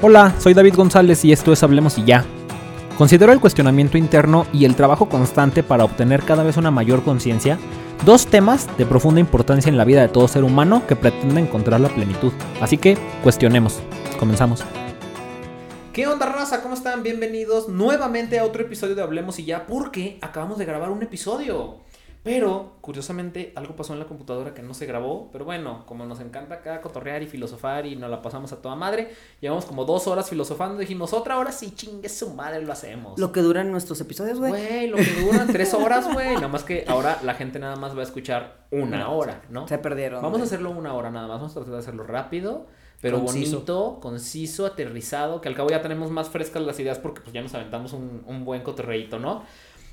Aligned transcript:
Hola, 0.00 0.32
soy 0.38 0.54
David 0.54 0.76
González 0.76 1.24
y 1.24 1.32
esto 1.32 1.52
es 1.52 1.64
Hablemos 1.64 1.98
y 1.98 2.04
ya. 2.04 2.24
Considero 2.96 3.32
el 3.32 3.40
cuestionamiento 3.40 3.98
interno 3.98 4.46
y 4.52 4.64
el 4.64 4.76
trabajo 4.76 5.08
constante 5.08 5.64
para 5.64 5.82
obtener 5.82 6.22
cada 6.22 6.44
vez 6.44 6.56
una 6.56 6.70
mayor 6.70 7.02
conciencia 7.02 7.58
dos 8.04 8.28
temas 8.28 8.68
de 8.78 8.86
profunda 8.86 9.18
importancia 9.18 9.70
en 9.70 9.76
la 9.76 9.84
vida 9.84 10.00
de 10.00 10.06
todo 10.06 10.28
ser 10.28 10.44
humano 10.44 10.86
que 10.86 10.94
pretende 10.94 11.40
encontrar 11.40 11.80
la 11.80 11.88
plenitud. 11.88 12.32
Así 12.60 12.78
que 12.78 12.96
cuestionemos. 13.24 13.80
Comenzamos. 14.20 14.62
¿Qué 15.92 16.06
onda 16.06 16.26
raza? 16.26 16.62
¿Cómo 16.62 16.74
están? 16.74 17.02
Bienvenidos 17.02 17.68
nuevamente 17.68 18.38
a 18.38 18.44
otro 18.44 18.62
episodio 18.62 18.94
de 18.94 19.02
Hablemos 19.02 19.40
y 19.40 19.46
ya 19.46 19.66
porque 19.66 20.18
acabamos 20.22 20.58
de 20.58 20.64
grabar 20.64 20.90
un 20.90 21.02
episodio. 21.02 21.78
Pero, 22.28 22.76
curiosamente, 22.80 23.52
algo 23.56 23.74
pasó 23.76 23.92
en 23.92 23.98
la 23.98 24.06
computadora 24.06 24.54
que 24.54 24.62
no 24.62 24.74
se 24.74 24.86
grabó. 24.86 25.30
Pero 25.32 25.44
bueno, 25.44 25.84
como 25.86 26.04
nos 26.06 26.20
encanta 26.20 26.56
acá 26.56 26.80
cotorrear 26.80 27.22
y 27.22 27.26
filosofar 27.26 27.86
y 27.86 27.96
nos 27.96 28.10
la 28.10 28.22
pasamos 28.22 28.52
a 28.52 28.60
toda 28.60 28.74
madre, 28.74 29.14
llevamos 29.40 29.64
como 29.64 29.84
dos 29.84 30.06
horas 30.06 30.28
filosofando. 30.28 30.78
Dijimos, 30.78 31.12
otra 31.12 31.38
hora 31.38 31.52
sí, 31.52 31.72
chingue 31.74 32.08
su 32.08 32.34
madre, 32.34 32.62
lo 32.62 32.72
hacemos. 32.72 33.18
Lo 33.18 33.32
que 33.32 33.40
duran 33.40 33.70
nuestros 33.70 34.00
episodios, 34.00 34.38
güey. 34.38 34.50
Güey, 34.52 34.86
lo 34.88 34.96
que 34.96 35.22
duran 35.22 35.46
tres 35.52 35.74
horas, 35.74 36.12
güey. 36.12 36.34
Nada 36.34 36.48
más 36.48 36.64
que 36.64 36.84
ahora 36.86 37.18
la 37.22 37.34
gente 37.34 37.58
nada 37.58 37.76
más 37.76 37.96
va 37.96 38.00
a 38.00 38.04
escuchar 38.04 38.66
una 38.70 39.08
hora, 39.08 39.42
¿no? 39.50 39.66
Se 39.66 39.78
perdieron. 39.78 40.22
Vamos 40.22 40.40
a 40.40 40.44
hacerlo 40.44 40.70
una 40.70 40.94
hora 40.94 41.10
nada 41.10 41.26
más. 41.28 41.38
Vamos 41.38 41.52
a 41.52 41.54
tratar 41.54 41.72
de 41.72 41.78
hacerlo 41.78 42.04
rápido. 42.04 42.66
Pero 43.00 43.20
bonito, 43.20 43.98
conciso, 44.00 44.66
aterrizado, 44.66 45.40
que 45.40 45.48
al 45.48 45.54
cabo 45.54 45.70
ya 45.70 45.80
tenemos 45.80 46.10
más 46.10 46.30
frescas 46.30 46.62
las 46.62 46.80
ideas 46.80 46.98
porque 46.98 47.20
pues 47.20 47.32
ya 47.32 47.40
nos 47.40 47.54
aventamos 47.54 47.92
un, 47.92 48.24
un 48.26 48.44
buen 48.44 48.62
cotorreito, 48.62 49.20
¿no? 49.20 49.44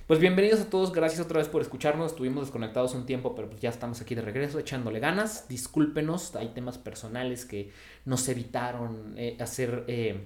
Pues 0.08 0.20
bienvenidos 0.20 0.62
a 0.62 0.70
todos, 0.70 0.92
gracias 0.94 1.20
otra 1.20 1.40
vez 1.40 1.48
por 1.48 1.64
escucharnos. 1.64 2.12
Estuvimos 2.12 2.44
desconectados 2.44 2.94
un 2.94 3.08
tiempo, 3.08 3.34
pero 3.34 3.50
pues 3.50 3.60
ya 3.60 3.72
estamos 3.72 4.00
aquí 4.02 4.14
de 4.14 4.22
regreso, 4.22 4.60
echándole 4.60 5.00
ganas. 5.00 5.48
Discúlpenos, 5.48 6.36
hay 6.36 6.50
temas 6.50 6.78
personales 6.78 7.44
que 7.44 7.72
nos 8.06 8.30
evitaron 8.30 9.16
eh, 9.18 9.36
hacer 9.40 9.84
eh, 9.88 10.24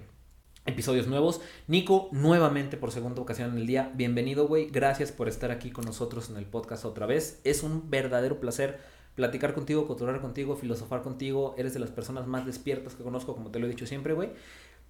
episodios 0.66 1.06
nuevos. 1.06 1.40
Nico, 1.66 2.10
nuevamente 2.12 2.76
por 2.76 2.92
segunda 2.92 3.22
ocasión 3.22 3.52
en 3.52 3.56
el 3.56 3.66
día, 3.66 3.90
bienvenido, 3.94 4.46
güey. 4.46 4.68
Gracias 4.68 5.12
por 5.12 5.28
estar 5.28 5.50
aquí 5.50 5.70
con 5.70 5.86
nosotros 5.86 6.28
en 6.28 6.36
el 6.36 6.44
podcast 6.44 6.84
otra 6.84 7.06
vez. 7.06 7.40
Es 7.44 7.62
un 7.62 7.88
verdadero 7.88 8.38
placer 8.38 8.80
platicar 9.14 9.54
contigo, 9.54 9.86
cotorrear 9.86 10.20
contigo, 10.20 10.56
filosofar 10.56 11.00
contigo. 11.00 11.54
Eres 11.56 11.72
de 11.72 11.80
las 11.80 11.90
personas 11.90 12.26
más 12.26 12.44
despiertas 12.44 12.96
que 12.96 13.02
conozco, 13.02 13.34
como 13.34 13.50
te 13.50 13.58
lo 13.58 13.66
he 13.66 13.70
dicho 13.70 13.86
siempre, 13.86 14.12
güey. 14.12 14.28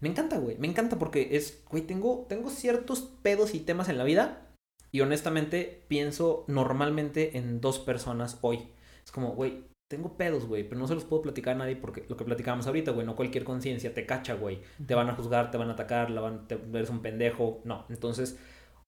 Me 0.01 0.09
encanta, 0.09 0.39
güey. 0.39 0.59
Me 0.59 0.67
encanta 0.67 0.99
porque 0.99 1.37
es, 1.37 1.63
güey, 1.71 1.85
tengo, 1.85 2.27
tengo 2.29 2.51
ciertos 2.51 3.03
pedos 3.23 3.55
y 3.55 3.61
temas 3.61 3.89
en 3.89 3.97
la 3.97 4.03
vida 4.03 4.49
y 4.93 5.01
honestamente 5.01 5.85
pienso 5.89 6.45
normalmente 6.49 7.37
en 7.39 7.61
dos 7.61 7.79
personas 7.79 8.39
hoy. 8.43 8.69
Es 9.05 9.13
como, 9.13 9.33
güey, 9.35 9.65
tengo 9.91 10.17
pedos, 10.17 10.47
güey, 10.47 10.69
pero 10.69 10.81
no 10.81 10.87
se 10.87 10.95
los 10.95 11.05
puedo 11.05 11.23
platicar 11.23 11.57
a 11.57 11.59
nadie 11.59 11.77
porque 11.77 12.05
lo 12.09 12.17
que 12.17 12.25
platicábamos 12.25 12.67
ahorita, 12.67 12.93
güey, 12.93 13.05
no 13.05 13.17
cualquier 13.17 13.45
conciencia 13.45 13.93
te 13.93 14.07
cacha, 14.07 14.35
güey. 14.35 14.61
Te 14.87 14.95
van 14.95 15.09
a 15.09 15.15
juzgar, 15.15 15.51
te 15.51 15.59
van 15.59 15.69
a 15.69 15.73
atacar, 15.73 16.11
la 16.11 16.21
van, 16.21 16.47
te, 16.47 16.61
eres 16.73 16.91
un 16.91 17.03
pendejo. 17.03 17.61
No, 17.65 17.87
entonces, 17.89 18.39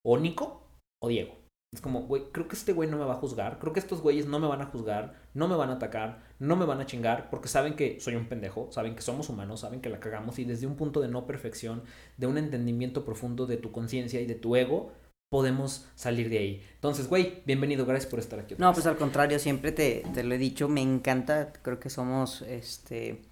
o 0.02 0.18
Nico 0.18 0.62
o 1.00 1.08
Diego. 1.08 1.42
Es 1.74 1.80
como, 1.80 2.02
güey, 2.02 2.24
creo 2.32 2.48
que 2.48 2.54
este 2.54 2.74
güey 2.74 2.88
no 2.88 2.98
me 2.98 3.06
va 3.06 3.14
a 3.14 3.16
juzgar, 3.16 3.58
creo 3.58 3.72
que 3.72 3.80
estos 3.80 4.02
güeyes 4.02 4.26
no 4.26 4.38
me 4.38 4.46
van 4.46 4.60
a 4.60 4.66
juzgar, 4.66 5.14
no 5.32 5.48
me 5.48 5.56
van 5.56 5.70
a 5.70 5.74
atacar, 5.74 6.22
no 6.38 6.54
me 6.54 6.66
van 6.66 6.82
a 6.82 6.86
chingar, 6.86 7.30
porque 7.30 7.48
saben 7.48 7.76
que 7.76 7.98
soy 7.98 8.14
un 8.14 8.28
pendejo, 8.28 8.70
saben 8.70 8.94
que 8.94 9.00
somos 9.00 9.30
humanos, 9.30 9.60
saben 9.60 9.80
que 9.80 9.88
la 9.88 9.98
cagamos 9.98 10.38
y 10.38 10.44
desde 10.44 10.66
un 10.66 10.76
punto 10.76 11.00
de 11.00 11.08
no 11.08 11.26
perfección, 11.26 11.82
de 12.18 12.26
un 12.26 12.36
entendimiento 12.36 13.06
profundo 13.06 13.46
de 13.46 13.56
tu 13.56 13.72
conciencia 13.72 14.20
y 14.20 14.26
de 14.26 14.34
tu 14.34 14.54
ego, 14.54 14.92
podemos 15.32 15.86
salir 15.94 16.28
de 16.28 16.36
ahí. 16.36 16.62
Entonces, 16.74 17.08
güey, 17.08 17.40
bienvenido, 17.46 17.86
gracias 17.86 18.10
por 18.10 18.18
estar 18.18 18.38
aquí. 18.38 18.54
No, 18.58 18.70
pues 18.74 18.84
al 18.84 18.98
contrario, 18.98 19.38
siempre 19.38 19.72
te, 19.72 20.04
te, 20.12 20.24
lo 20.24 20.34
he 20.34 20.36
dicho, 20.36 20.68
me 20.68 20.82
encanta, 20.82 21.54
creo 21.62 21.80
que 21.80 21.88
somos, 21.88 22.42
este, 22.42 23.22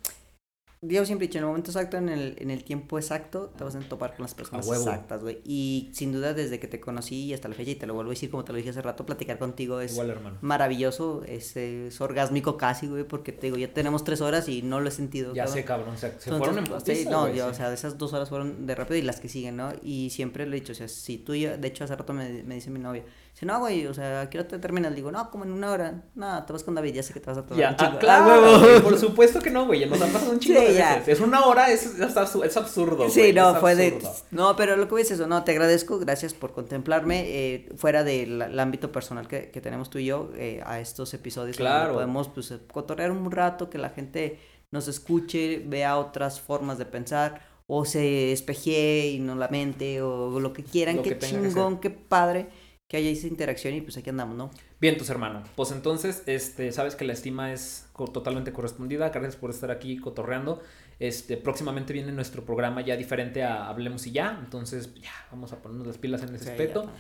Dios 0.83 1.09
siempre 1.09 1.27
dicho, 1.27 1.37
en 1.37 1.45
el 1.45 1.49
momento 1.49 1.71
exacto, 1.71 1.99
en 1.99 2.09
el, 2.09 2.37
en 2.39 2.51
el 2.51 2.65
tiempo 2.65 2.99
exacto, 2.99 3.53
te 3.55 3.65
vas 3.65 3.75
a 3.75 3.81
topar 3.81 4.17
con 4.17 4.23
las 4.23 4.35
personas 4.35 4.67
exactas, 4.67 5.21
güey. 5.21 5.41
Y 5.45 5.91
sin 5.93 6.11
duda, 6.11 6.33
desde 6.33 6.59
que 6.59 6.69
te 6.69 6.81
conocí 6.81 7.35
hasta 7.35 7.49
la 7.49 7.55
fecha, 7.55 7.73
y 7.73 7.75
te 7.75 7.87
lo 7.87 7.93
vuelvo 7.93 8.11
a 8.11 8.15
decir 8.15 8.31
como 8.31 8.45
te 8.45 8.53
lo 8.53 8.57
dije 8.57 8.71
hace 8.71 8.81
rato, 8.81 9.05
platicar 9.05 9.39
contigo 9.39 9.81
es 9.81 10.01
maravilloso, 10.41 11.23
es, 11.27 11.55
es, 11.59 12.01
orgásmico 12.01 12.57
casi, 12.57 12.87
güey, 12.87 13.05
porque 13.05 13.31
te 13.33 13.49
digo, 13.49 13.59
ya 13.59 13.71
tenemos 13.75 14.05
tres 14.05 14.23
horas 14.23 14.49
y 14.49 14.63
no 14.63 14.81
lo 14.81 14.89
he 14.89 14.93
sentido. 14.93 15.35
Ya 15.35 15.47
sé, 15.47 15.67
cabrón, 15.67 15.97
o 15.97 15.99
sea, 15.99 16.19
se 16.19 16.31
fueron 16.31 16.59
en 16.59 16.67
sí, 16.81 17.07
No, 17.11 17.29
yo, 17.29 17.49
o 17.49 17.55
sea, 17.55 17.71
esas 17.75 17.99
dos 17.99 18.15
horas 18.15 18.31
fueron 18.31 18.67
de 18.67 18.75
rápido 18.75 18.97
y 18.97 19.03
las 19.03 19.21
que 19.21 19.29
siguen, 19.29 19.57
¿no? 19.57 19.73
Y 19.83 20.09
siempre 20.09 20.47
lo 20.47 20.57
he 20.57 20.61
dicho, 20.61 20.73
o 20.73 20.77
sea, 20.77 20.89
si 20.89 21.19
tú, 21.19 21.35
y 21.35 21.45
de 21.45 21.69
hecho, 21.69 21.85
hace 21.85 21.95
rato 21.95 22.15
me, 22.15 22.43
me 22.43 22.55
dice 22.55 22.71
mi 22.71 22.79
novia, 22.79 23.05
Dice, 23.33 23.47
no, 23.47 23.59
güey, 23.61 23.87
o 23.87 23.95
sea, 23.95 24.29
quiero 24.29 24.47
te 24.47 24.59
terminas. 24.59 24.95
Digo, 24.95 25.13
no, 25.13 25.31
como 25.31 25.45
en 25.45 25.53
una 25.53 25.71
hora. 25.71 26.03
No, 26.15 26.45
te 26.45 26.53
vas 26.53 26.65
con 26.65 26.75
David, 26.75 26.95
ya 26.95 27.03
sé 27.03 27.13
que 27.13 27.21
te 27.21 27.27
vas 27.27 27.39
a 27.39 27.43
tomar 27.43 27.59
ya, 27.59 27.71
un 27.71 27.77
chingo. 27.77 27.93
Ah, 27.95 27.99
claro, 27.99 28.83
por 28.83 28.99
supuesto 28.99 29.41
que 29.41 29.51
no, 29.51 29.67
güey. 29.67 29.87
Nos 29.87 30.01
han 30.03 30.11
pasado 30.11 30.33
un 30.33 30.41
chingo 30.41 30.61
de 30.61 30.73
veces. 30.73 31.09
Es 31.09 31.21
una 31.21 31.45
hora, 31.45 31.71
es, 31.71 31.87
es, 31.99 32.17
absurdo, 32.17 33.09
Sí, 33.09 33.33
no, 33.33 33.55
fue 33.57 33.75
de... 33.77 33.99
No, 34.31 34.57
pero 34.57 34.77
lo 34.77 34.89
que 34.89 34.97
ves 34.97 35.07
es 35.07 35.21
eso, 35.21 35.27
no, 35.27 35.45
te 35.45 35.53
agradezco, 35.53 35.99
gracias 35.99 36.35
por 36.35 36.53
contemplarme 36.53 37.25
eh, 37.27 37.69
fuera 37.77 38.05
del 38.05 38.59
ámbito 38.59 38.93
personal 38.93 39.27
que, 39.29 39.51
que, 39.51 39.61
tenemos 39.61 39.91
tú 39.91 39.99
y 39.99 40.07
yo 40.07 40.31
eh, 40.37 40.63
a 40.67 40.81
estos 40.81 41.15
episodios. 41.15 41.57
Claro. 41.57 41.95
Podemos, 41.95 42.29
pues, 42.29 42.53
cotorrear 42.73 43.11
un 43.11 43.31
rato, 43.31 43.71
que 43.71 43.79
la 43.79 43.91
gente 43.91 44.39
nos 44.71 44.89
escuche, 44.89 45.63
vea 45.67 45.99
otras 45.99 46.41
formas 46.41 46.79
de 46.79 46.87
pensar 46.87 47.49
o 47.67 47.85
se 47.85 48.33
espejee 48.33 49.13
y 49.13 49.19
no 49.21 49.37
la 49.37 49.49
mente 49.49 50.03
o 50.03 50.41
lo 50.41 50.53
que 50.53 50.65
quieran. 50.65 50.97
Lo 50.97 51.03
qué 51.03 51.19
chingón, 51.19 51.79
qué 51.79 51.91
padre 51.91 52.49
que 52.91 52.97
haya 52.97 53.09
esa 53.09 53.29
interacción 53.29 53.73
y 53.73 53.83
pues 53.83 53.97
aquí 53.99 54.11
andamos, 54.11 54.37
¿no? 54.37 54.51
Bien, 54.81 54.99
tus 54.99 55.09
hermano. 55.11 55.45
Pues 55.55 55.71
entonces, 55.71 56.25
este, 56.27 56.73
sabes 56.73 56.97
que 56.97 57.05
la 57.05 57.13
estima 57.13 57.53
es 57.53 57.87
totalmente 58.13 58.53
correspondida. 58.53 59.11
Gracias 59.11 59.37
por 59.37 59.51
estar 59.51 59.71
aquí 59.71 59.97
cotorreando. 59.99 60.61
Este, 60.99 61.37
próximamente 61.37 61.93
viene 61.93 62.11
nuestro 62.11 62.45
programa 62.45 62.81
ya 62.81 62.97
diferente 62.97 63.45
a 63.45 63.69
Hablemos 63.69 64.09
y 64.09 64.11
ya. 64.11 64.41
Entonces, 64.43 64.93
ya, 64.97 65.13
vamos 65.31 65.53
a 65.53 65.63
ponernos 65.63 65.87
las 65.87 65.99
pilas 65.99 66.25
en 66.25 66.35
ese 66.35 66.51
aspecto. 66.51 66.91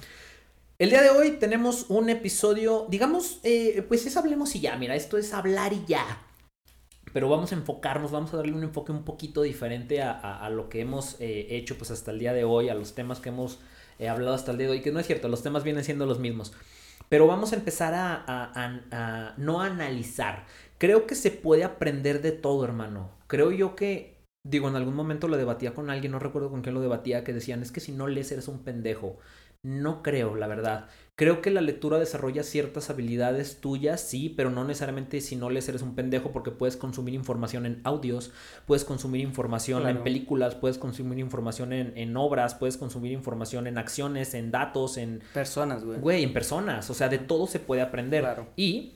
El 0.79 0.91
día 0.91 1.03
de 1.03 1.11
hoy 1.11 1.33
tenemos 1.41 1.87
un 1.89 2.09
episodio, 2.09 2.87
digamos, 2.89 3.41
eh, 3.43 3.85
pues 3.89 4.07
es 4.07 4.17
Hablemos 4.17 4.55
y 4.55 4.61
ya. 4.61 4.77
Mira, 4.77 4.95
esto 4.95 5.19
es 5.19 5.35
hablar 5.35 5.73
y 5.73 5.85
ya. 5.89 6.23
Pero 7.13 7.29
vamos 7.29 7.51
a 7.51 7.57
enfocarnos, 7.57 8.13
vamos 8.13 8.33
a 8.33 8.37
darle 8.37 8.53
un 8.53 8.63
enfoque 8.63 8.93
un 8.93 9.03
poquito 9.03 9.43
diferente 9.43 10.01
a, 10.03 10.49
lo 10.51 10.69
que 10.69 10.83
hemos 10.83 11.17
eh, 11.19 11.49
hecho 11.51 11.77
pues 11.77 11.91
hasta 11.91 12.13
el 12.13 12.21
día 12.21 12.33
de 12.33 12.45
hoy, 12.45 12.69
a 12.69 12.75
los 12.75 12.95
temas 12.95 13.19
que 13.19 13.31
hemos 13.31 13.59
he 14.01 14.09
hablado 14.09 14.35
hasta 14.35 14.51
el 14.51 14.59
día 14.59 14.67
de 14.67 14.73
hoy, 14.73 14.81
que 14.81 14.91
no 14.91 14.99
es 14.99 15.07
cierto, 15.07 15.29
los 15.29 15.43
temas 15.43 15.63
vienen 15.63 15.85
siendo 15.85 16.07
los 16.07 16.19
mismos. 16.19 16.53
Pero 17.09 17.27
vamos 17.27 17.53
a 17.53 17.57
empezar 17.57 17.93
a, 17.95 18.25
a, 18.27 19.35
no 19.37 19.61
analizar. 19.61 20.47
Creo 20.79 21.07
que 21.07 21.15
se 21.15 21.31
puede 21.31 21.65
aprender 21.65 22.23
de 22.23 22.33
todo, 22.33 22.65
hermano. 22.65 23.11
Creo 23.27 23.51
yo 23.51 23.75
que, 23.75 24.17
digo, 24.45 24.69
en 24.69 24.77
algún 24.77 24.95
momento 24.95 25.29
lo 25.29 25.37
debatía 25.37 25.75
con 25.75 25.91
alguien, 25.91 26.13
no 26.13 26.19
recuerdo 26.19 26.51
con 26.51 26.63
quién 26.63 26.75
lo 26.75 26.81
debatía, 26.81 27.25
que 27.25 27.33
decían, 27.33 27.63
es 27.63 27.73
que 27.73 27.81
si 27.81 27.93
no 27.93 28.07
lees 28.07 28.33
eres 28.33 28.49
un 28.49 28.61
pendejo. 28.61 29.19
No 29.63 30.03
creo, 30.03 30.37
la 30.37 30.47
verdad. 30.47 30.89
Creo 31.17 31.43
que 31.43 31.51
la 31.51 31.61
lectura 31.61 31.99
desarrolla 31.99 32.43
ciertas 32.43 32.89
habilidades 32.89 33.61
tuyas, 33.61 34.01
sí, 34.01 34.33
pero 34.35 34.49
no 34.49 34.65
necesariamente 34.65 35.21
si 35.21 35.37
no 35.37 35.51
lees 35.51 35.69
eres 35.69 35.83
un 35.83 35.95
pendejo 35.95 36.33
porque 36.33 36.51
puedes 36.51 36.79
consumir 36.79 37.13
información 37.13 37.67
en 37.67 37.83
audios, 37.85 38.33
puedes 38.65 38.85
consumir 38.85 39.21
información 39.21 39.87
en 39.87 40.03
películas, 40.03 40.55
puedes 40.55 40.79
consumir 40.79 41.19
información 41.19 41.75
en, 41.75 41.93
en, 41.99 42.17
obras, 42.17 42.55
puedes 42.55 42.79
consumir 42.79 43.13
información 43.13 43.67
en 43.67 43.77
acciones, 43.77 44.33
en 44.33 44.51
datos, 44.51 44.97
en... 44.97 45.23
Personas, 45.35 45.85
güey. 45.85 46.01
Güey, 46.01 46.25
en 46.25 46.33
personas. 46.33 46.89
O 46.89 46.95
sea, 46.95 47.11
de 47.11 47.19
todo 47.19 47.47
se 47.47 47.59
puede 47.59 47.83
aprender. 47.83 48.23
Claro. 48.23 48.47
Y 48.57 48.95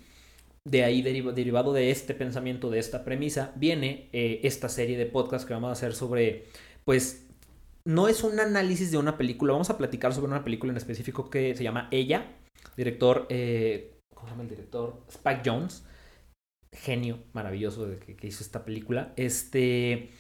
de 0.65 0.83
ahí 0.83 1.03
derivado 1.03 1.75
de 1.75 1.91
este 1.91 2.15
pensamiento, 2.15 2.71
de 2.71 2.79
esta 2.79 3.05
premisa, 3.05 3.53
viene 3.57 4.09
eh, 4.15 4.41
esta 4.45 4.71
serie 4.71 4.97
de 4.97 5.05
podcasts 5.05 5.47
que 5.47 5.53
vamos 5.53 5.69
a 5.69 5.73
hacer 5.73 5.93
sobre, 5.93 6.47
pues, 6.87 7.24
no 7.87 8.09
es 8.09 8.25
un 8.25 8.41
análisis 8.41 8.91
de 8.91 8.99
una 8.99 9.17
película. 9.17 9.53
Vamos 9.53 9.71
a 9.71 9.79
platicar 9.79 10.15
sobre 10.15 10.31
una 10.31 10.45
película 10.45 10.73
en 10.73 10.77
específico 10.77 11.31
que 11.31 11.55
se 11.55 11.63
llama 11.63 11.89
Ella. 11.91 12.37
Director, 12.77 13.27
eh, 13.29 14.01
¿cómo 14.15 14.27
se 14.27 14.33
llama 14.33 14.43
el 14.45 14.49
director? 14.49 15.05
Spike 15.09 15.43
Jones. 15.45 15.85
Genio 16.73 17.19
maravilloso 17.33 17.87
de 17.87 17.99
que, 17.99 18.27
hizo 18.27 18.43
esta 18.43 18.65
película. 18.65 19.13
Este, 19.17 20.11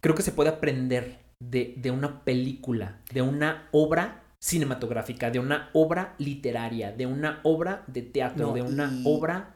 creo 0.00 0.14
que 0.14 0.22
se 0.22 0.32
puede 0.32 0.50
aprender 0.50 1.18
de, 1.38 1.74
de 1.76 1.90
una 1.90 2.24
película, 2.24 3.00
de 3.12 3.22
una 3.22 3.68
obra 3.70 4.24
cinematográfica, 4.40 5.30
de 5.30 5.38
una 5.38 5.70
obra 5.74 6.14
literaria, 6.18 6.92
de 6.92 7.06
una 7.06 7.40
obra 7.44 7.84
de 7.86 8.02
teatro, 8.02 8.52
de 8.54 8.62
una 8.62 8.90
obra 9.04 9.54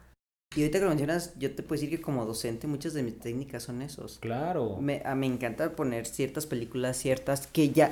y 0.55 0.61
ahorita 0.61 0.79
que 0.79 0.83
lo 0.83 0.89
mencionas, 0.89 1.33
yo 1.37 1.53
te 1.53 1.63
puedo 1.63 1.81
decir 1.81 1.89
que 1.95 2.01
como 2.01 2.25
docente 2.25 2.67
muchas 2.67 2.93
de 2.93 3.03
mis 3.03 3.19
técnicas 3.19 3.63
son 3.63 3.81
esos. 3.81 4.19
Claro. 4.19 4.77
Me, 4.79 5.01
a, 5.03 5.13
me 5.15 5.25
encanta 5.25 5.75
poner 5.75 6.05
ciertas 6.05 6.45
películas, 6.45 6.97
ciertas, 6.97 7.47
que 7.47 7.71
ya, 7.71 7.91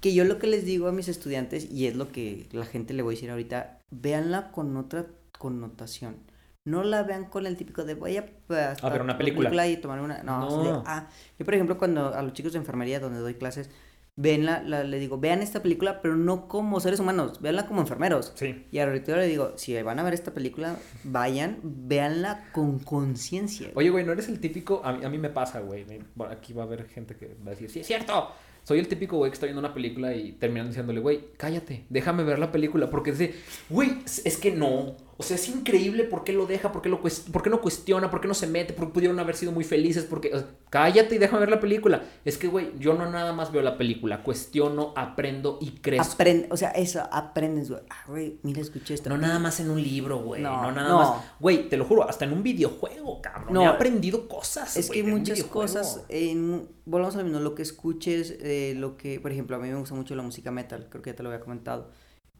que 0.00 0.14
yo 0.14 0.24
lo 0.24 0.38
que 0.38 0.46
les 0.46 0.64
digo 0.64 0.88
a 0.88 0.92
mis 0.92 1.08
estudiantes, 1.08 1.70
y 1.70 1.86
es 1.86 1.96
lo 1.96 2.10
que 2.10 2.48
la 2.52 2.64
gente 2.64 2.94
le 2.94 3.02
voy 3.02 3.14
a 3.14 3.16
decir 3.16 3.30
ahorita, 3.30 3.80
véanla 3.90 4.50
con 4.52 4.76
otra 4.76 5.06
connotación. 5.38 6.16
No 6.64 6.82
la 6.82 7.02
vean 7.02 7.24
con 7.26 7.46
el 7.46 7.56
típico 7.56 7.84
de 7.84 7.94
voy 7.94 8.18
a, 8.18 8.26
a 8.82 8.88
ver 8.90 9.00
una 9.00 9.16
película. 9.16 9.66
y 9.66 9.76
tomar 9.78 10.00
una. 10.00 10.22
No, 10.22 10.82
ah, 10.86 11.08
yo 11.38 11.44
por 11.44 11.54
ejemplo 11.54 11.78
cuando 11.78 12.14
a 12.14 12.22
los 12.22 12.34
chicos 12.34 12.52
de 12.52 12.58
enfermería 12.58 13.00
donde 13.00 13.20
doy 13.20 13.34
clases, 13.34 13.70
Venla, 14.20 14.64
la, 14.64 14.82
le 14.82 14.98
digo, 14.98 15.16
vean 15.18 15.42
esta 15.42 15.62
película, 15.62 16.02
pero 16.02 16.16
no 16.16 16.48
como 16.48 16.80
seres 16.80 16.98
humanos, 16.98 17.40
veanla 17.40 17.68
como 17.68 17.80
enfermeros. 17.80 18.32
Sí. 18.34 18.66
Y 18.72 18.80
ahorita 18.80 19.16
le 19.16 19.28
digo, 19.28 19.52
si 19.56 19.80
van 19.80 20.00
a 20.00 20.02
ver 20.02 20.12
esta 20.12 20.34
película, 20.34 20.76
vayan, 21.04 21.60
véanla 21.62 22.48
con 22.50 22.80
conciencia. 22.80 23.70
Oye, 23.76 23.90
güey, 23.90 24.04
no 24.04 24.10
eres 24.10 24.28
el 24.28 24.40
típico, 24.40 24.82
a 24.84 24.92
mí, 24.92 25.04
a 25.04 25.08
mí 25.08 25.18
me 25.18 25.30
pasa, 25.30 25.60
güey, 25.60 25.86
aquí 26.30 26.52
va 26.52 26.64
a 26.64 26.66
haber 26.66 26.88
gente 26.88 27.14
que 27.14 27.36
va 27.46 27.46
a 27.46 27.50
decir, 27.50 27.70
sí, 27.70 27.78
es 27.78 27.86
cierto. 27.86 28.32
Soy 28.64 28.80
el 28.80 28.88
típico 28.88 29.16
güey 29.18 29.30
que 29.30 29.34
está 29.34 29.46
viendo 29.46 29.60
una 29.60 29.72
película 29.72 30.12
y 30.12 30.32
terminan 30.32 30.66
diciéndole, 30.66 30.98
güey, 30.98 31.28
cállate, 31.36 31.86
déjame 31.88 32.24
ver 32.24 32.40
la 32.40 32.50
película, 32.50 32.90
porque 32.90 33.12
dice, 33.12 33.34
güey, 33.70 33.98
es 34.04 34.36
que 34.36 34.50
no 34.50 34.96
o 35.20 35.24
sea, 35.24 35.34
es 35.34 35.48
increíble 35.48 36.04
por 36.04 36.22
qué 36.22 36.32
lo 36.32 36.46
deja, 36.46 36.70
por 36.70 36.80
qué, 36.80 36.88
lo 36.88 37.00
por 37.00 37.42
qué 37.42 37.50
no 37.50 37.60
cuestiona, 37.60 38.08
por 38.08 38.20
qué 38.20 38.28
no 38.28 38.34
se 38.34 38.46
mete, 38.46 38.72
por 38.72 38.86
qué 38.86 38.94
pudieron 38.94 39.18
haber 39.18 39.34
sido 39.34 39.50
muy 39.50 39.64
felices, 39.64 40.04
porque... 40.04 40.32
cállate 40.70 41.16
y 41.16 41.18
déjame 41.18 41.40
ver 41.40 41.50
la 41.50 41.58
película. 41.58 42.04
Es 42.24 42.38
que, 42.38 42.46
güey, 42.46 42.70
yo 42.78 42.94
no 42.94 43.10
nada 43.10 43.32
más 43.32 43.50
veo 43.50 43.60
la 43.62 43.76
película, 43.76 44.22
cuestiono, 44.22 44.92
aprendo 44.94 45.58
y 45.60 45.72
crezco. 45.72 46.12
Aprende, 46.14 46.46
o 46.52 46.56
sea, 46.56 46.70
eso, 46.70 47.02
aprendes, 47.10 47.68
güey. 47.68 47.82
Ah, 47.90 48.04
güey, 48.06 48.38
mira, 48.44 48.60
escuché 48.60 48.94
esto. 48.94 49.10
No 49.10 49.18
nada 49.18 49.40
más 49.40 49.58
en 49.58 49.70
un 49.70 49.82
libro, 49.82 50.18
güey. 50.18 50.40
No, 50.40 50.70
nada 50.70 50.94
más. 50.94 51.24
Güey, 51.40 51.68
te 51.68 51.76
lo 51.76 51.84
juro, 51.84 52.08
hasta 52.08 52.24
en 52.24 52.32
un 52.32 52.44
videojuego, 52.44 53.20
cabrón. 53.20 53.52
No, 53.52 53.62
he 53.62 53.66
aprendido 53.66 54.28
cosas. 54.28 54.76
Es 54.76 54.88
que 54.88 55.02
muchas 55.02 55.42
cosas, 55.42 56.04
en, 56.08 56.68
volvamos 56.84 57.16
a 57.16 57.18
lo 57.18 57.24
mismo, 57.24 57.40
lo 57.40 57.56
que 57.56 57.62
escuches, 57.62 58.36
eh, 58.40 58.74
lo 58.76 58.96
que, 58.96 59.18
por 59.18 59.32
ejemplo, 59.32 59.56
a 59.56 59.58
mí 59.58 59.68
me 59.68 59.74
gusta 59.80 59.96
mucho 59.96 60.14
la 60.14 60.22
música 60.22 60.52
metal, 60.52 60.86
creo 60.88 61.02
que 61.02 61.10
ya 61.10 61.16
te 61.16 61.24
lo 61.24 61.30
había 61.30 61.40
comentado 61.40 61.90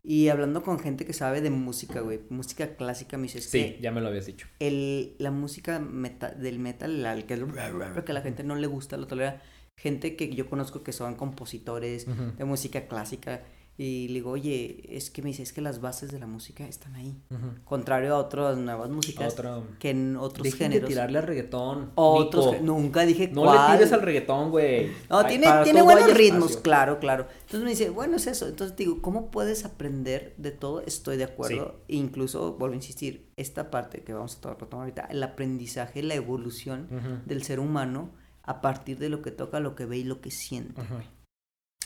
y 0.08 0.30
hablando 0.30 0.62
con 0.62 0.78
gente 0.78 1.04
que 1.04 1.12
sabe 1.12 1.42
de 1.42 1.50
música, 1.50 2.00
güey, 2.00 2.20
música 2.30 2.76
clásica, 2.76 3.18
me 3.18 3.24
dices 3.24 3.44
Sí, 3.44 3.76
ya 3.78 3.92
me 3.92 4.00
lo 4.00 4.08
habías 4.08 4.24
dicho. 4.24 4.48
El, 4.58 5.14
la 5.18 5.30
música 5.30 5.78
del 5.78 6.58
metal, 6.58 7.04
al 7.04 7.26
que, 7.26 7.36
que 7.36 8.12
a 8.12 8.14
la 8.14 8.22
gente 8.22 8.42
no 8.42 8.56
le 8.56 8.66
gusta, 8.66 8.96
lo 8.96 9.06
tolera. 9.06 9.42
Gente 9.76 10.16
que 10.16 10.34
yo 10.34 10.48
conozco 10.48 10.82
que 10.82 10.92
son 10.92 11.14
compositores 11.14 12.06
de 12.38 12.44
música 12.46 12.88
clásica 12.88 13.42
y 13.80 14.08
le 14.08 14.14
digo, 14.14 14.32
oye, 14.32 14.82
es 14.88 15.08
que 15.08 15.22
me 15.22 15.28
dice, 15.28 15.44
es 15.44 15.52
que 15.52 15.60
las 15.60 15.80
bases 15.80 16.10
de 16.10 16.18
la 16.18 16.26
música 16.26 16.66
están 16.66 16.96
ahí. 16.96 17.22
Contrario 17.64 18.16
a 18.16 18.18
otras 18.18 18.58
nuevas 18.58 18.90
músicas 18.90 19.36
que 19.78 19.90
en 19.90 20.16
otros 20.16 20.42
Dejen 20.42 20.72
géneros. 20.72 20.82
de 20.82 20.88
tirarle 20.88 21.18
al 21.18 21.24
reggaetón. 21.28 21.92
Otros, 21.94 22.60
nunca 22.60 23.06
dije 23.06 23.28
No 23.28 23.44
le 23.44 23.58
tires 23.72 23.92
al 23.92 24.02
reggaetón, 24.02 24.50
güey. 24.50 24.90
No, 25.08 25.24
tiene, 25.24 25.46
tiene 25.62 25.82
buenos 25.82 26.12
ritmos, 26.12 26.56
claro, 26.56 26.98
claro. 26.98 27.28
Entonces 27.42 27.62
me 27.62 27.70
dice, 27.70 27.90
bueno, 27.90 28.16
es 28.16 28.26
eso. 28.26 28.48
Entonces 28.48 28.76
digo, 28.76 29.00
¿cómo 29.00 29.30
puedes 29.30 29.64
aprender 29.64 30.34
de 30.38 30.50
todo? 30.50 30.80
Estoy 30.80 31.16
de 31.16 31.24
acuerdo. 31.24 31.80
Incluso, 31.86 32.54
vuelvo 32.54 32.72
a 32.72 32.76
insistir, 32.76 33.30
esta 33.36 33.70
parte 33.70 34.02
que 34.02 34.12
vamos 34.12 34.40
a 34.42 34.54
retomar 34.54 34.86
ahorita, 34.86 35.02
el 35.02 35.22
aprendizaje, 35.22 36.02
la 36.02 36.14
evolución 36.14 37.22
del 37.26 37.44
ser 37.44 37.60
humano 37.60 38.10
a 38.42 38.60
partir 38.60 38.98
de 38.98 39.08
lo 39.08 39.22
que 39.22 39.30
toca, 39.30 39.60
lo 39.60 39.76
que 39.76 39.86
ve 39.86 39.98
y 39.98 40.04
lo 40.04 40.20
que 40.20 40.32
siente. 40.32 40.82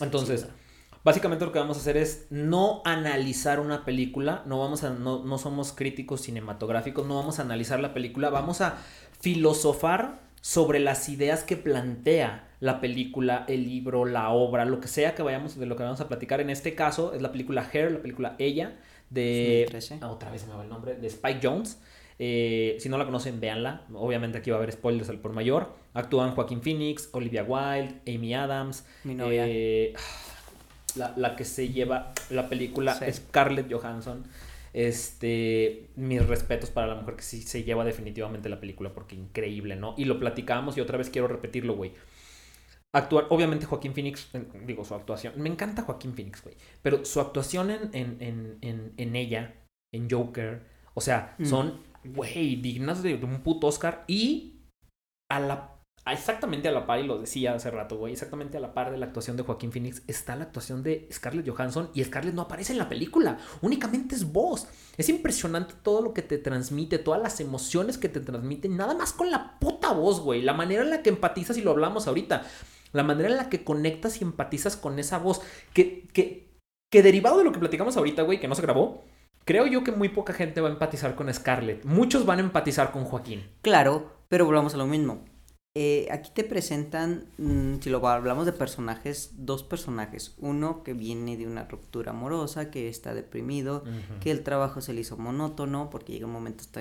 Entonces, 0.00 0.47
Básicamente 1.05 1.45
lo 1.45 1.53
que 1.53 1.59
vamos 1.59 1.77
a 1.77 1.81
hacer 1.81 1.97
es 1.97 2.27
no 2.31 2.83
analizar 2.85 3.59
una 3.59 3.85
película, 3.85 4.43
no, 4.47 4.61
vamos 4.61 4.85
a, 4.85 4.91
no, 4.91 5.25
no 5.25 5.39
somos 5.39 5.73
críticos 5.73 6.23
cinematográficos, 6.23 7.07
no 7.07 7.17
vamos 7.17 7.39
a 7.39 7.43
analizar 7.43 7.81
la 7.81 7.93
película, 7.93 8.31
vamos 8.31 8.61
a 8.61 8.77
filosofar 9.21 10.21
sobre 10.41 10.81
las 10.81 11.09
ideas 11.09 11.45
que 11.45 11.57
plantea 11.57 12.49
la 12.61 12.81
película, 12.81 13.45
el 13.49 13.65
libro, 13.65 14.05
la 14.05 14.31
obra, 14.31 14.65
lo 14.65 14.81
que 14.81 14.89
sea 14.89 15.15
que 15.15 15.23
vayamos, 15.23 15.59
de 15.59 15.67
lo 15.67 15.77
que 15.77 15.83
vamos 15.83 16.01
a 16.01 16.09
platicar. 16.09 16.41
En 16.41 16.51
este 16.51 16.75
caso 16.75 17.15
es 17.15 17.23
la 17.23 17.33
película 17.33 17.69
Hair, 17.73 17.93
la 17.93 18.03
película 18.03 18.37
Ella, 18.39 18.79
de... 19.11 19.67
Ah, 20.01 20.11
otra 20.11 20.31
vez 20.31 20.43
se 20.43 20.47
me 20.47 20.55
va 20.55 20.63
el 20.63 20.69
nombre, 20.69 20.95
de 20.95 21.07
Spike 21.07 21.41
Jones. 21.43 21.81
Eh, 22.19 22.77
si 22.79 22.89
no 22.89 22.99
la 22.99 23.05
conocen, 23.05 23.41
véanla. 23.41 23.87
Obviamente 23.95 24.39
aquí 24.39 24.51
va 24.51 24.57
a 24.57 24.59
haber 24.59 24.73
spoilers 24.73 25.09
al 25.09 25.19
por 25.19 25.33
mayor. 25.33 25.73
Actúan 25.93 26.35
Joaquín 26.37 26.63
Phoenix, 26.63 27.09
Olivia 27.13 27.43
Wilde, 27.43 28.01
Amy 28.07 28.35
Adams. 28.35 28.87
Mi 29.03 29.15
novia. 29.15 29.45
Eh, 29.49 29.95
la, 30.97 31.37
que 31.37 31.44
se 31.44 31.69
lleva 31.69 32.12
la 32.31 32.49
película 32.49 32.99
Scarlett 33.11 33.73
Johansson. 33.73 34.25
Este, 34.73 35.91
mis 35.97 36.27
respetos 36.27 36.71
para 36.71 36.87
la 36.87 36.94
mujer 36.94 37.17
que 37.17 37.23
sí 37.23 37.43
se 37.43 37.62
lleva 37.62 37.85
definitivamente 37.85 38.49
la 38.49 38.59
película 38.59 38.94
porque 38.94 39.15
increíble, 39.15 39.77
¿no? 39.77 39.94
Y 39.99 40.06
lo 40.06 40.19
platicamos 40.19 40.79
y 40.79 40.81
otra 40.81 40.97
vez 40.97 41.11
quiero 41.11 41.29
repetirlo, 41.29 41.77
güey. 41.77 41.93
Actuar, 42.94 43.27
obviamente 43.31 43.67
Joaquín 43.67 43.94
Phoenix, 43.94 44.31
digo 44.67 44.85
su 44.85 44.94
actuación, 44.94 45.35
me 45.37 45.49
encanta 45.49 45.83
Joaquín 45.83 46.15
Phoenix, 46.15 46.43
güey, 46.43 46.56
pero 46.83 47.05
su 47.06 47.21
actuación 47.21 47.71
en, 47.71 47.91
en, 47.94 48.59
en, 48.61 48.93
en, 48.97 49.17
ella, 49.17 49.55
en 49.94 50.11
Joker, 50.11 50.67
o 50.93 51.00
sea, 51.00 51.35
mm. 51.39 51.44
son, 51.47 51.81
güey, 52.05 52.56
dignas 52.56 53.03
de, 53.03 53.17
de 53.17 53.25
un 53.25 53.43
puto 53.43 53.67
Oscar 53.67 54.05
y 54.09 54.61
a 55.31 55.41
la 55.41 55.81
exactamente 56.11 56.67
a 56.69 56.73
la 56.73 56.85
par, 56.85 56.99
y 56.99 57.07
lo 57.07 57.19
decía 57.19 57.55
hace 57.55 57.71
rato, 57.71 57.97
güey, 57.97 58.15
exactamente 58.15 58.57
a 58.57 58.61
la 58.61 58.75
par 58.75 58.91
de 58.91 58.99
la 58.99 59.07
actuación 59.07 59.37
de 59.37 59.45
Joaquín 59.45 59.71
Phoenix 59.71 60.03
está 60.09 60.35
la 60.35 60.45
actuación 60.45 60.83
de 60.83 61.09
Scarlett 61.13 61.49
Johansson 61.49 61.91
y 61.95 62.03
Scarlett 62.03 62.35
no 62.35 62.43
aparece 62.43 62.73
en 62.73 62.79
la 62.79 62.89
película, 62.89 63.39
únicamente 63.61 64.17
es 64.17 64.33
voz. 64.33 64.67
Es 64.97 65.09
impresionante 65.09 65.75
todo 65.83 66.03
lo 66.03 66.13
que 66.13 66.23
te 66.23 66.39
transmite, 66.39 66.99
todas 66.99 67.23
las 67.23 67.39
emociones 67.41 67.99
que 67.99 68.09
te 68.09 68.21
transmiten, 68.21 68.77
nada 68.77 68.95
más 68.95 69.13
con 69.13 69.31
la 69.31 69.61
puta 69.61 69.93
voz, 69.93 70.21
güey, 70.21 70.43
la 70.43 70.55
manera 70.55 70.83
en 70.83 70.91
la 70.91 71.03
que 71.03 71.11
empatizas 71.11 71.57
y 71.57 71.63
lo 71.63 71.71
hablamos 71.71 72.09
ahorita, 72.09 72.43
la 72.93 73.05
manera 73.05 73.29
en 73.31 73.37
la 73.37 73.49
que 73.49 73.63
conectas 73.63 74.21
y 74.21 74.25
empatizas 74.25 74.77
con 74.77 74.99
esa 74.99 75.19
voz, 75.19 75.41
que, 75.73 76.09
que, 76.13 76.51
que 76.91 77.03
derivado 77.03 77.39
de 77.39 77.45
lo 77.45 77.53
que 77.53 77.61
platicamos 77.61 77.97
ahorita, 77.97 78.23
güey, 78.23 78.41
que 78.41 78.49
no 78.49 78.55
se 78.55 78.63
grabó, 78.63 79.05
Creo 79.45 79.67
yo 79.67 79.83
que 79.83 79.91
muy 79.91 80.09
poca 80.09 80.33
gente 80.33 80.61
va 80.61 80.69
a 80.69 80.73
empatizar 80.73 81.17
con 81.17 81.33
Scarlett. 81.35 81.85
Muchos 81.85 82.25
van 82.25 82.39
a 82.39 82.43
empatizar 82.43 82.93
con 82.93 83.05
Joaquín. 83.05 83.45
Claro, 83.61 84.13
pero 84.29 84.47
volvamos 84.47 84.75
a 84.75 84.77
lo 84.77 84.87
mismo 84.87 85.25
eh, 85.75 86.07
aquí 86.11 86.31
te 86.35 86.45
presentan, 86.45 87.25
mm, 87.39 87.81
si 87.81 87.89
lo 87.89 88.07
hablamos 88.07 88.45
de 88.45 88.53
personajes, 88.53 89.31
dos 89.39 89.63
personajes. 89.63 90.35
Uno 90.39 90.83
que 90.83 90.93
viene 90.93 91.39
de 91.39 91.47
una 91.47 91.65
ruptura 91.65 92.11
amorosa, 92.11 92.71
que 92.71 92.89
está 92.89 93.15
deprimido, 93.15 93.83
que 94.21 94.31
el 94.31 94.43
trabajo 94.43 94.83
se 94.83 94.93
le 94.93 95.01
hizo 95.01 95.17
monótono, 95.17 95.89
porque 95.89 96.13
llega 96.13 96.27
un 96.27 96.33
momento 96.33 96.63
hasta, 96.63 96.81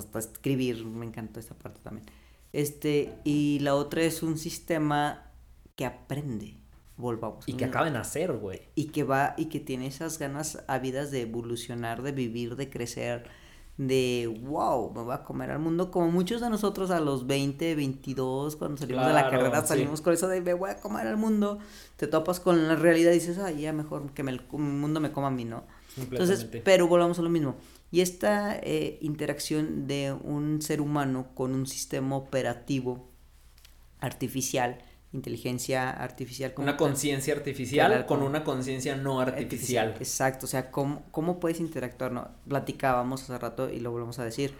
hasta, 0.00 0.18
escribir, 0.20 0.84
me 0.84 1.06
encantó 1.06 1.40
esa 1.40 1.56
parte 1.56 1.80
también. 1.82 2.06
Este, 2.52 3.14
y 3.24 3.58
la 3.60 3.74
otra 3.74 4.02
es 4.02 4.22
un 4.22 4.38
sistema 4.38 5.32
que 5.74 5.84
aprende. 5.84 6.54
Volvamos. 6.96 7.48
Y 7.48 7.54
que 7.54 7.64
acaba 7.64 7.84
de 7.84 7.92
nacer, 7.92 8.32
güey. 8.32 8.62
Y 8.74 8.86
que 8.86 9.02
va, 9.02 9.34
y 9.36 9.46
que 9.46 9.60
tiene 9.60 9.86
esas 9.88 10.18
ganas 10.18 10.62
ávidas 10.68 11.10
de 11.10 11.22
evolucionar, 11.22 12.02
de 12.02 12.12
vivir, 12.12 12.56
de 12.56 12.70
crecer 12.70 13.28
de 13.78 14.40
wow, 14.42 14.92
me 14.92 15.02
voy 15.02 15.14
a 15.14 15.22
comer 15.22 15.52
al 15.52 15.60
mundo, 15.60 15.92
como 15.92 16.10
muchos 16.10 16.40
de 16.40 16.50
nosotros 16.50 16.90
a 16.90 16.98
los 16.98 17.28
20, 17.28 17.76
22, 17.76 18.56
cuando 18.56 18.76
salimos 18.76 19.06
de 19.06 19.12
la 19.12 19.30
carrera, 19.30 19.64
salimos 19.64 20.00
con 20.00 20.12
eso 20.12 20.26
de 20.26 20.40
me 20.40 20.52
voy 20.52 20.70
a 20.70 20.80
comer 20.80 21.06
al 21.06 21.16
mundo, 21.16 21.60
te 21.96 22.08
topas 22.08 22.40
con 22.40 22.66
la 22.66 22.74
realidad 22.74 23.12
y 23.12 23.14
dices, 23.14 23.38
ay, 23.38 23.62
ya 23.62 23.72
mejor 23.72 24.10
que 24.12 24.22
el 24.22 24.42
mundo 24.50 24.98
me 24.98 25.12
coma 25.12 25.28
a 25.28 25.30
mí, 25.30 25.44
¿no? 25.44 25.64
Entonces, 25.96 26.44
pero 26.64 26.88
volvamos 26.88 27.18
a 27.20 27.22
lo 27.22 27.30
mismo. 27.30 27.56
Y 27.90 28.00
esta 28.00 28.56
eh, 28.56 28.98
interacción 29.00 29.86
de 29.86 30.12
un 30.12 30.60
ser 30.60 30.80
humano 30.80 31.28
con 31.34 31.54
un 31.54 31.66
sistema 31.66 32.16
operativo 32.16 33.08
artificial 34.00 34.78
inteligencia 35.12 35.90
artificial. 35.90 36.52
Una 36.58 36.76
conciencia 36.76 37.34
artificial 37.34 38.06
con 38.06 38.22
una 38.22 38.44
conciencia 38.44 38.96
no 38.96 39.20
artificial. 39.20 39.94
Exacto, 39.98 40.46
o 40.46 40.48
sea, 40.48 40.70
¿cómo, 40.70 41.04
cómo 41.10 41.40
puedes 41.40 41.60
interactuar? 41.60 42.12
No, 42.12 42.28
platicábamos 42.46 43.22
hace 43.22 43.38
rato 43.38 43.70
y 43.70 43.80
lo 43.80 43.90
volvemos 43.90 44.18
a 44.18 44.24
decir. 44.24 44.54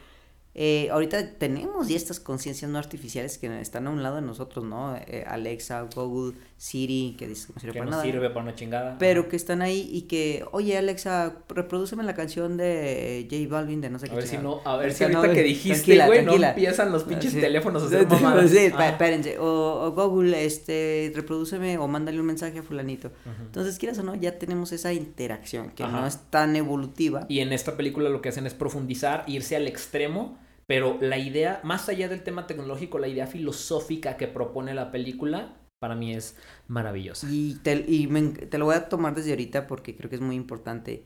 Eh, 0.55 0.89
ahorita 0.91 1.35
tenemos 1.35 1.89
ya 1.89 1.97
estas 1.97 2.19
conciencias 2.19 2.71
no 2.71 2.79
artificiales 2.79 3.39
que 3.39 3.61
están 3.61 3.87
a 3.87 3.91
un 3.91 4.03
lado 4.03 4.17
de 4.17 4.23
nosotros, 4.23 4.65
¿no? 4.65 4.97
Eh, 4.97 5.25
Alexa, 5.27 5.83
Google, 5.95 6.37
Siri, 6.59 7.15
que 7.17 7.29
dice 7.29 7.53
que 7.53 7.55
no 7.55 7.61
sirve 7.61 7.79
para 7.79 7.91
nada. 7.91 8.03
sirve 8.03 8.31
para 8.31 8.43
una 8.43 8.55
chingada. 8.57 8.97
Pero 8.99 9.29
que 9.29 9.37
están 9.37 9.63
ahí 9.63 9.89
y 9.93 10.03
que, 10.03 10.45
oye 10.51 10.77
Alexa, 10.77 11.37
reprodúceme 11.49 12.03
la 12.03 12.17
canción 12.17 12.57
de 12.57 13.29
J 13.31 13.49
Balvin 13.49 13.81
de 13.81 13.91
no 13.91 14.01
sé 14.01 14.09
qué. 14.09 14.13
A 14.13 14.17
ver 14.17 14.27
si 14.27 14.39
no, 14.39 14.61
a 14.65 14.77
ver 14.77 14.93
si 14.93 15.05
ahorita 15.05 15.33
que 15.33 15.45
dijiste, 15.45 16.05
güey, 16.05 16.25
no 16.25 16.35
empiezan 16.35 16.91
los 16.91 17.05
pinches 17.05 17.33
teléfonos 17.33 17.85
a 17.85 17.87
hacer 17.87 18.09
mamadas. 18.09 18.51
Sí, 18.51 18.59
espérense. 18.59 19.39
O, 19.39 19.93
Google, 19.93 20.45
este, 20.45 21.13
reprodúceme 21.15 21.79
o 21.79 21.87
mándale 21.87 22.19
un 22.19 22.27
mensaje 22.27 22.59
a 22.59 22.63
fulanito. 22.65 23.13
Entonces, 23.41 23.79
quieras 23.79 24.01
o 24.01 24.03
no, 24.03 24.17
ya 24.17 24.37
tenemos 24.37 24.73
esa 24.73 24.93
interacción 24.93 25.71
que 25.71 25.85
no 25.85 26.07
es 26.07 26.19
tan 26.31 26.57
evolutiva. 26.57 27.25
Y 27.29 27.39
en 27.39 27.53
esta 27.53 27.77
película 27.77 28.09
lo 28.09 28.21
que 28.21 28.31
hacen 28.31 28.49
es 28.49 28.55
profundizar, 28.55 29.23
irse 29.29 29.55
al 29.55 29.69
extremo 29.69 30.37
pero 30.67 30.99
la 31.01 31.17
idea, 31.17 31.63
más 31.65 31.89
allá 31.89 32.11
del 32.11 32.23
tema 32.23 32.47
tecnológico, 32.47 32.99
la 32.99 33.09
idea 33.09 33.27
filosófica 33.27 34.19
que 34.19 34.29
propone 34.29 34.75
la 34.75 34.91
película, 34.91 35.57
para 35.79 35.95
mí 35.95 36.15
es 36.15 36.37
maravillosa. 36.67 37.27
Y 37.31 37.55
te, 37.63 37.85
y 37.87 38.07
te 38.51 38.59
lo 38.59 38.67
voy 38.67 38.77
a 38.77 38.89
tomar 38.89 39.15
desde 39.15 39.31
ahorita 39.31 39.67
porque 39.67 39.97
creo 39.97 40.11
que 40.11 40.17
es 40.17 40.23
muy 40.23 40.37
importante. 40.37 41.05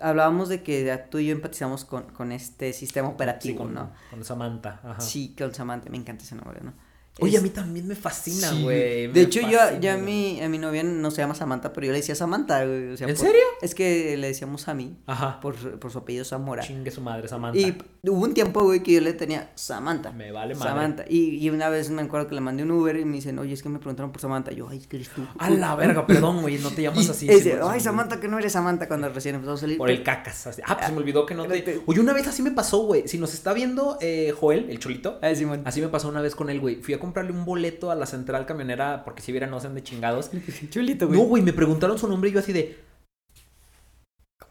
Hablábamos 0.00 0.48
de 0.48 0.62
que 0.62 1.04
tú 1.10 1.18
y 1.18 1.26
yo 1.26 1.32
empatizamos 1.32 1.84
con, 1.84 2.04
con 2.12 2.32
este 2.32 2.72
sistema 2.72 3.08
operativo, 3.08 3.58
con, 3.58 3.74
¿no? 3.74 3.92
Con 4.10 4.24
Samantha. 4.24 4.80
Ajá. 4.82 5.00
Sí, 5.00 5.34
con 5.36 5.54
Samantha, 5.54 5.90
me 5.90 5.98
encanta 5.98 6.24
ese 6.24 6.34
nombre, 6.34 6.60
¿no? 6.62 6.72
Oye, 7.20 7.36
a 7.36 7.42
mí 7.42 7.50
también 7.50 7.86
me 7.86 7.94
fascina, 7.94 8.50
güey. 8.62 9.06
De 9.08 9.20
hecho, 9.20 9.40
yo 9.42 9.58
ya 9.80 9.94
a 9.94 9.96
mi, 9.98 10.40
a 10.40 10.48
mi 10.48 10.56
novia 10.56 10.82
no 10.82 11.10
se 11.10 11.18
llama 11.18 11.34
Samantha, 11.34 11.72
pero 11.72 11.86
yo 11.86 11.92
le 11.92 11.98
decía 11.98 12.14
Samantha, 12.14 12.64
güey. 12.64 12.92
O 12.92 12.96
sea, 12.96 13.06
¿En 13.06 13.16
serio? 13.16 13.42
Es 13.60 13.74
que 13.74 14.16
le 14.16 14.28
decíamos 14.28 14.66
a 14.68 14.74
mí. 14.74 14.96
Ajá. 15.06 15.38
Por, 15.40 15.78
por 15.78 15.90
su 15.90 15.98
apellido 15.98 16.24
Zamora. 16.24 16.62
Chingue 16.62 16.90
su 16.90 17.02
madre, 17.02 17.28
Samantha. 17.28 17.58
Y 17.58 17.76
hubo 18.08 18.22
un 18.22 18.32
tiempo, 18.32 18.62
güey, 18.62 18.82
que 18.82 18.92
yo 18.92 19.02
le 19.02 19.12
tenía 19.12 19.50
Samantha. 19.56 20.10
Me 20.12 20.32
vale 20.32 20.54
madre. 20.54 20.70
Samantha. 20.70 21.04
Y, 21.06 21.36
y 21.36 21.50
una 21.50 21.68
vez 21.68 21.90
me 21.90 22.00
acuerdo 22.00 22.28
que 22.28 22.34
le 22.34 22.40
mandé 22.40 22.62
un 22.62 22.70
Uber 22.70 22.96
y 22.96 23.04
me 23.04 23.16
dicen, 23.16 23.38
oye, 23.38 23.52
es 23.52 23.62
que 23.62 23.68
me 23.68 23.78
preguntaron 23.78 24.10
por 24.10 24.22
Samantha. 24.22 24.52
Yo, 24.52 24.68
ay, 24.70 24.82
¿qué 24.88 24.96
eres 24.96 25.10
tú? 25.10 25.22
A 25.38 25.50
la 25.50 25.74
verga, 25.74 26.06
perdón, 26.06 26.40
güey, 26.40 26.56
no 26.58 26.70
te 26.70 26.80
llamas 26.80 27.10
así. 27.10 27.28
Ese, 27.28 27.60
ay, 27.62 27.80
Samantha, 27.80 28.20
que 28.20 28.28
no 28.28 28.38
eres 28.38 28.52
Samantha 28.52 28.88
cuando 28.88 29.10
recién 29.10 29.34
empezó 29.34 29.52
a 29.52 29.58
salir. 29.58 29.76
Por 29.76 29.90
el 29.90 30.02
cacas. 30.02 30.46
Ah, 30.64 30.76
pues 30.76 30.86
se 30.86 30.92
me 30.92 30.98
olvidó 30.98 31.26
que 31.26 31.34
no 31.34 31.46
te. 31.46 31.82
Oye, 31.84 32.00
una 32.00 32.14
vez 32.14 32.26
así 32.26 32.42
me 32.42 32.52
pasó, 32.52 32.78
güey. 32.78 33.06
Si 33.06 33.18
nos 33.18 33.34
está 33.34 33.52
viendo 33.52 33.98
eh, 34.00 34.32
Joel, 34.38 34.70
el 34.70 34.78
cholito. 34.78 35.18
Ay, 35.20 35.36
Simón. 35.36 35.60
Así 35.66 35.82
me 35.82 35.88
pasó 35.88 36.08
una 36.08 36.22
vez 36.22 36.34
con 36.34 36.48
él, 36.48 36.58
güey. 36.58 36.76
Fui 36.76 36.94
a 36.94 37.02
comprarle 37.12 37.32
un 37.32 37.44
boleto 37.44 37.90
a 37.90 37.94
la 37.94 38.06
central 38.06 38.46
camionera 38.46 39.04
porque 39.04 39.20
si 39.20 39.32
vieran 39.32 39.50
no 39.50 39.60
sean 39.60 39.74
de 39.74 39.82
chingados. 39.82 40.30
Chulito, 40.70 41.06
güey. 41.06 41.20
No, 41.20 41.26
güey, 41.26 41.42
me 41.42 41.52
preguntaron 41.52 41.98
su 41.98 42.08
nombre 42.08 42.30
y 42.30 42.32
yo 42.32 42.38
así 42.38 42.52
de. 42.52 42.78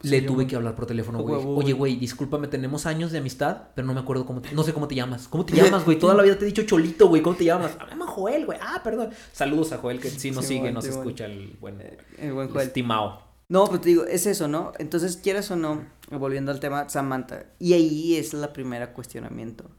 Le 0.03 0.21
tuve 0.21 0.47
que 0.47 0.55
hablar 0.55 0.75
por 0.75 0.85
teléfono, 0.85 1.21
güey. 1.21 1.43
Oye, 1.45 1.73
güey, 1.73 1.95
discúlpame, 1.95 2.47
tenemos 2.47 2.85
años 2.85 3.11
de 3.11 3.19
amistad, 3.19 3.69
pero 3.75 3.85
no 3.85 3.93
me 3.93 3.99
acuerdo 3.99 4.25
cómo 4.25 4.41
te... 4.41 4.51
No 4.51 4.63
sé 4.63 4.73
cómo 4.73 4.87
te 4.87 4.95
llamas. 4.95 5.27
¿Cómo 5.27 5.45
te 5.45 5.53
llamas, 5.55 5.85
güey? 5.85 5.99
Toda 5.99 6.15
la 6.15 6.23
vida 6.23 6.37
te 6.37 6.45
he 6.45 6.47
dicho 6.47 6.63
Cholito, 6.63 7.07
güey. 7.07 7.21
¿Cómo 7.21 7.35
te 7.35 7.45
llamas? 7.45 7.77
Me 7.79 7.91
llama 7.91 8.07
Joel, 8.07 8.47
güey. 8.47 8.57
Ah, 8.61 8.81
perdón. 8.83 9.11
Saludos 9.31 9.71
a 9.73 9.77
Joel, 9.77 9.99
que 9.99 10.09
sí 10.09 10.31
nos 10.31 10.45
sigue, 10.45 10.71
nos 10.71 10.85
escucha 10.85 11.25
el 11.25 11.55
buen... 11.59 11.79
El 12.17 12.33
buen 12.33 12.49
Joel. 12.49 12.67
Estimado. 12.67 13.21
No, 13.47 13.67
pues 13.67 13.81
te 13.81 13.89
digo, 13.89 14.05
es 14.05 14.25
eso, 14.25 14.47
¿no? 14.47 14.71
Entonces, 14.79 15.17
quieras 15.17 15.51
o 15.51 15.55
no, 15.55 15.85
volviendo 16.09 16.51
al 16.51 16.59
tema, 16.59 16.89
Samantha. 16.89 17.47
Y 17.59 17.73
ahí 17.73 18.15
es 18.15 18.33
la 18.33 18.53
primera 18.53 18.93
cuestionamiento. 18.93 19.69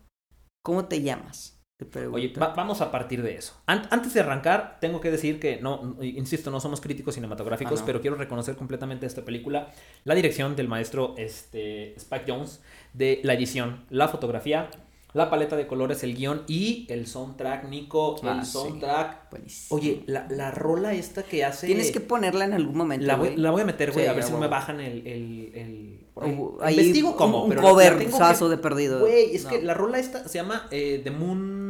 ¿Cómo 0.62 0.84
te 0.84 1.02
llamas? 1.02 1.61
Oye, 2.12 2.32
vamos 2.36 2.80
a 2.80 2.90
partir 2.90 3.22
de 3.22 3.36
eso. 3.36 3.54
antes 3.66 4.14
de 4.14 4.20
arrancar, 4.20 4.78
tengo 4.80 5.00
que 5.00 5.10
decir 5.10 5.40
que, 5.40 5.60
no, 5.60 5.96
insisto, 6.00 6.50
no 6.50 6.60
somos 6.60 6.80
críticos 6.80 7.14
cinematográficos, 7.14 7.80
ah, 7.80 7.84
pero 7.86 8.00
quiero 8.00 8.16
reconocer 8.16 8.56
completamente 8.56 9.06
esta 9.06 9.24
película, 9.24 9.72
la 10.04 10.14
dirección 10.14 10.56
del 10.56 10.68
maestro 10.68 11.14
este, 11.18 11.94
Spike 11.96 12.24
Jones, 12.26 12.60
de 12.92 13.20
la 13.22 13.34
edición, 13.34 13.84
la 13.90 14.08
fotografía, 14.08 14.70
la 15.14 15.28
paleta 15.28 15.56
de 15.56 15.66
colores, 15.66 16.02
el 16.04 16.14
guion 16.14 16.42
y 16.46 16.86
el 16.88 17.06
soundtrack, 17.06 17.68
Nico, 17.68 18.16
el 18.22 18.28
ah, 18.28 18.44
soundtrack. 18.44 19.28
Oye, 19.68 20.04
la, 20.06 20.26
la, 20.30 20.50
rola 20.50 20.94
esta 20.94 21.22
que 21.22 21.44
hace... 21.44 21.66
Tienes 21.66 21.90
que 21.90 22.00
ponerla 22.00 22.46
en 22.46 22.54
algún 22.54 22.76
momento. 22.76 23.06
La 23.06 23.16
voy, 23.16 23.36
la 23.36 23.50
voy 23.50 23.62
a 23.62 23.64
meter, 23.64 23.92
güey, 23.92 24.06
a 24.06 24.14
ver 24.14 24.24
si 24.24 24.32
no 24.32 24.38
me 24.38 24.48
bajan 24.48 24.80
el... 24.80 25.06
el, 25.06 25.52
el... 25.54 25.98
Investigo 26.70 27.16
cómo, 27.16 27.44
un, 27.44 27.50
pero... 27.50 27.60
Un 27.60 27.68
coverzazo 27.68 28.48
de 28.48 28.56
perdido. 28.56 29.00
Güey, 29.00 29.36
es 29.36 29.44
que 29.44 29.60
la 29.60 29.74
rola 29.74 29.98
esta 29.98 30.26
se 30.28 30.38
llama 30.38 30.66
eh, 30.70 31.00
The 31.04 31.10
Moon... 31.10 31.61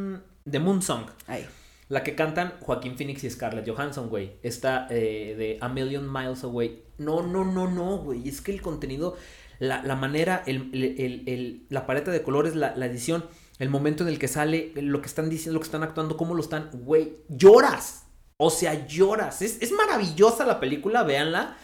The 0.49 0.59
Moon 0.59 0.81
Song. 0.81 1.05
Ahí. 1.27 1.45
La 1.89 2.03
que 2.03 2.15
cantan 2.15 2.53
Joaquín 2.61 2.97
Phoenix 2.97 3.23
y 3.23 3.29
Scarlett 3.29 3.69
Johansson, 3.69 4.09
güey. 4.09 4.33
Esta 4.41 4.87
eh, 4.89 5.35
de 5.37 5.57
A 5.61 5.69
Million 5.69 6.11
Miles 6.11 6.43
Away. 6.43 6.83
No, 6.97 7.21
no, 7.21 7.43
no, 7.45 7.69
no, 7.69 7.97
güey. 7.97 8.27
Es 8.27 8.41
que 8.41 8.51
el 8.51 8.61
contenido 8.61 9.15
la, 9.59 9.95
manera, 9.95 10.43
el, 10.45 11.65
la 11.69 11.85
paleta 11.85 12.11
de 12.11 12.21
colores, 12.21 12.55
la, 12.55 12.73
edición, 12.85 13.25
el 13.59 13.69
momento 13.69 14.03
en 14.03 14.09
el 14.09 14.19
que 14.19 14.27
sale, 14.27 14.73
lo 14.75 15.01
que 15.01 15.07
están 15.07 15.29
diciendo, 15.29 15.53
lo 15.53 15.59
que 15.59 15.67
están 15.67 15.83
actuando, 15.83 16.17
cómo 16.17 16.35
lo 16.35 16.41
están, 16.41 16.69
güey, 16.73 17.17
lloras. 17.29 18.05
O 18.37 18.49
sea, 18.49 18.87
lloras. 18.87 19.41
Es, 19.41 19.71
maravillosa 19.71 20.45
la 20.45 20.59
película, 20.59 21.03
véanla. 21.03 21.57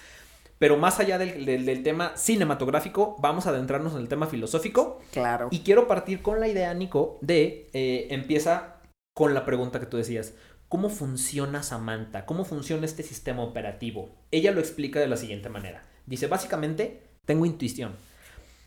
Pero 0.60 0.78
más 0.78 1.00
allá 1.00 1.18
del, 1.18 1.84
tema 1.84 2.16
cinematográfico, 2.18 3.16
vamos 3.20 3.48
a 3.48 3.52
adentrarnos 3.52 3.94
en 3.94 4.02
el 4.02 4.10
tema 4.10 4.28
filosófico. 4.28 5.00
Claro. 5.12 5.48
Y 5.52 5.60
quiero 5.60 5.88
partir 5.88 6.22
con 6.22 6.42
la 6.42 6.50
idea, 6.50 6.74
Nico, 6.74 7.18
de 7.22 7.70
eh, 7.74 8.08
empieza 8.12 8.82
con 9.16 9.34
la 9.34 9.46
pregunta 9.46 9.80
que 9.80 9.86
tú 9.86 9.98
decías. 9.98 10.36
¿Cómo 10.68 10.90
funciona 10.90 11.64
Samantha? 11.64 12.26
¿Cómo 12.26 12.44
funciona 12.44 12.86
este 12.86 13.04
sistema 13.04 13.42
operativo? 13.42 14.10
Ella 14.32 14.52
lo 14.52 14.60
explica 14.60 15.00
de 15.00 15.08
la 15.08 15.18
siguiente 15.18 15.50
manera. 15.50 15.86
Dice, 16.06 16.28
básicamente, 16.28 17.04
tengo 17.26 17.46
intuición. 17.46 17.94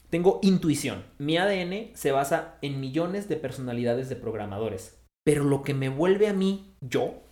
Tengo 0.09 0.41
intuición. 0.43 1.05
Mi 1.19 1.37
ADN 1.37 1.91
se 1.95 2.11
basa 2.11 2.57
en 2.63 2.81
millones 2.81 3.29
de 3.29 3.37
personalidades 3.37 4.09
de 4.09 4.17
programadores. 4.17 4.99
Pero 5.25 5.45
lo 5.45 5.63
que 5.63 5.75
me 5.75 5.91
vuelve 5.91 6.27
a 6.27 6.33
mí, 6.33 6.75
yo, 6.81 7.23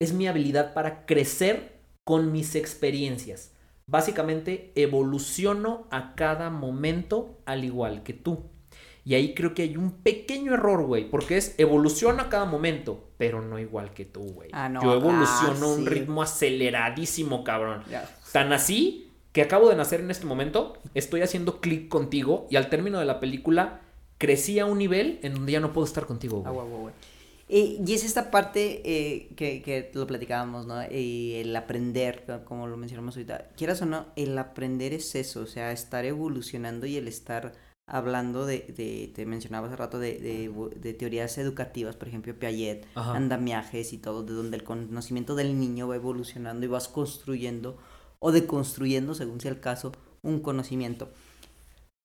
es 0.00 0.12
mi 0.12 0.26
habilidad 0.26 0.74
para 0.74 1.06
crecer 1.06 1.79
con 2.10 2.32
mis 2.32 2.56
experiencias. 2.56 3.52
Básicamente 3.86 4.72
evoluciono 4.74 5.86
a 5.92 6.16
cada 6.16 6.50
momento 6.50 7.38
al 7.46 7.62
igual 7.62 8.02
que 8.02 8.14
tú. 8.14 8.46
Y 9.04 9.14
ahí 9.14 9.32
creo 9.32 9.54
que 9.54 9.62
hay 9.62 9.76
un 9.76 9.92
pequeño 9.92 10.54
error, 10.54 10.84
güey, 10.86 11.08
porque 11.08 11.36
es 11.36 11.54
evoluciono 11.56 12.20
a 12.20 12.28
cada 12.28 12.46
momento, 12.46 13.10
pero 13.16 13.40
no 13.42 13.60
igual 13.60 13.94
que 13.94 14.06
tú, 14.06 14.22
güey. 14.22 14.50
Ah, 14.52 14.68
yo 14.82 14.92
evoluciono 14.92 15.66
a 15.66 15.72
un 15.72 15.86
ah, 15.86 15.88
ritmo 15.88 16.20
aceleradísimo, 16.20 17.44
cabrón. 17.44 17.84
Tan 18.32 18.52
así 18.52 19.12
que 19.30 19.42
acabo 19.42 19.68
de 19.68 19.76
nacer 19.76 20.00
en 20.00 20.10
este 20.10 20.26
momento, 20.26 20.78
estoy 20.94 21.22
haciendo 21.22 21.60
clic 21.60 21.86
contigo 21.86 22.48
y 22.50 22.56
al 22.56 22.70
término 22.70 22.98
de 22.98 23.04
la 23.04 23.20
película 23.20 23.82
crecí 24.18 24.58
a 24.58 24.66
un 24.66 24.78
nivel 24.78 25.20
en 25.22 25.34
donde 25.34 25.52
ya 25.52 25.60
no 25.60 25.72
puedo 25.72 25.86
estar 25.86 26.06
contigo. 26.06 26.42
Güey. 26.42 26.92
Eh, 26.92 27.09
y 27.50 27.92
es 27.92 28.04
esta 28.04 28.30
parte 28.30 28.80
eh, 28.84 29.34
que, 29.34 29.60
que, 29.62 29.90
lo 29.94 30.06
platicábamos, 30.06 30.66
¿no? 30.66 30.80
Y 30.90 31.34
el 31.34 31.54
aprender, 31.56 32.24
como 32.44 32.68
lo 32.68 32.76
mencionamos 32.76 33.16
ahorita. 33.16 33.48
Quieras 33.56 33.82
o 33.82 33.86
no, 33.86 34.06
el 34.14 34.38
aprender 34.38 34.92
es 34.92 35.14
eso, 35.16 35.40
o 35.40 35.46
sea, 35.46 35.72
estar 35.72 36.04
evolucionando 36.04 36.86
y 36.86 36.96
el 36.96 37.08
estar 37.08 37.52
hablando 37.88 38.46
de, 38.46 38.72
de 38.76 39.10
te 39.12 39.26
mencionaba 39.26 39.66
hace 39.66 39.76
rato, 39.76 39.98
de, 39.98 40.18
de, 40.20 40.70
de 40.76 40.94
teorías 40.94 41.36
educativas, 41.38 41.96
por 41.96 42.06
ejemplo, 42.06 42.38
Piaget, 42.38 42.86
andamiajes 42.94 43.92
y 43.92 43.98
todo, 43.98 44.22
de 44.22 44.32
donde 44.32 44.56
el 44.56 44.62
conocimiento 44.62 45.34
del 45.34 45.58
niño 45.58 45.88
va 45.88 45.96
evolucionando 45.96 46.64
y 46.64 46.68
vas 46.68 46.86
construyendo 46.86 47.78
o 48.20 48.30
deconstruyendo, 48.30 49.14
según 49.14 49.40
sea 49.40 49.50
el 49.50 49.58
caso, 49.58 49.90
un 50.22 50.38
conocimiento. 50.38 51.08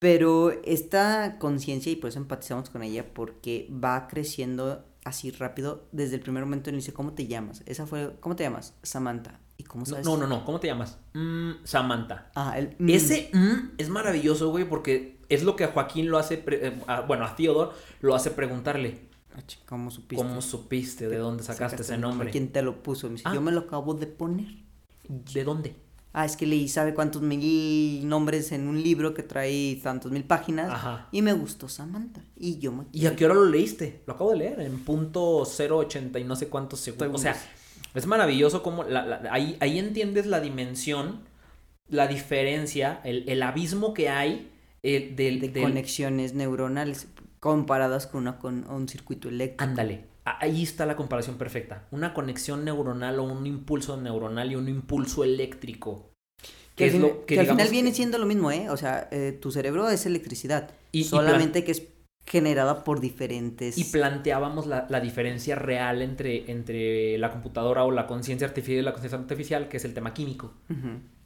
Pero 0.00 0.50
esta 0.64 1.38
conciencia, 1.38 1.92
y 1.92 1.96
por 1.96 2.10
eso 2.10 2.18
empatizamos 2.18 2.68
con 2.68 2.82
ella, 2.82 3.14
porque 3.14 3.68
va 3.72 4.08
creciendo 4.08 4.84
así 5.06 5.30
rápido 5.30 5.86
desde 5.92 6.16
el 6.16 6.20
primer 6.20 6.44
momento 6.44 6.68
en 6.68 6.74
el 6.74 6.80
dice, 6.80 6.92
¿cómo 6.92 7.12
te 7.12 7.26
llamas? 7.26 7.62
Esa 7.66 7.86
fue, 7.86 8.16
¿cómo 8.20 8.34
te 8.34 8.42
llamas? 8.42 8.74
Samantha. 8.82 9.38
¿Y 9.56 9.62
cómo 9.62 9.86
sabes? 9.86 10.04
No, 10.04 10.16
no, 10.16 10.26
no, 10.26 10.44
¿cómo 10.44 10.58
te 10.58 10.66
llamas? 10.66 10.98
Mm, 11.14 11.64
Samantha. 11.64 12.30
Ah, 12.34 12.58
el... 12.58 12.74
Mm. 12.78 12.90
Ese 12.90 13.30
mm 13.32 13.70
es 13.78 13.88
maravilloso, 13.88 14.50
güey, 14.50 14.68
porque 14.68 15.20
es 15.28 15.44
lo 15.44 15.54
que 15.54 15.64
a 15.64 15.68
Joaquín 15.68 16.10
lo 16.10 16.18
hace, 16.18 16.42
eh, 16.46 16.82
bueno, 17.06 17.24
a 17.24 17.36
Theodore 17.36 17.70
lo 18.00 18.14
hace 18.14 18.32
preguntarle. 18.32 19.08
Ah, 19.34 19.42
¿Cómo 19.66 19.90
supiste? 19.90 20.24
¿Cómo 20.24 20.42
supiste? 20.42 21.08
¿De 21.08 21.18
dónde 21.18 21.44
sacaste, 21.44 21.82
ese 21.82 21.98
nombre? 21.98 22.30
¿Quién 22.30 22.50
te 22.50 22.62
lo 22.62 22.82
puso? 22.82 23.06
Me 23.06 23.14
dice, 23.14 23.24
yo 23.32 23.38
ah. 23.38 23.42
me 23.42 23.52
lo 23.52 23.60
acabo 23.60 23.94
de 23.94 24.06
poner. 24.08 24.48
¿De 25.08 25.44
dónde? 25.44 25.76
Ah, 26.16 26.24
es 26.24 26.36
que 26.36 26.46
leí 26.46 26.66
sabe 26.66 26.94
cuántos 26.94 27.20
mil 27.20 28.08
nombres 28.08 28.50
en 28.50 28.66
un 28.68 28.82
libro 28.82 29.12
que 29.12 29.22
trae 29.22 29.78
tantos 29.82 30.10
mil 30.10 30.24
páginas 30.24 30.70
Ajá. 30.72 31.08
y 31.12 31.20
me 31.20 31.34
gustó 31.34 31.68
Samantha 31.68 32.22
y 32.34 32.58
yo 32.58 32.72
me... 32.72 32.84
¿Y 32.90 33.04
a 33.04 33.14
qué 33.14 33.26
hora 33.26 33.34
lo 33.34 33.44
leíste? 33.44 34.02
Lo 34.06 34.14
acabo 34.14 34.30
de 34.30 34.38
leer 34.38 34.60
en 34.60 34.78
punto 34.80 35.42
080 35.42 36.18
y 36.18 36.24
no 36.24 36.34
sé 36.34 36.48
cuántos 36.48 36.80
segundos. 36.80 37.14
O 37.14 37.18
sea, 37.18 37.36
es 37.94 38.06
maravilloso 38.06 38.62
como 38.62 38.84
ahí, 39.30 39.58
ahí 39.60 39.78
entiendes 39.78 40.24
la 40.24 40.40
dimensión, 40.40 41.20
la 41.88 42.06
diferencia, 42.06 43.02
el, 43.04 43.42
abismo 43.42 43.92
que 43.92 44.08
hay 44.08 44.50
eh, 44.82 45.12
de 45.14 45.60
conexiones 45.60 46.32
neuronales 46.32 47.08
comparadas 47.40 48.06
con, 48.06 48.22
una, 48.22 48.38
con 48.38 48.66
un 48.70 48.88
circuito 48.88 49.28
eléctrico. 49.28 49.64
Ándale, 49.64 50.04
ahí 50.26 50.62
está 50.62 50.86
la 50.86 50.96
comparación 50.96 51.38
perfecta. 51.38 51.86
Una 51.90 52.12
conexión 52.12 52.64
neuronal 52.64 53.20
o 53.20 53.24
un 53.24 53.46
impulso 53.46 53.96
neuronal 53.96 54.50
y 54.50 54.56
un 54.56 54.68
impulso 54.68 55.22
eléctrico. 55.24 56.10
Que, 56.74 56.88
es 56.88 56.94
lo, 56.94 57.24
que, 57.24 57.40
al 57.40 57.46
final 57.46 57.68
viene 57.68 57.94
siendo 57.94 58.18
lo 58.18 58.26
mismo, 58.26 58.50
¿eh? 58.50 58.68
O 58.68 58.76
sea, 58.76 59.08
eh, 59.10 59.32
tu 59.40 59.50
cerebro 59.50 59.88
es 59.88 60.04
electricidad. 60.04 60.70
Y, 60.92 61.04
solamente 61.04 61.64
que 61.64 61.72
es 61.72 61.84
generada 62.26 62.84
por 62.84 63.00
diferentes... 63.00 63.78
Y 63.78 63.84
planteábamos 63.84 64.66
la, 64.66 65.00
diferencia 65.00 65.54
real 65.54 66.02
entre, 66.02 66.50
entre 66.50 67.16
la 67.18 67.30
computadora 67.30 67.84
o 67.84 67.92
la 67.92 68.06
conciencia 68.06 68.46
artificial 68.46 68.80
y 68.80 68.82
la 68.82 68.92
conciencia 68.92 69.18
artificial, 69.18 69.68
que 69.68 69.78
es 69.78 69.84
el 69.84 69.94
tema 69.94 70.12
químico. 70.12 70.52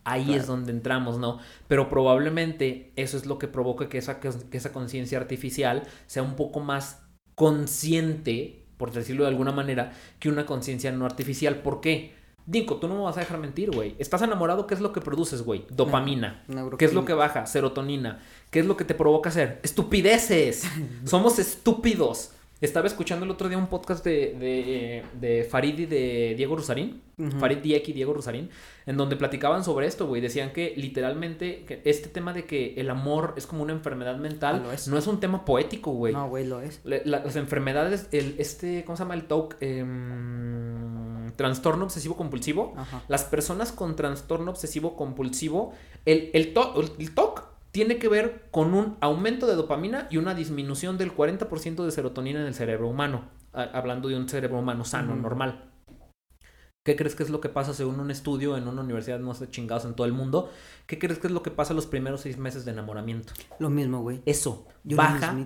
Ahí 0.05 0.35
es 0.35 0.47
donde 0.47 0.73
entramos, 0.73 1.19
¿no? 1.19 1.39
Pero 1.67 1.89
probablemente 1.89 2.93
eso 2.97 3.17
es 3.17 3.27
lo 3.27 3.39
que 3.39 3.49
provoca 3.49 3.89
que 3.89 3.99
esa, 3.99 4.21
que 4.21 4.31
esa 4.53 4.73
conciencia 4.73 5.19
artificial 5.19 5.85
sea 6.07 6.23
un 6.23 6.37
poco 6.37 6.61
más 6.61 7.03
consciente 7.35 8.60
por 8.81 8.91
decirlo 8.91 9.25
de 9.25 9.29
alguna 9.29 9.53
manera, 9.53 9.93
que 10.19 10.31
una 10.31 10.47
conciencia 10.47 10.91
no 10.91 11.05
artificial. 11.05 11.57
¿Por 11.57 11.83
qué? 11.83 12.15
Dinko, 12.47 12.77
tú 12.77 12.89
no 12.89 12.95
me 12.97 13.03
vas 13.03 13.19
a 13.19 13.21
dejar 13.21 13.39
mentir, 13.39 13.71
güey. 13.71 13.95
Estás 13.99 14.23
enamorado, 14.23 14.67
¿qué 14.67 14.73
es 14.73 14.81
lo 14.81 14.91
que 14.93 15.03
produces, 15.03 15.43
güey? 15.43 15.67
Dopamina. 15.69 16.43
¿Qué 16.79 16.87
es 16.87 16.95
lo 16.95 17.05
que 17.05 17.13
baja? 17.13 17.45
Serotonina. 17.45 18.21
¿Qué 18.51 18.61
es 18.61 18.67
lo 18.67 18.79
que 18.79 18.87
te 18.87 18.95
provoca 18.95 19.29
hacer? 19.29 19.61
Estupideces. 19.63 20.65
Somos 21.05 21.39
estúpidos. 21.39 22.33
Estaba 22.61 22.87
escuchando 22.87 23.25
el 23.25 23.31
otro 23.31 23.49
día 23.49 23.57
un 23.57 23.69
podcast 23.69 24.05
de, 24.05 24.37
de, 24.39 25.05
de 25.19 25.45
Farid 25.45 25.79
y 25.79 25.87
de 25.87 26.35
Diego 26.37 26.57
Rusarín. 26.57 27.01
Farid 27.39 27.59
Diek 27.59 27.89
y 27.89 27.93
Diego 27.93 28.13
Rusarín. 28.13 28.51
En 28.85 28.99
donde 28.99 29.17
platicaban 29.17 29.65
sobre 29.65 29.87
esto, 29.87 30.07
güey. 30.07 30.21
Decían 30.21 30.53
que 30.53 30.75
literalmente 30.77 31.65
que 31.65 31.81
este 31.85 32.09
tema 32.09 32.35
de 32.35 32.45
que 32.45 32.75
el 32.77 32.91
amor 32.91 33.35
es 33.37 33.47
como 33.47 33.63
una 33.63 33.73
enfermedad 33.73 34.17
mental. 34.19 34.63
Ah, 34.67 34.77
no 34.89 34.99
es 34.99 35.07
un 35.07 35.21
tema 35.21 35.45
poético, 35.45 35.93
güey. 35.93 36.13
No, 36.13 36.29
güey, 36.29 36.47
lo 36.47 36.61
es. 36.61 36.81
las 36.85 37.37
enfermedades, 37.37 38.09
el, 38.13 38.35
este, 38.39 38.85
¿cómo 38.85 38.97
se 38.97 39.05
llama? 39.05 39.15
El 39.15 39.25
TOC. 39.25 39.57
Em, 39.61 41.31
trastorno 41.37 41.85
obsesivo 41.85 42.17
compulsivo. 42.17 42.75
Las 43.09 43.25
personas 43.25 43.73
con 43.73 43.97
trastorno 43.97 44.51
obsesivo 44.51 44.97
compulsivo. 44.97 45.73
El, 46.05 46.31
el, 46.35 46.53
el 46.99 47.15
TOC 47.15 47.50
tiene 47.71 47.99
que 47.99 48.09
ver 48.09 48.49
con 48.51 48.75
un 48.75 48.97
aumento 49.01 49.47
de 49.47 49.55
dopamina 49.55 50.09
y 50.11 50.17
una 50.17 50.35
disminución 50.35 50.99
del 50.99 51.15
40% 51.15 51.85
de 51.85 51.91
serotonina 51.91 52.41
en 52.41 52.47
el 52.47 52.55
cerebro 52.55 52.89
humano, 52.89 53.29
hablando 53.53 54.09
de 54.09 54.17
un 54.17 54.29
cerebro 54.29 54.59
humano 54.59 54.85
sano, 54.85 55.15
normal. 55.15 55.67
¿Qué 56.83 56.97
crees 56.97 57.15
que 57.15 57.23
es 57.23 57.31
lo 57.31 57.43
que 57.43 57.51
pasa 57.51 57.75
según 57.75 58.01
un 58.01 58.11
estudio 58.11 58.57
en 58.57 58.67
una 58.67 58.81
universidad, 58.81 59.21
no 59.21 59.35
sé, 59.35 59.51
chingados 59.51 59.85
en 59.85 59.95
todo 59.95 60.07
el 60.07 60.15
mundo? 60.15 60.51
¿Qué 60.87 60.99
crees 60.99 61.19
que 61.19 61.27
es 61.27 61.33
lo 61.33 61.43
que 61.43 61.51
pasa 61.51 61.75
los 61.75 61.87
primeros 61.87 62.23
seis 62.23 62.39
meses 62.39 62.65
de 62.65 62.73
enamoramiento? 62.73 63.35
Lo 63.59 63.69
mismo, 63.69 64.01
güey. 64.01 64.23
Eso, 64.25 64.67
baja, 64.83 65.37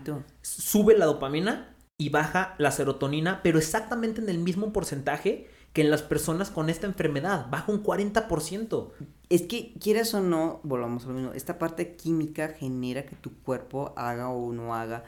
sube 0.42 0.96
la 0.96 1.06
dopamina 1.06 1.76
y 1.98 2.10
baja 2.10 2.54
la 2.58 2.70
serotonina, 2.70 3.40
pero 3.42 3.58
exactamente 3.58 4.20
en 4.20 4.28
el 4.28 4.38
mismo 4.38 4.72
porcentaje 4.72 5.48
que 5.74 5.82
en 5.82 5.90
las 5.90 6.02
personas 6.02 6.50
con 6.50 6.70
esta 6.70 6.86
enfermedad, 6.86 7.50
baja 7.50 7.70
un 7.70 7.82
40%. 7.82 8.92
Es 9.28 9.42
que, 9.42 9.74
quieras 9.80 10.14
o 10.14 10.22
no, 10.22 10.60
volvamos 10.62 11.04
a 11.04 11.08
lo 11.08 11.14
mismo, 11.14 11.32
esta 11.32 11.58
parte 11.58 11.96
química 11.96 12.48
genera 12.48 13.04
que 13.04 13.16
tu 13.16 13.34
cuerpo 13.42 13.92
haga 13.96 14.28
o 14.28 14.52
no 14.52 14.74
haga. 14.74 15.04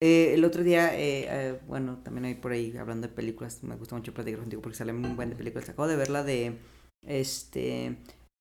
Eh, 0.00 0.32
el 0.32 0.44
otro 0.46 0.64
día, 0.64 0.94
eh, 0.94 1.26
eh, 1.28 1.60
bueno, 1.66 1.98
también 2.02 2.24
hay 2.24 2.36
por 2.36 2.52
ahí 2.52 2.74
hablando 2.78 3.06
de 3.06 3.12
películas, 3.12 3.62
me 3.62 3.76
gusta 3.76 3.96
mucho 3.96 4.14
platicar 4.14 4.40
contigo 4.40 4.62
porque 4.62 4.78
sale 4.78 4.94
muy 4.94 5.10
buena 5.10 5.32
de 5.32 5.36
películas. 5.36 5.68
Acabo 5.68 5.88
de 5.88 5.96
ver 5.96 6.08
la 6.08 6.24
de, 6.24 6.56
este, 7.02 7.98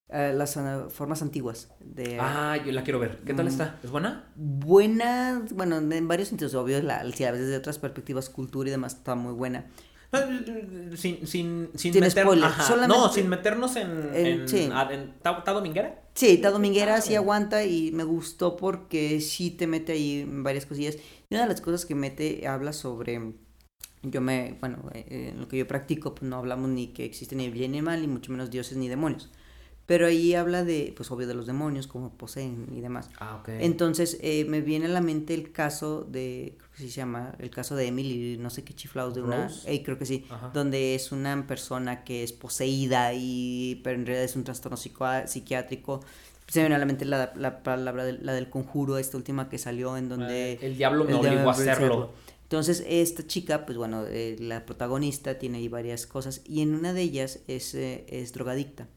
las 0.07 0.57
formas 0.93 1.21
antiguas. 1.21 1.69
De, 1.83 2.17
ah, 2.21 2.55
yo 2.65 2.71
la 2.71 2.85
quiero 2.85 2.99
ver. 2.99 3.17
¿Qué 3.25 3.33
tal 3.33 3.47
está? 3.49 3.77
¿Es 3.83 3.91
buena? 3.91 4.31
Buena, 4.37 5.43
bueno, 5.53 5.79
en 5.79 6.07
varios 6.07 6.29
sentidos, 6.29 6.55
obvio, 6.55 6.81
la, 6.81 7.03
si 7.11 7.25
a 7.25 7.31
veces 7.33 7.49
de 7.49 7.57
otras 7.57 7.77
perspectivas, 7.77 8.29
cultura 8.29 8.69
y 8.69 8.71
demás, 8.71 8.93
está 8.93 9.15
muy 9.15 9.33
buena. 9.33 9.65
Sin, 10.95 11.27
sin, 11.27 11.69
sin, 11.75 11.99
meter, 11.99 12.25
No, 12.87 13.11
sin 13.11 13.27
meternos 13.27 13.75
en, 13.75 14.09
en, 14.13 14.47
sí. 14.47 14.69
en 14.89 15.13
¿ta, 15.21 15.43
Dominguera. 15.51 16.01
Sí, 16.13 16.37
Ta 16.37 16.49
Dominguera 16.49 16.95
ah, 16.95 17.01
sí 17.01 17.15
aguanta 17.15 17.65
y 17.65 17.91
me 17.91 18.05
gustó 18.05 18.55
porque 18.55 19.19
sí 19.19 19.51
te 19.51 19.67
mete 19.67 19.91
ahí 19.91 20.25
varias 20.25 20.65
cosillas. 20.65 20.95
Y 21.29 21.35
una 21.35 21.43
de 21.43 21.49
las 21.49 21.59
cosas 21.59 21.85
que 21.85 21.93
mete 21.93 22.47
habla 22.47 22.71
sobre. 22.71 23.33
Yo 24.01 24.21
me. 24.21 24.55
Bueno, 24.61 24.89
eh, 24.93 25.31
en 25.33 25.41
lo 25.41 25.49
que 25.49 25.57
yo 25.57 25.67
practico, 25.67 26.15
pues 26.15 26.29
no 26.29 26.37
hablamos 26.37 26.69
ni 26.69 26.87
que 26.87 27.03
existe 27.03 27.35
ni 27.35 27.49
bien 27.49 27.73
ni 27.73 27.81
mal, 27.81 27.99
ni 27.99 28.07
mucho 28.07 28.31
menos 28.31 28.49
dioses 28.49 28.77
ni 28.77 28.87
demonios. 28.87 29.29
Pero 29.87 30.05
ahí 30.05 30.35
habla 30.35 30.65
de, 30.65 30.93
pues 30.97 31.09
obvio, 31.11 31.27
de 31.27 31.33
los 31.33 31.47
demonios, 31.47 31.87
como 31.87 32.11
poseen 32.11 32.67
y 32.75 32.81
demás. 32.81 33.09
Ah, 33.19 33.37
ok. 33.37 33.47
Entonces, 33.61 34.17
eh, 34.21 34.43
me 34.43 34.59
viene 34.59 34.87
a 34.87 34.89
la 34.89 34.99
mente 34.99 35.33
el 35.33 35.53
caso 35.53 36.03
de, 36.03 36.55
creo 36.57 36.71
que 36.71 36.77
sí 36.77 36.89
se 36.89 36.97
llama, 36.97 37.33
el 37.39 37.49
caso 37.49 37.73
de 37.77 37.87
Emily, 37.87 38.37
no 38.37 38.49
sé 38.49 38.65
qué 38.65 38.73
chiflados 38.73 39.15
de 39.15 39.21
una, 39.21 39.49
eh, 39.65 39.83
creo 39.83 39.97
que 39.97 40.05
sí, 40.05 40.25
donde 40.53 40.93
es 40.93 41.13
una 41.13 41.47
persona 41.47 42.03
que 42.03 42.23
es 42.23 42.33
poseída 42.33 43.13
y, 43.13 43.79
pero 43.81 43.97
en 43.97 44.05
realidad 44.05 44.25
es 44.25 44.35
un 44.35 44.43
trastorno 44.43 44.75
psiquiátrico. 44.75 46.01
Se 46.49 46.59
me 46.59 46.63
viene 46.63 46.75
a 46.75 46.79
la 46.79 46.85
mente 46.85 47.05
la, 47.05 47.31
la 47.37 47.63
palabra, 47.63 48.03
de, 48.03 48.17
la 48.19 48.33
del 48.33 48.49
conjuro, 48.49 48.97
esta 48.97 49.15
última 49.15 49.47
que 49.47 49.57
salió 49.57 49.95
en 49.95 50.09
donde... 50.09 50.53
Eh, 50.53 50.59
el 50.63 50.75
diablo 50.75 51.05
me 51.05 51.13
obligó 51.13 51.49
a 51.49 51.53
hacerlo. 51.53 52.11
Entonces, 52.43 52.83
esta 52.87 53.25
chica, 53.25 53.65
pues 53.65 53.77
bueno, 53.77 54.03
eh, 54.05 54.35
la 54.39 54.65
protagonista 54.65 55.37
tiene 55.37 55.59
ahí 55.59 55.69
varias 55.69 56.05
cosas 56.07 56.41
y 56.45 56.61
en 56.61 56.75
una 56.75 56.91
de 56.91 57.03
ellas 57.03 57.39
es, 57.47 57.73
es 57.73 58.33
drogadicta. 58.33 58.89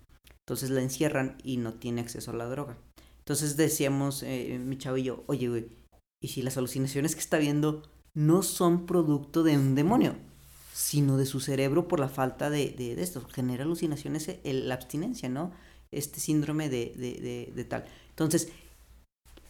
Entonces 0.51 0.71
la 0.71 0.83
encierran 0.83 1.37
y 1.45 1.59
no 1.59 1.75
tiene 1.75 2.01
acceso 2.01 2.33
a 2.33 2.35
la 2.35 2.47
droga. 2.47 2.77
Entonces 3.21 3.57
decíamos, 3.57 4.25
eh, 4.25 4.61
mi 4.61 4.77
chavo 4.77 4.97
y 4.97 5.05
yo, 5.05 5.23
oye, 5.29 5.49
güey, 5.49 5.69
¿y 6.21 6.27
si 6.27 6.43
las 6.43 6.57
alucinaciones 6.57 7.15
que 7.15 7.21
está 7.21 7.39
viendo 7.39 7.89
no 8.15 8.43
son 8.43 8.85
producto 8.85 9.45
de 9.45 9.57
un 9.57 9.77
demonio, 9.77 10.17
sino 10.75 11.17
de 11.17 11.25
su 11.25 11.39
cerebro 11.39 11.87
por 11.87 12.01
la 12.01 12.09
falta 12.09 12.51
de, 12.51 12.71
de, 12.71 13.01
esto? 13.01 13.25
Genera 13.29 13.63
alucinaciones 13.63 14.27
eh, 14.27 14.41
la 14.43 14.75
abstinencia, 14.75 15.29
¿no? 15.29 15.53
Este 15.93 16.19
síndrome 16.19 16.69
de, 16.69 16.95
de, 16.97 17.53
de 17.55 17.65
tal. 17.65 17.85
Entonces, 18.09 18.49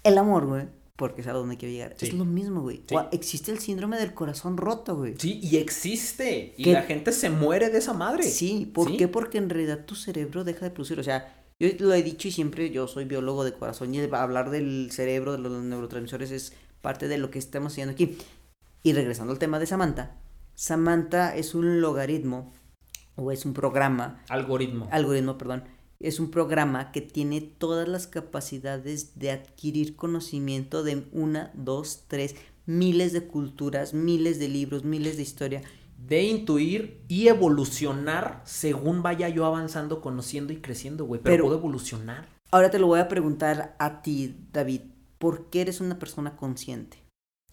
el 0.04 0.18
amor, 0.18 0.44
güey, 0.44 0.66
porque 1.00 1.22
es 1.22 1.26
a 1.28 1.32
donde 1.32 1.56
quiero 1.56 1.72
llegar. 1.72 1.96
Es 1.98 2.12
lo 2.12 2.26
mismo, 2.26 2.60
güey. 2.60 2.82
Existe 3.10 3.50
el 3.50 3.58
síndrome 3.58 3.98
del 3.98 4.12
corazón 4.12 4.58
roto, 4.58 4.96
güey. 4.96 5.14
Sí, 5.16 5.40
y 5.42 5.56
existe. 5.56 6.52
Y 6.58 6.66
la 6.72 6.82
gente 6.82 7.12
se 7.12 7.30
muere 7.30 7.70
de 7.70 7.78
esa 7.78 7.94
madre. 7.94 8.22
Sí, 8.22 8.70
¿por 8.70 8.94
qué? 8.98 9.08
Porque 9.08 9.38
en 9.38 9.48
realidad 9.48 9.86
tu 9.86 9.94
cerebro 9.94 10.44
deja 10.44 10.66
de 10.66 10.70
producir. 10.70 11.00
O 11.00 11.02
sea, 11.02 11.42
yo 11.58 11.68
lo 11.78 11.94
he 11.94 12.02
dicho 12.02 12.28
y 12.28 12.32
siempre 12.32 12.68
yo 12.68 12.86
soy 12.86 13.06
biólogo 13.06 13.44
de 13.44 13.54
corazón 13.54 13.94
y 13.94 14.00
hablar 14.12 14.50
del 14.50 14.90
cerebro, 14.92 15.32
de 15.32 15.38
los 15.38 15.50
neurotransmisores 15.50 16.32
es 16.32 16.52
parte 16.82 17.08
de 17.08 17.16
lo 17.16 17.30
que 17.30 17.38
estamos 17.38 17.72
haciendo 17.72 17.94
aquí. 17.94 18.18
Y 18.82 18.92
regresando 18.92 19.32
al 19.32 19.38
tema 19.38 19.58
de 19.58 19.64
Samantha. 19.64 20.18
Samantha 20.54 21.34
es 21.34 21.54
un 21.54 21.80
logaritmo 21.80 22.52
o 23.16 23.32
es 23.32 23.46
un 23.46 23.54
programa. 23.54 24.22
Algoritmo. 24.28 24.86
Algoritmo, 24.90 25.38
perdón 25.38 25.79
es 26.00 26.18
un 26.18 26.30
programa 26.30 26.92
que 26.92 27.00
tiene 27.00 27.40
todas 27.40 27.86
las 27.86 28.06
capacidades 28.06 29.18
de 29.18 29.30
adquirir 29.30 29.96
conocimiento 29.96 30.82
de 30.82 31.06
una, 31.12 31.52
dos, 31.54 32.04
tres, 32.08 32.34
miles 32.66 33.12
de 33.12 33.26
culturas, 33.26 33.94
miles 33.94 34.38
de 34.38 34.48
libros, 34.48 34.84
miles 34.84 35.16
de 35.16 35.22
historia. 35.22 35.62
De 35.98 36.22
intuir 36.22 37.02
y 37.08 37.28
evolucionar 37.28 38.42
según 38.44 39.02
vaya 39.02 39.28
yo 39.28 39.44
avanzando, 39.44 40.00
conociendo 40.00 40.52
y 40.52 40.56
creciendo, 40.56 41.04
güey. 41.04 41.20
Pero, 41.22 41.44
puedo 41.44 41.58
evolucionar. 41.58 42.26
Ahora 42.50 42.70
te 42.70 42.78
lo 42.78 42.86
voy 42.86 43.00
a 43.00 43.08
preguntar 43.08 43.76
a 43.78 44.00
ti, 44.02 44.34
David. 44.52 44.80
¿Por 45.18 45.50
qué 45.50 45.60
eres 45.60 45.80
una 45.82 45.98
persona 45.98 46.36
consciente? 46.36 47.04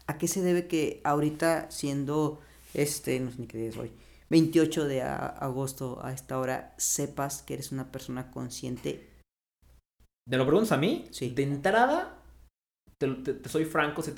¿A 0.08 0.18
qué 0.18 0.30
se 0.30 0.42
debe 0.42 0.68
que 0.68 1.02
ahorita 1.04 1.70
siendo 1.70 2.40
este, 2.74 3.20
no 3.20 3.32
sé 3.32 3.42
ni 3.42 3.48
qué 3.48 3.58
día 3.58 3.70
es 3.70 3.78
hoy, 3.78 3.92
28 4.30 4.86
de 4.86 5.02
agosto 5.02 6.00
a 6.04 6.12
esta 6.12 6.38
hora 6.38 6.74
sepas 6.78 7.42
que 7.42 7.54
eres 7.56 7.72
una 7.72 7.92
persona 7.92 8.32
consciente. 8.32 9.10
¿Te 10.30 10.38
lo 10.38 10.46
preguntas 10.46 10.74
a 10.74 10.78
mí? 10.78 11.08
Sí. 11.12 11.30
De 11.30 11.44
entrada, 11.44 12.18
te, 12.98 13.48
soy 13.48 13.66
franco, 13.66 14.02
si, 14.02 14.12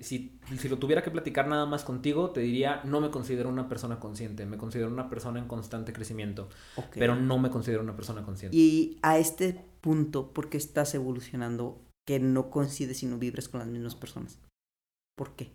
si, 0.00 0.38
si, 0.58 0.68
lo 0.68 0.78
tuviera 0.78 1.02
que 1.02 1.10
platicar 1.10 1.48
nada 1.48 1.66
más 1.66 1.84
contigo, 1.84 2.30
te 2.30 2.40
diría, 2.40 2.80
no 2.84 3.00
me 3.00 3.10
considero 3.10 3.48
una 3.48 3.68
persona 3.68 3.98
consciente, 3.98 4.46
me 4.46 4.56
considero 4.56 4.88
una 4.88 5.10
persona 5.10 5.40
en 5.40 5.48
constante 5.48 5.92
crecimiento, 5.92 6.48
pero 6.94 7.16
no 7.16 7.38
me 7.38 7.50
considero 7.50 7.82
una 7.82 7.96
persona 7.96 8.22
consciente. 8.22 8.56
Y 8.56 8.98
a 9.02 9.18
este 9.18 9.60
punto, 9.80 10.32
¿por 10.32 10.48
qué 10.48 10.56
estás 10.56 10.94
evolucionando 10.94 11.82
que 12.06 12.20
no 12.20 12.48
coincides 12.50 13.02
y 13.02 13.06
no 13.06 13.18
vibres 13.18 13.48
con 13.48 13.58
las 13.58 13.68
mismas 13.68 13.96
personas? 13.96 14.38
¿Por 15.16 15.34
qué? 15.34 15.50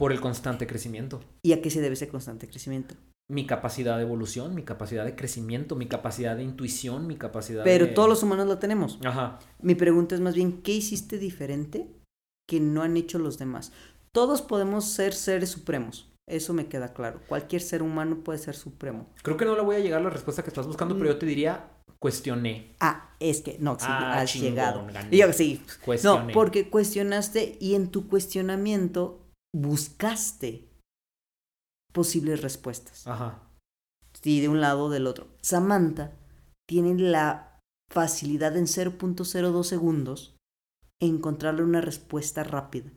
Por 0.00 0.12
el 0.12 0.20
constante 0.22 0.66
crecimiento. 0.66 1.20
¿Y 1.42 1.52
a 1.52 1.60
qué 1.60 1.68
se 1.68 1.82
debe 1.82 1.92
ese 1.92 2.08
constante 2.08 2.48
crecimiento? 2.48 2.94
Mi 3.28 3.46
capacidad 3.46 3.98
de 3.98 4.02
evolución, 4.04 4.54
mi 4.54 4.62
capacidad 4.62 5.04
de 5.04 5.14
crecimiento, 5.14 5.76
mi 5.76 5.88
capacidad 5.88 6.38
de 6.38 6.42
intuición, 6.42 7.06
mi 7.06 7.16
capacidad 7.16 7.64
Pero 7.64 7.92
todos 7.92 8.08
los 8.08 8.22
humanos 8.22 8.46
lo 8.46 8.56
tenemos. 8.56 8.98
Ajá. 9.04 9.38
Mi 9.60 9.74
pregunta 9.74 10.14
es 10.14 10.22
más 10.22 10.34
bien, 10.34 10.62
¿qué 10.62 10.72
hiciste 10.72 11.18
diferente 11.18 11.86
que 12.48 12.60
no 12.60 12.80
han 12.80 12.96
hecho 12.96 13.18
los 13.18 13.36
demás? 13.36 13.72
Todos 14.10 14.40
podemos 14.40 14.86
ser 14.86 15.12
seres 15.12 15.50
supremos. 15.50 16.10
Eso 16.26 16.54
me 16.54 16.66
queda 16.66 16.94
claro. 16.94 17.20
Cualquier 17.28 17.60
ser 17.60 17.82
humano 17.82 18.24
puede 18.24 18.38
ser 18.38 18.56
supremo. 18.56 19.06
Creo 19.20 19.36
que 19.36 19.44
no 19.44 19.54
le 19.54 19.60
voy 19.60 19.76
a 19.76 19.80
llegar 19.80 20.00
a 20.00 20.04
la 20.04 20.10
respuesta 20.10 20.42
que 20.42 20.48
estás 20.48 20.66
buscando, 20.66 20.96
pero 20.96 21.10
yo 21.10 21.18
te 21.18 21.26
diría, 21.26 21.68
cuestioné. 21.98 22.74
Ah, 22.80 23.10
es 23.20 23.42
que 23.42 23.58
no, 23.60 23.74
sí, 23.78 23.84
ah, 23.86 24.18
has 24.18 24.34
llegado. 24.34 24.86
Yo 25.10 25.30
sí. 25.34 25.62
Cuestioné. 25.84 26.28
No, 26.28 26.32
porque 26.32 26.70
cuestionaste 26.70 27.58
y 27.60 27.74
en 27.74 27.88
tu 27.90 28.08
cuestionamiento 28.08 29.19
buscaste 29.54 30.68
posibles 31.92 32.42
respuestas. 32.42 33.06
Ajá. 33.06 33.42
Sí, 34.22 34.40
de 34.40 34.48
un 34.48 34.60
lado 34.60 34.84
o 34.84 34.90
del 34.90 35.06
otro. 35.06 35.28
Samantha 35.40 36.12
tiene 36.68 36.94
la 36.94 37.58
facilidad 37.92 38.56
en 38.56 38.66
0.02 38.66 39.64
segundos 39.64 40.36
encontrarle 41.00 41.62
una 41.62 41.80
respuesta 41.80 42.44
rápida 42.44 42.90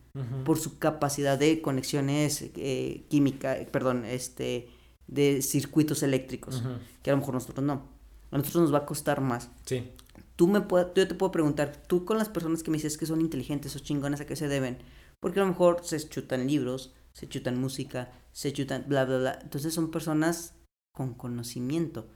por 0.45 0.59
su 0.59 0.77
capacidad 0.77 1.39
de 1.39 1.61
conexiones 1.61 2.51
eh, 2.55 3.05
químicas, 3.09 3.65
perdón, 3.71 4.05
este, 4.05 4.69
de 5.07 5.41
circuitos 5.41 6.03
eléctricos, 6.03 6.61
que 7.01 7.09
a 7.09 7.13
lo 7.13 7.19
mejor 7.19 7.33
nosotros 7.33 7.65
no. 7.65 7.87
A 8.29 8.37
nosotros 8.37 8.63
nos 8.63 8.73
va 8.73 8.79
a 8.79 8.85
costar 8.85 9.21
más. 9.21 9.49
Sí. 9.65 9.89
Tú 10.35 10.47
me 10.47 10.63
yo 10.69 11.07
te 11.07 11.15
puedo 11.15 11.31
preguntar, 11.31 11.75
tú 11.87 12.05
con 12.05 12.17
las 12.17 12.29
personas 12.29 12.61
que 12.61 12.69
me 12.69 12.77
dices 12.77 12.97
que 12.97 13.07
son 13.07 13.21
inteligentes 13.21 13.75
o 13.75 13.79
chingones, 13.79 14.21
¿a 14.21 14.25
qué 14.25 14.35
se 14.35 14.47
deben? 14.47 14.77
Porque 15.23 15.39
a 15.39 15.43
lo 15.43 15.49
mejor 15.49 15.79
se 15.83 15.97
chutan 16.09 16.45
libros, 16.45 16.93
se 17.13 17.29
chutan 17.29 17.57
música, 17.57 18.12
se 18.33 18.51
chutan 18.51 18.83
bla, 18.88 19.05
bla, 19.05 19.17
bla. 19.19 19.39
Entonces 19.41 19.73
son 19.73 19.89
personas 19.89 20.53
con 20.93 21.13
conocimiento. 21.13 22.09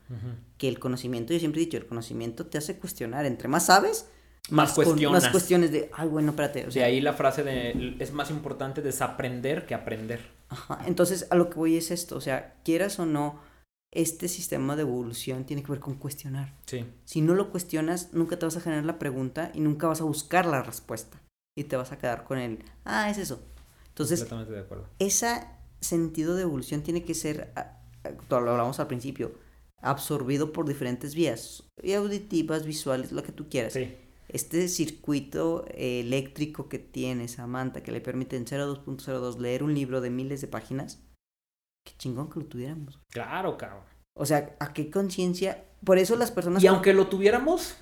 Que 0.58 0.68
el 0.68 0.78
conocimiento, 0.78 1.32
yo 1.32 1.38
siempre 1.38 1.62
he 1.62 1.64
dicho, 1.64 1.78
el 1.78 1.86
conocimiento 1.86 2.44
te 2.44 2.58
hace 2.58 2.78
cuestionar. 2.78 3.24
Entre 3.24 3.48
más 3.48 3.64
sabes, 3.64 4.10
más, 4.50 4.74
cuestiones. 4.74 5.22
más 5.22 5.32
cuestiones 5.32 5.72
de, 5.72 5.90
ay, 5.94 6.06
bueno, 6.06 6.32
espérate. 6.32 6.66
O 6.66 6.70
sea, 6.70 6.82
de 6.82 6.88
ahí 6.90 7.00
la 7.00 7.14
frase 7.14 7.42
de, 7.44 7.96
es 7.98 8.12
más 8.12 8.30
importante 8.30 8.82
desaprender 8.82 9.64
que 9.64 9.74
aprender. 9.74 10.20
Ajá, 10.50 10.82
entonces 10.86 11.28
a 11.30 11.34
lo 11.34 11.48
que 11.48 11.56
voy 11.56 11.78
es 11.78 11.90
esto, 11.90 12.14
o 12.14 12.20
sea, 12.20 12.56
quieras 12.62 12.98
o 12.98 13.06
no, 13.06 13.40
este 13.90 14.28
sistema 14.28 14.76
de 14.76 14.82
evolución 14.82 15.44
tiene 15.44 15.62
que 15.62 15.72
ver 15.72 15.80
con 15.80 15.94
cuestionar. 15.94 16.54
Sí. 16.66 16.84
Si 17.06 17.22
no 17.22 17.34
lo 17.34 17.50
cuestionas, 17.50 18.12
nunca 18.12 18.38
te 18.38 18.44
vas 18.44 18.58
a 18.58 18.60
generar 18.60 18.84
la 18.84 18.98
pregunta 18.98 19.50
y 19.54 19.60
nunca 19.60 19.86
vas 19.86 20.02
a 20.02 20.04
buscar 20.04 20.44
la 20.44 20.62
respuesta. 20.62 21.18
Y 21.58 21.64
te 21.64 21.76
vas 21.76 21.90
a 21.90 21.98
quedar 21.98 22.22
con 22.22 22.38
el, 22.38 22.64
ah, 22.84 23.10
es 23.10 23.18
eso. 23.18 23.42
Entonces, 23.88 24.30
de 24.30 24.64
ese 25.00 25.44
sentido 25.80 26.36
de 26.36 26.42
evolución 26.42 26.82
tiene 26.82 27.02
que 27.02 27.14
ser, 27.14 27.52
lo 28.30 28.36
hablamos 28.36 28.78
al 28.78 28.86
principio, 28.86 29.32
absorbido 29.82 30.52
por 30.52 30.68
diferentes 30.68 31.16
vías, 31.16 31.64
auditivas, 31.96 32.64
visuales, 32.64 33.10
lo 33.10 33.24
que 33.24 33.32
tú 33.32 33.48
quieras. 33.48 33.72
Sí. 33.72 33.92
Este 34.28 34.68
circuito 34.68 35.64
eléctrico 35.74 36.68
que 36.68 36.78
tiene 36.78 37.26
Samantha, 37.26 37.82
que 37.82 37.90
le 37.90 38.00
permite 38.00 38.36
en 38.36 38.46
02.02 38.46 39.38
leer 39.38 39.64
un 39.64 39.74
libro 39.74 40.00
de 40.00 40.10
miles 40.10 40.40
de 40.40 40.46
páginas, 40.46 41.02
qué 41.84 41.92
chingón 41.98 42.30
que 42.30 42.38
lo 42.38 42.46
tuviéramos. 42.46 43.00
Claro, 43.10 43.58
cabrón. 43.58 43.82
O 44.14 44.26
sea, 44.26 44.54
¿a 44.60 44.72
qué 44.72 44.92
conciencia? 44.92 45.64
Por 45.84 45.98
eso 45.98 46.14
las 46.14 46.30
personas... 46.30 46.62
Y 46.62 46.68
aunque 46.68 46.92
lo 46.92 47.08
tuviéramos, 47.08 47.74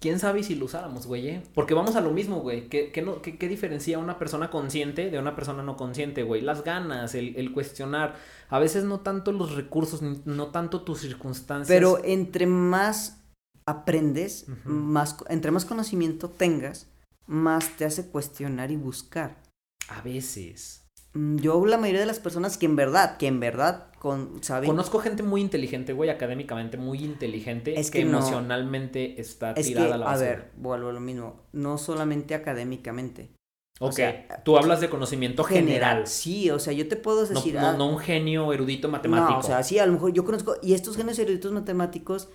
quién 0.00 0.18
sabe 0.18 0.42
si 0.42 0.54
lo 0.54 0.66
usáramos, 0.66 1.06
güey, 1.06 1.28
¿eh? 1.28 1.42
Porque 1.54 1.74
vamos 1.74 1.96
a 1.96 2.00
lo 2.00 2.10
mismo, 2.10 2.40
güey. 2.40 2.68
¿Qué, 2.68 2.92
qué, 2.92 3.02
no, 3.02 3.22
qué, 3.22 3.48
diferencia 3.48 3.98
una 3.98 4.18
persona 4.18 4.50
consciente 4.50 5.10
de 5.10 5.18
una 5.18 5.34
persona 5.34 5.62
no 5.62 5.76
consciente, 5.76 6.22
güey? 6.22 6.40
Las 6.40 6.64
ganas, 6.64 7.14
el, 7.14 7.36
el, 7.36 7.52
cuestionar. 7.52 8.16
A 8.48 8.58
veces 8.58 8.84
no 8.84 9.00
tanto 9.00 9.32
los 9.32 9.54
recursos, 9.54 10.02
no 10.02 10.46
tanto 10.48 10.82
tus 10.82 11.00
circunstancias. 11.00 11.68
Pero 11.68 12.02
entre 12.04 12.46
más 12.46 13.24
aprendes, 13.66 14.46
más, 14.64 15.16
entre 15.28 15.50
más 15.50 15.64
conocimiento 15.64 16.30
tengas, 16.30 16.88
más 17.26 17.76
te 17.76 17.84
hace 17.84 18.08
cuestionar 18.08 18.70
y 18.70 18.76
buscar. 18.76 19.42
A 19.88 20.02
veces. 20.02 20.86
Mm, 21.14 21.36
yo 21.36 21.64
la 21.66 21.78
mayoría 21.78 22.00
de 22.00 22.06
las 22.06 22.20
personas 22.20 22.58
que 22.58 22.66
en 22.66 22.76
verdad, 22.76 23.16
que 23.16 23.26
en 23.26 23.40
verdad 23.40 23.87
con. 23.98 24.40
Conozco 24.64 24.98
gente 25.00 25.22
muy 25.22 25.40
inteligente, 25.40 25.92
güey, 25.92 26.10
académicamente 26.10 26.76
muy 26.76 27.04
inteligente, 27.04 27.78
es 27.78 27.90
que, 27.90 28.00
emocionalmente 28.00 29.20
está 29.20 29.54
tirada 29.54 29.94
a 29.94 29.98
la 29.98 30.06
base. 30.06 30.24
A 30.24 30.28
ver, 30.28 30.50
vuelvo 30.56 30.90
a 30.90 30.92
lo 30.92 31.00
mismo, 31.00 31.42
no 31.52 31.78
solamente 31.78 32.34
académicamente. 32.34 33.30
Ok, 33.80 34.00
tú 34.44 34.56
hablas 34.56 34.80
de 34.80 34.90
conocimiento 34.90 35.44
general. 35.44 36.06
Sí, 36.06 36.50
o 36.50 36.58
sea, 36.58 36.72
yo 36.72 36.88
te 36.88 36.96
puedo 36.96 37.24
decir... 37.24 37.54
No, 37.54 37.76
no, 37.76 37.88
un 37.88 37.98
genio 37.98 38.52
erudito 38.52 38.88
matemático. 38.88 39.30
No, 39.34 39.38
o 39.38 39.42
sea, 39.42 39.62
sí, 39.62 39.78
a 39.78 39.86
lo 39.86 39.92
mejor 39.92 40.12
yo 40.12 40.24
conozco... 40.24 40.56
Y 40.62 40.74
estos 40.74 40.96
genios 40.96 41.16
eruditos 41.18 41.52
matemáticos 41.52 42.28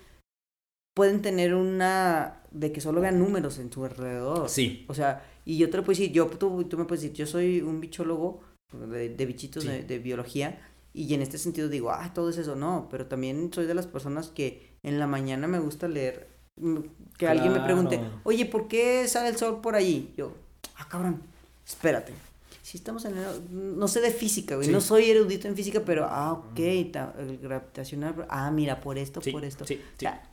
pueden 0.96 1.22
tener 1.22 1.54
una... 1.54 2.44
de 2.52 2.72
que 2.72 2.80
solo 2.80 3.02
vean 3.02 3.20
números 3.20 3.60
en 3.60 3.72
su 3.72 3.84
alrededor. 3.84 4.48
Sí. 4.48 4.86
O 4.88 4.94
sea, 4.94 5.26
y 5.44 5.58
yo 5.58 5.70
te 5.70 5.76
lo 5.76 5.84
puedo 5.84 5.98
decir, 5.98 6.14
yo, 6.14 6.28
tú, 6.28 6.64
tú 6.64 6.78
me 6.78 6.86
puedes 6.86 7.02
decir, 7.02 7.18
yo 7.18 7.28
soy 7.28 7.62
un 7.62 7.82
bichólogo 7.82 8.42
de, 8.72 9.26
bichitos 9.26 9.66
de, 9.66 10.00
biología. 10.00 10.62
Y 10.94 11.14
en 11.14 11.22
este 11.22 11.38
sentido 11.40 11.70
digo, 11.70 11.92
ah, 11.92 12.12
todo 12.14 12.30
es 12.30 12.38
eso, 12.38 12.56
no, 12.56 12.88
pero 12.92 13.08
también 13.08 13.52
soy 13.52 13.66
de 13.66 13.74
las 13.74 13.88
personas 13.88 14.30
que 14.30 14.74
en 14.84 15.00
la 15.00 15.08
mañana 15.08 15.48
me 15.48 15.60
gusta 15.60 15.88
leer, 15.88 16.28
mm, 16.58 16.78
que 17.18 17.28
alguien 17.28 17.52
me 17.52 17.62
pregunte, 17.62 18.00
oye, 18.24 18.46
¿por 18.46 18.68
qué 18.68 19.08
sale 19.08 19.30
el 19.30 19.38
sol 19.38 19.60
por 19.62 19.76
allí? 19.76 20.14
Yo, 20.16 20.34
ah, 20.78 20.88
cabrón, 20.88 21.24
espérate. 21.66 22.14
Si 22.62 22.78
estamos 22.78 23.04
en 23.06 23.18
el, 23.18 23.78
no 23.78 23.88
sé 23.88 24.00
de 24.00 24.10
física, 24.10 24.56
güey, 24.56 24.70
no 24.70 24.80
soy 24.80 25.10
erudito 25.10 25.48
en 25.48 25.56
física, 25.56 25.82
pero, 25.86 26.06
ah, 26.10 26.32
ok, 26.32 26.60
el 26.60 27.40
gravitacional, 27.42 28.26
ah, 28.30 28.50
mira, 28.52 28.80
por 28.80 28.98
esto, 28.98 29.20
por 29.20 29.44
esto. 29.44 29.66
Sí, 29.66 29.82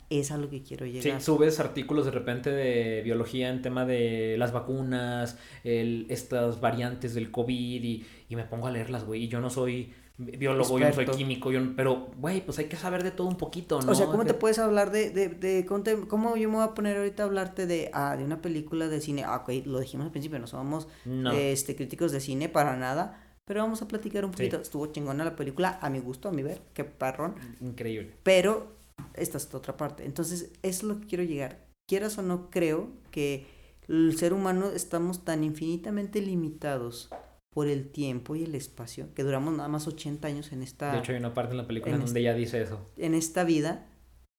es 0.09 0.31
a 0.31 0.37
lo 0.37 0.49
que 0.49 0.61
quiero 0.61 0.85
llegar. 0.85 1.19
Sí, 1.19 1.25
subes 1.25 1.59
artículos 1.59 2.05
de 2.05 2.11
repente 2.11 2.49
de 2.49 3.01
biología 3.01 3.49
en 3.49 3.61
tema 3.61 3.85
de 3.85 4.35
las 4.37 4.53
vacunas, 4.53 5.37
el, 5.63 6.05
estas 6.09 6.61
variantes 6.61 7.13
del 7.15 7.31
COVID 7.31 7.83
y, 7.83 8.05
y 8.29 8.35
me 8.35 8.45
pongo 8.45 8.67
a 8.67 8.71
leerlas, 8.71 9.05
güey, 9.05 9.23
y 9.23 9.27
yo 9.27 9.41
no 9.41 9.49
soy 9.49 9.93
biólogo, 10.25 10.79
yo 10.79 10.87
no 10.87 10.93
soy 10.93 11.05
químico, 11.05 11.51
yo 11.51 11.59
pero, 11.75 12.09
güey, 12.17 12.45
pues 12.45 12.59
hay 12.59 12.65
que 12.65 12.75
saber 12.75 13.03
de 13.03 13.11
todo 13.11 13.27
un 13.27 13.37
poquito, 13.37 13.81
¿no? 13.81 13.91
O 13.91 13.95
sea, 13.95 14.07
¿cómo 14.07 14.25
te 14.25 14.33
puedes 14.33 14.59
hablar 14.59 14.91
de, 14.91 15.09
de, 15.09 15.29
de, 15.29 15.65
cómo 15.65 16.35
yo 16.37 16.49
me 16.49 16.55
voy 16.55 16.63
a 16.63 16.73
poner 16.73 16.97
ahorita 16.97 17.23
a 17.23 17.25
hablarte 17.25 17.67
de, 17.67 17.89
ah, 17.93 18.15
de 18.17 18.23
una 18.23 18.41
película 18.41 18.87
de 18.87 19.01
cine? 19.01 19.23
Ah, 19.23 19.37
ok, 19.37 19.65
lo 19.65 19.79
dijimos 19.79 20.05
al 20.05 20.11
principio, 20.11 20.39
no 20.39 20.47
somos 20.47 20.87
este, 21.33 21.75
críticos 21.75 22.11
de 22.11 22.19
cine 22.19 22.49
para 22.49 22.75
nada, 22.77 23.23
pero 23.45 23.61
vamos 23.61 23.81
a 23.81 23.87
platicar 23.87 24.25
un 24.25 24.31
poquito. 24.31 24.57
Estuvo 24.61 24.87
chingona 24.87 25.23
la 25.23 25.35
película, 25.35 25.79
a 25.81 25.89
mi 25.89 25.99
gusto, 25.99 26.29
a 26.29 26.31
mi 26.31 26.43
ver, 26.43 26.61
qué 26.73 26.83
parrón. 26.83 27.35
Increíble. 27.59 28.13
Pero, 28.23 28.71
esta 29.13 29.37
es 29.37 29.53
otra 29.53 29.77
parte. 29.77 30.05
Entonces, 30.05 30.51
es 30.61 30.83
lo 30.83 30.99
que 30.99 31.07
quiero 31.07 31.23
llegar. 31.23 31.59
Quieras 31.87 32.17
o 32.17 32.21
no, 32.21 32.49
creo 32.49 32.89
que 33.11 33.45
el 33.87 34.17
ser 34.17 34.33
humano 34.33 34.69
estamos 34.69 35.25
tan 35.25 35.43
infinitamente 35.43 36.21
limitados 36.21 37.09
por 37.53 37.67
el 37.67 37.91
tiempo 37.91 38.35
y 38.35 38.43
el 38.43 38.55
espacio, 38.55 39.13
que 39.13 39.23
duramos 39.23 39.53
nada 39.53 39.67
más 39.67 39.87
80 39.87 40.27
años 40.27 40.51
en 40.51 40.63
esta... 40.63 40.93
De 40.93 40.99
hecho, 40.99 41.11
hay 41.11 41.19
una 41.19 41.33
parte 41.33 41.51
en 41.51 41.57
la 41.57 41.67
película 41.67 41.93
en 41.93 42.01
donde 42.01 42.19
ella 42.19 42.33
dice 42.33 42.61
eso. 42.61 42.89
En 42.97 43.13
esta 43.13 43.43
vida 43.43 43.87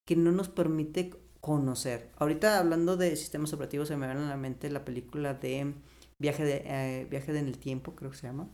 que 0.06 0.16
no 0.16 0.32
nos 0.32 0.48
permite 0.48 1.10
conocer. 1.40 2.10
Ahorita 2.16 2.58
hablando 2.58 2.96
de 2.96 3.14
sistemas 3.16 3.52
operativos, 3.52 3.88
se 3.88 3.96
me 3.96 4.06
viene 4.06 4.22
a 4.22 4.28
la 4.28 4.36
mente 4.36 4.70
la 4.70 4.84
película 4.84 5.34
de 5.34 5.74
Viaje, 6.18 6.44
de, 6.44 6.62
eh, 6.64 7.06
Viaje 7.10 7.36
en 7.36 7.48
el 7.48 7.58
Tiempo, 7.58 7.94
creo 7.94 8.10
que 8.12 8.16
se 8.16 8.28
llama. 8.28 8.48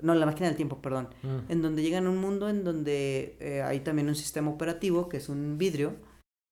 No, 0.00 0.14
La 0.14 0.24
Máquina 0.24 0.46
del 0.46 0.56
Tiempo, 0.56 0.80
perdón. 0.80 1.08
Mm. 1.22 1.50
En 1.50 1.62
donde 1.62 1.82
llegan 1.82 2.06
a 2.06 2.10
un 2.10 2.18
mundo 2.18 2.48
en 2.48 2.62
donde 2.64 3.36
eh, 3.40 3.62
hay 3.62 3.80
también 3.80 4.08
un 4.08 4.14
sistema 4.14 4.50
operativo, 4.50 5.08
que 5.08 5.16
es 5.16 5.28
un 5.28 5.58
vidrio, 5.58 5.96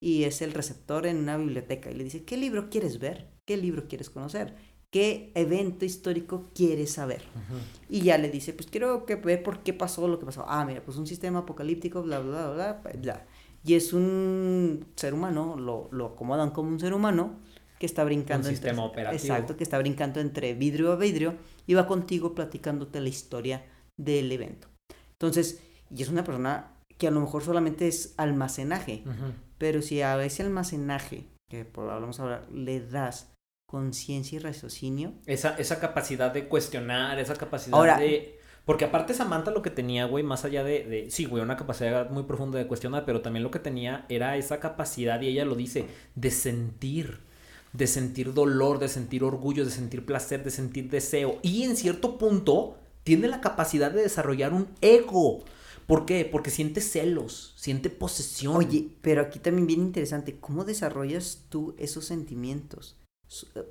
y 0.03 0.25
es 0.25 0.42
el 0.42 0.53
receptor 0.53 1.07
en 1.07 1.19
una 1.19 1.38
biblioteca. 1.38 1.90
Y 1.90 1.95
le 1.95 2.05
dice, 2.05 2.25
¿qué 2.25 2.37
libro 2.37 2.69
quieres 2.69 2.99
ver? 2.99 3.29
¿Qué 3.47 3.57
libro 3.57 3.87
quieres 3.88 4.11
conocer? 4.11 4.57
Qué 4.90 5.33
evento 5.35 5.85
histórico 5.85 6.51
quieres 6.55 6.92
saber. 6.92 7.22
Y 7.88 8.03
ya 8.03 8.18
le 8.18 8.31
dice, 8.31 8.53
pues 8.53 8.68
quiero 8.70 9.05
que 9.07 9.16
ver 9.16 9.42
por 9.42 9.61
qué 9.62 9.72
pasó 9.72 10.09
lo 10.09 10.18
que 10.18 10.27
pasó. 10.27 10.44
Ah, 10.49 10.64
mira, 10.64 10.83
pues 10.85 10.96
un 10.96 11.07
sistema 11.07 11.40
apocalíptico, 11.40 12.03
bla, 12.03 12.20
bla, 12.20 12.51
bla, 12.51 12.83
bla, 12.94 13.27
Y 13.64 13.75
es 13.75 13.92
un 13.92 14.87
ser 14.96 15.14
humano, 15.14 15.57
lo, 15.57 15.88
lo 15.92 16.07
acomodan 16.07 16.51
como 16.51 16.70
un 16.70 16.81
ser 16.81 16.94
humano 16.94 17.38
que 17.79 17.87
está 17.87 18.05
brincando. 18.05 18.49
Un 18.49 18.55
sistema 18.55 18.85
operativo. 18.85 19.20
Exacto, 19.20 19.57
que 19.57 19.64
está 19.64 19.79
brincando 19.79 20.20
entre 20.20 20.55
vidrio 20.55 20.92
a 20.92 20.96
vidrio 20.96 21.35
y 21.66 21.75
va 21.75 21.87
contigo 21.87 22.35
platicándote 22.35 23.01
la 23.01 23.09
historia 23.09 23.64
del 23.96 24.31
evento. 24.33 24.68
Entonces, 25.12 25.62
y 25.94 26.03
es 26.03 26.09
una 26.09 26.25
persona 26.25 26.72
que 26.99 27.09
a 27.09 27.11
lo 27.11 27.20
mejor 27.20 27.42
solamente 27.42 27.88
es 27.88 28.14
almacenaje, 28.16 29.05
pero 29.59 29.83
si 29.83 30.01
a 30.01 30.22
ese 30.25 30.42
almacenaje, 30.42 31.29
que 31.49 31.64
por 31.64 31.90
hablamos 31.90 32.20
ahora, 32.20 32.46
le 32.53 32.81
das 32.81 33.36
conciencia 33.66 34.37
y 34.37 34.38
raciocinio. 34.38 35.12
Esa, 35.26 35.57
esa 35.59 35.81
capacidad 35.81 36.33
de 36.33 36.48
cuestionar, 36.48 37.18
esa 37.18 37.35
capacidad 37.35 37.98
de... 37.98 38.38
Porque 38.64 38.85
aparte 38.85 39.14
Samantha 39.14 39.52
lo 39.52 39.62
que 39.62 39.70
tenía, 39.70 40.07
güey, 40.07 40.24
más 40.24 40.44
allá 40.44 40.64
de, 40.64 40.85
de, 40.85 41.11
Sí, 41.11 41.24
güey, 41.24 41.42
una 41.42 41.57
capacidad 41.57 42.11
muy 42.11 42.24
profunda 42.24 42.59
de 42.59 42.66
cuestionar, 42.66 43.05
pero 43.05 43.20
también 43.20 43.44
lo 43.44 43.52
que 43.52 43.61
tenía 43.61 44.07
era 44.09 44.37
esa 44.37 44.59
capacidad, 44.59 45.20
y 45.20 45.29
ella 45.29 45.44
lo 45.44 45.55
dice, 45.55 45.87
de 46.16 46.31
sentir. 46.33 47.20
De 47.72 47.87
sentir 47.87 48.35
dolor, 48.35 48.79
de 48.79 48.88
sentir 48.88 49.22
orgullo, 49.22 49.64
de 49.64 49.70
sentir 49.70 50.05
placer, 50.05 50.42
de 50.42 50.50
sentir 50.50 50.90
deseo. 50.90 51.38
Y 51.42 51.62
en 51.62 51.76
cierto 51.76 52.18
punto 52.18 52.79
tiene 53.05 53.29
la 53.29 53.40
capacidad 53.40 53.92
de 53.92 54.02
desarrollar 54.02 54.52
un 54.52 54.68
ego. 54.81 55.44
¿Por 55.87 56.05
qué? 56.05 56.24
Porque 56.24 56.50
siente 56.50 56.81
celos, 56.81 57.52
siente 57.57 57.88
posesión. 57.88 58.57
Oye, 58.57 58.88
pero 59.00 59.22
aquí 59.22 59.38
también 59.38 59.68
bien 59.68 59.81
interesante, 59.81 60.40
¿cómo 60.40 60.64
desarrollas 60.64 61.44
tú 61.50 61.76
esos 61.79 62.05
sentimientos? 62.07 62.96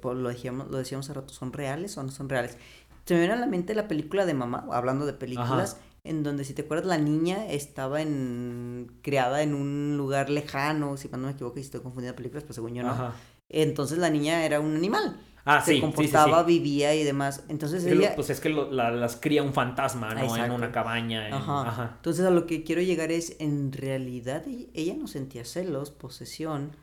Lo 0.03 0.29
decíamos, 0.29 0.69
lo 0.69 0.77
decíamos 0.77 1.05
hace 1.05 1.13
rato, 1.13 1.33
¿son 1.33 1.53
reales 1.53 1.97
o 1.97 2.03
no 2.03 2.11
son 2.11 2.29
reales? 2.29 2.57
Se 3.05 3.13
me 3.13 3.21
viene 3.21 3.33
a 3.35 3.37
la 3.37 3.47
mente 3.47 3.75
la 3.75 3.87
película 3.87 4.25
de 4.25 4.33
mamá, 4.33 4.65
hablando 4.71 5.05
de 5.05 5.13
películas, 5.13 5.77
en 6.03 6.23
donde 6.23 6.43
si 6.43 6.53
te 6.53 6.63
acuerdas 6.63 6.87
la 6.87 6.97
niña 6.97 7.47
estaba 7.47 8.01
en 8.01 8.91
criada 9.01 9.41
en 9.43 9.53
un 9.53 9.95
lugar 9.97 10.29
lejano, 10.29 10.97
si 10.97 11.07
no 11.09 11.17
me 11.17 11.31
equivoco, 11.31 11.55
si 11.55 11.61
estoy 11.61 11.81
confundiendo 11.81 12.15
películas, 12.15 12.43
pero 12.43 12.53
según 12.53 12.73
yo 12.73 12.83
no. 12.83 13.13
Entonces 13.49 13.99
la 13.99 14.09
niña 14.09 14.45
era 14.45 14.59
un 14.59 14.75
animal. 14.75 15.19
Ah, 15.47 15.61
se 15.61 15.79
comportaba, 15.79 16.41
vivía 16.41 16.95
y 16.95 17.03
demás. 17.03 17.43
Entonces 17.49 17.85
ella... 17.85 18.15
Pues 18.15 18.31
es 18.31 18.39
que 18.39 18.49
las 18.49 19.15
cría 19.17 19.43
un 19.43 19.53
fantasma, 19.53 20.15
¿no? 20.15 20.35
En 20.35 20.51
una 20.51 20.71
cabaña. 20.71 21.27
Ajá. 21.35 21.93
Entonces 21.97 22.25
a 22.25 22.31
lo 22.31 22.47
que 22.47 22.63
quiero 22.63 22.81
llegar 22.81 23.11
es, 23.11 23.35
en 23.39 23.71
realidad 23.71 24.43
ella 24.73 24.95
no 24.97 25.07
sentía 25.07 25.45
celos, 25.45 25.91
posesión, 25.91 26.75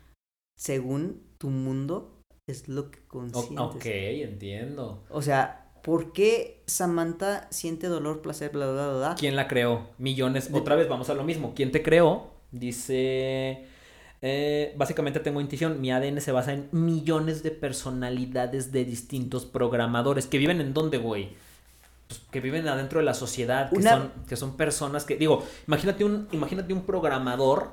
según 0.57 1.21
tu 1.39 1.51
mundo 1.51 2.12
es 2.47 2.69
lo 2.69 2.91
que 2.91 2.99
consientes. 3.07 3.59
Ok, 3.59 3.87
entiendo. 3.87 5.05
O 5.11 5.23
sea, 5.23 5.71
¿por 5.83 6.13
qué 6.13 6.63
Samantha 6.67 7.47
siente 7.51 7.87
dolor, 7.87 8.21
placer, 8.23 8.51
bla, 8.51 8.71
bla, 8.71 8.89
bla, 8.89 8.99
bla? 8.99 9.15
¿Quién 9.19 9.37
la 9.37 9.47
creó? 9.49 9.91
Millones. 9.99 10.51
Otra 10.53 10.77
vez, 10.77 10.89
vamos 10.89 11.09
a 11.11 11.15
lo 11.15 11.25
mismo. 11.25 11.55
¿Quién 11.55 11.71
te 11.73 11.83
creó? 11.83 12.31
Dice... 12.51 13.67
Eh, 14.25 14.73
básicamente 14.77 15.19
tengo 15.19 15.41
intuición, 15.41 15.81
mi 15.81 15.91
ADN 15.91 16.21
se 16.21 16.31
basa 16.31 16.53
en 16.53 16.69
millones 16.71 17.43
de 17.43 17.51
personalidades 17.51 18.71
de 18.71 18.85
distintos 18.85 19.47
programadores 19.47 20.29
que 20.29 20.39
viven 20.39 20.61
en 20.61 20.73
dónde, 20.73 20.99
güey. 20.99 21.31
Pues, 22.07 22.21
que 22.31 22.41
viven 22.41 22.69
adentro 22.69 23.01
de 23.01 23.05
la 23.05 23.15
sociedad, 23.15 23.69
que, 23.69 23.83
son, 23.83 24.13
que 24.29 24.37
son 24.37 24.57
personas 24.57 25.05
que, 25.05 25.17
digo, 25.17 25.45
imagínate 25.67 26.05
un, 26.05 26.29
imagínate 26.31 26.73
un 26.73 26.83
programador, 26.83 27.73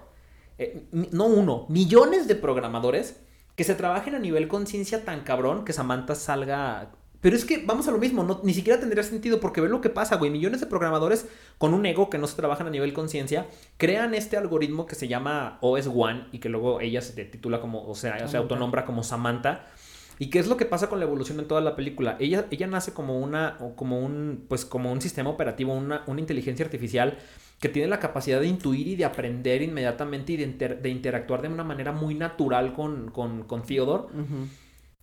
eh, 0.57 0.87
no 0.91 1.27
uno, 1.27 1.67
millones 1.69 2.27
de 2.27 2.33
programadores 2.33 3.17
que 3.59 3.65
se 3.65 3.75
trabajen 3.75 4.15
a 4.15 4.19
nivel 4.19 4.47
conciencia 4.47 5.03
tan 5.03 5.25
cabrón 5.25 5.65
que 5.65 5.73
Samantha 5.73 6.15
salga 6.15 6.91
pero 7.19 7.35
es 7.35 7.43
que 7.43 7.61
vamos 7.65 7.89
a 7.89 7.91
lo 7.91 7.97
mismo, 7.97 8.23
no, 8.23 8.39
ni 8.41 8.53
siquiera 8.53 8.79
tendría 8.79 9.03
sentido 9.03 9.41
porque 9.41 9.59
ve 9.59 9.67
lo 9.67 9.81
que 9.81 9.89
pasa, 9.89 10.15
güey. 10.15 10.31
Millones 10.31 10.61
de 10.61 10.67
programadores 10.67 11.27
con 11.57 11.73
un 11.73 11.85
ego 11.85 12.09
que 12.09 12.17
no 12.17 12.25
se 12.25 12.37
trabajan 12.37 12.67
a 12.67 12.69
nivel 12.69 12.93
conciencia 12.93 13.47
crean 13.75 14.13
este 14.13 14.37
algoritmo 14.37 14.85
que 14.85 14.95
se 14.95 15.09
llama 15.09 15.57
OS 15.59 15.87
One 15.93 16.27
y 16.31 16.39
que 16.39 16.47
luego 16.47 16.79
ella 16.79 17.01
se 17.01 17.25
titula 17.25 17.59
como, 17.59 17.85
o 17.85 17.95
sea, 17.95 18.25
se 18.29 18.37
autonombra 18.37 18.85
como 18.85 19.03
Samantha. 19.03 19.65
¿Y 20.19 20.29
qué 20.29 20.39
es 20.39 20.47
lo 20.47 20.55
que 20.55 20.63
pasa 20.65 20.87
con 20.87 20.99
la 20.99 21.05
evolución 21.05 21.37
en 21.41 21.47
toda 21.49 21.59
la 21.59 21.75
película? 21.75 22.15
Ella, 22.21 22.45
ella 22.51 22.67
nace 22.67 22.93
como 22.93 23.19
una, 23.19 23.57
como 23.75 23.99
un, 23.99 24.45
pues 24.47 24.63
como 24.63 24.89
un 24.89 25.01
sistema 25.01 25.29
operativo, 25.29 25.73
una, 25.73 26.03
una 26.07 26.21
inteligencia 26.21 26.63
artificial 26.63 27.17
que 27.59 27.69
tiene 27.69 27.87
la 27.87 27.99
capacidad 27.99 28.39
de 28.39 28.47
intuir 28.47 28.87
y 28.87 28.95
de 28.95 29.05
aprender 29.05 29.61
inmediatamente 29.61 30.33
y 30.33 30.37
de, 30.37 30.89
interactuar 30.89 31.41
de 31.41 31.49
una 31.49 31.63
manera 31.63 31.91
muy 31.91 32.15
natural 32.15 32.73
con, 32.73 33.11
con, 33.11 33.43
con 33.43 33.63
Theodore. 33.63 34.05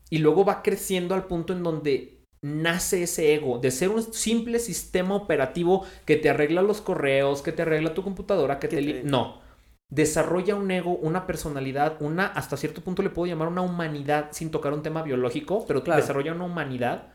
Y 0.09 0.19
luego 0.19 0.45
va 0.45 0.63
creciendo 0.63 1.15
al 1.15 1.27
punto 1.27 1.53
en 1.53 1.63
donde 1.63 2.17
nace 2.43 3.03
ese 3.03 3.35
ego 3.35 3.59
de 3.59 3.71
ser 3.71 3.91
un 3.91 4.03
simple 4.03 4.59
sistema 4.59 5.15
operativo 5.15 5.85
que 6.05 6.17
te 6.17 6.31
arregla 6.31 6.63
los 6.63 6.81
correos, 6.81 7.43
que 7.43 7.53
te 7.53 7.63
arregla 7.63 7.95
tu 7.95 8.03
computadora, 8.03 8.59
que 8.59 8.69
te... 8.69 9.03
No. 9.05 9.45
Desarrolla 9.89 10.57
un 10.57 10.69
ego, 10.71 10.97
una 10.97 11.27
personalidad, 11.27 11.97
una, 12.01 12.27
hasta 12.27 12.57
cierto 12.57 12.81
punto 12.81 13.03
le 13.03 13.11
puedo 13.11 13.27
llamar 13.27 13.49
una 13.49 13.63
humanidad 13.63 14.29
sin 14.33 14.51
tocar 14.51 14.73
un 14.73 14.83
tema 14.83 15.03
biológico, 15.03 15.65
pero 15.67 15.81
desarrolla 15.81 16.33
una 16.33 16.45
humanidad 16.45 17.13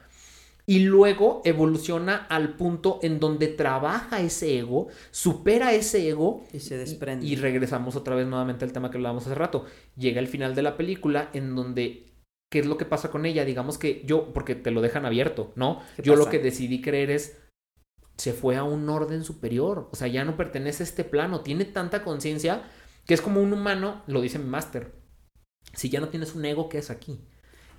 y 0.66 0.80
luego 0.80 1.42
evoluciona 1.46 2.16
al 2.30 2.56
punto 2.56 3.00
en 3.02 3.20
donde 3.20 3.48
trabaja 3.48 4.22
ese 4.22 4.60
ego, 4.60 4.88
supera 5.12 5.74
ese 5.74 6.10
ego 6.10 6.44
y 6.54 6.60
se 6.60 6.78
desprende. 6.78 7.26
Y, 7.26 7.34
y, 7.34 7.36
regresamos 7.36 7.96
otra 7.96 8.16
vez 8.16 8.28
nuevamente 8.28 8.66
al 8.66 8.72
tema 8.72 8.92
que 8.92 8.98
hablábamos 8.98 9.26
hace 9.26 9.36
rato. 9.36 9.66
Llega 9.98 10.20
el 10.20 10.28
final 10.28 10.56
de 10.56 10.62
la 10.62 10.78
película 10.78 11.30
en 11.34 11.56
donde 11.56 12.12
¿qué 12.52 12.60
es 12.60 12.66
lo 12.66 12.78
que 12.78 12.86
pasa 12.86 13.10
con 13.10 13.26
ella? 13.26 13.46
Digamos 13.46 13.78
que 13.78 14.04
yo, 14.06 14.34
porque 14.34 14.56
te 14.56 14.72
lo 14.72 14.82
dejan 14.82 15.06
abierto, 15.06 15.54
¿no? 15.56 15.82
Yo 16.04 16.16
lo 16.16 16.30
que 16.30 16.38
decidí 16.38 16.82
creer 16.82 17.10
es, 17.10 17.40
se 18.18 18.34
fue 18.34 18.58
a 18.58 18.64
un 18.64 18.88
orden 18.90 19.24
superior, 19.24 19.90
o 19.92 19.96
sea, 19.96 20.08
ya 20.08 20.26
no 20.26 20.38
pertenece 20.38 20.84
a 20.84 20.86
este 20.86 21.04
plano, 21.04 21.42
tiene 21.42 21.66
tanta 21.66 22.04
conciencia 22.04 22.64
que 23.06 23.14
es 23.14 23.22
como 23.22 23.42
un 23.42 23.54
humano, 23.54 24.04
lo 24.06 24.22
dice 24.22 24.38
mi 24.38 24.50
máster, 24.50 24.92
si 25.74 25.90
ya 25.90 26.02
no 26.02 26.10
tienes 26.10 26.36
un 26.36 26.46
ego, 26.46 26.70
¿qué 26.70 26.78
es 26.78 26.92
aquí? 26.92 27.22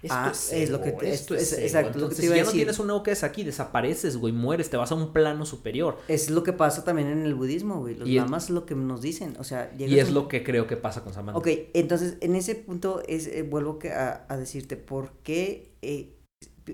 Esto 0.02 0.14
ah, 0.16 0.32
es, 0.32 0.68
lo 0.68 0.82
que 0.82 0.90
te, 0.90 1.12
esto 1.12 1.36
es, 1.36 1.52
exacto, 1.52 1.96
lo 1.96 2.08
que 2.08 2.16
te 2.16 2.24
iba 2.24 2.34
si 2.34 2.40
ya 2.40 2.44
no 2.44 2.50
tienes 2.50 2.78
un 2.80 2.90
ego 2.90 3.04
que 3.04 3.12
es 3.12 3.22
aquí, 3.22 3.44
desapareces, 3.44 4.16
güey, 4.16 4.32
mueres, 4.32 4.68
te 4.68 4.76
vas 4.76 4.90
a 4.90 4.96
un 4.96 5.12
plano 5.12 5.46
superior. 5.46 5.98
Es 6.08 6.28
lo 6.28 6.42
que 6.42 6.52
pasa 6.52 6.82
también 6.82 7.06
en 7.06 7.24
el 7.24 7.36
budismo, 7.36 7.78
güey. 7.78 7.94
Los 7.94 8.08
lamas 8.08 8.44
es 8.44 8.50
lo 8.50 8.66
que 8.66 8.74
nos 8.74 9.00
dicen, 9.00 9.36
o 9.38 9.44
sea, 9.44 9.72
y 9.78 9.98
es 10.00 10.10
lo 10.10 10.26
que 10.26 10.42
creo 10.42 10.66
que 10.66 10.76
pasa 10.76 11.04
con 11.04 11.12
Samantha. 11.12 11.38
Ok, 11.38 11.46
entonces 11.72 12.16
en 12.20 12.34
ese 12.34 12.56
punto 12.56 13.00
es 13.06 13.28
eh, 13.28 13.44
vuelvo 13.44 13.78
a, 13.94 14.24
a, 14.28 14.36
decirte 14.36 14.76
por 14.76 15.12
qué 15.22 15.76
eh, 15.82 16.18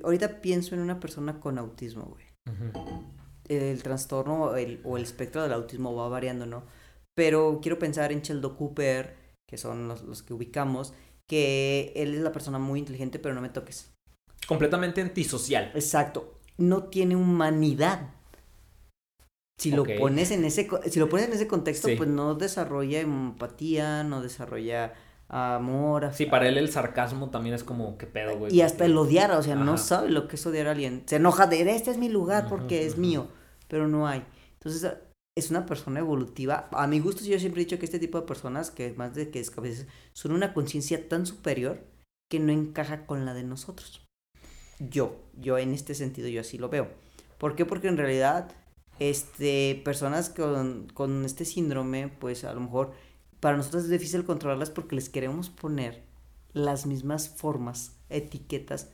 ahorita 0.03 0.41
pienso 0.41 0.75
en 0.75 0.81
una 0.81 0.99
persona 0.99 1.39
con 1.39 1.59
autismo, 1.59 2.05
güey. 2.05 2.25
El 3.49 3.83
trastorno 3.83 4.57
el, 4.57 4.81
o 4.85 4.97
el 4.97 5.03
espectro 5.03 5.43
del 5.43 5.53
autismo 5.53 5.95
va 5.95 6.09
variando, 6.09 6.47
¿no? 6.47 6.65
Pero 7.15 7.59
quiero 7.61 7.79
pensar 7.79 8.11
en 8.11 8.23
Sheldon 8.23 8.57
Cooper, 8.57 9.17
que 9.47 9.59
son 9.59 9.89
los, 9.89 10.03
los 10.03 10.23
que 10.23 10.33
ubicamos 10.33 10.95
que 11.29 11.93
él 11.95 12.15
es 12.15 12.21
la 12.21 12.33
persona 12.33 12.59
muy 12.59 12.81
inteligente, 12.81 13.21
pero 13.21 13.35
no 13.35 13.41
me 13.41 13.51
toques. 13.51 13.93
Completamente 14.49 15.01
antisocial. 15.01 15.71
Exacto. 15.75 16.41
No 16.57 16.85
tiene 16.85 17.15
humanidad. 17.15 18.11
Si 19.59 19.71
lo 19.71 19.85
pones 19.85 20.31
en 20.31 20.45
ese 20.45 20.69
si 20.87 20.99
lo 21.01 21.09
pones 21.09 21.27
en 21.27 21.33
ese 21.33 21.49
contexto, 21.49 21.89
pues 21.97 22.09
no 22.09 22.35
desarrolla 22.35 23.01
empatía, 23.01 24.05
no 24.05 24.23
desarrolla 24.23 24.95
amor. 25.29 26.11
Sí, 26.15 26.27
para 26.27 26.49
él 26.49 26.57
el 26.59 26.71
sarcasmo 26.71 27.31
también 27.31 27.55
es 27.55 27.65
como, 27.65 27.99
qué 27.99 28.07
pedo, 28.07 28.39
güey. 28.39 28.55
Y 28.55 28.63
hasta 28.63 28.85
el 28.87 28.97
odiar, 28.97 29.33
o 29.33 29.43
sea, 29.43 29.57
no 29.57 29.77
sabe 29.77 30.11
lo 30.11 30.29
que 30.29 30.37
es 30.37 30.47
odiar 30.47 30.69
a 30.69 30.71
alguien. 30.71 31.03
Se 31.07 31.17
enoja 31.17 31.47
de, 31.47 31.61
este 31.75 31.91
es 31.91 31.99
mi 31.99 32.09
lugar 32.09 32.49
porque 32.49 32.87
es 32.87 32.97
mío, 32.97 33.29
pero 33.67 33.89
no 33.89 34.07
hay. 34.07 34.25
Entonces, 34.55 34.93
es 35.39 35.51
una 35.51 35.67
persona 35.67 36.01
evolutiva. 36.01 36.69
A 36.73 36.87
mi 36.87 37.01
gusto, 37.01 37.25
yo 37.25 37.39
siempre 37.39 37.63
he 37.63 37.65
dicho 37.65 37.79
que 37.79 37.85
este 37.85 37.99
tipo 37.99 38.21
de 38.21 38.27
personas, 38.27 38.71
que 38.71 38.93
más 38.95 39.15
de 39.15 39.31
que 39.31 39.41
es 39.41 39.53
son 40.13 40.33
una 40.33 40.53
conciencia 40.53 41.09
tan 41.09 41.27
superior 41.27 41.85
que 42.29 42.41
no 42.41 42.53
encaja 42.53 43.07
con 43.07 43.25
la 43.25 43.35
de 43.35 43.45
nosotros. 43.45 44.05
Yo, 44.79 45.17
yo 45.37 45.59
en 45.59 45.73
este 45.75 45.95
sentido, 45.95 46.29
yo 46.29 46.41
así 46.41 46.59
lo 46.59 46.69
veo. 46.69 46.89
¿Por 47.39 47.55
qué? 47.57 47.65
Porque 47.65 47.89
en 47.89 47.97
realidad, 47.97 48.51
este, 48.99 49.81
personas 49.85 50.29
con, 50.29 50.89
con 50.93 51.25
este 51.25 51.45
síndrome, 51.45 52.09
pues 52.09 52.45
a 52.45 52.53
lo 52.53 52.61
mejor 52.61 52.93
para 53.41 53.57
nosotros 53.57 53.85
es 53.85 53.91
difícil 53.91 54.25
controlarlas 54.25 54.71
porque 54.71 54.97
les 54.97 55.09
queremos 55.09 55.51
poner 55.51 56.03
las 56.53 56.87
mismas 56.87 57.29
formas, 57.29 57.97
etiquetas 58.09 58.89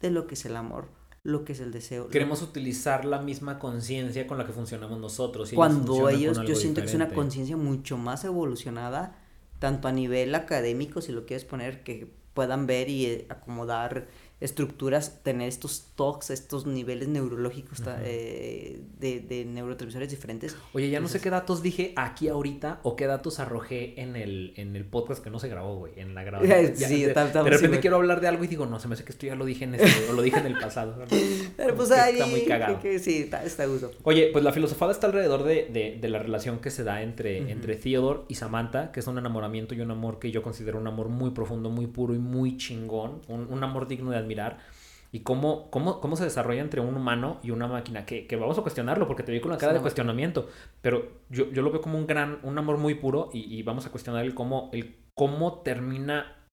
de 0.00 0.10
lo 0.10 0.26
que 0.26 0.34
es 0.34 0.44
el 0.46 0.56
amor, 0.56 0.88
lo 1.22 1.44
que 1.44 1.52
es 1.52 1.60
el 1.60 1.70
deseo. 1.70 2.08
Queremos 2.08 2.42
utilizar 2.42 3.04
la 3.04 3.20
misma 3.20 3.58
conciencia 3.58 4.26
con 4.26 4.38
la 4.38 4.46
que 4.46 4.52
funcionamos 4.52 4.98
nosotros. 4.98 5.52
Cuando 5.54 6.08
ellos, 6.08 6.40
yo 6.46 6.54
siento 6.54 6.80
que 6.80 6.86
es 6.86 6.94
una 6.94 7.10
conciencia 7.10 7.56
mucho 7.56 7.98
más 7.98 8.24
evolucionada, 8.24 9.16
tanto 9.58 9.88
a 9.88 9.92
nivel 9.92 10.34
académico, 10.34 11.00
si 11.00 11.12
lo 11.12 11.26
quieres 11.26 11.44
poner, 11.44 11.82
que 11.82 12.10
puedan 12.32 12.66
ver 12.66 12.88
y 12.88 13.06
eh, 13.06 13.26
acomodar 13.28 14.08
estructuras, 14.40 15.22
tener 15.22 15.48
estos 15.48 15.92
talks, 15.96 16.30
estos 16.30 16.66
niveles 16.66 17.08
neurológicos 17.08 17.82
eh, 18.02 18.80
de, 18.98 19.20
de, 19.20 19.44
neurotransmisores 19.44 20.10
diferentes. 20.10 20.56
Oye, 20.72 20.88
ya 20.88 21.00
no 21.00 21.08
sé 21.08 21.20
qué 21.20 21.28
datos 21.28 21.62
dije 21.62 21.92
aquí 21.96 22.28
ahorita 22.28 22.80
o 22.82 22.96
qué 22.96 23.06
datos 23.06 23.38
arrojé 23.38 24.00
en 24.00 24.16
el, 24.16 24.54
en 24.56 24.76
el 24.76 24.86
podcast 24.86 25.22
que 25.22 25.28
no 25.28 25.38
se 25.38 25.48
grabó, 25.48 25.76
güey, 25.76 25.92
en 25.96 26.14
la 26.14 26.24
grabación. 26.24 26.72
sí, 26.74 27.02
de, 27.02 27.14
repente 27.14 27.80
quiero 27.80 27.96
hablar 27.96 28.20
de 28.20 28.28
algo 28.28 28.42
y 28.44 28.46
digo, 28.46 28.64
no, 28.64 28.80
se 28.80 28.88
me 28.88 28.94
hace 28.94 29.04
que 29.04 29.12
esto 29.12 29.26
ya 29.26 29.34
lo 29.34 29.44
dije 29.44 29.64
en 29.64 29.74
este, 29.74 30.08
o 30.08 30.14
lo 30.14 30.22
dije 30.22 30.38
en 30.38 30.46
el 30.46 30.58
pasado. 30.58 30.96
Pero 31.56 31.74
pues 31.74 31.90
ahí, 31.90 32.14
está 32.14 32.26
muy 32.26 32.44
cagado. 32.46 32.80
sí, 32.98 33.18
está, 33.18 33.44
está 33.44 33.66
gusto. 33.66 33.90
Oye, 34.04 34.30
pues 34.32 34.42
la 34.42 34.52
filosofada 34.52 34.92
está 34.92 35.06
alrededor 35.06 35.44
de, 35.44 35.98
de 36.00 36.08
la 36.08 36.18
relación 36.18 36.60
que 36.60 36.70
se 36.70 36.82
da 36.82 37.02
entre, 37.02 37.50
entre 37.50 37.76
Theodore 37.76 38.20
y 38.28 38.36
Samantha, 38.36 38.90
que 38.90 39.00
es 39.00 39.06
un 39.06 39.18
enamoramiento 39.18 39.74
y 39.74 39.80
un 39.82 39.90
amor 39.90 40.18
que 40.18 40.30
yo 40.30 40.42
considero 40.42 40.78
un 40.78 40.86
amor 40.86 41.08
muy 41.08 41.30
profundo, 41.30 41.68
muy 41.68 41.86
puro 41.86 42.14
y 42.14 42.18
muy 42.18 42.56
chingón, 42.56 43.20
un, 43.28 43.52
un 43.52 43.62
amor 43.62 43.86
digno 43.86 44.10
de 44.10 44.16
admirar 44.30 44.56
mirar 44.56 44.80
y 45.12 45.20
cómo, 45.20 45.70
cómo, 45.70 46.00
cómo 46.00 46.16
se 46.16 46.24
desarrolla 46.24 46.60
entre 46.60 46.80
un 46.80 46.94
humano 46.94 47.40
y 47.42 47.50
una 47.50 47.66
máquina, 47.66 48.06
que, 48.06 48.26
que 48.26 48.36
vamos 48.36 48.58
a 48.58 48.62
cuestionarlo 48.62 49.06
porque 49.06 49.22
te 49.22 49.32
vi 49.32 49.40
con 49.40 49.50
la 49.50 49.58
cara 49.58 49.72
de 49.72 49.80
cuestionamiento, 49.80 50.48
pero 50.82 51.08
yo, 51.28 51.50
yo, 51.50 51.62
lo 51.62 51.70
veo 51.70 51.80
como 51.80 51.98
un 51.98 52.06
gran, 52.06 52.38
un 52.42 52.56
amor 52.58 52.78
muy 52.78 52.94
puro 52.94 53.30
y, 53.32 53.62
vamos 53.62 53.86
a 53.86 53.90
cuestionar 53.90 54.24
el 54.24 54.34
cómo, 54.34 54.70
el 54.72 54.96
cómo 55.14 55.62
termina, 55.62 56.46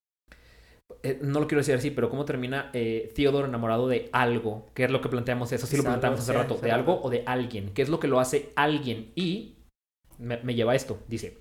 eh, 1.03 1.19
no 1.21 1.39
lo 1.39 1.47
quiero 1.47 1.59
decir 1.59 1.75
así, 1.75 1.91
pero 1.91 2.09
cómo 2.09 2.25
termina 2.25 2.71
eh, 2.73 3.11
Theodore 3.15 3.47
enamorado 3.47 3.87
de 3.87 4.09
algo, 4.11 4.65
que 4.73 4.85
es 4.85 4.91
lo 4.91 5.01
que 5.01 5.09
planteamos, 5.09 5.51
eso 5.51 5.67
sí 5.67 5.77
lo 5.77 5.83
planteamos 5.83 6.19
hace 6.19 6.33
rato, 6.33 6.55
de 6.55 6.71
algo 6.71 6.99
o 7.01 7.11
de 7.11 7.23
alguien, 7.27 7.71
qué 7.75 7.83
es 7.83 7.89
lo 7.89 7.99
que 7.99 8.07
lo 8.07 8.19
hace 8.19 8.51
alguien 8.55 9.11
y 9.13 9.57
me, 10.17 10.37
me 10.37 10.55
lleva 10.55 10.71
a 10.71 10.75
esto, 10.75 10.97
dice, 11.07 11.37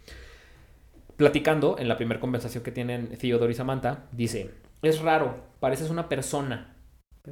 platicando 1.16 1.76
en 1.78 1.88
la 1.88 1.96
primera 1.96 2.20
conversación 2.20 2.62
que 2.62 2.72
tienen 2.72 3.16
Theodore 3.16 3.52
y 3.52 3.54
Samantha, 3.54 4.04
dice, 4.12 4.50
es 4.82 5.00
raro, 5.00 5.55
pareces 5.60 5.90
una 5.90 6.08
persona, 6.08 6.76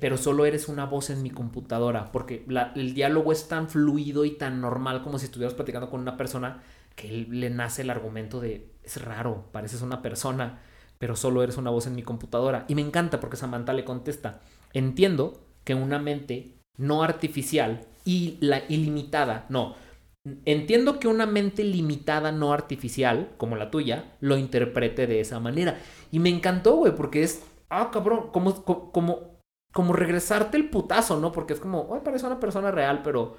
pero 0.01 0.17
solo 0.17 0.45
eres 0.47 0.69
una 0.69 0.87
voz 0.87 1.11
en 1.11 1.23
mi 1.23 1.31
computadora, 1.31 2.11
porque 2.11 2.45
el 2.75 2.95
diálogo 2.95 3.33
es 3.33 3.49
tan 3.49 3.69
fluido 3.69 4.25
y 4.25 4.33
tan 4.33 4.61
normal 4.61 5.03
como 5.03 5.19
si 5.19 5.27
estuvieras 5.27 5.55
platicando 5.55 5.91
con 5.91 6.01
una 6.01 6.17
persona 6.17 6.63
que 6.97 7.09
le 7.09 7.51
nace 7.51 7.83
el 7.83 7.91
argumento 7.91 8.41
de, 8.41 8.73
es 8.83 9.03
raro, 9.03 9.47
pareces 9.53 9.83
una 9.83 10.03
persona, 10.03 10.61
pero 10.99 11.17
solo 11.17 11.43
eres 11.43 11.57
una 11.57 11.71
voz 11.71 11.87
en 11.87 11.95
mi 11.95 12.03
computadora. 12.03 12.65
Y 12.69 12.75
me 12.75 12.83
encanta 12.83 13.21
porque 13.21 13.37
Samantha 13.37 13.73
le 13.73 13.85
contesta, 13.85 14.41
entiendo 14.73 15.45
que 15.65 15.75
una 15.75 15.99
mente 15.99 16.55
no 16.77 17.03
artificial 17.03 17.87
y 18.05 18.37
la 18.41 18.63
ilimitada, 18.69 19.47
no, 19.49 19.77
entiendo 20.45 20.99
que 20.99 21.09
una 21.09 21.27
mente 21.27 21.65
limitada, 21.65 22.33
no 22.33 22.53
artificial, 22.53 23.31
como 23.37 23.57
la 23.57 23.71
tuya, 23.71 24.13
lo 24.21 24.37
interprete 24.37 25.07
de 25.07 25.21
esa 25.21 25.41
manera. 25.41 25.79
Y 26.11 26.19
me 26.19 26.31
encantó, 26.31 26.77
güey, 26.77 26.95
porque 26.95 27.23
es, 27.23 27.43
ah, 27.81 27.91
cabrón, 27.91 28.31
como, 28.33 28.65
como, 28.65 29.39
como 29.73 29.93
regresarte 29.93 30.57
el 30.57 30.71
putazo, 30.71 31.19
¿no? 31.21 31.33
Porque 31.33 31.53
es 31.55 31.61
como, 31.61 31.91
ay, 31.93 32.01
parece 32.05 32.27
una 32.27 32.41
persona 32.41 32.71
real, 32.71 33.03
pero 33.03 33.37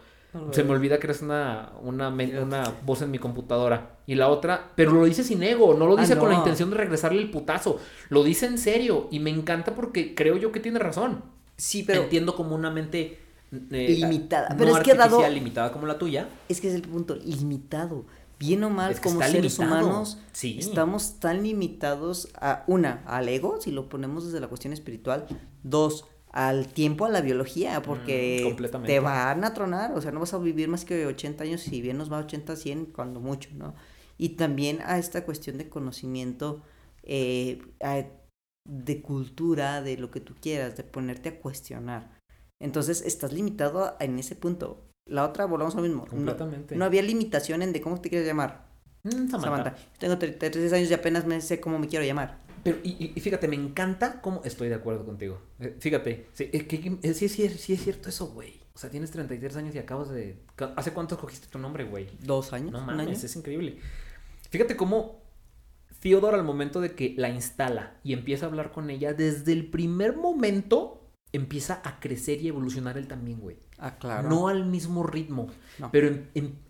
se 0.51 0.63
me 0.63 0.71
olvida 0.71 0.99
que 0.99 1.07
eres 1.07 1.21
una, 1.21 1.71
una, 1.81 2.09
una 2.09 2.73
voz 2.85 3.01
en 3.01 3.11
mi 3.11 3.19
computadora. 3.19 3.99
Y 4.05 4.15
la 4.15 4.27
otra, 4.27 4.71
pero 4.75 4.91
lo 4.91 5.05
dice 5.05 5.23
sin 5.23 5.41
ego, 5.43 5.73
no 5.73 5.87
lo 5.87 5.97
ah, 5.97 6.01
dice 6.01 6.17
con 6.17 6.29
la 6.29 6.35
intención 6.35 6.69
de 6.69 6.77
regresarle 6.77 7.21
el 7.21 7.31
putazo, 7.31 7.79
lo 8.09 8.23
dice 8.23 8.45
en 8.45 8.57
serio. 8.57 9.07
Y 9.11 9.19
me 9.19 9.29
encanta 9.29 9.73
porque 9.75 10.13
creo 10.13 10.37
yo 10.37 10.51
que 10.51 10.59
tiene 10.59 10.79
razón. 10.79 11.23
Sí, 11.57 11.83
pero... 11.83 12.03
Entiendo 12.03 12.35
como 12.35 12.55
una 12.55 12.69
mente... 12.69 13.19
Eh, 13.71 13.95
limitada. 13.99 14.53
pero 14.57 14.75
es 14.75 14.83
que 14.83 14.93
dado... 14.93 15.25
limitada 15.29 15.71
como 15.71 15.85
la 15.85 15.97
tuya. 15.97 16.27
Es 16.49 16.59
que 16.59 16.67
es 16.67 16.75
el 16.75 16.81
punto, 16.81 17.15
limitado 17.15 18.05
bien 18.45 18.63
o 18.63 18.69
mal, 18.69 18.99
como 19.01 19.21
seres 19.21 19.59
humanos, 19.59 20.17
estamos 20.41 21.19
tan 21.19 21.43
limitados 21.43 22.29
a, 22.35 22.63
una, 22.67 23.03
al 23.05 23.29
ego, 23.29 23.59
si 23.61 23.71
lo 23.71 23.89
ponemos 23.89 24.25
desde 24.25 24.39
la 24.39 24.47
cuestión 24.47 24.73
espiritual, 24.73 25.25
dos, 25.63 26.05
al 26.31 26.67
tiempo, 26.67 27.05
a 27.05 27.09
la 27.09 27.21
biología, 27.21 27.81
porque 27.81 28.55
mm, 28.59 28.83
te 28.83 28.99
van 28.99 29.43
a 29.43 29.53
tronar, 29.53 29.93
o 29.93 30.01
sea, 30.01 30.11
no 30.11 30.19
vas 30.19 30.33
a 30.33 30.37
vivir 30.37 30.67
más 30.67 30.83
que 30.83 31.05
80 31.05 31.43
años, 31.43 31.61
si 31.61 31.81
bien 31.81 31.97
nos 31.97 32.11
va 32.11 32.17
a 32.17 32.21
80, 32.21 32.55
100, 32.55 32.85
cuando 32.87 33.19
mucho, 33.19 33.49
¿no? 33.53 33.73
Y 34.17 34.29
también 34.29 34.79
a 34.85 34.97
esta 34.97 35.25
cuestión 35.25 35.57
de 35.57 35.69
conocimiento, 35.69 36.61
eh, 37.03 37.61
de 38.67 39.01
cultura, 39.01 39.81
de 39.81 39.97
lo 39.97 40.11
que 40.11 40.19
tú 40.19 40.35
quieras, 40.39 40.75
de 40.75 40.83
ponerte 40.83 41.29
a 41.29 41.39
cuestionar. 41.39 42.15
Entonces 42.59 43.01
estás 43.01 43.33
limitado 43.33 43.95
en 43.99 44.17
ese 44.19 44.35
punto. 44.35 44.84
La 45.05 45.23
otra, 45.23 45.45
volvamos 45.45 45.75
a 45.75 45.77
lo 45.77 45.83
mismo. 45.83 46.05
Completamente. 46.05 46.75
No, 46.75 46.85
había 46.85 47.01
limitación 47.01 47.61
en 47.61 47.73
de 47.73 47.81
cómo 47.81 48.01
te 48.01 48.09
quieres 48.09 48.27
llamar. 48.27 48.65
Mm, 49.03 49.29
Samantha. 49.29 49.75
tengo 49.99 50.17
33 50.17 50.73
años 50.73 50.89
y 50.89 50.93
apenas 50.93 51.25
me 51.25 51.39
sé 51.41 51.59
cómo 51.59 51.77
me 51.77 51.87
quiero 51.87 52.03
llamar. 52.05 52.39
Pero, 52.63 52.79
y, 52.83 53.09
fíjate, 53.19 53.47
me 53.47 53.55
encanta 53.55 54.21
cómo 54.21 54.41
estoy 54.43 54.69
de 54.69 54.75
acuerdo 54.75 55.05
contigo. 55.05 55.39
Eh, 55.59 55.75
fíjate, 55.79 56.29
sí, 56.33 56.49
es 56.51 56.63
que, 56.63 56.97
sí, 57.13 57.29
sí, 57.29 57.49
sí, 57.49 57.73
es 57.73 57.83
cierto 57.83 58.09
eso, 58.09 58.27
güey. 58.27 58.59
O 58.73 58.79
sea, 58.79 58.89
tienes 58.89 59.11
33 59.11 59.55
años 59.57 59.75
y 59.75 59.77
acabas 59.77 60.09
de... 60.09 60.43
¿Hace 60.75 60.91
cuánto 60.91 61.17
cogiste 61.19 61.47
tu 61.47 61.59
nombre, 61.59 61.83
güey? 61.83 62.09
Dos 62.23 62.51
años. 62.53 62.71
No 62.71 62.81
mames, 62.81 63.23
es 63.23 63.35
increíble. 63.35 63.77
Fíjate 64.49 64.75
cómo 64.75 65.21
Theodore 65.99 66.37
al 66.37 66.43
momento 66.43 66.81
de 66.81 66.93
que 66.95 67.13
la 67.17 67.29
instala 67.29 67.99
y 68.03 68.13
empieza 68.13 68.45
a 68.45 68.49
hablar 68.49 68.71
con 68.71 68.89
ella, 68.89 69.13
desde 69.13 69.53
el 69.53 69.69
primer 69.69 70.17
momento 70.17 71.11
empieza 71.31 71.81
a 71.83 71.99
crecer 71.99 72.41
y 72.41 72.47
evolucionar 72.47 72.97
él 72.97 73.07
también, 73.07 73.39
güey. 73.39 73.57
Ah, 73.77 73.97
claro. 73.97 74.29
No 74.29 74.47
al 74.47 74.65
mismo 74.65 75.03
ritmo, 75.03 75.47
pero 75.91 76.15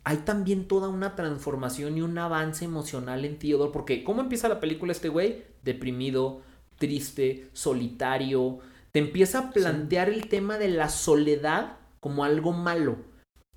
hay 0.03 0.17
también 0.17 0.67
toda 0.67 0.89
una 0.89 1.15
transformación 1.15 1.97
y 1.97 2.01
un 2.01 2.17
avance 2.17 2.65
emocional 2.65 3.25
en 3.25 3.37
Theodore, 3.37 3.71
porque 3.71 4.03
¿cómo 4.03 4.21
empieza 4.21 4.49
la 4.49 4.59
película 4.59 4.91
este 4.91 5.09
güey? 5.09 5.43
Deprimido, 5.63 6.41
triste, 6.77 7.49
solitario. 7.53 8.59
Te 8.91 8.99
empieza 8.99 9.39
a 9.39 9.51
plantear 9.51 10.09
el 10.09 10.27
tema 10.29 10.57
de 10.57 10.69
la 10.69 10.89
soledad 10.89 11.77
como 11.99 12.23
algo 12.23 12.53
malo. 12.53 12.97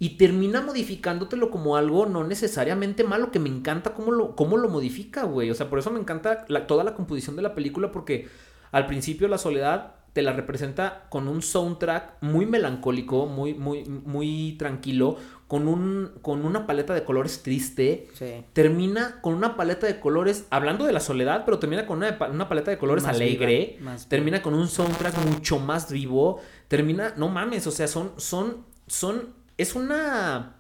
Y 0.01 0.17
termina 0.17 0.61
modificándotelo 0.61 1.51
como 1.51 1.77
algo 1.77 2.07
no 2.07 2.25
necesariamente 2.25 3.03
malo, 3.03 3.33
que 3.33 3.41
me 3.41 3.49
encanta 3.49 3.95
cómo 3.95 4.13
lo, 4.13 4.37
cómo 4.37 4.57
lo 4.57 4.69
modifica, 4.69 5.25
güey. 5.25 5.51
O 5.51 5.55
sea, 5.55 5.69
por 5.69 5.79
eso 5.79 5.91
me 5.91 5.99
encanta 5.99 6.47
toda 6.67 6.85
la 6.85 6.95
composición 6.95 7.35
de 7.35 7.43
la 7.43 7.55
película, 7.55 7.91
porque 7.91 8.29
al 8.71 8.87
principio 8.87 9.27
la 9.27 9.39
soledad 9.39 9.98
te 10.13 10.23
la 10.23 10.33
representa 10.33 11.07
con 11.11 11.29
un 11.29 11.43
soundtrack 11.43 12.23
muy 12.23 12.47
melancólico, 12.47 13.27
muy, 13.27 13.55
muy, 13.55 13.85
muy 13.85 14.57
tranquilo, 14.59 15.17
con, 15.47 15.69
un, 15.69 16.13
con 16.23 16.45
una 16.45 16.67
paleta 16.67 16.95
de 16.95 17.05
colores 17.05 17.43
triste. 17.43 18.09
Termina 18.53 19.21
con 19.21 19.35
una 19.35 19.57
paleta 19.57 19.87
de 19.87 20.01
colores, 20.01 20.47
hablando 20.51 20.85
de 20.85 20.93
la 20.93 21.01
soledad, 21.01 21.45
pero 21.45 21.59
termina 21.59 21.87
con 21.87 21.99
una, 21.99 22.19
una 22.31 22.49
paleta 22.49 22.71
de 22.71 22.79
colores 22.79 23.05
alegre. 23.05 23.79
termina 24.09 24.43
con 24.43 24.55
un 24.55 24.69
soundtrack 24.69 25.17
mucho 25.27 25.59
más 25.59 25.91
vivo. 25.91 26.41
Termina, 26.69 27.15
no 27.17 27.29
mames, 27.29 27.67
o 27.67 27.71
sea, 27.71 27.89
son, 27.89 28.13
son, 28.17 28.65
son, 28.87 29.35
es 29.57 29.75
una 29.75 30.58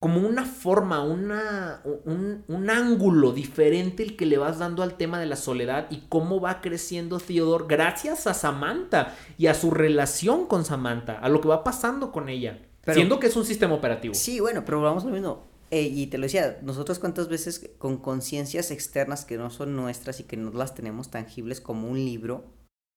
como 0.00 0.26
una 0.26 0.46
forma, 0.46 1.02
una, 1.02 1.82
un, 2.06 2.42
un, 2.48 2.70
ángulo 2.70 3.32
diferente 3.32 4.02
el 4.02 4.16
que 4.16 4.24
le 4.24 4.38
vas 4.38 4.58
dando 4.58 4.82
al 4.82 4.96
tema 4.96 5.20
de 5.20 5.26
la 5.26 5.36
soledad 5.36 5.88
y 5.90 6.04
cómo 6.08 6.40
va 6.40 6.62
creciendo 6.62 7.18
Theodore 7.18 7.66
gracias 7.68 8.26
a 8.26 8.32
Samantha 8.32 9.14
y 9.36 9.48
a 9.48 9.54
su 9.54 9.70
relación 9.70 10.46
con 10.46 10.64
Samantha, 10.64 11.18
a 11.18 11.28
lo 11.28 11.42
que 11.42 11.48
va 11.48 11.62
pasando 11.62 12.12
con 12.12 12.30
ella, 12.30 12.62
siendo 12.86 13.20
que 13.20 13.26
es 13.26 13.36
un 13.36 13.44
sistema 13.44 13.74
operativo. 13.74 14.14
Sí, 14.14 14.40
bueno, 14.40 14.64
pero 14.64 14.80
vamos 14.80 15.04
lo 15.04 15.10
mismo. 15.10 15.44
Eh, 15.70 15.82
y 15.82 16.06
te 16.06 16.16
lo 16.16 16.24
decía, 16.24 16.58
nosotros 16.62 16.98
cuántas 16.98 17.28
veces 17.28 17.70
con 17.76 17.98
conciencias 17.98 18.70
externas 18.70 19.26
que 19.26 19.36
no 19.36 19.50
son 19.50 19.76
nuestras 19.76 20.18
y 20.18 20.24
que 20.24 20.38
no 20.38 20.50
las 20.50 20.74
tenemos 20.74 21.10
tangibles 21.10 21.60
como 21.60 21.88
un 21.88 21.98
libro, 21.98 22.46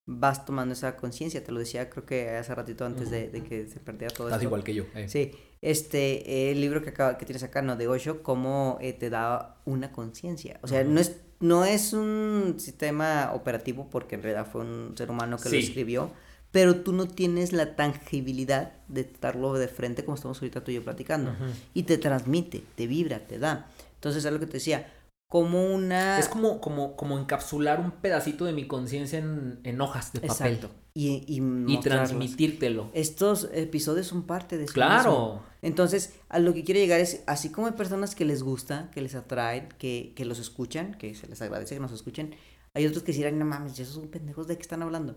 vas 0.05 0.45
tomando 0.45 0.73
esa 0.73 0.95
conciencia. 0.95 1.43
Te 1.43 1.51
lo 1.51 1.59
decía, 1.59 1.89
creo 1.89 2.05
que 2.05 2.29
hace 2.31 2.53
ratito 2.53 2.85
antes 2.85 3.09
de, 3.09 3.29
que 3.47 3.67
se 3.67 3.79
perdiera 3.79 4.13
todo 4.13 4.27
Estás 4.27 4.43
igual 4.43 4.63
que 4.63 4.73
yo. 4.73 4.85
Eh. 4.95 5.07
Sí. 5.07 5.31
Este, 5.61 6.51
el 6.51 6.59
libro 6.59 6.81
que, 6.81 6.89
acaba, 6.89 7.17
que 7.17 7.25
tienes 7.25 7.43
acá, 7.43 7.61
¿no? 7.61 7.75
De 7.77 7.87
Osho, 7.87 8.21
cómo 8.21 8.77
eh, 8.81 8.93
te 8.93 9.09
da 9.09 9.57
una 9.65 9.91
conciencia. 9.91 10.59
O 10.61 10.67
sea, 10.67 10.83
no, 10.83 10.99
es, 10.99 11.21
no 11.39 11.63
es 11.63 11.93
un 11.93 12.55
sistema 12.57 13.31
operativo 13.33 13.87
porque 13.89 14.15
en 14.15 14.23
realidad 14.23 14.47
fue 14.51 14.61
un 14.61 14.93
ser 14.97 15.09
humano 15.09 15.37
que 15.37 15.49
lo 15.49 15.55
escribió, 15.55 16.11
pero 16.51 16.81
tú 16.81 16.91
no 16.91 17.07
tienes 17.07 17.53
la 17.53 17.77
tangibilidad 17.77 18.73
de 18.89 19.01
estarlo 19.01 19.53
de 19.53 19.69
frente 19.69 20.03
como 20.03 20.15
estamos 20.15 20.37
ahorita 20.41 20.63
tú 20.65 20.71
y 20.71 20.75
yo 20.75 20.83
platicando. 20.83 21.33
Y 21.73 21.83
te 21.83 21.97
transmite, 21.97 22.63
te 22.75 22.85
vibra, 22.85 23.19
te 23.19 23.39
da. 23.39 23.71
Entonces, 23.95 24.25
es 24.25 24.33
lo 24.33 24.39
que 24.39 24.47
te 24.47 24.53
decía 24.53 24.91
como 25.33 25.65
una... 25.65 26.19
Es 26.19 26.29
como, 26.29 26.61
como, 26.61 26.95
como 26.95 27.17
encapsular 27.17 27.79
un 27.79 27.89
pedacito 27.89 28.45
de 28.45 28.53
mi 28.53 28.67
conciencia 28.67 29.17
en, 29.17 29.81
hojas 29.81 30.13
de 30.13 30.19
papel. 30.19 30.59
Y, 30.93 31.25
y, 31.27 31.79
transmitírtelo. 31.79 32.91
Estos 32.93 33.49
episodios 33.51 34.05
son 34.05 34.27
parte 34.27 34.59
de 34.59 34.65
eso. 34.65 34.73
Claro. 34.75 35.41
Entonces, 35.63 36.13
a 36.29 36.37
lo 36.37 36.53
que 36.53 36.63
quiero 36.63 36.79
llegar 36.79 36.99
es, 36.99 37.23
así 37.25 37.49
como 37.49 37.65
hay 37.65 37.73
personas 37.73 38.13
que 38.13 38.25
les 38.25 38.43
gusta, 38.43 38.91
que 38.91 39.01
les 39.01 39.15
atraen, 39.15 39.69
que, 39.79 40.13
que 40.15 40.23
los 40.23 40.37
escuchan, 40.37 40.93
que 40.99 41.15
se 41.15 41.25
les 41.25 41.41
agradece 41.41 41.73
que 41.73 41.81
nos 41.81 41.93
escuchen, 41.93 42.35
hay 42.75 42.85
otros 42.85 43.01
que 43.01 43.11
dirán, 43.11 43.39
no 43.39 43.45
mames, 43.45 43.79
esos 43.79 43.95
son 43.95 44.09
pendejos 44.09 44.45
de 44.45 44.55
qué 44.55 44.61
están 44.61 44.83
hablando. 44.83 45.15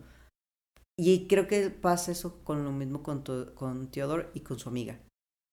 Y 0.98 1.26
creo 1.26 1.46
que 1.46 1.68
pasa 1.68 2.10
eso 2.10 2.42
con 2.42 2.64
lo 2.64 2.72
mismo 2.72 3.02
con, 3.02 3.22
con 3.54 3.90
Theodore 3.90 4.30
y 4.32 4.40
con 4.40 4.58
su 4.58 4.70
amiga. 4.70 4.98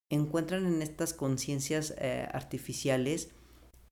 Encuentran 0.09 0.65
en 0.65 0.81
estas 0.81 1.13
conciencias 1.13 1.93
eh, 1.97 2.29
artificiales 2.31 3.31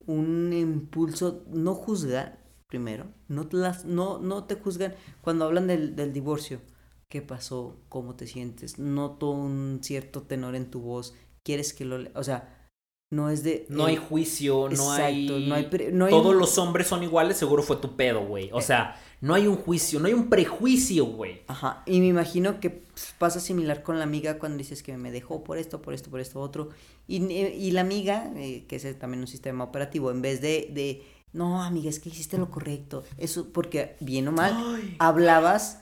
un 0.07 0.53
impulso, 0.53 1.45
no 1.49 1.75
juzgan 1.75 2.39
primero, 2.67 3.07
no, 3.27 3.47
las, 3.51 3.85
no, 3.85 4.19
no 4.19 4.45
te 4.45 4.55
juzgan 4.55 4.95
cuando 5.21 5.45
hablan 5.45 5.67
del, 5.67 5.95
del 5.95 6.13
divorcio. 6.13 6.61
¿Qué 7.09 7.21
pasó? 7.21 7.81
¿Cómo 7.89 8.15
te 8.15 8.25
sientes? 8.25 8.79
Noto 8.79 9.31
un 9.31 9.79
cierto 9.83 10.21
tenor 10.21 10.55
en 10.55 10.71
tu 10.71 10.79
voz. 10.79 11.13
¿Quieres 11.43 11.73
que 11.73 11.83
lo... 11.83 11.99
O 12.17 12.23
sea, 12.23 12.60
no 13.11 13.29
es 13.29 13.43
de... 13.43 13.65
No 13.67 13.85
hay 13.85 13.97
juicio, 13.97 14.69
no 14.69 14.91
hay... 14.93 15.27
No 15.27 15.53
hay, 15.55 15.69
no 15.91 16.05
hay 16.05 16.11
Todos 16.11 16.33
los 16.33 16.57
hombres 16.57 16.87
son 16.87 17.03
iguales, 17.03 17.37
seguro 17.37 17.61
fue 17.61 17.75
tu 17.75 17.97
pedo, 17.97 18.25
güey. 18.25 18.49
O 18.53 18.59
eh. 18.59 18.61
sea, 18.61 18.95
no 19.19 19.33
hay 19.33 19.47
un 19.47 19.57
juicio, 19.57 19.99
no 19.99 20.07
hay 20.07 20.13
un 20.13 20.29
prejuicio, 20.29 21.05
güey. 21.05 21.41
Ajá, 21.47 21.83
y 21.85 21.99
me 21.99 22.07
imagino 22.07 22.61
que 22.61 22.83
pasa 23.17 23.41
similar 23.41 23.83
con 23.83 23.97
la 23.97 24.05
amiga 24.05 24.39
cuando 24.39 24.57
dices 24.57 24.81
que 24.81 24.95
me 24.95 25.11
dejó 25.11 25.43
por 25.43 25.57
esto, 25.57 25.81
por 25.81 25.93
esto, 25.93 26.09
por 26.09 26.21
esto, 26.21 26.39
otro. 26.39 26.69
Y, 27.05 27.17
y 27.33 27.71
la 27.71 27.81
amiga, 27.81 28.31
eh, 28.37 28.63
que 28.67 28.77
es 28.77 28.97
también 28.97 29.19
un 29.19 29.27
sistema 29.27 29.65
operativo, 29.65 30.09
en 30.09 30.21
vez 30.21 30.39
de, 30.39 30.69
de, 30.71 31.03
no, 31.33 31.61
amiga, 31.61 31.89
es 31.89 31.99
que 31.99 32.07
hiciste 32.07 32.37
lo 32.37 32.49
correcto. 32.49 33.03
Eso, 33.17 33.49
porque 33.51 33.97
bien 33.99 34.25
o 34.29 34.31
mal, 34.31 34.55
hablabas, 34.99 35.80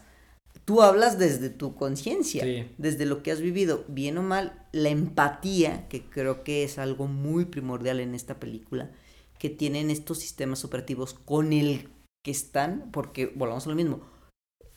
tú 0.70 0.84
hablas 0.84 1.18
desde 1.18 1.50
tu 1.50 1.74
conciencia, 1.74 2.46
desde 2.78 3.08
lo 3.08 3.24
que 3.24 3.32
has 3.32 3.42
vivido, 3.42 3.86
bien 3.88 4.20
o 4.20 4.22
mal, 4.22 4.68
la 4.72 4.90
empatía, 4.90 5.88
que 5.88 6.08
creo 6.08 6.44
que 6.44 6.64
es 6.64 6.78
algo 6.78 7.08
muy 7.08 7.46
primordial 7.46 8.00
en 8.00 8.14
esta 8.14 8.40
película, 8.40 8.92
que 9.40 9.50
tienen 9.50 9.90
estos 9.90 10.20
sistemas 10.20 10.64
operativos 10.64 11.16
con 11.16 11.54
el 11.54 11.90
que 12.24 12.30
están, 12.30 12.92
porque 12.92 13.34
volvamos 13.36 13.66
a 13.66 13.70
lo 13.72 13.76
mismo. 13.76 14.02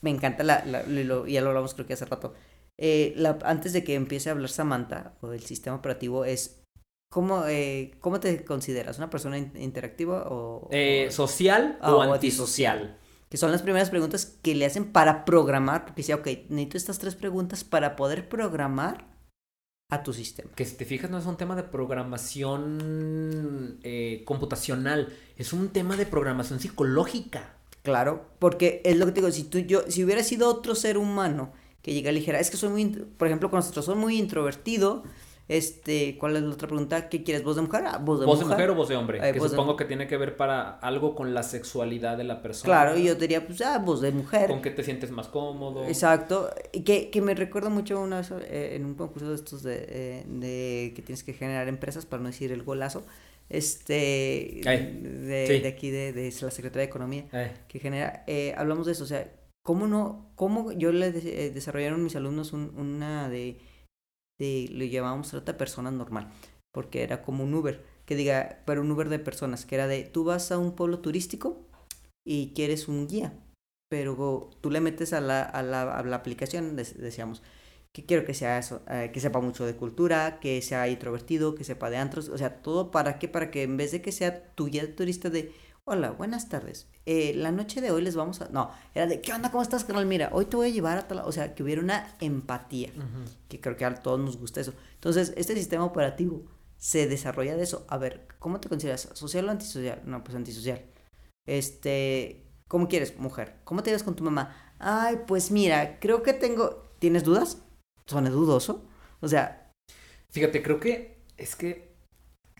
Me 0.01 0.09
encanta 0.09 0.43
la, 0.43 0.65
la 0.65 0.83
ya 1.27 1.41
lo 1.41 1.49
hablamos 1.49 1.75
creo 1.75 1.85
que 1.85 1.93
hace 1.93 2.05
rato. 2.05 2.33
Eh, 2.79 3.13
la, 3.15 3.37
antes 3.43 3.71
de 3.71 3.83
que 3.83 3.93
empiece 3.93 4.29
a 4.29 4.31
hablar 4.31 4.49
Samantha 4.49 5.13
o 5.21 5.29
del 5.29 5.43
sistema 5.43 5.75
operativo 5.75 6.25
es 6.25 6.63
¿Cómo, 7.11 7.45
eh, 7.45 7.91
¿Cómo 7.99 8.19
te 8.19 8.43
consideras? 8.43 8.97
¿Una 8.97 9.11
persona 9.11 9.37
interactiva 9.37 10.25
o...? 10.31 10.67
Eh, 10.71 11.09
¿Social 11.11 11.77
ah, 11.81 11.93
o, 11.93 12.01
antisocial? 12.01 12.97
Que 13.33 13.37
son 13.37 13.51
las 13.51 13.63
primeras 13.63 13.89
preguntas 13.89 14.37
que 14.43 14.53
le 14.53 14.63
hacen 14.63 14.91
para 14.91 15.25
programar, 15.25 15.85
porque 15.85 16.03
decía, 16.03 16.17
ok, 16.17 16.27
necesito 16.49 16.77
estas 16.77 16.99
tres 16.99 17.15
preguntas 17.15 17.63
para 17.63 17.95
poder 17.95 18.29
programar 18.29 19.07
a 19.89 20.03
tu 20.03 20.13
sistema. 20.13 20.51
Que 20.53 20.65
si 20.65 20.75
te 20.75 20.85
fijas 20.85 21.09
no 21.09 21.17
es 21.17 21.25
un 21.25 21.35
tema 21.35 21.55
de 21.55 21.63
programación 21.63 23.79
eh, 23.81 24.21
computacional, 24.25 25.11
es 25.35 25.51
un 25.51 25.69
tema 25.69 25.97
de 25.97 26.05
programación 26.05 26.59
psicológica. 26.59 27.57
Claro, 27.81 28.29
porque 28.37 28.83
es 28.85 28.97
lo 28.97 29.07
que 29.07 29.13
te 29.13 29.21
digo, 29.21 29.31
si 29.31 29.45
tú 29.45 29.57
yo, 29.57 29.81
si 29.89 30.03
hubiera 30.03 30.21
sido 30.21 30.47
otro 30.47 30.75
ser 30.75 30.99
humano 30.99 31.53
que 31.81 31.91
llega 31.91 32.11
y 32.11 32.13
dijera, 32.13 32.39
es 32.39 32.51
que 32.51 32.57
soy 32.57 32.69
muy, 32.69 32.85
por 32.85 33.27
ejemplo, 33.27 33.49
con 33.49 33.57
nosotros 33.57 33.85
soy 33.85 33.95
muy 33.95 34.19
introvertido, 34.19 35.01
este, 35.49 36.17
¿cuál 36.17 36.37
es 36.37 36.43
la 36.43 36.53
otra 36.53 36.67
pregunta? 36.67 37.09
¿Qué 37.09 37.21
quieres? 37.21 37.43
¿Voz 37.43 37.57
de 37.57 37.63
mujer? 37.63 37.83
Ah, 37.85 37.97
¿Voz 37.97 38.21
de, 38.21 38.25
mujer? 38.25 38.69
o 38.69 38.75
voz 38.75 38.87
de 38.87 38.95
hombre? 38.95 39.29
Eh, 39.29 39.33
que 39.33 39.41
supongo 39.41 39.75
que 39.75 39.83
tiene 39.83 40.07
que 40.07 40.15
ver 40.15 40.37
para 40.37 40.79
algo 40.79 41.15
con 41.15 41.33
la 41.33 41.43
sexualidad 41.43 42.17
de 42.17 42.23
la 42.23 42.41
persona. 42.41 42.65
Claro, 42.65 42.97
y 42.97 43.03
yo 43.03 43.15
diría, 43.15 43.45
pues, 43.45 43.61
ah, 43.61 43.77
voz 43.79 43.99
de 43.99 44.11
mujer. 44.13 44.49
¿Con 44.49 44.61
qué 44.61 44.71
te 44.71 44.83
sientes 44.83 45.11
más 45.11 45.27
cómodo? 45.27 45.85
Exacto. 45.85 46.49
Y 46.71 46.83
que, 46.83 47.09
que 47.09 47.21
me 47.21 47.35
recuerdo 47.35 47.69
mucho 47.69 47.99
una 47.99 48.17
vez 48.17 48.31
eh, 48.31 48.75
en 48.75 48.85
un 48.85 48.95
concurso 48.95 49.29
de 49.29 49.35
estos 49.35 49.63
de, 49.63 49.85
eh, 49.89 50.23
de, 50.27 50.93
que 50.95 51.01
tienes 51.01 51.23
que 51.23 51.33
generar 51.33 51.67
empresas, 51.67 52.05
para 52.05 52.23
no 52.23 52.29
decir 52.29 52.53
el 52.53 52.63
golazo, 52.63 53.03
este, 53.49 54.61
de, 54.63 55.59
de, 55.61 55.67
aquí 55.67 55.89
de, 55.89 56.13
de, 56.13 56.33
la 56.41 56.51
Secretaría 56.51 56.83
de 56.83 56.89
Economía, 56.89 57.25
que 57.67 57.79
genera, 57.79 58.23
hablamos 58.55 58.85
de 58.85 58.93
eso, 58.93 59.03
o 59.03 59.07
sea, 59.07 59.29
¿cómo 59.61 59.87
no, 59.87 60.31
cómo 60.35 60.71
yo 60.71 60.93
le 60.93 61.11
desarrollaron 61.11 62.01
mis 62.01 62.15
alumnos 62.15 62.53
una 62.53 63.27
de 63.27 63.57
de, 64.43 64.67
lo 64.71 64.85
llevábamos 64.85 65.33
a 65.33 65.37
otra 65.37 65.57
persona 65.57 65.91
normal, 65.91 66.29
porque 66.73 67.03
era 67.03 67.21
como 67.21 67.43
un 67.43 67.53
Uber, 67.53 67.83
que 68.05 68.15
diga, 68.15 68.61
pero 68.65 68.81
un 68.81 68.91
Uber 68.91 69.09
de 69.09 69.19
personas, 69.19 69.65
que 69.65 69.75
era 69.75 69.87
de, 69.87 70.03
tú 70.03 70.23
vas 70.23 70.51
a 70.51 70.57
un 70.57 70.75
pueblo 70.75 70.99
turístico 70.99 71.65
y 72.25 72.53
quieres 72.53 72.87
un 72.87 73.07
guía, 73.07 73.33
pero 73.89 74.49
tú 74.61 74.69
le 74.69 74.81
metes 74.81 75.13
a 75.13 75.21
la, 75.21 75.41
a 75.41 75.63
la, 75.63 75.97
a 75.97 76.03
la 76.03 76.15
aplicación, 76.17 76.75
decíamos, 76.75 77.41
que 77.93 78.05
quiero 78.05 78.25
que 78.25 78.33
sea 78.33 78.57
eso, 78.57 78.81
eh, 78.89 79.11
que 79.13 79.19
sepa 79.19 79.39
mucho 79.39 79.65
de 79.65 79.75
cultura, 79.75 80.39
que 80.39 80.61
sea 80.61 80.89
introvertido, 80.89 81.53
que 81.53 81.63
sepa 81.63 81.91
de 81.91 81.97
antros, 81.97 82.27
o 82.27 82.37
sea, 82.37 82.61
todo 82.61 82.89
para 82.89 83.19
qué, 83.19 83.27
para 83.27 83.51
que 83.51 83.63
en 83.63 83.77
vez 83.77 83.91
de 83.91 84.01
que 84.01 84.11
sea 84.11 84.53
tu 84.55 84.65
guía 84.67 84.95
turista 84.95 85.29
de, 85.29 85.51
hola, 85.85 86.11
buenas 86.11 86.49
tardes. 86.49 86.87
Eh, 87.05 87.33
la 87.35 87.51
noche 87.51 87.81
de 87.81 87.91
hoy 87.91 88.01
les 88.01 88.15
vamos 88.15 88.41
a... 88.41 88.49
No, 88.49 88.71
era 88.93 89.07
de, 89.07 89.21
¿qué 89.21 89.33
onda? 89.33 89.51
¿Cómo 89.51 89.61
estás, 89.61 89.83
carnal? 89.83 90.05
Mira, 90.05 90.29
hoy 90.31 90.45
te 90.45 90.55
voy 90.55 90.67
a 90.67 90.71
llevar 90.71 90.97
a 90.97 91.07
tal... 91.07 91.19
O 91.19 91.31
sea, 91.31 91.53
que 91.53 91.63
hubiera 91.63 91.81
una 91.81 92.15
empatía, 92.19 92.89
que 93.47 93.59
creo 93.59 93.77
que 93.77 93.85
a 93.85 93.93
todos 93.95 94.19
nos 94.19 94.37
gusta 94.37 94.61
eso. 94.61 94.73
Entonces, 94.95 95.33
este 95.35 95.53
sistema 95.55 95.85
operativo 95.85 96.45
se 96.77 97.07
desarrolla 97.07 97.55
de 97.55 97.63
eso. 97.63 97.85
A 97.89 97.97
ver, 97.97 98.27
¿cómo 98.39 98.59
te 98.59 98.69
consideras? 98.69 99.09
¿Social 99.13 99.47
o 99.47 99.51
antisocial? 99.51 100.01
No, 100.05 100.23
pues 100.23 100.35
antisocial. 100.35 100.81
Este, 101.45 102.47
¿cómo 102.67 102.87
quieres, 102.87 103.17
mujer? 103.17 103.59
¿Cómo 103.63 103.83
te 103.83 103.91
ves 103.91 104.03
con 104.03 104.15
tu 104.15 104.23
mamá? 104.23 104.73
Ay, 104.79 105.19
pues 105.27 105.51
mira, 105.51 105.99
creo 105.99 106.23
que 106.23 106.33
tengo... 106.33 106.89
¿Tienes 106.99 107.23
dudas? 107.23 107.61
¿Suena 108.05 108.29
dudoso? 108.29 108.87
O 109.19 109.27
sea... 109.27 109.71
Fíjate, 110.29 110.63
creo 110.63 110.79
que 110.79 111.23
es 111.37 111.55
que... 111.55 111.93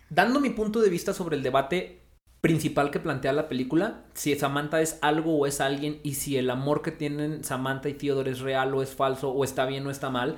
Dando 0.09 0.39
mi 0.39 0.51
punto 0.51 0.81
de 0.81 0.89
vista 0.89 1.13
sobre 1.13 1.37
el 1.37 1.43
debate 1.43 2.02
principal 2.43 2.91
que 2.91 2.99
plantea 2.99 3.31
la 3.31 3.47
película, 3.47 4.03
si 4.15 4.35
Samantha 4.35 4.81
es 4.81 4.99
algo 5.01 5.37
o 5.37 5.47
es 5.47 5.61
alguien 5.61 6.01
y 6.03 6.15
si 6.15 6.35
el 6.35 6.49
amor 6.49 6.81
que 6.81 6.91
tienen 6.91 7.41
Samantha 7.45 7.87
y 7.87 7.93
Theodore 7.93 8.29
es 8.29 8.41
real 8.41 8.75
o 8.75 8.83
es 8.83 8.93
falso 8.93 9.31
o 9.31 9.45
está 9.45 9.65
bien 9.65 9.87
o 9.87 9.89
está 9.89 10.09
mal. 10.09 10.35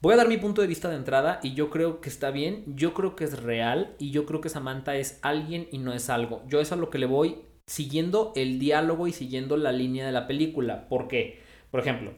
Voy 0.00 0.14
a 0.14 0.16
dar 0.16 0.26
mi 0.26 0.38
punto 0.38 0.60
de 0.60 0.66
vista 0.66 0.88
de 0.88 0.96
entrada 0.96 1.38
y 1.44 1.54
yo 1.54 1.70
creo 1.70 2.00
que 2.00 2.08
está 2.08 2.32
bien, 2.32 2.64
yo 2.74 2.94
creo 2.94 3.14
que 3.14 3.22
es 3.22 3.40
real 3.44 3.94
y 4.00 4.10
yo 4.10 4.26
creo 4.26 4.40
que 4.40 4.48
Samantha 4.48 4.96
es 4.96 5.20
alguien 5.22 5.68
y 5.70 5.78
no 5.78 5.92
es 5.92 6.10
algo. 6.10 6.42
Yo 6.48 6.60
es 6.60 6.72
a 6.72 6.76
lo 6.76 6.90
que 6.90 6.98
le 6.98 7.06
voy 7.06 7.42
siguiendo 7.64 8.32
el 8.34 8.58
diálogo 8.58 9.06
y 9.06 9.12
siguiendo 9.12 9.56
la 9.56 9.70
línea 9.70 10.04
de 10.04 10.10
la 10.10 10.26
película. 10.26 10.88
¿Por 10.88 11.06
qué? 11.06 11.44
Por 11.70 11.78
ejemplo, 11.78 12.12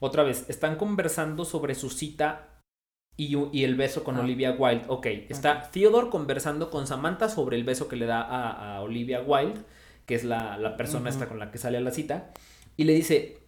otra 0.00 0.22
vez, 0.22 0.50
están 0.50 0.76
conversando 0.76 1.46
sobre 1.46 1.74
su 1.74 1.88
cita 1.88 2.55
y, 3.16 3.64
el 3.64 3.74
beso 3.76 4.04
con 4.04 4.18
Olivia 4.18 4.52
Wilde. 4.52 4.84
Ok, 4.88 5.06
está 5.28 5.70
Theodore 5.70 6.10
conversando 6.10 6.70
con 6.70 6.86
Samantha 6.86 7.28
sobre 7.28 7.56
el 7.56 7.64
beso 7.64 7.88
que 7.88 7.96
le 7.96 8.06
da 8.06 8.20
a, 8.20 8.80
Olivia 8.82 9.22
Wilde, 9.22 9.60
que 10.04 10.14
es 10.14 10.24
la, 10.24 10.76
persona 10.76 11.08
esta 11.08 11.28
con 11.28 11.38
la 11.38 11.50
que 11.50 11.58
sale 11.58 11.78
a 11.78 11.80
la 11.80 11.90
cita, 11.90 12.30
y 12.76 12.84
le 12.84 12.92
dice, 12.92 13.38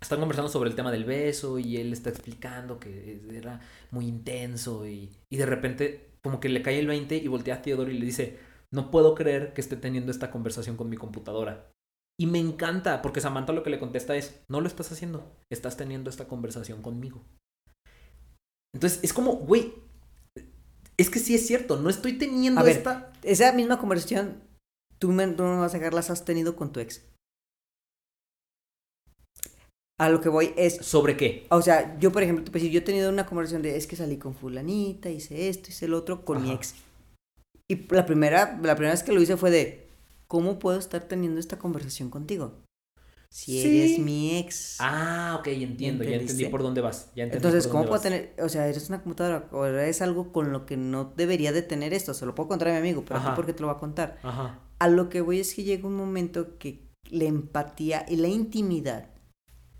están 0.00 0.20
conversando 0.20 0.50
sobre 0.50 0.70
el 0.70 0.76
tema 0.76 0.92
del 0.92 1.04
beso 1.04 1.58
y 1.58 1.78
él 1.78 1.92
está 1.92 2.10
explicando 2.10 2.78
que 2.78 3.20
era 3.32 3.60
muy 3.90 4.06
intenso 4.06 4.86
y, 4.86 5.10
y 5.30 5.36
de 5.36 5.46
repente 5.46 6.10
como 6.22 6.40
que 6.40 6.48
le 6.48 6.62
cae 6.62 6.78
el 6.78 6.86
20 6.86 7.16
y 7.16 7.28
voltea 7.28 7.56
a 7.56 7.62
Theodore 7.62 7.92
y 7.92 7.98
le 7.98 8.04
dice, 8.04 8.38
no 8.70 8.90
puedo 8.90 9.14
creer 9.14 9.54
que 9.54 9.60
esté 9.60 9.76
teniendo 9.76 10.10
esta 10.12 10.30
conversación 10.30 10.76
con 10.76 10.90
mi 10.90 10.96
computadora. 10.96 11.70
Y 12.20 12.26
me 12.26 12.40
encanta 12.40 13.00
porque 13.00 13.20
Samantha 13.20 13.52
lo 13.52 13.62
que 13.62 13.70
le 13.70 13.78
contesta 13.78 14.16
es, 14.16 14.44
no 14.48 14.60
lo 14.60 14.66
estás 14.66 14.90
haciendo, 14.92 15.36
estás 15.50 15.76
teniendo 15.76 16.10
esta 16.10 16.26
conversación 16.26 16.82
conmigo. 16.82 17.24
Entonces, 18.74 19.00
es 19.02 19.12
como, 19.12 19.34
güey, 19.34 19.74
es 20.96 21.10
que 21.10 21.18
sí 21.18 21.34
es 21.34 21.46
cierto, 21.46 21.78
no 21.78 21.88
estoy 21.90 22.18
teniendo 22.18 22.60
a 22.60 22.70
esta... 22.70 23.12
esa 23.22 23.52
misma 23.52 23.78
conversación, 23.78 24.42
tú, 24.98 25.12
me, 25.12 25.26
no 25.26 25.60
vas 25.60 25.74
a 25.74 25.78
dejar, 25.78 25.94
las 25.94 26.10
has 26.10 26.24
tenido 26.24 26.56
con 26.56 26.72
tu 26.72 26.80
ex. 26.80 27.04
A 30.00 30.08
lo 30.10 30.20
que 30.20 30.28
voy 30.28 30.54
es... 30.56 30.76
¿Sobre 30.76 31.16
qué? 31.16 31.46
O 31.50 31.62
sea, 31.62 31.98
yo, 31.98 32.12
por 32.12 32.22
ejemplo, 32.22 32.44
pues, 32.50 32.62
yo 32.64 32.78
he 32.78 32.82
tenido 32.82 33.10
una 33.10 33.26
conversación 33.26 33.62
de, 33.62 33.76
es 33.76 33.86
que 33.86 33.96
salí 33.96 34.16
con 34.16 34.34
fulanita, 34.34 35.10
hice 35.10 35.48
esto, 35.48 35.70
hice 35.70 35.86
el 35.86 35.94
otro, 35.94 36.24
con 36.24 36.42
mi 36.42 36.52
ex. 36.52 36.74
Y 37.68 37.86
la 37.92 38.06
primera, 38.06 38.58
la 38.62 38.74
primera 38.74 38.92
vez 38.92 39.02
que 39.02 39.12
lo 39.12 39.20
hice 39.20 39.36
fue 39.36 39.50
de, 39.50 39.88
¿cómo 40.26 40.58
puedo 40.58 40.78
estar 40.78 41.02
teniendo 41.02 41.40
esta 41.40 41.58
conversación 41.58 42.10
contigo? 42.10 42.54
Si 43.30 43.60
eres 43.60 43.98
mi 43.98 44.38
ex. 44.38 44.76
Ah, 44.80 45.36
ok, 45.38 45.48
entiendo, 45.48 46.04
ya 46.04 46.16
entendí 46.16 46.46
por 46.46 46.62
dónde 46.62 46.80
vas. 46.80 47.10
Entonces, 47.14 47.68
¿cómo 47.68 47.86
puedo 47.86 48.00
tener, 48.00 48.34
o 48.40 48.48
sea, 48.48 48.66
eres 48.66 48.88
una 48.88 49.02
computadora, 49.02 49.48
o 49.52 49.66
es 49.66 50.02
algo 50.02 50.32
con 50.32 50.52
lo 50.52 50.66
que 50.66 50.76
no 50.76 51.12
debería 51.16 51.52
de 51.52 51.62
tener 51.62 51.92
esto, 51.94 52.14
se 52.14 52.26
lo 52.26 52.34
puedo 52.34 52.48
contar 52.48 52.68
a 52.68 52.72
mi 52.72 52.78
amigo, 52.78 53.04
pero 53.06 53.20
¿por 53.34 53.46
qué 53.46 53.52
te 53.52 53.60
lo 53.60 53.68
va 53.68 53.74
a 53.74 53.78
contar? 53.78 54.18
Ajá. 54.22 54.60
A 54.78 54.88
lo 54.88 55.08
que 55.08 55.20
voy 55.20 55.40
es 55.40 55.54
que 55.54 55.64
llega 55.64 55.86
un 55.86 55.96
momento 55.96 56.58
que 56.58 56.88
la 57.10 57.24
empatía 57.24 58.04
y 58.08 58.16
la 58.16 58.28
intimidad 58.28 59.10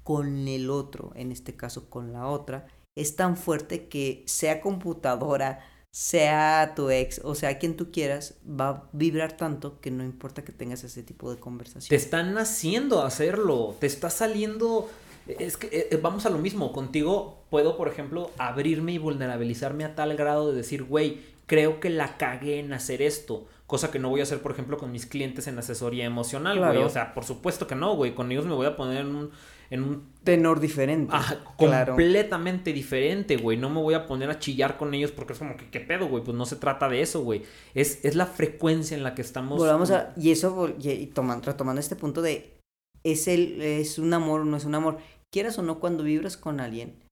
con 0.02 0.48
el 0.48 0.70
otro, 0.70 1.12
en 1.14 1.32
este 1.32 1.56
caso 1.56 1.90
con 1.90 2.12
la 2.12 2.26
otra, 2.26 2.66
es 2.96 3.14
tan 3.14 3.36
fuerte 3.36 3.88
que 3.88 4.24
sea 4.26 4.60
computadora, 4.60 5.60
sea 5.90 6.74
tu 6.76 6.90
ex 6.90 7.20
o 7.24 7.34
sea 7.34 7.58
quien 7.58 7.76
tú 7.76 7.90
quieras, 7.90 8.38
va 8.48 8.68
a 8.68 8.82
vibrar 8.92 9.36
tanto 9.36 9.80
que 9.80 9.90
no 9.90 10.04
importa 10.04 10.44
que 10.44 10.52
tengas 10.52 10.84
ese 10.84 11.02
tipo 11.02 11.30
de 11.30 11.40
conversación. 11.40 11.88
Te 11.88 11.96
están 11.96 12.36
haciendo 12.38 13.02
hacerlo, 13.02 13.76
te 13.78 13.86
está 13.86 14.10
saliendo... 14.10 14.88
Es 15.26 15.58
que 15.58 15.66
eh, 15.66 15.88
eh, 15.90 15.98
vamos 16.00 16.24
a 16.24 16.30
lo 16.30 16.38
mismo, 16.38 16.72
contigo 16.72 17.44
puedo, 17.50 17.76
por 17.76 17.88
ejemplo, 17.88 18.30
abrirme 18.38 18.92
y 18.92 18.98
vulnerabilizarme 18.98 19.84
a 19.84 19.94
tal 19.94 20.16
grado 20.16 20.50
de 20.50 20.56
decir, 20.56 20.84
güey, 20.84 21.20
creo 21.48 21.80
que 21.80 21.90
la 21.90 22.16
cagué 22.16 22.60
en 22.60 22.72
hacer 22.72 23.02
esto. 23.02 23.46
Cosa 23.66 23.90
que 23.90 23.98
no 23.98 24.08
voy 24.08 24.20
a 24.20 24.22
hacer, 24.22 24.40
por 24.40 24.52
ejemplo, 24.52 24.78
con 24.78 24.92
mis 24.92 25.06
clientes 25.06 25.46
en 25.46 25.58
asesoría 25.58 26.04
emocional, 26.04 26.58
güey. 26.58 26.78
O 26.78 26.88
sea, 26.88 27.12
por 27.12 27.24
supuesto 27.24 27.66
que 27.66 27.74
no, 27.74 27.94
güey. 27.96 28.14
Con 28.14 28.32
ellos 28.32 28.46
me 28.46 28.54
voy 28.54 28.66
a 28.66 28.76
poner 28.76 29.02
en 29.02 29.14
un, 29.14 29.30
en 29.70 29.82
un 29.82 30.12
tenor 30.24 30.60
diferente. 30.60 31.12
completamente 31.56 32.72
diferente, 32.72 33.36
güey. 33.36 33.56
No 33.56 33.70
me 33.70 33.80
voy 33.80 33.94
a 33.94 34.06
poner 34.06 34.30
a 34.30 34.38
chillar 34.38 34.76
con 34.76 34.94
ellos 34.94 35.12
porque 35.12 35.34
es 35.34 35.38
como 35.38 35.56
que, 35.56 35.70
¿qué 35.70 35.80
pedo, 35.80 36.08
güey? 36.08 36.24
Pues 36.24 36.36
no 36.36 36.46
se 36.46 36.56
trata 36.56 36.88
de 36.88 37.02
eso, 37.02 37.22
güey. 37.22 37.42
Es, 37.74 38.04
es 38.04 38.14
la 38.14 38.26
frecuencia 38.26 38.96
en 38.96 39.02
la 39.02 39.14
que 39.14 39.22
estamos. 39.22 39.58
Volvamos 39.58 39.90
a, 39.90 40.14
y 40.16 40.30
eso, 40.30 40.74
y, 40.78 41.06
tomando, 41.06 41.46
retomando 41.46 41.80
este 41.80 41.96
punto 41.96 42.22
de, 42.22 42.58
¿es, 43.04 43.28
el, 43.28 43.60
¿es 43.60 43.98
un 43.98 44.12
amor 44.14 44.42
o 44.42 44.44
no 44.44 44.56
es 44.56 44.64
un 44.64 44.74
amor? 44.74 44.98
Quieras 45.30 45.58
o 45.58 45.62
no, 45.62 45.80
cuando 45.80 46.04
vibras 46.04 46.36
con 46.36 46.60
alguien, 46.60 47.02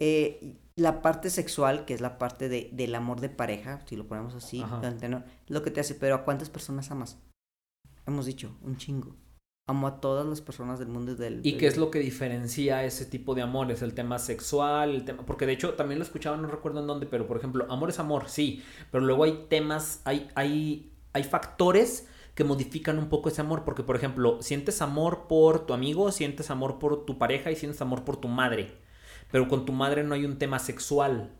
eh, 0.00 0.56
la 0.76 1.02
parte 1.02 1.28
sexual, 1.28 1.84
que 1.84 1.92
es 1.92 2.00
la 2.00 2.16
parte 2.16 2.48
de, 2.48 2.70
del 2.72 2.94
amor 2.94 3.20
de 3.20 3.28
pareja, 3.28 3.82
si 3.86 3.96
lo 3.96 4.08
ponemos 4.08 4.34
así, 4.34 4.64
lo 5.48 5.62
que 5.62 5.70
te 5.70 5.80
hace, 5.80 5.94
pero 5.94 6.14
¿a 6.14 6.24
cuántas 6.24 6.48
personas 6.48 6.90
amas? 6.90 7.18
Hemos 8.06 8.24
dicho, 8.24 8.56
un 8.62 8.78
chingo 8.78 9.14
amo 9.72 9.86
a 9.86 10.00
todas 10.00 10.24
las 10.24 10.40
personas 10.40 10.78
del 10.78 10.88
mundo 10.88 11.14
del... 11.14 11.40
¿Y 11.42 11.58
qué 11.58 11.66
es 11.66 11.76
lo 11.76 11.90
que 11.90 11.98
diferencia 11.98 12.84
ese 12.84 13.04
tipo 13.04 13.34
de 13.34 13.42
amor? 13.42 13.70
¿Es 13.70 13.82
el 13.82 13.94
tema 13.94 14.18
sexual? 14.18 14.94
El 14.94 15.04
tema... 15.04 15.26
Porque 15.26 15.46
de 15.46 15.52
hecho 15.52 15.74
también 15.74 15.98
lo 15.98 16.04
escuchaba, 16.04 16.36
no 16.36 16.48
recuerdo 16.48 16.80
en 16.80 16.86
dónde, 16.86 17.06
pero 17.06 17.26
por 17.26 17.36
ejemplo, 17.36 17.66
amor 17.68 17.90
es 17.90 17.98
amor, 17.98 18.28
sí, 18.28 18.62
pero 18.90 19.04
luego 19.04 19.24
hay 19.24 19.46
temas, 19.48 20.00
hay, 20.04 20.28
hay, 20.34 20.92
hay 21.12 21.24
factores 21.24 22.06
que 22.34 22.44
modifican 22.44 22.98
un 22.98 23.08
poco 23.08 23.28
ese 23.28 23.40
amor, 23.40 23.64
porque 23.64 23.82
por 23.82 23.96
ejemplo, 23.96 24.40
sientes 24.40 24.80
amor 24.80 25.26
por 25.28 25.66
tu 25.66 25.74
amigo, 25.74 26.10
sientes 26.12 26.50
amor 26.50 26.78
por 26.78 27.04
tu 27.04 27.18
pareja 27.18 27.50
y 27.50 27.56
sientes 27.56 27.82
amor 27.82 28.04
por 28.04 28.16
tu 28.16 28.28
madre, 28.28 28.78
pero 29.30 29.48
con 29.48 29.66
tu 29.66 29.72
madre 29.72 30.04
no 30.04 30.14
hay 30.14 30.24
un 30.24 30.38
tema 30.38 30.58
sexual. 30.58 31.36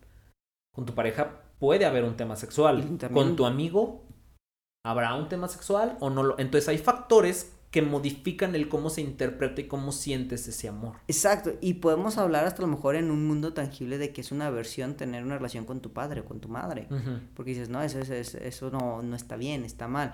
Con 0.75 0.87
tu 0.87 0.95
pareja 0.95 1.43
puede 1.59 1.85
haber 1.85 2.05
un 2.05 2.17
tema 2.17 2.37
sexual. 2.37 2.99
Con 3.13 3.37
tu 3.37 3.47
amigo 3.47 4.07
habrá 4.85 5.15
un 5.15 5.29
tema 5.29 5.49
sexual 5.49 5.97
o 6.01 6.11
no 6.11 6.23
lo... 6.23 6.39
Entonces 6.39 6.69
hay 6.69 6.79
factores 6.79 7.55
que 7.73 7.81
modifican 7.81 8.55
el 8.55 8.69
cómo 8.69 8.91
se 8.91 9.01
interpreta 9.01 9.63
y 9.63 9.65
cómo 9.65 9.93
sientes 9.93 10.47
ese 10.47 10.69
amor. 10.69 10.97
Exacto, 11.09 11.55
y 11.63 11.75
podemos 11.75 12.19
hablar 12.19 12.45
hasta 12.45 12.63
a 12.63 12.67
lo 12.67 12.71
mejor 12.71 12.97
en 12.97 13.11
un 13.11 13.27
mundo 13.27 13.55
tangible 13.55 13.97
de 13.97 14.13
que 14.13 14.21
es 14.21 14.31
una 14.31 14.49
aversión 14.49 14.95
tener 14.95 15.25
una 15.25 15.39
relación 15.39 15.65
con 15.65 15.81
tu 15.81 15.91
padre 15.91 16.21
o 16.21 16.27
con 16.27 16.39
tu 16.39 16.51
madre, 16.51 16.87
porque 17.35 17.53
dices, 17.53 17.71
no, 17.71 17.83
eso, 17.83 17.99
eso, 17.99 18.39
eso 18.39 18.71
no, 18.71 19.03
no 19.03 19.17
está 19.17 19.37
bien, 19.37 19.65
está 19.65 19.89
mal, 19.89 20.13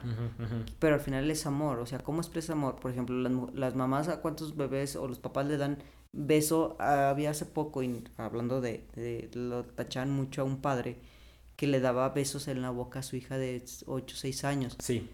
pero 0.78 0.94
al 0.94 1.00
final 1.00 1.28
es 1.32 1.46
amor, 1.46 1.80
o 1.80 1.86
sea, 1.86 1.98
¿cómo 1.98 2.20
expresa 2.20 2.52
amor? 2.52 2.76
Por 2.76 2.92
ejemplo, 2.92 3.16
las, 3.16 3.32
las 3.54 3.74
mamás 3.74 4.06
a 4.06 4.20
cuántos 4.20 4.56
bebés 4.56 4.94
o 4.94 5.09
los 5.09 5.18
papás 5.18 5.46
le 5.48 5.56
dan 5.56 5.78
beso, 6.12 6.76
había 6.80 7.30
hace 7.30 7.44
poco, 7.44 7.82
y 7.82 8.04
hablando 8.18 8.61
de, 8.61 8.86
de, 8.94 9.30
lo 9.34 9.64
tachan 9.64 10.12
mucho 10.12 10.42
a 10.42 10.44
un 10.44 10.61
padre, 10.61 11.00
que 11.56 11.66
le 11.66 11.80
daba 11.80 12.09
besos 12.11 12.46
en 12.46 12.62
la 12.62 12.70
boca 12.70 13.00
a 13.00 13.02
su 13.02 13.16
hija 13.16 13.36
de 13.36 13.64
8 13.86 14.14
o 14.14 14.16
6 14.16 14.44
años. 14.44 14.76
Sí. 14.78 15.11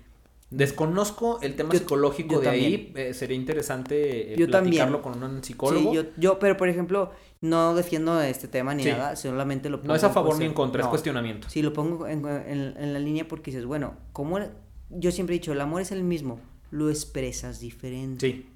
Desconozco 0.57 1.41
el 1.43 1.57
tema 1.57 1.73
psicológico 1.73 2.39
de 2.39 2.49
ahí. 2.49 2.93
Eh, 2.95 3.13
sería 3.13 3.37
interesante 3.37 4.35
eh, 4.35 4.47
platicarlo 4.47 5.03
con 5.03 5.21
un 5.21 5.43
psicólogo. 5.43 5.91
Sí, 5.91 5.97
yo, 5.97 6.03
yo, 6.17 6.39
pero 6.39 6.57
por 6.57 6.69
ejemplo, 6.69 7.11
no 7.41 7.75
defiendo 7.75 8.21
este 8.21 8.47
tema 8.47 8.73
ni 8.73 8.85
nada, 8.85 9.17
solamente 9.17 9.69
lo 9.69 9.79
pongo. 9.79 9.89
No 9.89 9.97
es 9.97 10.05
a 10.05 10.11
favor 10.11 10.39
ni 10.39 10.45
en 10.45 10.55
contra, 10.55 10.83
es 10.83 10.89
cuestionamiento. 10.89 11.51
Sí, 11.51 11.61
lo 11.61 11.73
pongo 11.73 12.07
en, 12.07 12.23
la 12.23 12.99
línea 13.01 13.27
porque 13.27 13.51
dices, 13.51 13.67
bueno, 13.67 13.97
como 14.13 14.39
yo 14.91 15.11
siempre 15.11 15.35
he 15.35 15.39
dicho, 15.41 15.53
el 15.53 15.61
amor 15.61 15.83
es 15.83 15.91
el 15.91 16.05
mismo, 16.05 16.41
lo 16.71 16.89
expresas 16.89 17.59
diferente. 17.59 18.27
Sí. 18.27 18.51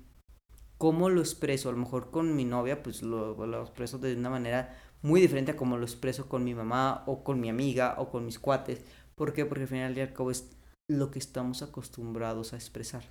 ¿Cómo 0.76 1.10
lo 1.10 1.20
expreso? 1.20 1.68
A 1.68 1.72
lo 1.72 1.78
mejor 1.78 2.12
con 2.12 2.36
mi 2.36 2.44
novia, 2.44 2.80
pues 2.84 3.02
lo, 3.02 3.44
lo 3.44 3.62
expreso 3.62 3.98
de 3.98 4.14
una 4.14 4.30
manera 4.30 4.78
muy 5.02 5.20
diferente 5.20 5.50
a 5.50 5.56
como 5.56 5.76
lo 5.76 5.84
expreso 5.84 6.28
con 6.28 6.44
mi 6.44 6.54
mamá 6.54 7.02
o 7.06 7.24
con 7.24 7.40
mi 7.40 7.48
amiga 7.48 7.96
o 7.98 8.08
con 8.08 8.24
mis 8.24 8.38
cuates. 8.38 8.82
¿Por 9.16 9.32
qué? 9.32 9.44
Porque 9.44 9.62
al 9.62 9.68
final 9.68 9.98
y 9.98 10.00
al 10.00 10.12
cabo 10.12 10.30
es 10.30 10.57
lo 10.88 11.10
que 11.10 11.18
estamos 11.18 11.62
acostumbrados 11.62 12.52
a 12.52 12.56
expresar. 12.56 13.02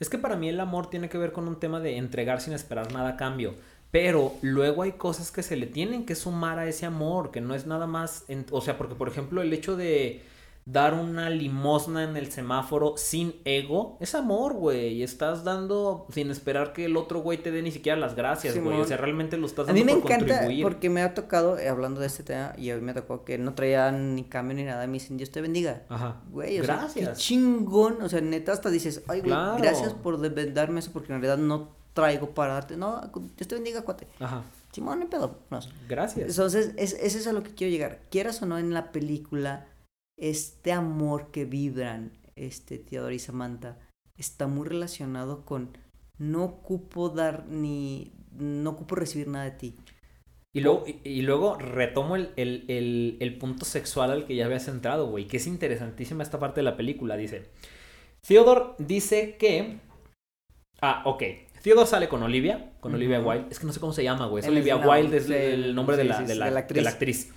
Es 0.00 0.08
que 0.08 0.18
para 0.18 0.36
mí 0.36 0.48
el 0.48 0.58
amor 0.58 0.88
tiene 0.88 1.08
que 1.08 1.18
ver 1.18 1.32
con 1.32 1.46
un 1.46 1.60
tema 1.60 1.80
de 1.80 1.98
entregar 1.98 2.40
sin 2.40 2.54
esperar 2.54 2.92
nada 2.92 3.10
a 3.10 3.16
cambio. 3.16 3.54
Pero 3.90 4.34
luego 4.42 4.82
hay 4.82 4.92
cosas 4.92 5.30
que 5.30 5.42
se 5.42 5.56
le 5.56 5.66
tienen 5.66 6.06
que 6.06 6.14
sumar 6.14 6.58
a 6.58 6.66
ese 6.66 6.86
amor, 6.86 7.30
que 7.30 7.40
no 7.40 7.54
es 7.54 7.66
nada 7.66 7.86
más, 7.86 8.24
o 8.50 8.60
sea, 8.60 8.76
porque 8.76 8.94
por 8.94 9.08
ejemplo 9.08 9.42
el 9.42 9.52
hecho 9.52 9.76
de, 9.76 10.22
dar 10.66 10.94
una 10.94 11.30
limosna 11.30 12.02
en 12.02 12.16
el 12.16 12.32
semáforo 12.32 12.94
sin 12.96 13.36
ego, 13.44 13.96
es 14.00 14.16
amor, 14.16 14.54
güey. 14.54 15.04
Estás 15.04 15.44
dando 15.44 16.08
sin 16.10 16.28
esperar 16.32 16.72
que 16.72 16.86
el 16.86 16.96
otro 16.96 17.20
güey 17.20 17.38
te 17.38 17.52
dé 17.52 17.62
ni 17.62 17.70
siquiera 17.70 17.96
las 17.96 18.16
gracias, 18.16 18.58
güey. 18.58 18.80
o 18.80 18.84
sea, 18.84 18.96
realmente 18.96 19.36
lo 19.36 19.46
estás 19.46 19.68
dando 19.68 19.80
A 19.80 19.84
mí 19.84 19.92
me 19.92 19.96
encanta 19.96 20.48
porque 20.62 20.90
me 20.90 21.02
ha 21.02 21.14
tocado, 21.14 21.56
eh, 21.56 21.68
hablando 21.68 22.00
de 22.00 22.08
este 22.08 22.24
tema, 22.24 22.52
y 22.58 22.72
hoy 22.72 22.80
me 22.80 22.94
tocó 22.94 23.24
que 23.24 23.38
no 23.38 23.54
traía 23.54 23.92
ni 23.92 24.24
cambio 24.24 24.56
ni 24.56 24.64
nada, 24.64 24.84
me 24.88 24.94
dicen, 24.94 25.16
Dios 25.16 25.30
te 25.30 25.40
bendiga. 25.40 25.84
Ajá. 25.88 26.20
Güey, 26.32 26.58
o 26.58 26.62
gracias. 26.64 26.92
Sea, 26.92 27.12
qué 27.12 27.18
chingón. 27.18 28.02
O 28.02 28.08
sea, 28.08 28.20
neta, 28.20 28.50
hasta 28.52 28.68
dices, 28.68 29.04
ay, 29.06 29.20
güey, 29.20 29.32
gracias 29.58 29.94
por 29.94 30.20
darme 30.52 30.80
eso 30.80 30.90
porque 30.92 31.12
en 31.12 31.20
realidad 31.20 31.38
no 31.38 31.68
traigo 31.94 32.30
para 32.30 32.54
darte. 32.54 32.76
No, 32.76 33.00
Dios 33.36 33.46
te 33.46 33.54
bendiga, 33.54 33.82
cuate. 33.82 34.08
Ajá. 34.18 34.42
Simón, 34.72 34.98
no 34.98 35.08
pedo. 35.08 35.38
Gracias. 35.88 36.28
Entonces, 36.28 36.72
es, 36.76 36.94
es 36.94 37.14
eso 37.14 37.30
a 37.30 37.32
lo 37.32 37.44
que 37.44 37.54
quiero 37.54 37.70
llegar. 37.70 38.00
Quieras 38.10 38.42
o 38.42 38.46
no 38.46 38.58
en 38.58 38.74
la 38.74 38.90
película 38.90 39.64
este 40.16 40.72
amor 40.72 41.30
que 41.30 41.44
vibran 41.44 42.12
este 42.36 42.78
Teodoro 42.78 43.12
y 43.12 43.18
Samantha 43.18 43.78
está 44.16 44.46
muy 44.46 44.66
relacionado 44.66 45.44
con 45.44 45.76
no 46.18 46.44
ocupo 46.44 47.08
dar 47.10 47.46
ni 47.48 48.12
no 48.32 48.70
ocupo 48.70 48.94
recibir 48.94 49.28
nada 49.28 49.44
de 49.44 49.50
ti. 49.52 49.76
Y 50.52 50.60
luego, 50.60 50.84
y, 51.04 51.20
luego 51.20 51.56
retomo 51.58 52.16
el, 52.16 52.30
el, 52.36 53.18
el, 53.20 53.36
punto 53.36 53.66
sexual 53.66 54.10
al 54.10 54.24
que 54.24 54.34
ya 54.34 54.46
había 54.46 54.58
centrado, 54.58 55.06
güey, 55.06 55.26
que 55.26 55.36
es 55.36 55.46
interesantísima 55.46 56.22
esta 56.22 56.38
parte 56.38 56.60
de 56.60 56.64
la 56.64 56.78
película. 56.78 57.18
Dice, 57.18 57.50
Theodore 58.26 58.72
dice 58.78 59.36
que... 59.38 59.80
Ah, 60.80 61.02
ok. 61.04 61.22
Theodore 61.62 61.86
sale 61.86 62.08
con 62.08 62.22
Olivia, 62.22 62.72
con 62.80 62.94
Olivia 62.94 63.20
Wilde. 63.20 63.48
Es 63.50 63.58
que 63.58 63.66
no 63.66 63.72
sé 63.74 63.80
cómo 63.80 63.92
se 63.92 64.02
llama, 64.02 64.28
güey. 64.28 64.42
Es 64.42 64.48
Olivia 64.48 64.76
Wilde, 64.76 65.18
es 65.18 65.28
el 65.28 65.74
nombre 65.74 65.98
de 65.98 66.04
la 66.04 66.58
actriz. 66.90 67.34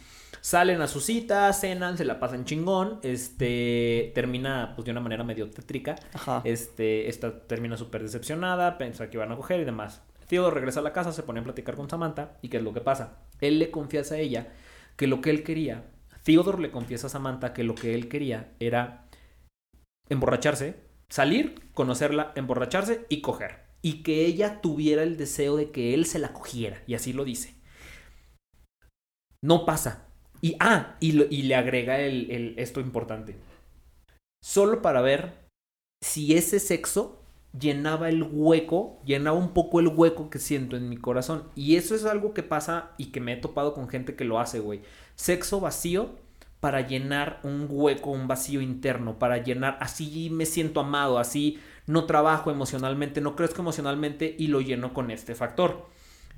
Salen 0.49 0.81
a 0.81 0.87
su 0.87 0.99
cita, 0.99 1.53
cenan, 1.53 1.95
se 1.95 2.05
la 2.05 2.19
pasan 2.19 2.43
chingón. 2.43 2.99
Este 3.03 4.11
termina 4.15 4.73
pues 4.75 4.83
de 4.83 4.89
una 4.89 4.99
manera 4.99 5.23
medio 5.23 5.47
tétrica. 5.51 5.95
Este, 6.43 7.07
esta 7.07 7.41
termina 7.45 7.77
súper 7.77 8.01
decepcionada, 8.01 8.79
piensa 8.79 9.11
que 9.11 9.17
iban 9.17 9.31
a 9.31 9.35
coger 9.35 9.59
y 9.59 9.63
demás. 9.63 10.01
Theodore 10.27 10.55
regresa 10.55 10.79
a 10.79 10.81
la 10.81 10.91
casa, 10.91 11.13
se 11.13 11.21
pone 11.21 11.39
a 11.39 11.43
platicar 11.43 11.75
con 11.75 11.87
Samantha. 11.87 12.39
¿Y 12.41 12.49
qué 12.49 12.57
es 12.57 12.63
lo 12.63 12.73
que 12.73 12.81
pasa? 12.81 13.19
Él 13.41 13.59
le 13.59 13.69
confiesa 13.69 14.15
a 14.15 14.17
ella 14.17 14.47
que 14.95 15.05
lo 15.05 15.21
que 15.21 15.29
él 15.29 15.43
quería. 15.43 15.85
Theodore 16.23 16.63
le 16.63 16.71
confiesa 16.71 17.05
a 17.05 17.11
Samantha 17.11 17.53
que 17.53 17.63
lo 17.63 17.75
que 17.75 17.93
él 17.93 18.09
quería 18.09 18.55
era 18.59 19.05
emborracharse, 20.09 20.79
salir, 21.09 21.69
conocerla, 21.75 22.33
emborracharse 22.35 23.05
y 23.07 23.21
coger. 23.21 23.67
Y 23.83 24.01
que 24.01 24.25
ella 24.25 24.61
tuviera 24.61 25.03
el 25.03 25.15
deseo 25.15 25.57
de 25.57 25.69
que 25.69 25.93
él 25.93 26.07
se 26.07 26.17
la 26.17 26.33
cogiera. 26.33 26.81
Y 26.87 26.95
así 26.95 27.13
lo 27.13 27.23
dice. 27.23 27.53
No 29.43 29.63
pasa. 29.67 30.08
Y, 30.41 30.55
ah, 30.59 30.95
y, 30.99 31.11
le 31.11 31.55
agrega 31.55 31.99
el, 31.99 32.55
esto 32.57 32.79
importante. 32.79 33.35
Solo 34.43 34.81
para 34.81 35.01
ver 35.01 35.33
si 36.01 36.35
ese 36.35 36.59
sexo 36.59 37.21
llenaba 37.57 38.09
el 38.09 38.23
hueco, 38.23 38.99
llenaba 39.05 39.37
un 39.37 39.53
poco 39.53 39.79
el 39.79 39.87
hueco 39.87 40.29
que 40.29 40.39
siento 40.39 40.77
en 40.77 40.87
mi 40.87 40.97
corazón. 40.97 41.43
Y 41.55 41.75
eso 41.75 41.95
es 41.95 42.05
algo 42.05 42.33
que 42.33 42.43
pasa 42.43 42.91
y 42.97 43.07
que 43.07 43.19
me 43.19 43.33
he 43.33 43.37
topado 43.37 43.73
con 43.73 43.89
gente 43.89 44.15
que 44.15 44.23
lo 44.23 44.39
hace, 44.39 44.59
güey. 44.59 44.81
Sexo 45.15 45.59
vacío 45.59 46.15
para 46.59 46.81
llenar 46.87 47.39
un 47.43 47.67
hueco, 47.69 48.11
un 48.11 48.27
vacío 48.27 48.61
interno, 48.61 49.17
para 49.17 49.37
llenar, 49.37 49.77
así 49.79 50.29
me 50.29 50.45
siento 50.45 50.81
amado, 50.81 51.17
así 51.17 51.59
no 51.87 52.05
trabajo 52.05 52.51
emocionalmente, 52.51 53.21
no 53.21 53.35
crezco 53.35 53.61
emocionalmente 53.61 54.35
y 54.37 54.47
lo 54.47 54.61
lleno 54.61 54.93
con 54.93 55.09
este 55.09 55.35
factor. 55.35 55.87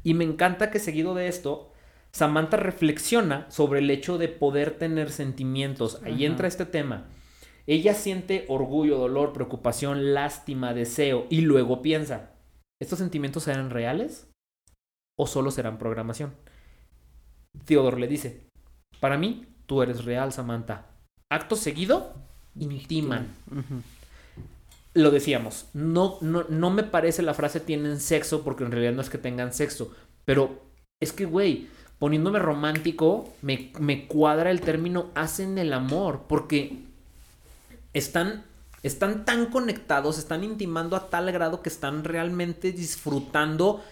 Y 0.03 0.13
me 0.13 0.23
encanta 0.23 0.71
que 0.71 0.79
seguido 0.79 1.13
de 1.15 1.27
esto 1.27 1.70
Samantha 2.11 2.57
reflexiona 2.57 3.49
sobre 3.49 3.79
el 3.79 3.89
hecho 3.89 4.17
de 4.17 4.27
poder 4.27 4.77
tener 4.77 5.11
sentimientos. 5.11 6.01
Ahí 6.03 6.25
entra 6.25 6.47
este 6.47 6.65
tema. 6.65 7.07
Ella 7.67 7.93
siente 7.93 8.45
orgullo, 8.49 8.97
dolor, 8.97 9.33
preocupación, 9.33 10.13
lástima, 10.13 10.73
deseo 10.73 11.27
y 11.29 11.41
luego 11.41 11.81
piensa, 11.81 12.31
¿estos 12.81 12.99
sentimientos 12.99 13.43
serán 13.43 13.69
reales 13.69 14.27
o 15.17 15.27
solo 15.27 15.51
serán 15.51 15.77
programación? 15.77 16.33
Theodore 17.65 17.99
le 17.99 18.07
dice, 18.07 18.47
para 18.99 19.17
mí, 19.17 19.45
tú 19.67 19.81
eres 19.81 20.05
real, 20.05 20.33
Samantha. 20.33 20.87
Acto 21.31 21.55
seguido, 21.55 22.13
intiman. 22.55 23.27
Lo 24.93 25.11
decíamos, 25.11 25.69
no, 25.73 26.17
no, 26.19 26.43
no 26.49 26.71
me 26.71 26.83
parece 26.83 27.21
la 27.21 27.33
frase 27.33 27.61
tienen 27.61 27.99
sexo 27.99 28.43
porque 28.43 28.65
en 28.65 28.71
realidad 28.71 28.93
no 28.93 29.01
es 29.01 29.09
que 29.09 29.17
tengan 29.17 29.53
sexo, 29.53 29.93
pero 30.25 30.59
es 31.01 31.13
que, 31.13 31.25
güey, 31.25 31.69
poniéndome 32.01 32.39
romántico, 32.39 33.31
me, 33.43 33.71
me 33.79 34.07
cuadra 34.07 34.49
el 34.49 34.61
término 34.61 35.11
hacen 35.13 35.59
el 35.59 35.71
amor, 35.71 36.23
porque 36.27 36.79
están, 37.93 38.43
están 38.81 39.23
tan 39.23 39.45
conectados, 39.51 40.17
están 40.17 40.43
intimando 40.43 40.95
a 40.95 41.11
tal 41.11 41.31
grado 41.31 41.61
que 41.61 41.69
están 41.69 42.03
realmente 42.03 42.71
disfrutando 42.71 43.83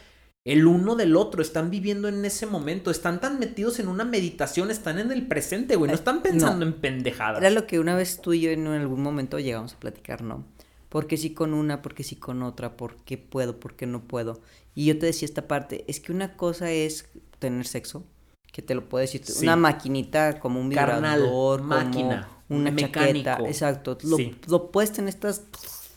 el 0.43 0.65
uno 0.65 0.95
del 0.95 1.15
otro, 1.15 1.43
están 1.43 1.69
viviendo 1.69 2.07
en 2.07 2.25
ese 2.25 2.47
momento, 2.47 2.89
están 2.89 3.21
tan 3.21 3.37
metidos 3.37 3.77
en 3.77 3.87
una 3.87 4.05
meditación, 4.05 4.71
están 4.71 4.97
en 4.97 5.11
el 5.11 5.27
presente, 5.27 5.75
güey, 5.75 5.91
no 5.91 5.95
están 5.95 6.23
pensando 6.23 6.65
en 6.65 6.73
pendejadas. 6.73 7.39
Era 7.39 7.51
lo 7.51 7.67
que 7.67 7.79
una 7.79 7.95
vez 7.95 8.21
tú 8.23 8.33
y 8.33 8.41
yo 8.41 8.49
en 8.49 8.65
algún 8.65 9.03
momento 9.03 9.37
llegamos 9.37 9.73
a 9.73 9.79
platicar, 9.79 10.23
¿no? 10.23 10.47
Porque 10.89 11.15
sí 11.15 11.35
con 11.35 11.53
una, 11.53 11.83
porque 11.83 12.03
sí 12.03 12.15
con 12.15 12.41
otra, 12.41 12.75
por 12.75 12.95
qué 13.03 13.19
puedo, 13.19 13.59
por 13.59 13.75
qué 13.75 13.85
no 13.85 14.01
puedo. 14.01 14.41
Y 14.73 14.85
yo 14.85 14.97
te 14.97 15.05
decía 15.05 15.27
esta 15.27 15.47
parte, 15.47 15.85
es 15.87 15.99
que 15.99 16.11
una 16.11 16.35
cosa 16.35 16.71
es 16.71 17.07
tener 17.39 17.65
sexo, 17.65 18.05
que 18.51 18.61
te 18.61 18.75
lo 18.75 18.87
puedo 18.87 19.01
decir, 19.01 19.21
una 19.41 19.55
maquinita 19.55 20.39
como 20.39 20.59
un 20.59 20.69
vibrador, 20.69 21.61
máquina, 21.61 22.29
una 22.49 22.71
mecánico. 22.71 23.29
chaqueta, 23.29 23.47
exacto, 23.47 23.97
lo, 24.03 24.17
lo 24.47 24.71
puedes 24.71 24.91
tener 24.91 25.09
estas 25.09 25.43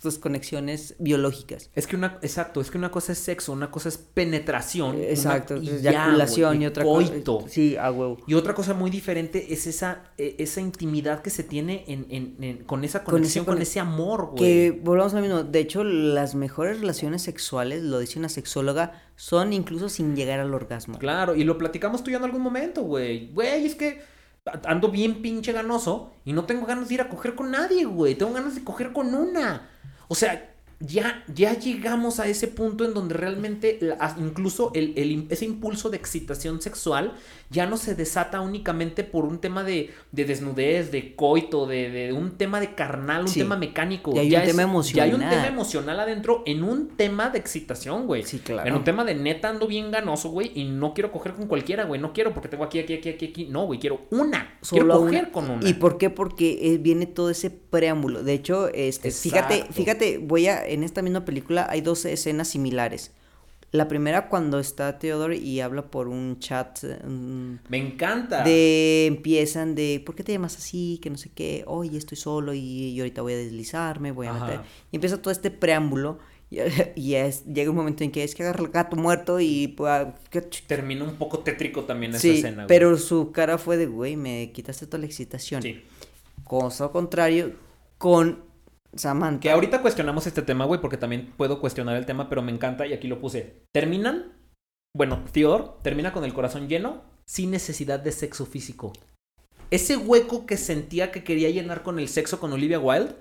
tus 0.02 0.18
conexiones 0.18 0.96
biológicas. 0.98 1.70
Es 1.74 1.86
que 1.86 1.94
una, 1.94 2.18
exacto, 2.22 2.60
es 2.60 2.72
que 2.72 2.76
una 2.76 2.90
cosa 2.90 3.12
es 3.12 3.18
sexo, 3.18 3.52
una 3.52 3.70
cosa 3.70 3.88
es 3.88 3.98
penetración. 3.98 5.00
Exacto, 5.00 5.54
eyaculación 5.54 6.60
y 6.60 6.66
otra 6.66 6.84
cosa. 6.84 7.12
Sí, 7.46 7.76
a 7.76 7.92
huevo. 7.92 8.18
Y 8.26 8.34
otra 8.34 8.52
cosa 8.52 8.74
muy 8.74 8.90
diferente 8.90 9.52
es 9.54 9.68
esa, 9.68 10.02
e, 10.18 10.34
esa 10.40 10.60
intimidad 10.60 11.22
que 11.22 11.30
se 11.30 11.44
tiene 11.44 11.84
en, 11.86 12.06
en, 12.10 12.64
con 12.64 12.82
esa 12.82 13.04
conexión, 13.04 13.44
con, 13.44 13.62
ese, 13.62 13.78
amor, 13.78 14.30
güey. 14.32 14.38
Que 14.38 14.80
volvamos 14.82 15.12
a 15.14 15.16
lo 15.16 15.22
mismo. 15.22 15.44
De 15.44 15.60
hecho, 15.60 15.84
las 15.84 16.34
mejores 16.34 16.80
relaciones 16.80 17.22
sexuales, 17.22 17.84
lo 17.84 18.00
dice 18.00 18.18
una 18.18 18.28
sexóloga, 18.28 19.00
son 19.14 19.52
incluso 19.52 19.88
sin 19.88 20.16
llegar 20.16 20.40
al 20.40 20.52
orgasmo. 20.52 20.98
Claro, 20.98 21.36
y 21.36 21.44
lo 21.44 21.56
platicamos 21.58 22.02
tú 22.02 22.10
ya 22.10 22.16
en 22.16 22.24
algún 22.24 22.42
momento, 22.42 22.82
güey. 22.82 23.30
Güey, 23.32 23.66
es 23.66 23.76
que 23.76 24.02
ando 24.66 24.90
bien 24.90 25.22
pinche 25.22 25.52
ganoso 25.52 26.12
y 26.24 26.32
no 26.32 26.44
tengo 26.44 26.66
ganas 26.66 26.88
de 26.88 26.94
ir 26.94 27.00
a 27.02 27.08
coger 27.08 27.36
con 27.36 27.52
nadie, 27.52 27.84
güey. 27.84 28.16
Tengo 28.16 28.32
ganas 28.32 28.56
de 28.56 28.64
coger 28.64 28.92
con 28.92 29.14
una. 29.14 29.68
O 30.12 30.14
sea, 30.14 30.54
ya, 30.78 31.24
ya 31.34 31.58
llegamos 31.58 32.20
a 32.20 32.26
ese 32.26 32.46
punto 32.46 32.84
en 32.84 32.92
donde 32.92 33.14
realmente 33.14 33.78
incluso 34.18 34.70
ese 34.74 35.44
impulso 35.46 35.88
de 35.88 35.96
excitación 35.96 36.60
sexual 36.60 37.14
ya 37.52 37.66
no 37.66 37.76
se 37.76 37.94
desata 37.94 38.40
únicamente 38.40 39.04
por 39.04 39.24
un 39.24 39.38
tema 39.38 39.62
de, 39.62 39.90
desnudez, 40.10 40.90
de 40.90 41.14
coito, 41.14 41.66
de, 41.66 42.12
un 42.12 42.32
tema 42.32 42.58
de 42.60 42.74
carnal, 42.74 43.26
un 43.26 43.32
tema 43.32 43.56
mecánico. 43.56 44.12
Ya 44.14 44.20
hay 44.20 44.34
un 44.34 44.42
tema 44.42 44.62
emocional. 44.62 45.10
Ya 45.10 45.14
hay 45.16 45.22
un 45.22 45.28
tema 45.28 45.46
emocional 45.46 46.00
adentro 46.00 46.42
en 46.46 46.64
un 46.64 46.88
tema 46.96 47.28
de 47.28 47.38
excitación, 47.38 48.06
güey. 48.06 48.24
Sí, 48.24 48.38
claro. 48.38 48.68
En 48.68 48.74
un 48.74 48.84
tema 48.84 49.04
de 49.04 49.14
neta 49.14 49.50
ando 49.50 49.66
bien 49.66 49.90
ganoso, 49.90 50.30
güey, 50.30 50.50
y 50.54 50.64
no 50.64 50.94
quiero 50.94 51.12
coger 51.12 51.34
con 51.34 51.46
cualquiera, 51.46 51.84
güey. 51.84 52.00
No 52.00 52.12
quiero 52.12 52.32
porque 52.32 52.48
tengo 52.48 52.64
aquí, 52.64 52.78
aquí, 52.78 52.94
aquí, 52.94 53.10
aquí, 53.10 53.26
aquí. 53.26 53.46
No, 53.46 53.66
güey, 53.66 53.78
quiero 53.78 54.00
una. 54.10 54.56
Solo 54.62 54.82
quiero 54.82 55.00
coger 55.00 55.30
con 55.30 55.50
una. 55.50 55.68
¿Y 55.68 55.74
por 55.74 55.98
qué? 55.98 56.10
Porque 56.10 56.72
eh, 56.72 56.78
viene 56.78 57.06
todo 57.06 57.30
ese 57.30 57.50
preámbulo. 57.50 58.22
De 58.22 58.32
hecho, 58.32 58.68
este, 58.68 59.10
fíjate, 59.10 59.66
fíjate, 59.70 60.18
voy 60.18 60.48
a, 60.48 60.66
en 60.66 60.82
esta 60.82 61.02
misma 61.02 61.24
película 61.24 61.66
hay 61.68 61.82
dos 61.82 62.04
escenas 62.06 62.48
similares. 62.48 63.12
La 63.72 63.88
primera 63.88 64.28
cuando 64.28 64.58
está 64.58 64.98
Theodore 64.98 65.38
y 65.38 65.60
habla 65.60 65.90
por 65.90 66.06
un 66.06 66.38
chat. 66.38 66.84
Me 66.84 67.78
encanta. 67.78 68.44
De 68.44 69.06
empiezan 69.06 69.74
de, 69.74 70.02
¿por 70.04 70.14
qué 70.14 70.22
te 70.22 70.32
llamas 70.32 70.58
así? 70.58 71.00
Que 71.02 71.08
no 71.08 71.16
sé 71.16 71.30
qué. 71.34 71.64
Oye, 71.66 71.96
estoy 71.96 72.18
solo 72.18 72.52
y, 72.52 73.00
ahorita 73.00 73.22
voy 73.22 73.32
a 73.32 73.36
deslizarme, 73.36 74.12
voy 74.12 74.26
a 74.26 74.34
meter. 74.34 74.60
Y 74.90 74.96
empieza 74.96 75.20
todo 75.20 75.32
este 75.32 75.50
preámbulo. 75.50 76.18
Y, 76.96 77.14
es, 77.14 77.46
llega 77.46 77.70
un 77.70 77.76
momento 77.76 78.04
en 78.04 78.10
que 78.10 78.24
es 78.24 78.34
que 78.34 78.42
agarra 78.42 78.60
el 78.62 78.68
gato 78.68 78.94
muerto 78.94 79.40
y 79.40 79.68
pues, 79.68 80.06
termina 80.66 81.02
un 81.02 81.16
poco 81.16 81.38
tétrico 81.38 81.84
también 81.84 82.14
esa 82.14 82.28
escena. 82.28 82.66
Pero 82.66 82.98
su 82.98 83.32
cara 83.32 83.56
fue 83.56 83.78
de, 83.78 83.86
güey, 83.86 84.16
me 84.16 84.52
quitaste 84.52 84.86
toda 84.86 84.98
la 84.98 85.06
excitación. 85.06 85.62
Sí. 85.62 85.82
Cosa 86.44 86.88
contrario 86.88 87.54
con 87.96 88.51
Samantha. 88.94 89.40
Que 89.40 89.50
ahorita 89.50 89.82
cuestionamos 89.82 90.26
este 90.26 90.42
tema, 90.42 90.64
güey, 90.64 90.80
porque 90.80 90.96
también 90.96 91.32
puedo 91.36 91.60
cuestionar 91.60 91.96
el 91.96 92.06
tema, 92.06 92.28
pero 92.28 92.42
me 92.42 92.52
encanta 92.52 92.86
y 92.86 92.92
aquí 92.92 93.08
lo 93.08 93.20
puse. 93.20 93.64
Terminan, 93.72 94.32
bueno, 94.96 95.22
Theodore 95.32 95.72
termina 95.82 96.12
con 96.12 96.24
el 96.24 96.34
corazón 96.34 96.68
lleno 96.68 97.02
sin 97.26 97.50
necesidad 97.50 98.00
de 98.00 98.12
sexo 98.12 98.46
físico. 98.46 98.92
Ese 99.70 99.96
hueco 99.96 100.44
que 100.44 100.56
sentía 100.56 101.10
que 101.10 101.24
quería 101.24 101.48
llenar 101.50 101.82
con 101.82 101.98
el 101.98 102.08
sexo 102.08 102.38
con 102.38 102.52
Olivia 102.52 102.78
Wilde, 102.78 103.16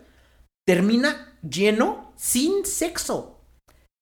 termina 0.68 1.38
lleno 1.42 2.12
sin 2.18 2.66
sexo. 2.66 3.38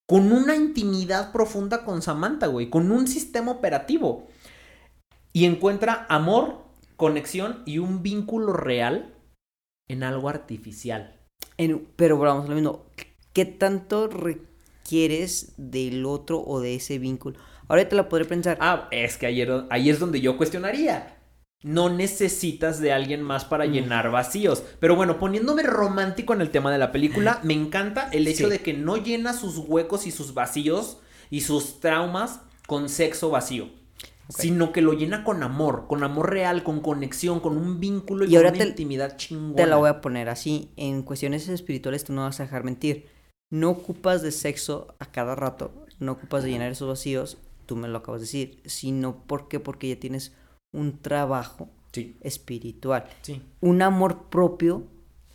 Con 0.07 0.32
una 0.32 0.55
intimidad 0.55 1.32
profunda 1.32 1.86
con 1.86 2.01
Samantha, 2.01 2.47
güey, 2.47 2.72
con 2.72 2.91
un 2.91 3.07
sistema 3.07 3.51
operativo. 3.51 4.28
Y 5.32 5.45
encuentra 5.45 6.07
amor, 6.09 6.63
conexión 6.95 7.61
y 7.67 7.78
un 7.78 8.01
vínculo 8.01 8.53
real 8.53 9.13
en 9.88 10.01
algo 10.01 10.30
artificial. 10.30 11.18
En, 11.57 11.87
pero 11.95 12.17
vamos 12.17 12.45
a 12.45 12.49
lo 12.49 12.55
mismo. 12.55 12.85
¿Qué 13.33 13.45
tanto 13.45 14.07
requieres 14.07 15.53
del 15.57 16.05
otro 16.05 16.41
o 16.41 16.59
de 16.59 16.75
ese 16.75 16.99
vínculo? 16.99 17.37
Ahora 17.67 17.87
te 17.87 17.95
la 17.95 18.09
podré 18.09 18.25
pensar. 18.25 18.57
Ah, 18.61 18.87
es 18.91 19.17
que 19.17 19.27
ayer, 19.27 19.65
ahí 19.69 19.89
es 19.89 19.99
donde 19.99 20.21
yo 20.21 20.37
cuestionaría. 20.37 21.17
No 21.61 21.89
necesitas 21.89 22.79
de 22.79 22.93
alguien 22.93 23.21
más 23.21 23.45
para 23.45 23.65
mm. 23.65 23.71
llenar 23.71 24.11
vacíos. 24.11 24.63
Pero 24.79 24.95
bueno, 24.95 25.19
poniéndome 25.19 25.63
romántico 25.63 26.33
en 26.33 26.41
el 26.41 26.49
tema 26.49 26.71
de 26.71 26.77
la 26.77 26.91
película, 26.91 27.39
me 27.43 27.53
encanta 27.53 28.09
el 28.11 28.27
hecho 28.27 28.49
de 28.49 28.59
que 28.59 28.73
no 28.73 28.97
llena 28.97 29.33
sus 29.33 29.57
huecos 29.57 30.07
y 30.07 30.11
sus 30.11 30.33
vacíos 30.33 30.97
y 31.29 31.41
sus 31.41 31.79
traumas 31.79 32.41
con 32.65 32.89
sexo 32.89 33.29
vacío 33.29 33.78
sino 34.30 34.71
que 34.71 34.82
lo 34.82 34.93
llena 34.93 35.23
con 35.23 35.43
amor, 35.43 35.86
con 35.88 36.03
amor 36.03 36.30
real, 36.30 36.63
con 36.63 36.82
conexión, 36.82 37.39
con 37.39 37.57
un 37.57 37.80
vínculo 37.80 38.25
y, 38.25 38.36
con 38.36 38.45
una 38.45 38.63
intimidad 38.63 39.17
chingona. 39.17 39.55
Te 39.55 39.65
la 39.65 39.77
voy 39.77 39.89
a 39.89 40.01
poner 40.01 40.30
así, 40.30 40.71
en 40.75 41.03
cuestiones 41.03 41.47
espirituales 41.47 42.03
tú 42.03 42.13
no 42.13 42.23
vas 42.23 42.39
a 42.39 42.43
dejar 42.43 42.63
mentir. 42.63 43.07
No 43.51 43.71
ocupas 43.71 44.21
de 44.21 44.32
sexo 44.32 44.95
a 44.99 45.05
cada 45.07 45.36
rato, 45.36 45.71
no 45.99 46.13
ocupas 46.13 46.43
de 46.43 46.51
llenar 46.51 46.71
esos 46.71 46.88
vacíos, 46.88 47.38
tú 47.65 47.75
me 47.75 47.88
lo 47.88 47.99
acabas 47.99 48.21
de 48.21 48.25
decir, 48.25 48.61
sino 48.65 49.23
porque 49.25 49.59
porque 49.59 49.89
ya 49.89 49.99
tienes 49.99 50.34
un 50.71 50.99
trabajo 50.99 51.69
espiritual, 52.21 53.05
sí. 53.23 53.41
un 53.61 53.82
amor 53.82 54.30
propio 54.30 54.84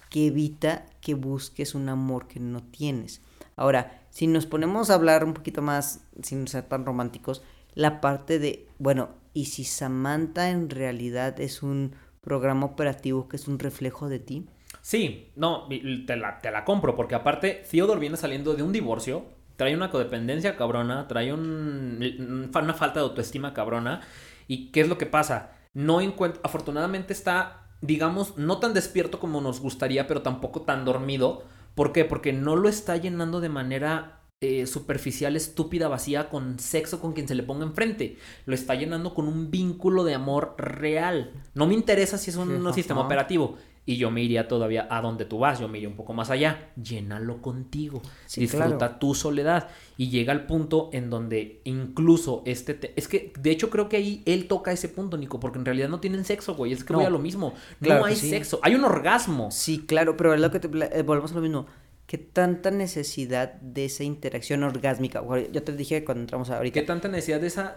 que 0.08 0.28
evita 0.28 0.86
que 1.00 1.14
busques 1.14 1.74
un 1.74 1.88
amor 1.88 2.28
que 2.28 2.38
no 2.38 2.62
tienes. 2.62 3.20
Ahora, 3.56 4.02
si 4.10 4.28
nos 4.28 4.46
ponemos 4.46 4.90
a 4.90 4.94
hablar 4.94 5.24
un 5.24 5.34
poquito 5.34 5.60
más, 5.60 6.04
sin 6.22 6.46
ser 6.46 6.64
tan 6.64 6.86
románticos, 6.86 7.42
la 7.74 8.00
parte 8.00 8.38
de, 8.38 8.66
bueno, 8.78 9.10
¿y 9.32 9.46
si 9.46 9.64
Samantha 9.64 10.50
en 10.50 10.70
realidad 10.70 11.40
es 11.40 11.62
un 11.62 11.94
programa 12.20 12.66
operativo 12.66 13.28
que 13.28 13.36
es 13.36 13.48
un 13.48 13.58
reflejo 13.58 14.08
de 14.08 14.18
ti? 14.18 14.46
Sí, 14.80 15.30
no, 15.36 15.66
te 16.06 16.16
la, 16.16 16.40
te 16.40 16.50
la 16.50 16.64
compro, 16.64 16.94
porque 16.94 17.14
aparte 17.14 17.64
Theodore 17.70 18.00
viene 18.00 18.16
saliendo 18.16 18.54
de 18.54 18.62
un 18.62 18.72
divorcio, 18.72 19.24
trae 19.56 19.74
una 19.74 19.90
codependencia 19.90 20.56
cabrona, 20.56 21.08
trae 21.08 21.32
un, 21.32 22.50
una 22.54 22.74
falta 22.74 23.00
de 23.00 23.06
autoestima 23.06 23.54
cabrona, 23.54 24.02
y 24.46 24.70
¿qué 24.72 24.82
es 24.82 24.88
lo 24.88 24.98
que 24.98 25.06
pasa? 25.06 25.52
No 25.72 26.00
encuentra, 26.00 26.40
afortunadamente 26.44 27.12
está, 27.12 27.66
digamos, 27.80 28.36
no 28.36 28.58
tan 28.58 28.74
despierto 28.74 29.20
como 29.20 29.40
nos 29.40 29.60
gustaría, 29.60 30.06
pero 30.06 30.22
tampoco 30.22 30.62
tan 30.62 30.84
dormido. 30.84 31.44
¿Por 31.74 31.92
qué? 31.92 32.04
Porque 32.04 32.32
no 32.32 32.54
lo 32.54 32.68
está 32.68 32.96
llenando 32.96 33.40
de 33.40 33.48
manera 33.48 34.20
eh, 34.44 34.66
superficial, 34.66 35.36
estúpida, 35.36 35.88
vacía, 35.88 36.28
con 36.28 36.58
sexo 36.58 37.00
con 37.00 37.14
quien 37.14 37.26
se 37.26 37.34
le 37.34 37.42
ponga 37.42 37.64
enfrente. 37.64 38.18
Lo 38.44 38.54
está 38.54 38.74
llenando 38.74 39.14
con 39.14 39.26
un 39.26 39.50
vínculo 39.50 40.04
de 40.04 40.12
amor 40.12 40.54
real. 40.58 41.32
No 41.54 41.66
me 41.66 41.72
interesa 41.72 42.18
si 42.18 42.30
es 42.30 42.36
un, 42.36 42.74
sistema 42.74 43.00
operativo. 43.00 43.56
Y 43.86 43.96
yo 43.96 44.10
me 44.10 44.22
iría 44.22 44.46
todavía 44.46 44.86
a 44.90 45.00
donde 45.00 45.24
tú 45.24 45.38
vas, 45.38 45.60
yo 45.60 45.68
me 45.68 45.78
iría 45.78 45.88
un 45.88 45.96
poco 45.96 46.12
más 46.12 46.28
allá. 46.28 46.72
Llénalo 46.82 47.40
contigo. 47.40 48.02
Disfruta 48.36 48.98
tu 48.98 49.14
soledad. 49.14 49.68
Y 49.96 50.10
llega 50.10 50.32
al 50.32 50.44
punto 50.44 50.90
en 50.92 51.08
donde 51.08 51.62
incluso 51.64 52.42
este... 52.44 52.92
Es 52.96 53.08
que, 53.08 53.32
de 53.38 53.50
hecho, 53.50 53.70
creo 53.70 53.88
que 53.88 53.96
ahí 53.96 54.22
él 54.26 54.46
toca 54.46 54.72
ese 54.72 54.90
punto, 54.90 55.16
Nico, 55.16 55.40
porque 55.40 55.58
en 55.58 55.64
realidad 55.64 55.88
no 55.88 56.00
tienen 56.00 56.24
sexo, 56.26 56.54
güey. 56.54 56.72
Es 56.72 56.84
que 56.84 56.92
voy 56.92 57.04
a 57.04 57.10
lo 57.10 57.18
mismo. 57.18 57.54
No 57.80 58.04
hay 58.04 58.16
sexo. 58.16 58.60
Hay 58.62 58.74
un 58.74 58.84
orgasmo. 58.84 59.50
Sí, 59.50 59.84
claro, 59.86 60.18
pero 60.18 60.34
es 60.34 60.40
lo 60.40 60.50
que 60.50 60.60
te... 60.60 60.68
Eh, 60.98 61.02
volvemos 61.02 61.32
a 61.32 61.34
lo 61.36 61.40
mismo 61.40 61.66
¿Qué 62.06 62.18
tanta 62.18 62.70
necesidad 62.70 63.54
de 63.54 63.86
esa 63.86 64.04
interacción 64.04 64.62
orgásmica? 64.62 65.22
Yo 65.52 65.62
te 65.62 65.72
dije 65.72 66.04
cuando 66.04 66.22
entramos 66.22 66.50
ahorita. 66.50 66.80
¿Qué 66.80 66.86
tanta 66.86 67.08
necesidad 67.08 67.40
de 67.40 67.46
esa 67.46 67.76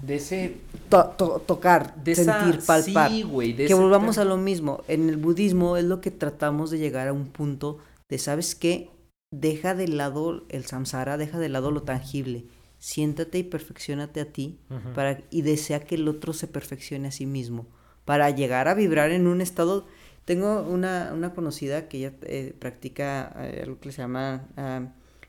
de 0.00 0.16
ese 0.16 0.56
tocar, 0.88 1.94
de 2.02 2.14
sentir, 2.14 2.60
palpar. 2.66 3.10
Sí, 3.10 3.24
que 3.66 3.74
volvamos 3.74 4.18
a 4.18 4.24
lo 4.24 4.36
mismo. 4.36 4.82
En 4.88 5.08
el 5.08 5.16
budismo 5.16 5.76
es 5.76 5.84
lo 5.84 6.00
que 6.00 6.10
tratamos 6.10 6.70
de 6.70 6.78
llegar 6.78 7.08
a 7.08 7.12
un 7.12 7.26
punto 7.26 7.78
de, 8.08 8.18
¿sabes 8.18 8.54
qué? 8.54 8.90
Deja 9.30 9.74
de 9.74 9.88
lado 9.88 10.44
el 10.48 10.64
samsara, 10.64 11.16
deja 11.16 11.38
de 11.38 11.48
lado 11.48 11.70
lo 11.70 11.82
tangible. 11.82 12.46
Siéntate 12.78 13.38
y 13.38 13.42
perfeccionate 13.44 14.20
a 14.20 14.26
ti 14.26 14.58
para, 14.94 15.22
y 15.30 15.42
desea 15.42 15.80
que 15.80 15.94
el 15.94 16.06
otro 16.06 16.32
se 16.32 16.48
perfeccione 16.48 17.08
a 17.08 17.12
sí 17.12 17.24
mismo. 17.24 17.66
Para 18.04 18.28
llegar 18.30 18.68
a 18.68 18.74
vibrar 18.74 19.10
en 19.10 19.26
un 19.26 19.40
estado 19.40 19.86
tengo 20.24 20.62
una, 20.62 21.12
una 21.12 21.34
conocida 21.34 21.88
que 21.88 21.98
ella 21.98 22.12
eh, 22.22 22.54
practica 22.58 23.32
eh, 23.38 23.60
algo 23.62 23.78
que 23.78 23.92
se 23.92 24.02
llama 24.02 24.46
uh, 24.56 24.88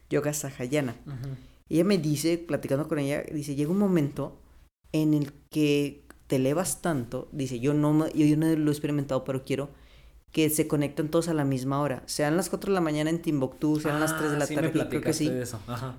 yoga 0.10 0.34
sahayana. 0.34 0.96
Ella 1.68 1.84
me 1.84 1.98
dice, 1.98 2.38
platicando 2.38 2.88
con 2.88 3.00
ella, 3.00 3.24
dice, 3.24 3.56
llega 3.56 3.72
un 3.72 3.80
momento 3.80 4.40
en 4.92 5.14
el 5.14 5.34
que 5.50 6.06
te 6.28 6.38
elevas 6.38 6.82
tanto, 6.82 7.28
dice, 7.32 7.60
yo 7.60 7.74
no, 7.74 8.08
yo, 8.14 8.38
no 8.38 8.56
lo 8.56 8.72
he 8.72 8.74
experimentado, 8.74 9.24
pero 9.24 9.44
quiero 9.44 9.70
que 10.32 10.50
se 10.50 10.68
conecten 10.68 11.10
todos 11.10 11.28
a 11.28 11.34
la 11.34 11.46
misma 11.46 11.80
hora. 11.82 12.04
Sean 12.06 12.38
las 12.38 12.50
4 12.50 12.72
de 12.72 12.76
la 12.76 12.82
mañana 12.82 13.10
en 13.10 13.22
Timbuktu, 13.22 13.80
sean 13.80 14.00
las 14.00 14.18
3 14.18 14.32
de 14.32 14.38
la 14.38 14.46
ah, 14.46 14.48
tarde, 14.48 14.88
creo 14.90 15.02
que 15.02 15.14
sí. 15.14 15.32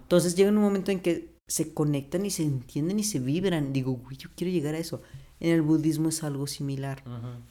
Entonces 0.03 0.37
llega 0.37 0.51
un 0.51 0.57
momento 0.57 0.91
en 0.91 1.01
que 1.01 1.37
se 1.47 1.73
conectan 1.73 2.27
y 2.27 2.31
se 2.31 2.43
entienden 2.43 2.99
y 2.99 3.05
se 3.05 3.19
vibran. 3.19 3.73
Digo, 3.73 3.93
güey, 3.93 4.17
yo 4.17 4.29
quiero 4.37 4.53
llegar 4.53 4.75
a 4.75 4.79
eso. 4.79 5.03
En 5.39 5.51
el 5.51 5.63
budismo 5.63 6.09
es 6.09 6.23
algo 6.25 6.47
similar. 6.47 7.03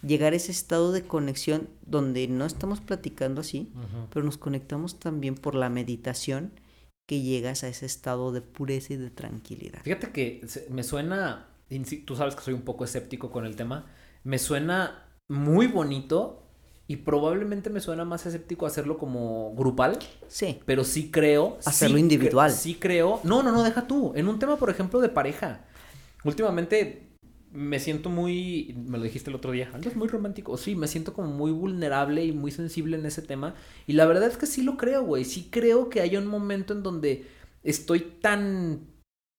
Llegar 0.02 0.34
a 0.34 0.36
ese 0.36 0.52
estado 0.52 0.92
de 0.92 1.04
conexión 1.04 1.70
donde 1.86 2.28
no 2.28 2.46
estamos 2.46 2.82
platicando 2.82 3.42
así, 3.42 3.72
pero 4.12 4.26
nos 4.26 4.38
conectamos 4.38 5.00
también 5.00 5.36
por 5.36 5.56
la 5.56 5.70
meditación 5.70 6.52
que 7.06 7.22
llegas 7.22 7.64
a 7.64 7.68
ese 7.68 7.86
estado 7.86 8.32
de 8.32 8.42
pureza 8.42 8.94
y 8.94 8.98
de 8.98 9.12
tranquilidad. 9.12 9.82
Fíjate 9.84 10.12
que 10.12 10.46
me 10.70 10.84
suena, 10.84 11.48
tú 12.06 12.16
sabes 12.16 12.36
que 12.36 12.42
soy 12.42 12.56
un 12.56 12.64
poco 12.64 12.84
escéptico 12.84 13.32
con 13.32 13.46
el 13.46 13.56
tema, 13.56 13.86
me 14.24 14.40
suena 14.40 15.08
muy 15.28 15.68
bonito 15.68 16.42
y 16.88 16.98
probablemente 16.98 17.70
me 17.70 17.80
suena 17.80 18.06
más 18.06 18.26
escéptico 18.26 18.66
hacerlo 18.66 18.98
como 18.98 19.54
grupal. 19.56 19.98
Sí. 20.28 20.60
Pero 20.66 20.84
sí 20.84 21.10
creo. 21.10 21.58
Hacerlo 21.66 21.98
individual. 21.98 22.52
Sí 22.52 22.76
creo. 22.76 23.22
No, 23.24 23.42
no, 23.42 23.52
no, 23.52 23.64
deja 23.64 23.88
tú. 23.88 24.14
En 24.16 24.28
un 24.28 24.38
tema, 24.38 24.58
por 24.58 24.70
ejemplo, 24.70 25.00
de 25.00 25.10
pareja. 25.10 25.66
Últimamente 26.24 27.15
me 27.56 27.80
siento 27.80 28.10
muy, 28.10 28.76
me 28.86 28.98
lo 28.98 29.04
dijiste 29.06 29.30
el 29.30 29.36
otro 29.36 29.52
día, 29.52 29.72
es 29.84 29.96
muy 29.96 30.08
romántico. 30.08 30.58
Sí, 30.58 30.76
me 30.76 30.88
siento 30.88 31.14
como 31.14 31.30
muy 31.30 31.52
vulnerable 31.52 32.24
y 32.26 32.32
muy 32.32 32.52
sensible 32.52 32.98
en 32.98 33.06
ese 33.06 33.22
tema. 33.22 33.56
Y 33.88 33.94
la 33.94 34.06
verdad 34.06 34.28
es 34.28 34.38
que 34.38 34.46
sí 34.46 34.62
lo 34.62 34.78
creo, 34.78 35.04
güey. 35.04 35.24
Sí 35.26 35.48
creo 35.50 35.90
que 35.90 36.02
hay 36.02 36.18
un 36.18 36.28
momento 36.28 36.74
en 36.74 36.84
donde 36.84 37.26
estoy 37.64 38.02
tan 38.02 38.88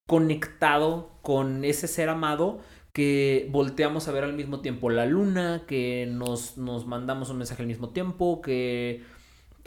conectado 0.07 1.19
con 1.23 1.65
ese 1.65 1.89
ser 1.89 2.09
amado 2.09 2.61
que 2.93 3.49
volteamos 3.51 4.09
a 4.09 4.13
ver 4.13 4.25
al 4.25 4.33
mismo 4.33 4.61
tiempo 4.61 4.89
la 4.89 5.05
luna, 5.05 5.65
que 5.67 6.09
nos, 6.11 6.57
nos 6.57 6.87
mandamos 6.87 7.29
un 7.29 7.39
mensaje 7.39 7.63
al 7.63 7.69
mismo 7.69 7.91
tiempo, 7.91 8.41
que 8.41 9.03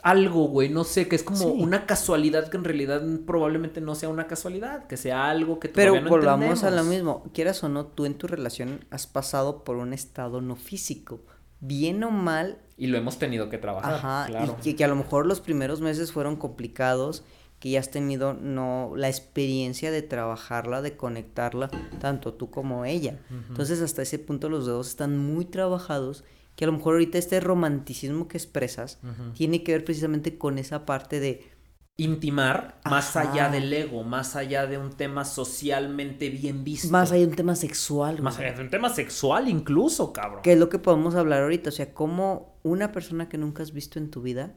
algo, 0.02 0.48
güey, 0.48 0.68
no 0.68 0.84
sé, 0.84 1.08
que 1.08 1.16
es 1.16 1.22
como 1.22 1.46
una 1.46 1.86
casualidad 1.86 2.48
que 2.48 2.56
en 2.56 2.64
realidad 2.64 3.02
probablemente 3.26 3.80
no 3.80 3.94
sea 3.94 4.08
una 4.08 4.26
casualidad, 4.26 4.86
que 4.86 4.96
sea 4.96 5.28
algo 5.28 5.60
que 5.60 5.68
todavía 5.68 6.00
Pero 6.00 6.10
volvamos 6.10 6.64
a 6.64 6.70
lo 6.70 6.84
mismo, 6.84 7.24
quieras 7.34 7.62
o 7.64 7.68
no, 7.68 7.86
tú 7.86 8.06
en 8.06 8.14
tu 8.14 8.26
relación 8.26 8.84
has 8.90 9.06
pasado 9.06 9.64
por 9.64 9.76
un 9.76 9.92
estado 9.92 10.40
no 10.40 10.56
físico, 10.56 11.24
bien 11.60 12.02
o 12.04 12.10
mal. 12.10 12.58
Y 12.76 12.86
lo 12.86 12.98
hemos 12.98 13.18
tenido 13.18 13.50
que 13.50 13.58
trabajar. 13.58 13.94
Ajá, 13.94 14.26
claro. 14.28 14.56
y 14.64 14.74
que, 14.74 14.84
a 14.84 14.88
lo 14.88 14.96
mejor 14.96 15.26
los 15.26 15.40
primeros 15.40 15.80
meses 15.80 16.12
fueron 16.12 16.36
complicados, 16.36 17.24
que 17.58 17.70
ya 17.70 17.80
has 17.80 17.90
tenido 17.90 18.32
no 18.32 18.92
la 18.96 19.08
experiencia 19.08 19.90
de 19.90 20.00
trabajarla, 20.00 20.80
de 20.80 20.96
conectarla, 20.96 21.68
tanto 22.00 22.32
tú 22.32 22.50
como 22.50 22.86
ella. 22.86 23.18
Entonces 23.50 23.82
hasta 23.82 24.00
ese 24.00 24.18
punto 24.18 24.48
los 24.48 24.64
dos 24.64 24.88
están 24.88 25.18
muy 25.18 25.44
trabajados 25.44 26.24
que 26.60 26.64
a 26.64 26.66
lo 26.66 26.74
mejor 26.74 26.92
ahorita 26.92 27.16
este 27.16 27.40
romanticismo 27.40 28.28
que 28.28 28.36
expresas 28.36 29.00
tiene 29.32 29.62
que 29.62 29.72
ver 29.72 29.82
precisamente 29.82 30.36
con 30.36 30.58
esa 30.58 30.84
parte 30.84 31.18
de 31.18 31.48
intimar 31.96 32.78
más 32.84 33.16
allá 33.16 33.48
del 33.48 33.72
ego, 33.72 34.02
más 34.02 34.36
allá 34.36 34.66
de 34.66 34.76
un 34.76 34.90
tema 34.90 35.24
socialmente 35.24 36.28
bien 36.28 36.62
visto. 36.62 36.90
Más 36.90 37.12
allá 37.12 37.22
de 37.22 37.28
un 37.28 37.34
tema 37.34 37.56
sexual. 37.56 38.20
Más 38.20 38.38
allá 38.38 38.52
de 38.52 38.60
un 38.60 38.68
tema 38.68 38.90
sexual 38.90 39.48
incluso, 39.48 40.12
cabrón. 40.12 40.42
Que 40.42 40.52
es 40.52 40.58
lo 40.58 40.68
que 40.68 40.78
podemos 40.78 41.14
hablar 41.14 41.44
ahorita, 41.44 41.70
o 41.70 41.72
sea, 41.72 41.94
cómo 41.94 42.58
una 42.62 42.92
persona 42.92 43.30
que 43.30 43.38
nunca 43.38 43.62
has 43.62 43.72
visto 43.72 43.98
en 43.98 44.10
tu 44.10 44.20
vida 44.20 44.54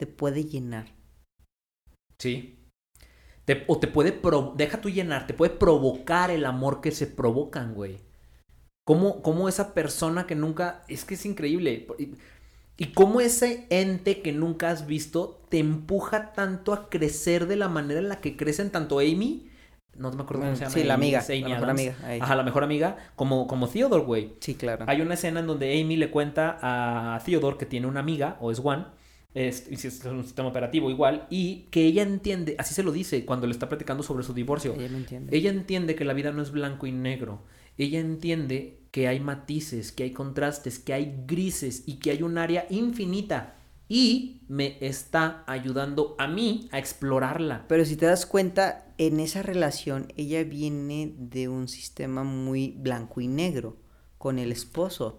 te 0.00 0.06
puede 0.06 0.46
llenar. 0.46 0.94
Sí. 2.18 2.66
o 3.66 3.78
te 3.78 3.88
puede, 3.88 4.18
deja 4.56 4.80
tú 4.80 4.88
llenar, 4.88 5.26
te 5.26 5.34
puede 5.34 5.50
provocar 5.50 6.30
el 6.30 6.46
amor 6.46 6.80
que 6.80 6.92
se 6.92 7.06
provocan, 7.06 7.74
güey. 7.74 8.00
Cómo, 8.84 9.48
esa 9.48 9.74
persona 9.74 10.26
que 10.26 10.34
nunca, 10.34 10.82
es 10.88 11.04
que 11.04 11.14
es 11.14 11.24
increíble. 11.24 11.86
Y, 12.76 12.86
cómo 12.86 13.20
ese 13.20 13.66
ente 13.70 14.22
que 14.22 14.32
nunca 14.32 14.70
has 14.70 14.86
visto 14.86 15.40
te 15.50 15.60
empuja 15.60 16.32
tanto 16.32 16.72
a 16.72 16.88
crecer 16.88 17.46
de 17.46 17.54
la 17.54 17.68
manera 17.68 18.00
en 18.00 18.08
la 18.08 18.20
que 18.20 18.36
crecen 18.36 18.70
tanto 18.70 18.98
Amy, 18.98 19.48
no 19.96 20.10
me 20.10 20.22
acuerdo 20.22 20.42
cómo 20.42 20.56
se 20.56 20.62
llama. 20.62 20.74
Sí, 20.74 20.82
la 20.82 20.94
amiga. 20.94 21.22
la 21.28 21.48
mejor 21.48 21.70
amiga. 21.70 21.96
Ajá, 22.20 22.34
la 22.34 22.42
mejor 22.42 22.64
amiga, 22.64 22.96
como, 23.14 23.46
como 23.46 23.68
Theodore, 23.68 24.04
güey. 24.04 24.32
Sí, 24.40 24.56
claro. 24.56 24.84
Hay 24.88 25.00
una 25.00 25.14
escena 25.14 25.40
en 25.40 25.46
donde 25.46 25.80
Amy 25.80 25.96
le 25.96 26.10
cuenta 26.10 26.58
a 26.60 27.20
Theodore 27.24 27.58
que 27.58 27.66
tiene 27.66 27.86
una 27.86 28.00
amiga, 28.00 28.36
o 28.40 28.50
es 28.50 28.58
One, 28.58 28.86
es, 29.34 29.68
es 29.68 30.04
un 30.04 30.24
sistema 30.24 30.48
operativo 30.48 30.90
igual, 30.90 31.26
y 31.30 31.68
que 31.70 31.84
ella 31.84 32.02
entiende, 32.02 32.56
así 32.58 32.74
se 32.74 32.82
lo 32.82 32.90
dice 32.90 33.24
cuando 33.24 33.46
le 33.46 33.52
está 33.52 33.68
platicando 33.68 34.02
sobre 34.02 34.24
su 34.24 34.34
divorcio. 34.34 34.74
Ella 34.74 34.96
entiende. 34.96 35.36
Ella 35.36 35.50
entiende 35.50 35.94
que 35.94 36.04
la 36.04 36.14
vida 36.14 36.32
no 36.32 36.42
es 36.42 36.50
blanco 36.50 36.88
y 36.88 36.92
negro 36.92 37.42
ella 37.78 38.00
entiende 38.00 38.80
que 38.90 39.08
hay 39.08 39.20
matices, 39.20 39.92
que 39.92 40.04
hay 40.04 40.12
contrastes, 40.12 40.78
que 40.78 40.92
hay 40.92 41.24
grises 41.26 41.84
y 41.86 41.94
que 41.94 42.10
hay 42.10 42.22
un 42.22 42.38
área 42.38 42.66
infinita 42.68 43.56
y 43.88 44.42
me 44.48 44.78
está 44.80 45.44
ayudando 45.46 46.14
a 46.18 46.26
mí 46.26 46.68
a 46.72 46.78
explorarla. 46.78 47.66
Pero 47.68 47.84
si 47.84 47.96
te 47.96 48.06
das 48.06 48.26
cuenta, 48.26 48.86
en 48.98 49.20
esa 49.20 49.42
relación 49.42 50.12
ella 50.16 50.44
viene 50.44 51.14
de 51.18 51.48
un 51.48 51.68
sistema 51.68 52.22
muy 52.24 52.70
blanco 52.78 53.20
y 53.20 53.28
negro 53.28 53.76
con 54.18 54.38
el 54.38 54.52
esposo. 54.52 55.18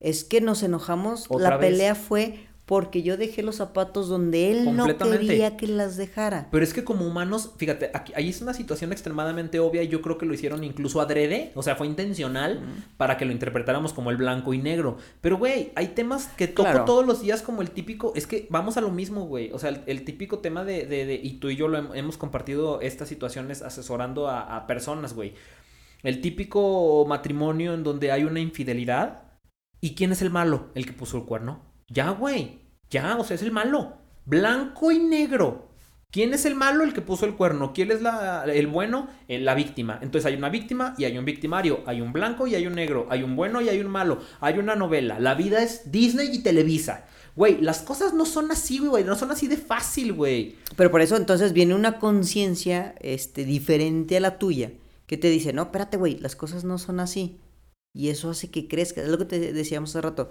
Es 0.00 0.24
que 0.24 0.40
nos 0.40 0.62
enojamos, 0.62 1.28
la 1.30 1.58
pelea 1.58 1.94
fue 1.94 2.46
porque 2.66 3.02
yo 3.02 3.18
dejé 3.18 3.42
los 3.42 3.56
zapatos 3.56 4.08
donde 4.08 4.50
él 4.50 4.74
no 4.74 4.86
quería 4.96 5.56
que 5.56 5.66
las 5.66 5.98
dejara. 5.98 6.48
Pero 6.50 6.64
es 6.64 6.72
que 6.72 6.82
como 6.82 7.06
humanos, 7.06 7.52
fíjate, 7.58 7.90
aquí, 7.92 8.12
ahí 8.16 8.30
es 8.30 8.40
una 8.40 8.54
situación 8.54 8.90
extremadamente 8.90 9.60
obvia 9.60 9.82
y 9.82 9.88
yo 9.88 10.00
creo 10.00 10.16
que 10.16 10.24
lo 10.24 10.32
hicieron 10.32 10.64
incluso 10.64 11.00
adrede, 11.02 11.52
o 11.54 11.62
sea, 11.62 11.76
fue 11.76 11.86
intencional 11.86 12.62
para 12.96 13.18
que 13.18 13.26
lo 13.26 13.32
interpretáramos 13.32 13.92
como 13.92 14.10
el 14.10 14.16
blanco 14.16 14.54
y 14.54 14.58
negro. 14.58 14.96
Pero, 15.20 15.36
güey, 15.36 15.72
hay 15.74 15.88
temas 15.88 16.26
que 16.26 16.48
toco 16.48 16.84
todos 16.86 17.06
los 17.06 17.20
días 17.20 17.42
como 17.42 17.60
el 17.60 17.70
típico, 17.70 18.12
es 18.16 18.26
que 18.26 18.46
vamos 18.48 18.78
a 18.78 18.80
lo 18.80 18.90
mismo, 18.90 19.26
güey, 19.26 19.52
o 19.52 19.58
sea, 19.58 19.82
el, 19.86 20.04
típico 20.04 20.38
tema 20.38 20.64
de, 20.64 20.86
de, 20.86 21.20
y 21.22 21.34
tú 21.34 21.50
y 21.50 21.56
yo 21.56 21.68
lo 21.68 21.94
hemos 21.94 22.16
compartido 22.16 22.80
estas 22.80 23.08
situaciones 23.08 23.60
asesorando 23.60 24.28
a, 24.28 24.56
a 24.56 24.66
personas, 24.66 25.14
güey. 25.14 25.34
El 26.02 26.20
típico 26.20 27.04
matrimonio 27.06 27.74
en 27.74 27.82
donde 27.82 28.12
hay 28.12 28.24
una 28.24 28.40
infidelidad. 28.40 29.22
¿Y 29.80 29.94
quién 29.94 30.12
es 30.12 30.22
el 30.22 30.30
malo? 30.30 30.68
El 30.74 30.84
que 30.86 30.92
puso 30.92 31.16
el 31.16 31.24
cuerno. 31.24 31.73
Ya, 31.88 32.10
güey. 32.10 32.60
Ya, 32.90 33.16
o 33.16 33.24
sea, 33.24 33.34
es 33.34 33.42
el 33.42 33.52
malo. 33.52 33.98
Blanco 34.24 34.90
y 34.90 34.98
negro. 34.98 35.68
¿Quién 36.14 36.32
es 36.32 36.44
el 36.44 36.54
malo? 36.54 36.84
El 36.84 36.92
que 36.92 37.00
puso 37.00 37.26
el 37.26 37.34
cuerno. 37.34 37.72
¿Quién 37.72 37.90
es 37.90 38.00
la, 38.00 38.44
el 38.44 38.68
bueno? 38.68 39.08
Eh, 39.26 39.40
la 39.40 39.56
víctima. 39.56 39.98
Entonces 40.00 40.26
hay 40.26 40.36
una 40.36 40.48
víctima 40.48 40.94
y 40.96 41.06
hay 41.06 41.18
un 41.18 41.24
victimario. 41.24 41.82
Hay 41.86 42.00
un 42.00 42.12
blanco 42.12 42.46
y 42.46 42.54
hay 42.54 42.68
un 42.68 42.74
negro. 42.74 43.08
Hay 43.10 43.24
un 43.24 43.34
bueno 43.34 43.60
y 43.60 43.68
hay 43.68 43.80
un 43.80 43.90
malo. 43.90 44.20
Hay 44.40 44.58
una 44.58 44.76
novela. 44.76 45.18
La 45.18 45.34
vida 45.34 45.60
es 45.60 45.90
Disney 45.90 46.28
y 46.32 46.38
Televisa. 46.44 47.06
Güey, 47.34 47.60
las 47.60 47.82
cosas 47.82 48.14
no 48.14 48.26
son 48.26 48.52
así, 48.52 48.78
güey. 48.78 49.02
No 49.02 49.16
son 49.16 49.32
así 49.32 49.48
de 49.48 49.56
fácil, 49.56 50.12
güey. 50.12 50.54
Pero 50.76 50.92
por 50.92 51.00
eso 51.00 51.16
entonces 51.16 51.52
viene 51.52 51.74
una 51.74 51.98
conciencia 51.98 52.94
este, 53.00 53.44
diferente 53.44 54.16
a 54.16 54.20
la 54.20 54.38
tuya. 54.38 54.70
Que 55.06 55.16
te 55.16 55.28
dice, 55.28 55.52
no, 55.52 55.62
espérate, 55.62 55.96
güey, 55.96 56.20
las 56.20 56.36
cosas 56.36 56.62
no 56.62 56.78
son 56.78 57.00
así. 57.00 57.40
Y 57.92 58.10
eso 58.10 58.30
hace 58.30 58.52
que 58.52 58.68
crezca. 58.68 59.02
Es 59.02 59.08
lo 59.08 59.18
que 59.18 59.24
te 59.24 59.52
decíamos 59.52 59.90
hace 59.90 60.00
rato 60.00 60.30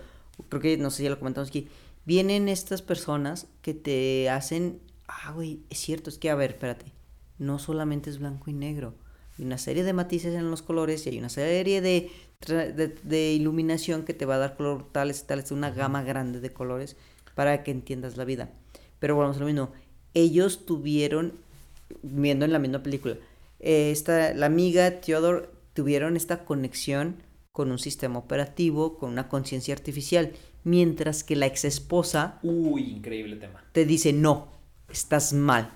creo 0.50 0.62
que 0.62 0.78
no 0.78 0.90
sé 0.90 0.98
si 0.98 1.04
ya 1.04 1.10
lo 1.10 1.20
comentamos 1.20 1.50
aquí, 1.50 1.68
vienen 2.06 2.50
estas 2.50 2.82
personas 2.82 3.48
que 3.62 3.74
te 3.74 4.30
hacen, 4.30 4.80
ah, 5.08 5.32
güey, 5.34 5.62
es 5.70 5.80
cierto, 5.80 6.10
es 6.10 6.18
que, 6.18 6.30
a 6.30 6.36
ver, 6.36 6.52
espérate, 6.52 6.92
no 7.38 7.60
solamente 7.60 8.10
es 8.10 8.20
blanco 8.20 8.50
y 8.50 8.54
negro, 8.54 8.96
hay 9.38 9.46
una 9.46 9.58
serie 9.58 9.84
de 9.84 9.94
matices 9.94 10.36
en 10.36 10.52
los 10.52 10.62
colores 10.62 11.06
y 11.06 11.10
hay 11.10 11.20
una 11.20 11.30
serie 11.30 11.82
de, 11.82 12.12
de, 13.04 13.34
iluminación 13.34 14.04
que 14.04 14.14
te 14.14 14.26
va 14.26 14.36
a 14.36 14.40
dar 14.40 14.56
color 14.56 14.92
tales, 14.92 15.26
tales, 15.26 15.52
una 15.52 15.72
gama 15.72 16.04
grande 16.04 16.40
de 16.40 16.52
colores 16.52 16.96
para 17.34 17.64
que 17.64 17.72
entiendas 17.72 18.16
la 18.16 18.26
vida. 18.26 18.52
Pero 19.00 19.16
bueno, 19.16 19.34
lo 19.34 19.46
mismo, 19.46 19.72
ellos 20.14 20.66
tuvieron, 20.66 21.34
viendo 22.04 22.46
en 22.46 22.54
la 22.54 22.60
misma 22.60 22.84
película, 22.84 23.18
eh, 23.60 23.92
esta, 23.92 24.34
la 24.36 24.46
amiga 24.46 25.02
Theodore 25.02 25.50
tuvieron 25.74 26.16
esta 26.16 26.46
conexión 26.46 27.16
con 27.54 27.72
un 27.72 27.78
sistema 27.78 28.18
operativo, 28.18 28.98
con 28.98 29.12
una 29.12 29.30
conciencia 29.30 29.76
artificial, 29.76 30.34
mientras 30.64 31.24
que 31.24 31.36
la 31.36 31.46
ex 31.46 31.66
esposa... 31.66 32.40
Uy, 32.42 32.82
increíble 32.92 33.36
tema. 33.36 33.64
Te 33.72 33.86
dice, 33.86 34.12
no, 34.12 34.48
estás 34.90 35.34
mal. 35.34 35.72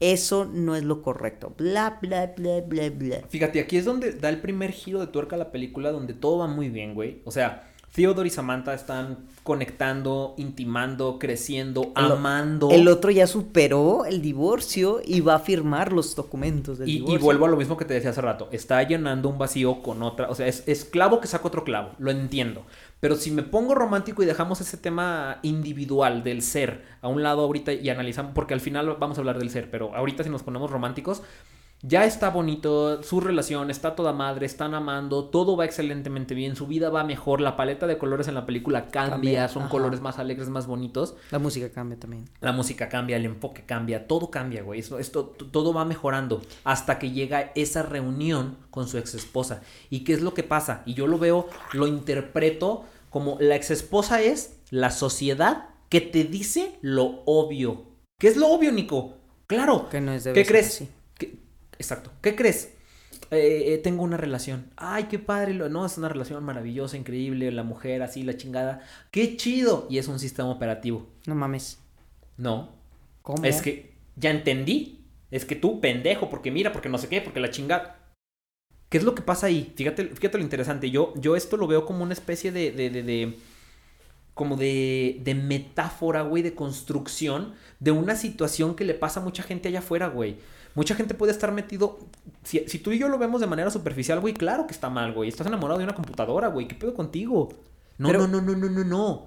Eso 0.00 0.46
no 0.46 0.74
es 0.74 0.82
lo 0.82 1.00
correcto. 1.00 1.54
Bla, 1.56 2.00
bla, 2.02 2.34
bla, 2.36 2.60
bla, 2.62 2.90
bla. 2.90 3.22
Fíjate, 3.28 3.60
aquí 3.60 3.76
es 3.76 3.84
donde 3.84 4.12
da 4.14 4.30
el 4.30 4.40
primer 4.40 4.72
giro 4.72 4.98
de 4.98 5.06
tuerca 5.06 5.36
a 5.36 5.38
la 5.38 5.52
película, 5.52 5.92
donde 5.92 6.12
todo 6.12 6.38
va 6.38 6.48
muy 6.48 6.68
bien, 6.68 6.92
güey. 6.92 7.22
O 7.24 7.30
sea, 7.30 7.71
Theodore 7.92 8.28
y 8.28 8.30
Samantha 8.30 8.72
están 8.72 9.18
conectando, 9.42 10.34
intimando, 10.38 11.18
creciendo, 11.18 11.92
amando. 11.94 12.70
El 12.70 12.88
otro 12.88 13.10
ya 13.10 13.26
superó 13.26 14.06
el 14.06 14.22
divorcio 14.22 15.02
y 15.04 15.20
va 15.20 15.34
a 15.34 15.38
firmar 15.40 15.92
los 15.92 16.16
documentos 16.16 16.78
del 16.78 16.88
y, 16.88 16.92
divorcio. 16.94 17.18
Y 17.18 17.22
vuelvo 17.22 17.44
a 17.44 17.48
lo 17.48 17.56
mismo 17.58 17.76
que 17.76 17.84
te 17.84 17.92
decía 17.92 18.10
hace 18.10 18.22
rato. 18.22 18.48
Está 18.50 18.82
llenando 18.82 19.28
un 19.28 19.36
vacío 19.36 19.82
con 19.82 20.02
otra. 20.02 20.30
O 20.30 20.34
sea, 20.34 20.46
es, 20.46 20.64
es 20.66 20.86
clavo 20.86 21.20
que 21.20 21.26
saca 21.26 21.46
otro 21.46 21.64
clavo. 21.64 21.90
Lo 21.98 22.10
entiendo. 22.10 22.64
Pero 22.98 23.16
si 23.16 23.30
me 23.30 23.42
pongo 23.42 23.74
romántico 23.74 24.22
y 24.22 24.26
dejamos 24.26 24.62
ese 24.62 24.78
tema 24.78 25.40
individual 25.42 26.22
del 26.22 26.40
ser 26.40 26.84
a 27.02 27.08
un 27.08 27.22
lado 27.22 27.42
ahorita 27.42 27.74
y 27.74 27.90
analizamos, 27.90 28.32
porque 28.32 28.54
al 28.54 28.60
final 28.60 28.96
vamos 28.98 29.18
a 29.18 29.20
hablar 29.20 29.38
del 29.38 29.50
ser, 29.50 29.70
pero 29.70 29.94
ahorita 29.94 30.24
si 30.24 30.30
nos 30.30 30.42
ponemos 30.42 30.70
románticos, 30.70 31.22
ya 31.82 32.04
está 32.04 32.30
bonito, 32.30 33.02
su 33.02 33.20
relación 33.20 33.68
está 33.70 33.96
toda 33.96 34.12
madre, 34.12 34.46
están 34.46 34.74
amando, 34.74 35.24
todo 35.24 35.56
va 35.56 35.64
excelentemente 35.64 36.32
bien, 36.34 36.54
su 36.54 36.68
vida 36.68 36.90
va 36.90 37.02
mejor, 37.02 37.40
la 37.40 37.56
paleta 37.56 37.88
de 37.88 37.98
colores 37.98 38.28
en 38.28 38.34
la 38.34 38.46
película 38.46 38.86
cambia, 38.86 39.48
son 39.48 39.68
colores 39.68 40.00
más 40.00 40.20
alegres, 40.20 40.48
más 40.48 40.68
bonitos. 40.68 41.16
La 41.32 41.40
música 41.40 41.70
cambia 41.70 41.98
también. 41.98 42.28
La 42.40 42.52
música 42.52 42.88
cambia, 42.88 43.16
el 43.16 43.24
enfoque 43.24 43.64
cambia, 43.66 44.06
todo 44.06 44.30
cambia, 44.30 44.62
güey. 44.62 44.78
Esto, 44.78 45.00
esto, 45.00 45.24
todo 45.24 45.74
va 45.74 45.84
mejorando 45.84 46.40
hasta 46.62 47.00
que 47.00 47.10
llega 47.10 47.50
esa 47.56 47.82
reunión 47.82 48.56
con 48.70 48.86
su 48.86 48.96
ex 48.98 49.14
esposa. 49.14 49.62
¿Y 49.90 50.04
qué 50.04 50.12
es 50.12 50.22
lo 50.22 50.34
que 50.34 50.44
pasa? 50.44 50.82
Y 50.86 50.94
yo 50.94 51.08
lo 51.08 51.18
veo, 51.18 51.48
lo 51.72 51.88
interpreto 51.88 52.84
como 53.10 53.36
la 53.40 53.56
ex 53.56 53.72
esposa 53.72 54.22
es 54.22 54.60
la 54.70 54.90
sociedad 54.90 55.70
que 55.88 56.00
te 56.00 56.24
dice 56.24 56.78
lo 56.80 57.22
obvio. 57.26 57.86
¿Qué 58.18 58.28
es 58.28 58.36
lo 58.36 58.48
obvio, 58.48 58.70
Nico? 58.70 59.18
Claro. 59.48 59.88
Que 59.90 60.00
no 60.00 60.12
es 60.12 60.24
de 60.24 60.32
¿Qué 60.32 60.46
crees? 60.46 60.84
Exacto. 61.78 62.10
¿Qué 62.20 62.36
crees? 62.36 62.74
Eh, 63.30 63.74
eh, 63.74 63.78
tengo 63.78 64.02
una 64.02 64.16
relación. 64.16 64.70
Ay, 64.76 65.04
qué 65.04 65.18
padre. 65.18 65.54
No, 65.54 65.86
es 65.86 65.96
una 65.96 66.08
relación 66.08 66.44
maravillosa, 66.44 66.96
increíble. 66.96 67.50
La 67.50 67.62
mujer 67.62 68.02
así, 68.02 68.22
la 68.22 68.36
chingada. 68.36 68.82
Qué 69.10 69.36
chido. 69.36 69.86
Y 69.88 69.98
es 69.98 70.08
un 70.08 70.18
sistema 70.18 70.50
operativo. 70.50 71.08
No 71.26 71.34
mames. 71.34 71.78
No. 72.36 72.70
¿Cómo? 73.22 73.44
Es 73.44 73.62
que 73.62 73.92
ya 74.16 74.30
entendí. 74.30 74.98
Es 75.30 75.46
que 75.46 75.56
tú, 75.56 75.80
pendejo, 75.80 76.28
porque 76.28 76.50
mira, 76.50 76.72
porque 76.72 76.90
no 76.90 76.98
sé 76.98 77.08
qué, 77.08 77.22
porque 77.22 77.40
la 77.40 77.50
chingada. 77.50 77.98
¿Qué 78.90 78.98
es 78.98 79.04
lo 79.04 79.14
que 79.14 79.22
pasa 79.22 79.46
ahí? 79.46 79.72
Fíjate, 79.74 80.08
fíjate 80.08 80.36
lo 80.36 80.44
interesante. 80.44 80.90
Yo, 80.90 81.14
yo 81.16 81.34
esto 81.34 81.56
lo 81.56 81.66
veo 81.66 81.86
como 81.86 82.02
una 82.02 82.12
especie 82.12 82.52
de, 82.52 82.70
de, 82.70 82.90
de, 82.90 83.02
de 83.02 83.38
como 84.34 84.56
de, 84.56 85.20
de 85.24 85.34
metáfora, 85.34 86.22
güey, 86.22 86.42
de 86.42 86.54
construcción 86.54 87.54
de 87.80 87.90
una 87.90 88.16
situación 88.16 88.74
que 88.74 88.84
le 88.84 88.92
pasa 88.94 89.20
a 89.20 89.22
mucha 89.22 89.42
gente 89.42 89.68
allá 89.68 89.78
afuera, 89.78 90.08
güey. 90.08 90.36
Mucha 90.74 90.94
gente 90.94 91.14
puede 91.14 91.32
estar 91.32 91.52
metido. 91.52 91.98
Si, 92.44 92.60
tú 92.78 92.92
y 92.92 92.98
yo 92.98 93.08
lo 93.08 93.18
vemos 93.18 93.40
de 93.40 93.46
manera 93.46 93.70
superficial, 93.70 94.20
güey, 94.20 94.34
claro 94.34 94.66
que 94.66 94.72
está 94.72 94.88
mal, 94.88 95.12
güey. 95.12 95.28
Estás 95.28 95.46
enamorado 95.46 95.78
de 95.78 95.84
una 95.84 95.94
computadora, 95.94 96.48
güey. 96.48 96.66
¿Qué 96.66 96.74
pedo 96.74 96.94
contigo? 96.94 97.50
No, 97.98 98.12
no, 98.12 98.26
no, 98.26 98.40
no, 98.40 98.56
no, 98.56 98.68
no, 98.68 98.84
no. 98.84 99.26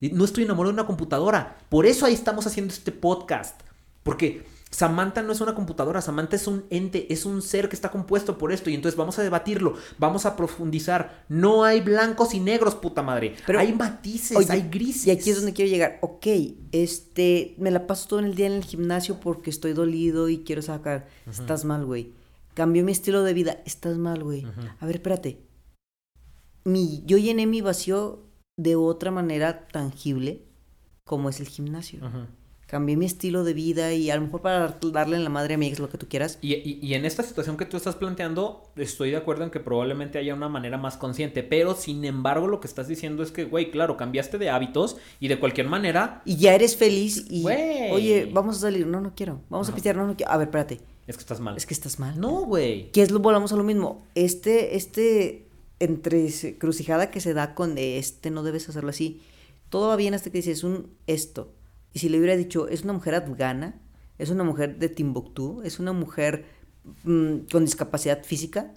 No 0.00 0.24
estoy 0.24 0.44
enamorado 0.44 0.72
de 0.72 0.80
una 0.80 0.86
computadora. 0.86 1.58
Por 1.68 1.86
eso 1.86 2.06
ahí 2.06 2.14
estamos 2.14 2.46
haciendo 2.46 2.72
este 2.72 2.92
podcast. 2.92 3.60
Porque 4.02 4.46
Samantha 4.76 5.22
no 5.22 5.32
es 5.32 5.40
una 5.40 5.54
computadora, 5.54 6.02
Samantha 6.02 6.36
es 6.36 6.46
un 6.46 6.66
ente, 6.68 7.10
es 7.10 7.24
un 7.24 7.40
ser 7.40 7.70
que 7.70 7.74
está 7.74 7.90
compuesto 7.90 8.36
por 8.36 8.52
esto 8.52 8.68
y 8.68 8.74
entonces 8.74 8.94
vamos 8.94 9.18
a 9.18 9.22
debatirlo, 9.22 9.72
vamos 9.96 10.26
a 10.26 10.36
profundizar. 10.36 11.24
No 11.30 11.64
hay 11.64 11.80
blancos 11.80 12.34
y 12.34 12.40
negros, 12.40 12.74
puta 12.74 13.02
madre. 13.02 13.36
Pero 13.46 13.58
hay 13.58 13.72
matices, 13.72 14.50
hay 14.50 14.68
grises. 14.68 15.06
Y 15.06 15.12
aquí 15.12 15.30
es 15.30 15.36
donde 15.36 15.54
quiero 15.54 15.70
llegar. 15.70 15.98
Ok, 16.02 16.26
este, 16.72 17.54
me 17.56 17.70
la 17.70 17.86
paso 17.86 18.06
todo 18.06 18.20
el 18.20 18.34
día 18.34 18.48
en 18.48 18.52
el 18.52 18.64
gimnasio 18.64 19.18
porque 19.18 19.48
estoy 19.48 19.72
dolido 19.72 20.28
y 20.28 20.44
quiero 20.44 20.60
sacar. 20.60 21.08
Estás 21.26 21.64
mal, 21.64 21.86
güey. 21.86 22.12
Cambió 22.52 22.84
mi 22.84 22.92
estilo 22.92 23.22
de 23.22 23.32
vida. 23.32 23.62
Estás 23.64 23.96
mal, 23.96 24.22
güey. 24.22 24.46
A 24.78 24.84
ver, 24.84 24.96
espérate. 24.96 25.40
Mi, 26.64 27.02
yo 27.06 27.16
llené 27.16 27.46
mi 27.46 27.62
vacío 27.62 28.24
de 28.58 28.76
otra 28.76 29.10
manera 29.10 29.68
tangible 29.68 30.42
como 31.04 31.30
es 31.30 31.40
el 31.40 31.48
gimnasio 31.48 32.00
cambié 32.66 32.96
mi 32.96 33.06
estilo 33.06 33.44
de 33.44 33.54
vida 33.54 33.94
y 33.94 34.10
a 34.10 34.16
lo 34.16 34.22
mejor 34.22 34.42
para 34.42 34.76
darle 34.92 35.16
en 35.16 35.22
la 35.24 35.30
madre 35.30 35.54
a 35.54 35.58
mi 35.58 35.68
ex 35.68 35.78
lo 35.78 35.88
que 35.88 35.98
tú 35.98 36.08
quieras. 36.08 36.38
Y, 36.42 36.54
y, 36.54 36.94
en 36.94 37.04
esta 37.04 37.22
situación 37.22 37.56
que 37.56 37.64
tú 37.64 37.76
estás 37.76 37.94
planteando, 37.94 38.64
estoy 38.74 39.12
de 39.12 39.16
acuerdo 39.16 39.44
en 39.44 39.50
que 39.50 39.60
probablemente 39.60 40.18
haya 40.18 40.34
una 40.34 40.48
manera 40.48 40.76
más 40.76 40.96
consciente, 40.96 41.44
pero 41.44 41.74
sin 41.74 42.04
embargo 42.04 42.48
lo 42.48 42.60
que 42.60 42.66
estás 42.66 42.88
diciendo 42.88 43.22
es 43.22 43.30
que, 43.30 43.44
güey, 43.44 43.70
claro, 43.70 43.96
cambiaste 43.96 44.38
de 44.38 44.50
hábitos 44.50 44.96
y 45.20 45.28
de 45.28 45.38
cualquier 45.38 45.68
manera... 45.68 46.22
Y 46.24 46.36
ya 46.36 46.54
eres 46.54 46.76
feliz 46.76 47.24
y... 47.30 47.44
Oye, 47.46 48.28
vamos 48.32 48.56
a 48.56 48.60
salir, 48.60 48.86
no, 48.86 49.00
no 49.00 49.14
quiero, 49.14 49.40
vamos 49.48 49.68
a 49.68 49.72
pistear, 49.72 49.96
no, 49.96 50.06
no 50.06 50.16
quiero. 50.16 50.32
A 50.32 50.36
ver, 50.36 50.48
espérate. 50.48 50.80
Es 51.06 51.16
que 51.16 51.20
estás 51.20 51.38
mal. 51.38 51.56
Es 51.56 51.66
que 51.66 51.74
estás 51.74 52.00
mal. 52.00 52.18
No, 52.18 52.46
güey. 52.46 52.90
¿Qué 52.90 53.02
es 53.02 53.12
lo, 53.12 53.20
volvamos 53.20 53.52
a 53.52 53.56
lo 53.56 53.62
mismo? 53.62 54.04
Este, 54.16 54.74
este, 54.74 55.46
entre 55.78 56.28
crucijada 56.58 57.12
que 57.12 57.20
se 57.20 57.32
da 57.32 57.54
con 57.54 57.78
este 57.78 58.32
no 58.32 58.42
debes 58.42 58.68
hacerlo 58.68 58.90
así. 58.90 59.20
Todo 59.70 59.86
va 59.86 59.94
bien 59.94 60.14
hasta 60.14 60.30
que 60.30 60.38
dices 60.38 60.64
un 60.64 60.90
esto 61.06 61.52
y 61.92 61.98
si 61.98 62.08
le 62.08 62.18
hubiera 62.18 62.36
dicho, 62.36 62.68
es 62.68 62.82
una 62.82 62.92
mujer 62.92 63.14
afgana, 63.14 63.80
es 64.18 64.30
una 64.30 64.44
mujer 64.44 64.78
de 64.78 64.88
Timbuktu, 64.88 65.62
es 65.64 65.78
una 65.78 65.92
mujer 65.92 66.46
mm, 67.04 67.38
con 67.50 67.64
discapacidad 67.64 68.24
física, 68.24 68.72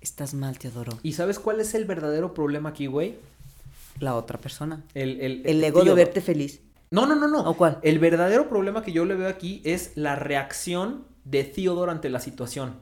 estás 0.00 0.34
mal, 0.34 0.58
Teodoro. 0.58 0.98
¿Y 1.02 1.12
sabes 1.12 1.38
cuál 1.38 1.60
es 1.60 1.74
el 1.74 1.84
verdadero 1.84 2.34
problema 2.34 2.70
aquí, 2.70 2.86
güey? 2.86 3.16
La 4.00 4.14
otra 4.14 4.38
persona. 4.38 4.84
El, 4.94 5.20
el, 5.20 5.42
el 5.44 5.64
ego 5.64 5.84
de 5.84 5.94
verte 5.94 6.20
feliz. 6.20 6.60
No, 6.90 7.06
no, 7.06 7.14
no, 7.16 7.28
no. 7.28 7.40
¿O 7.48 7.54
cuál? 7.56 7.78
El 7.82 7.98
verdadero 7.98 8.48
problema 8.48 8.82
que 8.82 8.92
yo 8.92 9.04
le 9.04 9.14
veo 9.14 9.28
aquí 9.28 9.60
es 9.64 9.92
la 9.94 10.16
reacción 10.16 11.04
de 11.24 11.44
Theodore 11.44 11.92
ante 11.92 12.08
la 12.08 12.20
situación. 12.20 12.74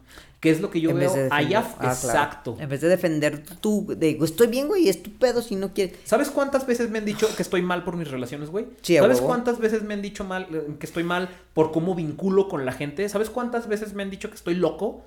Que 0.46 0.52
es 0.52 0.60
lo 0.60 0.70
que 0.70 0.80
yo 0.80 0.94
veo 0.94 1.12
allá. 1.30 1.64
Ah, 1.78 1.88
exacto. 1.88 2.56
En 2.58 2.68
vez 2.68 2.80
de 2.80 2.88
defender 2.88 3.42
tú, 3.60 3.86
de 3.96 4.18
estoy 4.22 4.46
bien, 4.46 4.68
güey, 4.68 4.88
es 4.88 5.02
tu 5.02 5.10
pedo 5.12 5.42
si 5.42 5.56
no 5.56 5.72
quieres. 5.74 5.96
¿Sabes 6.04 6.30
cuántas 6.30 6.66
veces 6.66 6.90
me 6.90 6.98
han 6.98 7.04
dicho 7.04 7.28
que 7.34 7.42
estoy 7.42 7.62
mal 7.62 7.84
por 7.84 7.96
mis 7.96 8.10
relaciones, 8.10 8.50
güey? 8.50 8.66
¿Sabes 8.82 9.20
cuántas 9.20 9.58
veces 9.58 9.82
me 9.82 9.94
han 9.94 10.02
dicho 10.02 10.24
mal, 10.24 10.46
eh, 10.52 10.76
que 10.78 10.86
estoy 10.86 11.04
mal 11.04 11.28
por 11.52 11.72
cómo 11.72 11.94
vinculo 11.94 12.48
con 12.48 12.64
la 12.64 12.72
gente? 12.72 13.08
¿Sabes 13.08 13.30
cuántas 13.30 13.68
veces 13.68 13.94
me 13.94 14.02
han 14.02 14.10
dicho 14.10 14.28
que 14.28 14.36
estoy 14.36 14.54
loco? 14.54 15.04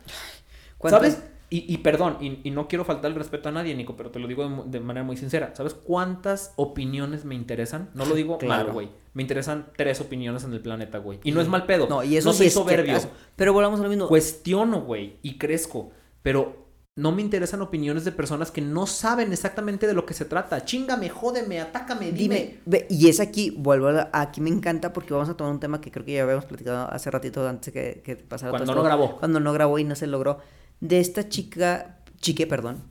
¿Sabes? 0.88 1.20
Y, 1.52 1.78
perdón, 1.80 2.18
y, 2.22 2.52
no 2.52 2.68
quiero 2.68 2.86
faltar 2.86 3.10
el 3.10 3.18
respeto 3.18 3.50
a 3.50 3.52
nadie, 3.52 3.74
Nico, 3.74 3.96
pero 3.98 4.12
te 4.12 4.20
lo 4.20 4.28
digo 4.28 4.66
de, 4.68 4.80
manera 4.80 5.04
muy 5.04 5.18
sincera. 5.18 5.52
¿Sabes 5.56 5.74
cuántas 5.74 6.54
opiniones 6.58 7.26
me 7.26 7.34
interesan? 7.34 7.90
No 7.96 8.06
lo 8.06 8.14
digo 8.14 8.38
claro. 8.40 8.66
mal, 8.66 8.74
güey. 8.74 8.90
Me 9.16 9.24
interesan 9.24 9.66
tres 9.76 10.00
opiniones 10.00 10.44
en 10.44 10.54
el 10.54 10.62
planeta, 10.62 11.00
güey. 11.00 11.20
Y 11.24 11.32
no 11.32 11.42
es 11.42 11.48
mal 11.48 11.66
pedo. 11.66 11.88
No, 11.90 12.04
y 12.04 12.18
eso 12.18 12.30
no 12.30 12.34
soy 12.34 12.52
soberbio. 12.52 13.00
pero 13.36 13.52
volvamos 13.52 13.80
a 13.80 13.84
lo 13.84 13.90
mismo. 13.90 14.08
Cuestiono, 14.08 14.82
güey, 14.82 15.18
y 15.24 15.40
crezco. 15.40 15.92
Pero 16.22 16.68
no 16.96 17.12
me 17.12 17.24
interesan 17.24 17.62
opiniones 17.64 18.06
de 18.06 18.12
personas 18.12 18.52
que 18.52 18.62
no 18.62 18.86
saben 18.86 19.32
exactamente 19.32 19.88
de 19.88 19.94
lo 19.94 20.06
que 20.06 20.14
se 20.14 20.26
trata. 20.26 20.66
Chingame, 20.66 21.10
jódeme, 21.10 21.62
atácame, 21.62 22.12
dime. 22.12 22.60
y 22.90 23.10
es 23.10 23.20
aquí, 23.20 23.52
vuelvo 23.58 23.88
a, 23.88 24.10
aquí 24.12 24.40
me 24.42 24.52
encanta 24.52 24.94
porque 24.94 25.14
vamos 25.14 25.30
a 25.30 25.36
tomar 25.36 25.54
un 25.54 25.60
tema 25.60 25.82
que 25.82 25.92
creo 25.92 26.06
que 26.06 26.14
ya 26.14 26.24
habíamos 26.24 26.46
platicado 26.46 26.92
hace 26.92 27.10
ratito 27.10 27.48
antes 27.48 27.74
que, 27.74 28.02
que 28.04 28.18
pasara. 28.18 28.52
Cuando 28.52 28.76
no 28.76 28.84
grabó. 28.84 29.18
Cuando 29.18 29.40
no 29.40 29.52
grabó 29.52 29.80
y 29.80 29.84
no 29.84 29.96
se 29.96 30.06
logró 30.06 30.40
de 30.80 31.00
esta 31.00 31.30
chica, 31.30 32.00
chique, 32.20 32.48
perdón, 32.48 32.84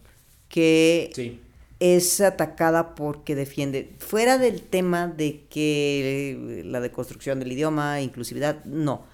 que 0.48 1.40
es 1.80 2.20
atacada 2.20 2.94
porque 2.94 3.34
defiende, 3.34 3.94
fuera 3.98 4.38
del 4.38 4.62
tema 4.62 5.06
de 5.06 5.46
que 5.48 6.62
la 6.64 6.80
deconstrucción 6.80 7.38
del 7.38 7.52
idioma, 7.52 8.00
inclusividad, 8.00 8.64
no, 8.64 9.04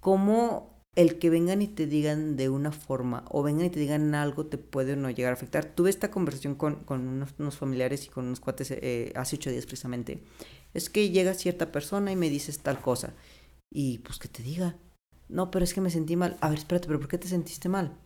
como 0.00 0.78
el 0.98 1.20
que 1.20 1.30
vengan 1.30 1.62
y 1.62 1.68
te 1.68 1.86
digan 1.86 2.36
de 2.36 2.48
una 2.48 2.72
forma 2.72 3.24
o 3.28 3.44
vengan 3.44 3.66
y 3.66 3.70
te 3.70 3.78
digan 3.78 4.16
algo 4.16 4.46
te 4.46 4.58
puede 4.58 4.94
o 4.94 4.96
no 4.96 5.10
llegar 5.10 5.30
a 5.30 5.34
afectar. 5.34 5.64
Tuve 5.64 5.90
esta 5.90 6.10
conversación 6.10 6.56
con, 6.56 6.84
unos, 6.88 7.56
familiares 7.56 8.06
y 8.06 8.08
con 8.08 8.26
unos 8.26 8.40
cuates 8.40 8.72
eh, 8.72 9.12
hace 9.14 9.36
ocho 9.36 9.50
días 9.50 9.64
precisamente. 9.64 10.24
Es 10.74 10.90
que 10.90 11.10
llega 11.10 11.34
cierta 11.34 11.70
persona 11.70 12.10
y 12.10 12.16
me 12.16 12.28
dices 12.28 12.58
tal 12.58 12.80
cosa. 12.80 13.14
Y 13.70 13.98
pues 13.98 14.18
que 14.18 14.26
te 14.26 14.42
diga. 14.42 14.76
No, 15.28 15.52
pero 15.52 15.64
es 15.64 15.72
que 15.72 15.80
me 15.80 15.90
sentí 15.90 16.16
mal. 16.16 16.36
A 16.40 16.48
ver, 16.48 16.58
espérate, 16.58 16.88
pero 16.88 16.98
¿por 16.98 17.08
qué 17.08 17.18
te 17.18 17.28
sentiste 17.28 17.68
mal? 17.68 17.96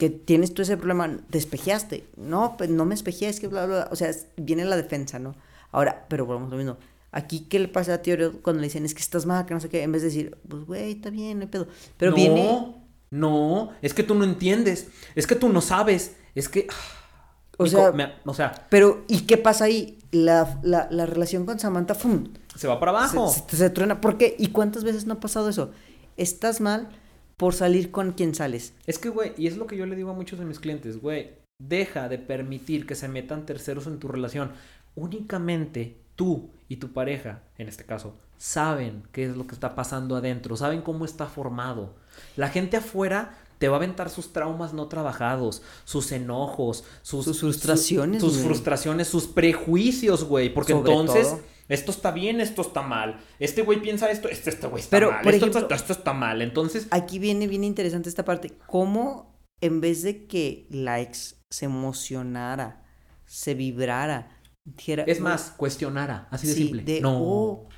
Que 0.00 0.08
tienes 0.08 0.54
tú 0.54 0.62
ese 0.62 0.78
problema, 0.78 1.18
te 1.28 1.36
espejeaste. 1.36 2.06
No, 2.16 2.56
pues 2.56 2.70
no 2.70 2.86
me 2.86 2.94
espejé, 2.94 3.28
es 3.28 3.38
que 3.38 3.48
bla, 3.48 3.66
bla, 3.66 3.76
bla. 3.76 3.88
O 3.92 3.96
sea, 3.96 4.10
viene 4.38 4.64
la 4.64 4.78
defensa, 4.78 5.18
¿no? 5.18 5.34
Ahora, 5.72 6.06
pero 6.08 6.24
volvemos 6.24 6.48
a 6.48 6.52
lo 6.52 6.56
mismo. 6.56 6.78
Aquí, 7.12 7.40
¿qué 7.40 7.58
le 7.58 7.68
pasa 7.68 7.92
a 7.92 7.98
Teorio 8.02 8.40
cuando 8.40 8.62
le 8.62 8.68
dicen 8.68 8.86
es 8.86 8.94
que 8.94 9.02
estás 9.02 9.26
mal, 9.26 9.44
que 9.44 9.52
no 9.52 9.60
sé 9.60 9.68
qué? 9.68 9.82
En 9.82 9.92
vez 9.92 10.00
de 10.00 10.08
decir, 10.08 10.38
pues, 10.48 10.64
güey, 10.64 10.92
está 10.92 11.10
bien, 11.10 11.38
no 11.38 11.42
hay 11.42 11.48
pedo. 11.48 11.68
Pero 11.98 12.12
no, 12.12 12.16
viene. 12.16 12.74
No, 13.10 13.72
es 13.82 13.92
que 13.92 14.02
tú 14.02 14.14
no 14.14 14.24
entiendes. 14.24 14.88
Es 15.14 15.26
que 15.26 15.36
tú 15.36 15.50
no 15.50 15.60
sabes. 15.60 16.16
Es 16.34 16.48
que. 16.48 16.66
O, 17.58 17.66
sea, 17.66 17.92
o 18.24 18.32
sea. 18.32 18.66
Pero, 18.70 19.04
¿y 19.06 19.26
qué 19.26 19.36
pasa 19.36 19.64
ahí? 19.66 19.98
La, 20.12 20.58
la, 20.62 20.88
la 20.90 21.04
relación 21.04 21.44
con 21.44 21.58
Samantha, 21.58 21.94
¡fum! 21.94 22.28
Se 22.56 22.66
va 22.66 22.80
para 22.80 22.92
abajo. 22.92 23.30
Se, 23.30 23.54
se 23.54 23.68
truena. 23.68 24.00
¿Por 24.00 24.16
qué? 24.16 24.34
¿Y 24.38 24.46
cuántas 24.46 24.82
veces 24.82 25.04
no 25.04 25.14
ha 25.14 25.20
pasado 25.20 25.50
eso? 25.50 25.72
Estás 26.16 26.62
mal 26.62 26.88
por 27.40 27.54
salir 27.54 27.90
con 27.90 28.12
quien 28.12 28.34
sales. 28.34 28.74
Es 28.86 28.98
que, 28.98 29.08
güey, 29.08 29.32
y 29.38 29.46
es 29.46 29.56
lo 29.56 29.66
que 29.66 29.74
yo 29.74 29.86
le 29.86 29.96
digo 29.96 30.10
a 30.10 30.14
muchos 30.14 30.38
de 30.38 30.44
mis 30.44 30.60
clientes, 30.60 31.00
güey, 31.00 31.30
deja 31.58 32.10
de 32.10 32.18
permitir 32.18 32.86
que 32.86 32.94
se 32.94 33.08
metan 33.08 33.46
terceros 33.46 33.86
en 33.86 33.98
tu 33.98 34.08
relación. 34.08 34.52
Únicamente 34.94 35.96
tú 36.16 36.50
y 36.68 36.76
tu 36.76 36.92
pareja, 36.92 37.40
en 37.56 37.66
este 37.66 37.84
caso, 37.84 38.14
saben 38.36 39.04
qué 39.10 39.24
es 39.24 39.38
lo 39.38 39.46
que 39.46 39.54
está 39.54 39.74
pasando 39.74 40.16
adentro, 40.16 40.54
saben 40.54 40.82
cómo 40.82 41.06
está 41.06 41.28
formado. 41.28 41.94
La 42.36 42.50
gente 42.50 42.76
afuera 42.76 43.38
te 43.60 43.68
va 43.68 43.74
a 43.74 43.76
aventar 43.76 44.08
sus 44.08 44.32
traumas 44.32 44.72
no 44.72 44.88
trabajados, 44.88 45.60
sus 45.84 46.12
enojos, 46.12 46.82
sus, 47.02 47.38
frustraciones. 47.38 48.22
sus 48.22 48.38
frustraciones, 48.38 49.06
sus 49.06 49.26
prejuicios, 49.26 50.24
güey. 50.24 50.48
Porque 50.48 50.72
entonces 50.72 51.36
esto 51.68 51.90
está 51.90 52.10
bien, 52.10 52.40
esto 52.40 52.62
está 52.62 52.80
mal. 52.80 53.20
Este 53.38 53.60
güey 53.60 53.82
piensa 53.82 54.10
esto, 54.10 54.30
este, 54.30 54.48
este 54.48 54.66
güey 54.66 54.82
está 54.82 54.96
Pero, 54.96 55.12
mal. 55.12 55.28
esto, 55.28 55.68
esto, 55.74 55.92
está 55.92 56.14
mal. 56.14 56.40
Entonces. 56.40 56.88
Aquí 56.90 57.18
viene 57.18 57.46
bien 57.46 57.62
interesante 57.62 58.08
esta 58.08 58.24
parte. 58.24 58.54
¿Cómo 58.66 59.38
en 59.60 59.82
vez 59.82 60.02
de 60.04 60.26
que 60.26 60.66
la 60.70 61.02
ex 61.02 61.36
se 61.50 61.66
emocionara, 61.66 62.82
se 63.26 63.52
vibrara, 63.52 64.40
dijera. 64.64 65.02
Es 65.02 65.20
más, 65.20 65.52
cuestionara, 65.54 66.28
así 66.30 66.46
de 66.46 66.54
simple. 66.54 67.00
no. 67.02 67.18
Oh". 67.22 67.68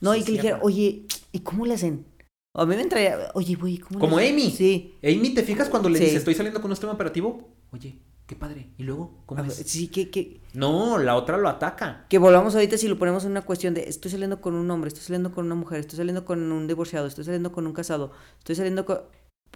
no, 0.00 0.12
y 0.16 0.24
que 0.24 0.32
dijera, 0.32 0.58
oye, 0.60 1.06
¿y 1.30 1.38
cómo 1.38 1.66
le 1.66 1.74
hacen? 1.74 2.09
A 2.54 2.66
mí 2.66 2.74
me 2.74 2.82
entraría, 2.82 3.30
oye, 3.34 3.54
güey, 3.54 3.78
¿cómo 3.78 4.00
Como 4.00 4.18
Amy. 4.18 4.50
Sí. 4.50 4.98
Amy, 5.02 5.34
¿te 5.34 5.42
fijas 5.42 5.68
cuando 5.68 5.88
le 5.88 6.00
dice, 6.00 6.16
estoy 6.16 6.34
saliendo 6.34 6.60
con 6.60 6.70
un 6.70 6.76
sistema 6.76 6.92
operativo? 6.92 7.48
Oye, 7.70 7.98
qué 8.26 8.34
padre. 8.34 8.70
¿Y 8.76 8.82
luego? 8.82 9.22
¿Cómo 9.26 9.44
es? 9.44 9.54
Sí, 9.54 9.88
que, 9.88 10.40
No, 10.54 10.98
la 10.98 11.14
otra 11.14 11.36
lo 11.36 11.48
ataca. 11.48 12.06
Que 12.08 12.18
volvamos 12.18 12.54
ahorita 12.56 12.76
si 12.76 12.88
lo 12.88 12.98
ponemos 12.98 13.24
en 13.24 13.30
una 13.30 13.42
cuestión 13.42 13.74
de 13.74 13.88
estoy 13.88 14.10
saliendo 14.10 14.40
con 14.40 14.54
un 14.54 14.68
hombre, 14.70 14.88
estoy 14.88 15.04
saliendo 15.04 15.30
con 15.30 15.46
una 15.46 15.54
mujer, 15.54 15.78
estoy 15.78 15.96
saliendo 15.96 16.24
con 16.24 16.50
un 16.50 16.66
divorciado, 16.66 17.06
estoy 17.06 17.24
saliendo 17.24 17.52
con 17.52 17.66
un 17.66 17.72
casado, 17.72 18.10
estoy 18.38 18.56
saliendo 18.56 18.84
con... 18.84 19.00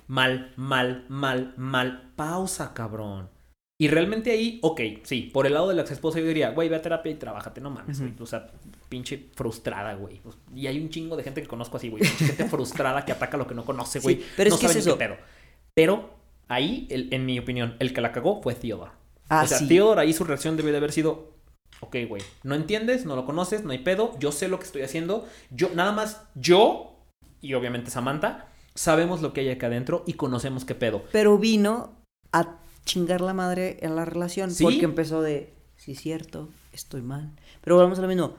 Mal, 0.07 0.53
mal, 0.57 1.05
mal, 1.09 1.55
mal. 1.57 2.13
Pausa, 2.15 2.75
cabrón. 2.75 3.29
Y 3.77 3.89
realmente 3.89 4.31
ahí, 4.31 4.61
ok, 4.63 4.81
sí, 5.03 5.31
por 5.35 5.47
el 5.47 5.55
lado 5.55 5.69
de 5.69 5.75
la 5.75 5.83
ex 5.83 5.91
esposa 5.91 6.21
yo 6.21 6.27
diría, 6.27 6.51
güey, 6.51 6.69
ve 6.69 6.77
a 6.77 6.83
terapia 6.83 7.11
y 7.11 7.17
trabájate, 7.17 7.61
no 7.61 7.71
mames, 7.71 8.01
O 8.21 8.27
sea, 8.27 8.53
pinche 8.89 9.31
frustrada, 9.35 9.95
güey. 9.95 10.21
Pues, 10.21 10.37
y 10.55 10.67
hay 10.67 10.81
un 10.81 10.89
chingo 10.89 11.17
de 11.17 11.23
gente 11.23 11.43
que 11.43 11.49
conozco 11.49 11.77
así, 11.77 11.89
güey. 11.89 12.05
Gente 12.05 12.45
frustrada 12.49 13.05
que 13.05 13.13
ataca 13.13 13.37
lo 13.37 13.47
que 13.47 13.55
no 13.55 13.65
conoce, 13.65 14.01
güey. 14.01 14.23
pero 14.37 14.55
es 14.55 14.61
que 14.61 14.67
es 14.67 14.77
eso. 14.77 14.99
Pero 15.75 16.11
ahí, 16.49 16.87
en 16.91 17.27
mi 17.27 17.39
opinión, 17.39 17.77
el 17.79 17.93
que 17.93 18.01
la 18.01 18.13
cagó 18.13 18.43
fue 18.43 18.55
Theodore. 18.55 18.93
Ah, 19.29 19.43
o 19.45 19.47
sea, 19.47 19.67
Theodore 19.67 20.03
ahí 20.03 20.13
su 20.13 20.25
reacción 20.25 20.57
debe 20.57 20.71
de 20.71 20.77
haber 20.77 20.93
sido, 20.93 21.33
ok, 21.81 21.97
güey, 22.09 22.23
no 22.43 22.55
entiendes, 22.55 23.07
no 23.07 23.17
lo 23.17 23.25
conoces, 23.25 23.65
no 23.65 23.73
hay 23.73 23.79
pedo, 23.79 24.17
yo 24.19 24.33
sé 24.33 24.49
lo 24.49 24.59
que 24.59 24.67
estoy 24.67 24.83
haciendo, 24.83 25.27
yo, 25.51 25.71
nada 25.75 25.93
más, 25.93 26.23
yo, 26.35 26.99
y 27.41 27.55
obviamente 27.55 27.91
Samantha, 27.91 28.49
sabemos 28.75 29.23
lo 29.23 29.33
que 29.33 29.41
hay 29.41 29.51
acá 29.51 29.67
adentro 29.67 30.05
y 30.07 30.15
conocemos 30.15 30.65
qué 30.65 30.75
pedo. 30.75 31.05
Pero 31.11 31.39
vino 31.39 31.93
a 32.33 32.59
chingar 32.85 33.21
la 33.21 33.33
madre 33.33 33.79
en 33.81 33.97
la 33.97 34.05
relación, 34.05 34.53
porque 34.61 34.85
empezó 34.85 35.23
de, 35.23 35.55
sí, 35.77 35.95
cierto, 35.95 36.51
estoy 36.73 37.01
mal. 37.01 37.33
Pero 37.63 37.77
volvamos 37.77 37.99
a 37.99 38.03
lo 38.03 38.09
mismo, 38.09 38.35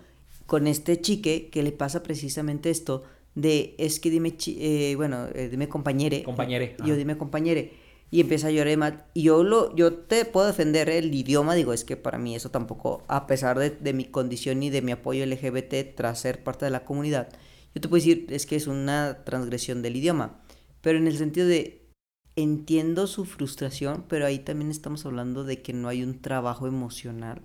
con 0.45 0.67
este 0.67 1.01
chique 1.01 1.49
que 1.49 1.63
le 1.63 1.71
pasa 1.71 2.03
precisamente 2.03 2.69
esto 2.69 3.03
de, 3.33 3.75
es 3.77 3.99
que 3.99 4.09
dime, 4.09 4.35
eh, 4.47 4.93
bueno, 4.95 5.27
eh, 5.33 5.49
dime 5.49 5.67
compañere. 5.67 6.23
Compañere. 6.23 6.77
Yo 6.85 6.95
dime 6.95 7.17
compañere 7.17 7.73
y 8.11 8.21
empieza 8.21 8.47
a 8.47 8.51
llorar 8.51 9.09
y 9.13 9.23
yo 9.23 9.43
lo 9.43 9.75
yo 9.75 9.93
te 9.93 10.25
puedo 10.25 10.47
defender 10.47 10.89
el 10.89 11.13
idioma 11.13 11.55
digo 11.55 11.73
es 11.73 11.83
que 11.83 11.97
para 11.97 12.17
mí 12.17 12.35
eso 12.35 12.51
tampoco 12.51 13.03
a 13.07 13.27
pesar 13.27 13.59
de, 13.59 13.93
mi 13.93 14.05
condición 14.05 14.63
y 14.63 14.69
de 14.69 14.81
mi 14.81 14.91
apoyo 14.91 15.25
LGBT 15.25 15.95
tras 15.95 16.21
ser 16.21 16.43
parte 16.43 16.65
de 16.65 16.71
la 16.71 16.85
comunidad 16.85 17.29
yo 17.73 17.81
te 17.81 17.89
puedo 17.89 18.01
decir 18.01 18.27
es 18.29 18.45
que 18.45 18.55
es 18.55 18.67
una 18.67 19.23
transgresión 19.25 19.81
del 19.81 19.95
idioma 19.95 20.39
pero 20.81 20.97
en 20.97 21.07
el 21.07 21.17
sentido 21.17 21.47
de 21.47 21.89
entiendo 22.35 23.07
su 23.07 23.25
frustración 23.25 24.05
pero 24.07 24.25
ahí 24.25 24.39
también 24.39 24.69
estamos 24.69 25.05
hablando 25.05 25.43
de 25.43 25.61
que 25.61 25.73
no 25.73 25.87
hay 25.87 26.03
un 26.03 26.21
trabajo 26.21 26.67
emocional 26.67 27.41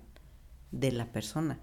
de 0.71 0.91
la 0.91 1.11
persona 1.11 1.59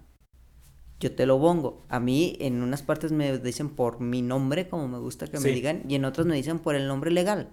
yo 0.99 1.15
te 1.15 1.25
lo 1.25 1.39
pongo. 1.39 1.85
A 1.89 1.99
mí 1.99 2.35
en 2.39 2.61
unas 2.61 2.81
partes 2.81 3.11
me 3.11 3.37
dicen 3.37 3.69
por 3.69 3.99
mi 3.99 4.21
nombre, 4.21 4.67
como 4.67 4.87
me 4.87 4.99
gusta 4.99 5.27
que 5.27 5.39
me 5.39 5.49
digan, 5.49 5.83
y 5.87 5.95
en 5.95 6.05
otras 6.05 6.27
me 6.27 6.35
dicen 6.35 6.59
por 6.59 6.75
el 6.75 6.87
nombre 6.87 7.11
legal 7.11 7.49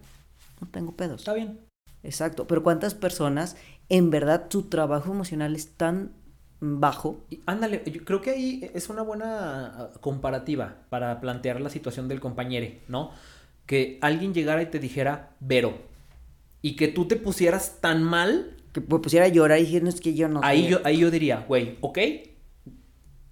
no 0.60 0.68
tengo 0.68 0.92
pedos. 0.92 1.20
Está 1.20 1.34
bien. 1.34 1.60
Exacto, 2.02 2.46
pero 2.46 2.62
¿cuántas 2.62 2.94
personas 2.94 3.56
en 3.88 4.10
verdad 4.10 4.46
su 4.48 4.64
trabajo 4.64 5.12
emocional 5.12 5.56
es 5.56 5.72
tan 5.72 6.12
bajo? 6.60 7.24
ándale, 7.46 7.82
yo 7.86 8.04
creo 8.04 8.20
que 8.20 8.30
ahí 8.30 8.70
es 8.74 8.88
una 8.88 9.02
buena 9.02 9.66
ah, 9.66 9.90
comparativa 10.00 10.76
para 10.88 11.20
plantear 11.20 11.60
la 11.60 11.68
situación 11.68 12.08
del 12.08 12.20
compañero, 12.20 12.74
¿no? 12.88 13.10
Que 13.66 13.98
alguien 14.00 14.32
llegara 14.32 14.62
y 14.62 14.66
te 14.66 14.78
dijera, 14.78 15.34
Vero, 15.40 15.78
y 16.62 16.76
que 16.76 16.88
tú 16.88 17.08
te 17.08 17.16
pusieras 17.16 17.80
tan 17.80 18.02
mal. 18.02 18.56
Que 18.72 18.80
pusiera 18.80 19.26
a 19.26 19.28
llorar 19.28 19.58
y 19.58 19.62
dijera, 19.62 19.88
es 19.88 20.00
que 20.00 20.14
yo 20.14 20.28
no. 20.28 20.40
Ahí, 20.44 20.68
yo, 20.68 20.80
ahí 20.84 20.98
yo 20.98 21.10
diría, 21.10 21.44
güey, 21.48 21.78
ok, 21.80 21.98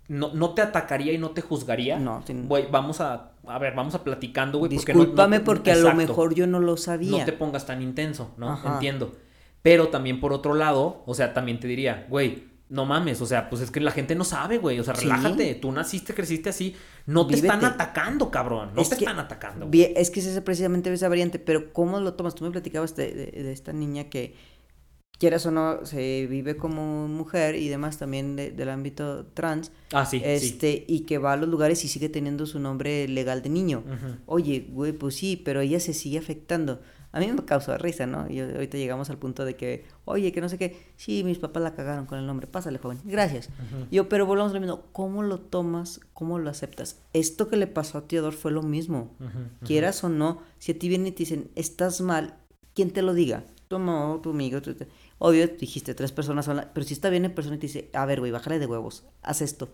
no, 0.09 0.35
no 0.35 0.55
te 0.55 0.63
atacaría 0.63 1.13
y 1.13 1.19
no 1.19 1.31
te 1.31 1.41
juzgaría. 1.41 1.99
No, 1.99 2.23
Güey, 2.29 2.69
vamos 2.71 3.01
a, 3.01 3.33
a 3.47 3.59
ver, 3.59 3.75
vamos 3.75 3.95
a 3.95 4.05
platicando, 4.05 4.59
güey. 4.59 4.71
Discúlpame 4.71 5.41
porque, 5.41 5.73
a 5.73 5.77
lo 5.77 5.95
mejor 5.95 6.35
yo 6.35 6.47
no 6.47 6.61
lo 6.61 6.77
sabía. 6.77 7.19
No 7.19 7.25
te 7.25 7.33
pongas 7.33 7.67
tan 7.67 7.83
intenso, 7.83 8.33
¿no? 8.37 8.59
Entiendo. 8.75 9.13
Pero 9.63 9.89
también 9.89 10.21
por 10.21 10.33
otro 10.33 10.55
lado, 10.55 11.03
o 11.07 11.15
sea, 11.15 11.33
también 11.33 11.59
te 11.59 11.67
diría, 11.67 12.07
güey, 12.11 12.45
no 12.69 12.85
mames, 12.85 13.23
o 13.23 13.27
sea, 13.27 13.49
pues 13.49 13.63
es 13.63 13.71
que 13.71 13.81
la 13.81 13.93
gente 13.93 14.15
no 14.15 14.25
sabe, 14.25 14.59
güey, 14.59 14.79
o 14.79 14.85
sea, 14.85 14.93
relájate, 14.93 15.55
tú 15.55 15.73
naciste, 15.73 16.13
creciste 16.13 16.51
así, 16.51 16.77
no 17.07 17.27
te 17.27 17.37
están 17.37 17.65
atacando, 17.65 18.31
cabrón, 18.31 18.73
no 18.75 18.83
te 18.83 18.95
están 18.95 19.19
atacando. 19.19 19.69
Es 19.73 20.11
que 20.11 20.21
es 20.21 20.41
precisamente 20.43 20.93
esa 20.93 21.09
variante, 21.09 21.39
pero 21.39 21.73
¿cómo 21.73 21.99
lo 21.99 22.13
tomas? 22.13 22.35
Tú 22.35 22.45
me 22.45 22.51
platicabas 22.51 22.95
de 22.95 23.53
esta 23.53 23.73
niña 23.73 24.11
que 24.11 24.35
quieras 25.19 25.47
o 25.47 25.51
no, 25.51 25.85
se 25.87 26.27
vive 26.27 26.57
como 26.57 27.09
mujer 27.09 27.55
y 27.55 27.69
demás 27.69 27.99
también 27.99 28.37
del 28.37 28.69
ámbito 28.69 29.27
trans. 29.35 29.73
Ah, 29.93 30.07
sí. 30.07 30.21
Este, 30.25 30.85
y 30.87 31.01
que 31.01 31.19
va 31.19 31.33
a 31.33 31.37
los 31.37 31.49
lugares 31.49 31.85
y 31.85 31.89
sigue 31.89 32.09
teniendo 32.09 32.47
su 32.47 32.59
nombre 32.59 33.09
legal 33.09 33.43
de 33.43 33.51
niño. 33.51 33.85
Oye, 34.27 34.67
güey, 34.71 34.93
pues 34.93 35.15
sí, 35.15 35.41
pero 35.43 35.61
ella 35.61 35.81
se 35.81 35.95
sigue 35.95 36.19
afectando. 36.19 36.81
A 37.13 37.21
mí 37.21 37.31
me 37.31 37.45
causa 37.45 37.79
risa, 37.79 38.09
¿no? 38.09 38.29
Y 38.29 38.41
ahorita 38.41 38.77
llegamos 38.77 39.09
al 39.09 39.19
punto 39.19 39.45
de 39.45 39.55
que, 39.55 39.85
oye, 40.05 40.33
que 40.33 40.41
no 40.41 40.49
sé 40.49 40.59
qué, 40.59 40.77
sí, 40.97 41.23
mis 41.23 41.39
papás 41.39 41.63
la 41.63 41.73
cagaron 41.73 42.07
con 42.07 42.19
el 42.19 42.27
nombre, 42.27 42.49
pásale, 42.49 42.79
joven, 42.79 42.99
gracias. 43.05 43.51
Yo, 43.93 44.09
pero 44.09 44.27
volvamos 44.27 44.51
a 44.51 44.55
lo 44.55 44.61
mismo, 44.61 44.83
¿cómo 44.91 45.23
lo 45.23 45.39
tomas? 45.39 46.01
¿Cómo 46.13 46.41
lo 46.41 46.51
aceptas? 46.51 46.99
Esto 47.13 47.47
que 47.47 47.57
le 47.57 47.69
pasó 47.69 47.99
a 47.99 48.09
Teodor 48.09 48.33
fue 48.33 48.51
lo 48.51 48.65
mismo. 48.65 49.15
Quieras 49.65 50.03
o 50.03 50.09
no, 50.09 50.43
si 50.59 50.73
a 50.73 50.79
ti 50.79 50.89
vienen 50.89 51.07
y 51.07 51.13
te 51.13 51.19
dicen, 51.19 51.51
estás 51.55 52.01
mal, 52.01 52.35
¿quién 52.75 52.91
te 52.91 53.01
lo 53.01 53.15
diga? 53.15 53.45
Tu 53.69 53.79
mamá, 53.79 54.21
tu 54.21 54.31
amigo, 54.31 54.61
tu... 54.61 54.75
Obvio, 55.27 55.49
dijiste 55.49 55.95
tres 55.95 56.13
personas, 56.13 56.51
pero 56.75 56.87
si 56.87 56.93
está 56.93 57.09
bien 57.09 57.25
en 57.25 57.35
persona 57.35 57.57
y 57.57 57.59
te 57.59 57.67
dice, 57.67 57.89
a 57.95 58.05
ver, 58.05 58.21
güey, 58.21 58.31
bájale 58.31 58.59
de 58.59 58.67
huevos, 58.67 59.05
haz 59.23 59.41
esto. 59.41 59.71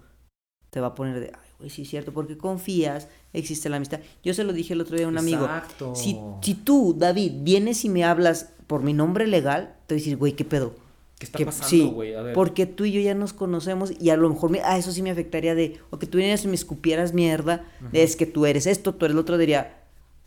Te 0.70 0.78
va 0.78 0.86
a 0.88 0.94
poner 0.94 1.18
de, 1.18 1.32
ay, 1.34 1.50
güey, 1.58 1.70
sí 1.70 1.82
es 1.82 1.90
cierto, 1.90 2.12
porque 2.12 2.38
confías, 2.38 3.08
existe 3.32 3.68
la 3.68 3.78
amistad. 3.78 3.98
Yo 4.22 4.32
se 4.32 4.44
lo 4.44 4.52
dije 4.52 4.74
el 4.74 4.80
otro 4.80 4.96
día 4.96 5.06
a 5.06 5.08
un 5.08 5.18
amigo. 5.18 5.46
Exacto. 5.46 5.96
Si, 5.96 6.16
si 6.40 6.54
tú, 6.54 6.94
David, 6.96 7.32
vienes 7.40 7.84
y 7.84 7.88
me 7.88 8.04
hablas 8.04 8.52
por 8.68 8.84
mi 8.84 8.92
nombre 8.92 9.26
legal, 9.26 9.74
te 9.88 9.96
voy 9.96 10.00
a 10.00 10.04
decir, 10.04 10.16
güey, 10.18 10.34
¿qué 10.34 10.44
pedo? 10.44 10.72
¿Qué 11.18 11.26
está 11.26 11.44
pasando, 11.44 11.90
güey? 11.90 12.14
a 12.14 12.22
ver. 12.22 12.32
Porque 12.32 12.66
tú 12.66 12.84
y 12.84 12.92
yo 12.92 13.00
ya 13.00 13.14
nos 13.14 13.32
conocemos 13.32 13.92
y 14.00 14.10
a 14.10 14.16
lo 14.16 14.30
mejor, 14.30 14.50
me, 14.50 14.60
ah, 14.60 14.78
eso 14.78 14.92
sí 14.92 15.02
me 15.02 15.10
afectaría 15.10 15.56
de, 15.56 15.80
o 15.90 15.98
que 15.98 16.06
tú 16.06 16.18
vienes 16.18 16.44
y 16.44 16.46
me 16.46 16.54
escupieras 16.54 17.12
mierda, 17.12 17.64
es 17.92 18.14
que 18.14 18.26
tú 18.26 18.46
eres 18.46 18.68
esto, 18.68 18.94
tú 18.94 19.04
eres 19.04 19.14
el 19.14 19.18
otro, 19.18 19.36
diría, 19.36 19.80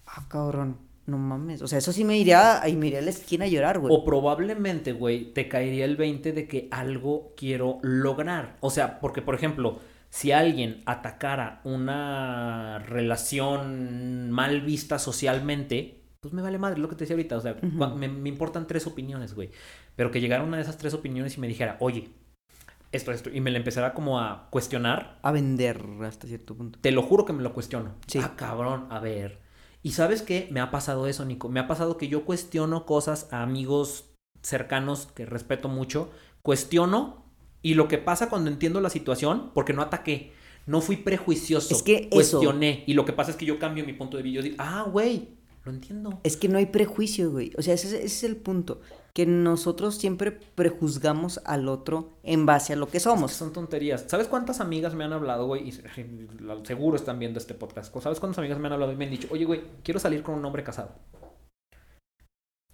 ah, 0.06 0.26
cabrón, 0.28 0.76
no 1.06 1.18
mames. 1.18 1.62
O 1.62 1.68
sea, 1.68 1.80
eso 1.80 1.92
sí 1.92 2.06
me 2.06 2.18
iría, 2.18 2.62
ahí 2.62 2.76
me 2.76 2.88
iría 2.88 3.00
a 3.00 3.02
la 3.02 3.10
esquina 3.10 3.46
a 3.46 3.48
llorar, 3.48 3.80
güey. 3.80 3.94
O 3.94 4.06
probablemente, 4.06 4.94
güey, 4.94 5.34
te 5.34 5.48
caería 5.50 5.86
el 5.86 5.98
20 5.98 6.32
de 6.32 6.48
que 6.48 6.68
algo 6.72 7.34
quiero 7.36 7.80
lograr. 7.82 8.58
O 8.62 8.70
sea, 8.70 9.00
porque, 9.00 9.22
por 9.22 9.36
ejemplo, 9.36 9.80
si 10.10 10.32
alguien 10.32 10.82
atacara 10.86 11.60
una 11.66 12.80
relación 12.80 14.32
mal 14.32 14.62
vista 14.62 14.98
socialmente, 14.98 16.04
pues 16.22 16.34
me 16.34 16.42
vale 16.42 16.58
madre 16.58 16.80
lo 16.80 16.88
que 16.88 16.96
te 16.96 17.02
decía 17.02 17.16
ahorita. 17.16 17.38
O 17.38 17.42
sea, 17.42 17.58
me, 17.62 18.08
me, 18.08 18.30
importan 18.30 18.66
tres 18.66 18.88
opiniones, 18.88 19.34
güey. 19.36 19.52
Pero 19.98 20.10
que 20.10 20.22
llegara 20.22 20.44
una 20.44 20.56
de 20.56 20.64
esas 20.64 20.78
tres 20.78 20.94
opiniones 20.94 21.36
y 21.38 21.42
me 21.42 21.48
dijera, 21.48 21.76
oye, 21.82 22.12
esto, 22.94 23.12
esto, 23.12 23.30
y 23.30 23.42
me 23.42 23.52
la 23.52 23.58
empezara 23.58 23.94
como 23.94 24.22
a 24.22 24.48
cuestionar. 24.52 25.20
A 25.22 25.34
vender 25.34 25.84
hasta 26.04 26.28
cierto 26.28 26.56
punto. 26.56 26.80
Te 26.80 26.92
lo 26.92 27.02
juro 27.02 27.26
que 27.26 27.34
me 27.34 27.44
lo 27.44 27.54
cuestiono. 27.54 27.96
Sí. 28.08 28.20
Ah, 28.24 28.36
cabrón, 28.38 28.88
a 28.90 29.00
ver 29.00 29.43
y 29.84 29.92
sabes 29.92 30.22
qué, 30.22 30.48
me 30.50 30.62
ha 30.62 30.72
pasado 30.72 31.08
eso, 31.08 31.26
Nico. 31.26 31.50
Me 31.50 31.60
ha 31.60 31.68
pasado 31.68 31.98
que 31.98 32.08
yo 32.08 32.24
cuestiono 32.24 32.86
cosas 32.86 33.28
a 33.32 33.44
amigos 33.44 34.06
cercanos 34.42 35.08
que 35.14 35.26
respeto 35.26 35.68
mucho. 35.68 36.10
Cuestiono 36.42 37.26
y 37.62 37.74
lo 37.74 37.90
que 37.90 37.98
pasa 37.98 38.30
cuando 38.30 38.50
entiendo 38.50 38.80
la 38.80 38.90
situación, 38.90 39.52
porque 39.54 39.74
no 39.74 39.82
ataqué, 39.82 40.32
no 40.66 40.80
fui 40.80 40.96
prejuicioso. 40.96 41.76
Es 41.76 41.84
que 41.84 42.10
cuestioné. 42.10 42.86
Y 42.88 42.94
lo 42.94 43.04
que 43.04 43.12
pasa 43.12 43.32
es 43.32 43.38
que 43.38 43.46
yo 43.46 43.60
cambio 43.60 43.86
mi 43.86 43.94
punto 43.94 44.16
de 44.16 44.24
vista. 44.24 44.36
Yo 44.38 44.42
digo, 44.42 44.56
ah, 44.60 44.88
güey, 44.90 45.36
lo 45.66 45.72
entiendo. 45.74 46.22
Es 46.24 46.38
que 46.38 46.48
no 46.48 46.58
hay 46.58 46.68
prejuicio, 46.68 47.30
güey. 47.30 47.52
O 47.58 47.62
sea, 47.62 47.74
ese, 47.74 48.04
es 48.04 48.24
el 48.24 48.38
punto. 48.38 48.80
Que 49.14 49.28
nosotros 49.28 49.96
siempre 49.96 50.32
prejuzgamos 50.32 51.40
al 51.46 51.70
otro 51.70 52.18
en 52.24 52.48
base 52.48 52.74
a 52.74 52.76
lo 52.76 52.88
que 52.88 53.00
somos. 53.00 53.32
son 53.32 53.54
tonterías. 53.54 54.06
¿Sabes 54.08 54.28
cuántas 54.28 54.60
amigas 54.60 54.96
me 54.96 55.04
han 55.04 55.14
hablado, 55.14 55.46
güey? 55.46 55.70
Y 55.70 56.66
seguro 56.66 56.96
están 56.96 57.20
viendo 57.20 57.40
este 57.40 57.54
podcast. 57.54 57.94
¿Sabes 58.02 58.20
cuántas 58.20 58.40
amigas 58.40 58.58
me 58.60 58.68
han 58.68 58.74
hablado 58.74 58.92
y 58.92 58.96
me 58.96 59.06
han 59.06 59.12
dicho, 59.12 59.28
oye, 59.32 59.46
güey, 59.46 59.62
quiero 59.84 60.00
salir 60.00 60.24
con 60.24 60.36
un 60.36 60.46
hombre 60.46 60.64
casado? 60.64 60.96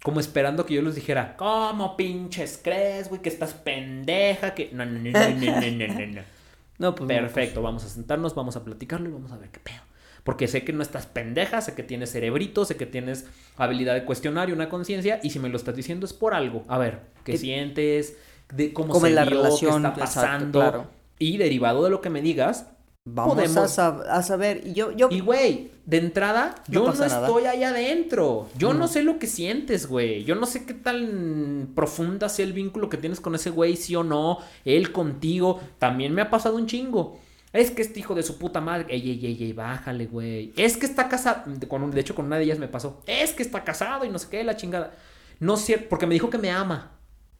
Como 0.02 0.18
esperando 0.18 0.64
que 0.64 0.74
yo 0.74 0.82
les 0.82 0.94
dijera, 0.94 1.36
¿cómo 1.36 1.94
pinches 1.96 2.58
crees, 2.62 3.10
güey, 3.10 3.20
que 3.20 3.28
estás 3.28 3.52
pendeja? 3.52 4.54
Que. 4.54 4.70
No, 4.72 4.86
no, 4.86 4.98
no, 4.98 5.10
no, 5.10 5.10
no, 5.10 5.60
no, 5.60 6.06
no. 6.06 6.22
no 6.78 6.94
pues, 6.94 7.06
Perfecto, 7.06 7.60
vamos 7.60 7.84
a 7.84 7.88
sentarnos, 7.88 8.34
vamos 8.34 8.56
a 8.56 8.64
platicarlo 8.64 9.10
y 9.10 9.12
vamos 9.12 9.30
a 9.32 9.36
ver 9.36 9.50
qué 9.50 9.60
pedo. 9.60 9.89
Porque 10.24 10.48
sé 10.48 10.64
que 10.64 10.72
no 10.72 10.82
estás 10.82 11.06
pendeja, 11.06 11.60
sé 11.60 11.74
que 11.74 11.82
tienes 11.82 12.12
cerebrito, 12.12 12.64
sé 12.64 12.76
que 12.76 12.86
tienes 12.86 13.26
habilidad 13.56 13.94
de 13.94 14.04
cuestionar 14.04 14.48
y 14.48 14.52
una 14.52 14.68
conciencia. 14.68 15.20
Y 15.22 15.30
si 15.30 15.38
me 15.38 15.48
lo 15.48 15.56
estás 15.56 15.76
diciendo 15.76 16.06
es 16.06 16.12
por 16.12 16.34
algo. 16.34 16.64
A 16.68 16.78
ver, 16.78 17.00
¿qué, 17.24 17.38
sientes? 17.38 18.16
De 18.52 18.72
cómo 18.72 18.98
se 19.00 19.10
la 19.10 19.24
relación, 19.24 19.82
qué 19.82 19.88
está 19.88 20.00
pasando. 20.00 20.90
Y 21.18 21.36
derivado 21.36 21.84
de 21.84 21.90
lo 21.90 22.00
que 22.00 22.10
me 22.10 22.22
digas, 22.22 22.66
Vamos 23.04 23.78
a, 23.78 24.22
saber. 24.22 24.62
Y 24.66 24.74
yo, 24.74 24.92
yo. 24.92 25.08
Y 25.10 25.20
güey, 25.20 25.70
de 25.86 25.96
entrada, 25.96 26.54
yo 26.68 26.84
no, 26.84 26.92
estoy 26.92 27.44
ahí 27.44 27.64
adentro. 27.64 28.48
Yo 28.58 28.74
no. 28.74 28.88
sé 28.88 29.02
lo 29.02 29.18
que 29.18 29.26
sientes, 29.26 29.86
güey. 29.86 30.24
Yo 30.24 30.34
no 30.34 30.44
sé 30.44 30.66
qué 30.66 30.74
tan 30.74 31.70
profunda 31.74 32.28
sea 32.28 32.44
el 32.44 32.52
vínculo 32.52 32.90
que 32.90 32.98
tienes 32.98 33.20
con 33.20 33.34
ese 33.34 33.50
güey, 33.50 33.76
sí 33.76 33.96
o 33.96 34.04
no. 34.04 34.38
Él 34.66 34.92
contigo. 34.92 35.60
También 35.78 36.12
me 36.12 36.20
ha 36.20 36.30
pasado 36.30 36.56
un 36.56 36.66
chingo. 36.66 37.18
Es 37.52 37.70
que 37.70 37.82
este 37.82 37.98
hijo 37.98 38.14
de 38.14 38.22
su 38.22 38.38
puta 38.38 38.60
madre. 38.60 38.86
Ey, 38.88 39.10
ey, 39.10 39.26
ey, 39.26 39.44
ey, 39.44 39.52
bájale, 39.52 40.06
güey. 40.06 40.52
Es 40.56 40.76
que 40.76 40.86
está 40.86 41.08
casado. 41.08 41.44
Con, 41.68 41.90
de 41.90 42.00
hecho, 42.00 42.14
con 42.14 42.26
una 42.26 42.36
de 42.36 42.44
ellas 42.44 42.58
me 42.58 42.68
pasó. 42.68 43.02
Es 43.06 43.32
que 43.32 43.42
está 43.42 43.64
casado 43.64 44.04
y 44.04 44.08
no 44.08 44.18
sé 44.18 44.28
qué, 44.30 44.44
la 44.44 44.56
chingada. 44.56 44.92
No 45.40 45.54
es 45.54 45.60
cierto, 45.62 45.88
porque 45.88 46.06
me 46.06 46.14
dijo 46.14 46.30
que 46.30 46.38
me 46.38 46.50
ama. 46.50 46.92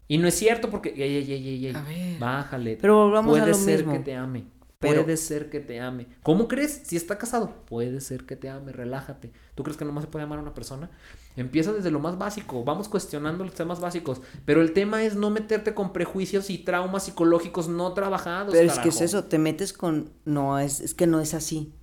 Y 0.09 0.19
no 0.19 0.27
es 0.27 0.35
cierto 0.35 0.69
porque. 0.71 0.89
Ey, 0.91 1.17
ey, 1.17 1.33
ey, 1.33 1.49
ey, 1.49 1.67
ey. 1.67 2.17
Bájale. 2.19 2.79
Pero 2.81 3.11
vamos 3.11 3.31
Puede 3.31 3.43
a 3.45 3.47
lo 3.47 3.55
ser 3.55 3.85
que 3.85 3.99
te 4.01 4.17
ame. 4.17 4.45
Puede 4.81 5.19
ser 5.19 5.51
que 5.51 5.61
te 5.61 5.79
ame. 5.79 6.07
¿Cómo 6.23 6.49
crees? 6.49 6.81
Si 6.85 6.97
está 6.97 7.19
casado, 7.19 7.65
puede 7.67 8.01
ser 8.01 8.25
que 8.25 8.35
te 8.35 8.49
ame, 8.49 8.73
relájate. 8.73 9.31
¿Tú 9.55 9.63
crees 9.63 9.77
que 9.77 9.85
nomás 9.85 10.05
se 10.05 10.11
puede 10.11 10.25
amar 10.25 10.39
a 10.39 10.43
una 10.43 10.55
persona? 10.55 10.91
Empieza 11.37 11.75
desde 11.75 11.91
lo 11.91 12.01
más 12.01 12.17
básico, 12.17 12.65
vamos 12.65 12.89
cuestionando 12.89 13.45
los 13.45 13.53
temas 13.53 13.79
básicos, 13.79 14.23
pero 14.47 14.63
el 14.63 14.73
tema 14.73 15.03
es 15.03 15.17
no 15.17 15.29
meterte 15.29 15.75
con 15.75 15.93
prejuicios 15.93 16.49
y 16.49 16.57
traumas 16.57 17.05
psicológicos 17.05 17.69
no 17.69 17.93
trabajados. 17.93 18.55
Pero 18.55 18.73
es 18.73 18.79
que 18.79 18.89
es 18.89 19.03
eso, 19.03 19.25
te 19.25 19.39
metes 19.39 19.75
con, 19.75 20.15
no, 20.25 20.59
es, 20.59 20.81
es 20.81 20.95
que 20.95 21.07
no 21.07 21.21
es 21.21 21.35
así. 21.35 21.75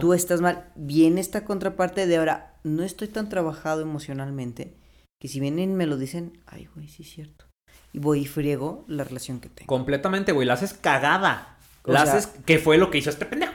Tú 0.00 0.12
estás 0.12 0.40
mal. 0.42 0.70
Viene 0.76 1.22
esta 1.22 1.44
contraparte 1.44 2.06
de 2.06 2.16
ahora, 2.18 2.58
no 2.62 2.82
estoy 2.82 3.08
tan 3.08 3.30
trabajado 3.30 3.80
emocionalmente, 3.80 4.76
que 5.18 5.28
si 5.28 5.40
vienen 5.40 5.70
y 5.70 5.74
me 5.74 5.86
lo 5.86 5.96
dicen, 5.96 6.38
ay, 6.44 6.68
güey, 6.74 6.88
sí 6.88 7.04
es 7.04 7.10
cierto. 7.10 7.46
Y 7.92 8.00
voy 8.00 8.20
y 8.20 8.26
friego 8.26 8.84
la 8.86 9.04
relación 9.04 9.40
que 9.40 9.48
tengo. 9.48 9.66
Completamente, 9.66 10.32
güey, 10.32 10.46
la 10.46 10.54
haces 10.54 10.74
cagada. 10.74 11.53
La 11.84 12.02
haces, 12.02 12.28
que 12.46 12.58
fue 12.58 12.78
lo 12.78 12.90
que 12.90 12.98
hizo 12.98 13.10
este 13.10 13.26
pendejo. 13.26 13.52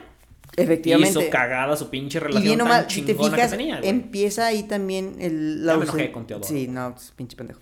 Efectivamente. 0.55 1.19
Hizo 1.19 1.29
cagada 1.29 1.75
su 1.75 1.89
pinche 1.89 2.19
relación 2.19 2.43
y 2.43 2.55
bien 2.55 2.59
tan 2.59 2.89
si 2.89 3.01
te 3.01 3.15
fijas, 3.15 3.55
empieza 3.83 4.47
ahí 4.47 4.63
también 4.63 5.15
el, 5.19 5.65
la 5.65 5.73
ausencia. 5.73 6.11
con 6.11 6.27
Teodoro. 6.27 6.47
Sí, 6.47 6.67
no, 6.67 6.95
pinche 7.15 7.37
pendejo. 7.37 7.61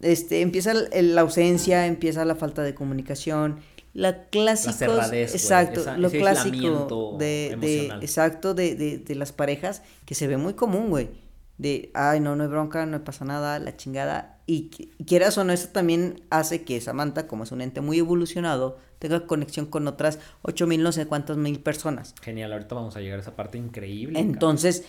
Este, 0.00 0.42
empieza 0.42 0.74
la 0.74 1.20
ausencia, 1.20 1.86
empieza 1.86 2.24
la 2.24 2.34
falta 2.34 2.62
de 2.62 2.74
comunicación, 2.74 3.60
la 3.94 4.24
clásica 4.24 4.86
exacto, 5.12 5.84
lo 5.96 6.10
clásico 6.10 7.16
de, 7.18 7.56
de, 7.60 7.86
exacto 8.00 8.54
de, 8.54 8.74
de, 8.74 8.98
de 8.98 9.14
las 9.14 9.32
parejas 9.32 9.82
que 10.04 10.14
se 10.14 10.26
ve 10.26 10.36
muy 10.36 10.54
común, 10.54 10.90
güey. 10.90 11.10
De, 11.58 11.90
ay, 11.94 12.18
no, 12.18 12.34
no 12.34 12.42
hay 12.42 12.48
bronca, 12.48 12.84
no 12.86 13.04
pasa 13.04 13.24
nada, 13.24 13.58
la 13.58 13.76
chingada. 13.76 14.31
Y 14.44 14.70
quieras 15.06 15.38
o 15.38 15.44
no, 15.44 15.52
eso 15.52 15.68
también 15.68 16.22
hace 16.30 16.64
que 16.64 16.80
Samantha, 16.80 17.26
como 17.26 17.44
es 17.44 17.52
un 17.52 17.60
ente 17.60 17.80
muy 17.80 17.98
evolucionado, 17.98 18.78
tenga 18.98 19.26
conexión 19.26 19.66
con 19.66 19.86
otras 19.86 20.18
ocho 20.42 20.66
mil, 20.66 20.82
no 20.82 20.92
sé 20.92 21.06
cuántas 21.06 21.36
mil 21.36 21.60
personas. 21.60 22.14
Genial, 22.20 22.52
ahorita 22.52 22.74
vamos 22.74 22.96
a 22.96 23.00
llegar 23.00 23.18
a 23.18 23.22
esa 23.22 23.36
parte 23.36 23.58
increíble. 23.58 24.18
Entonces, 24.18 24.84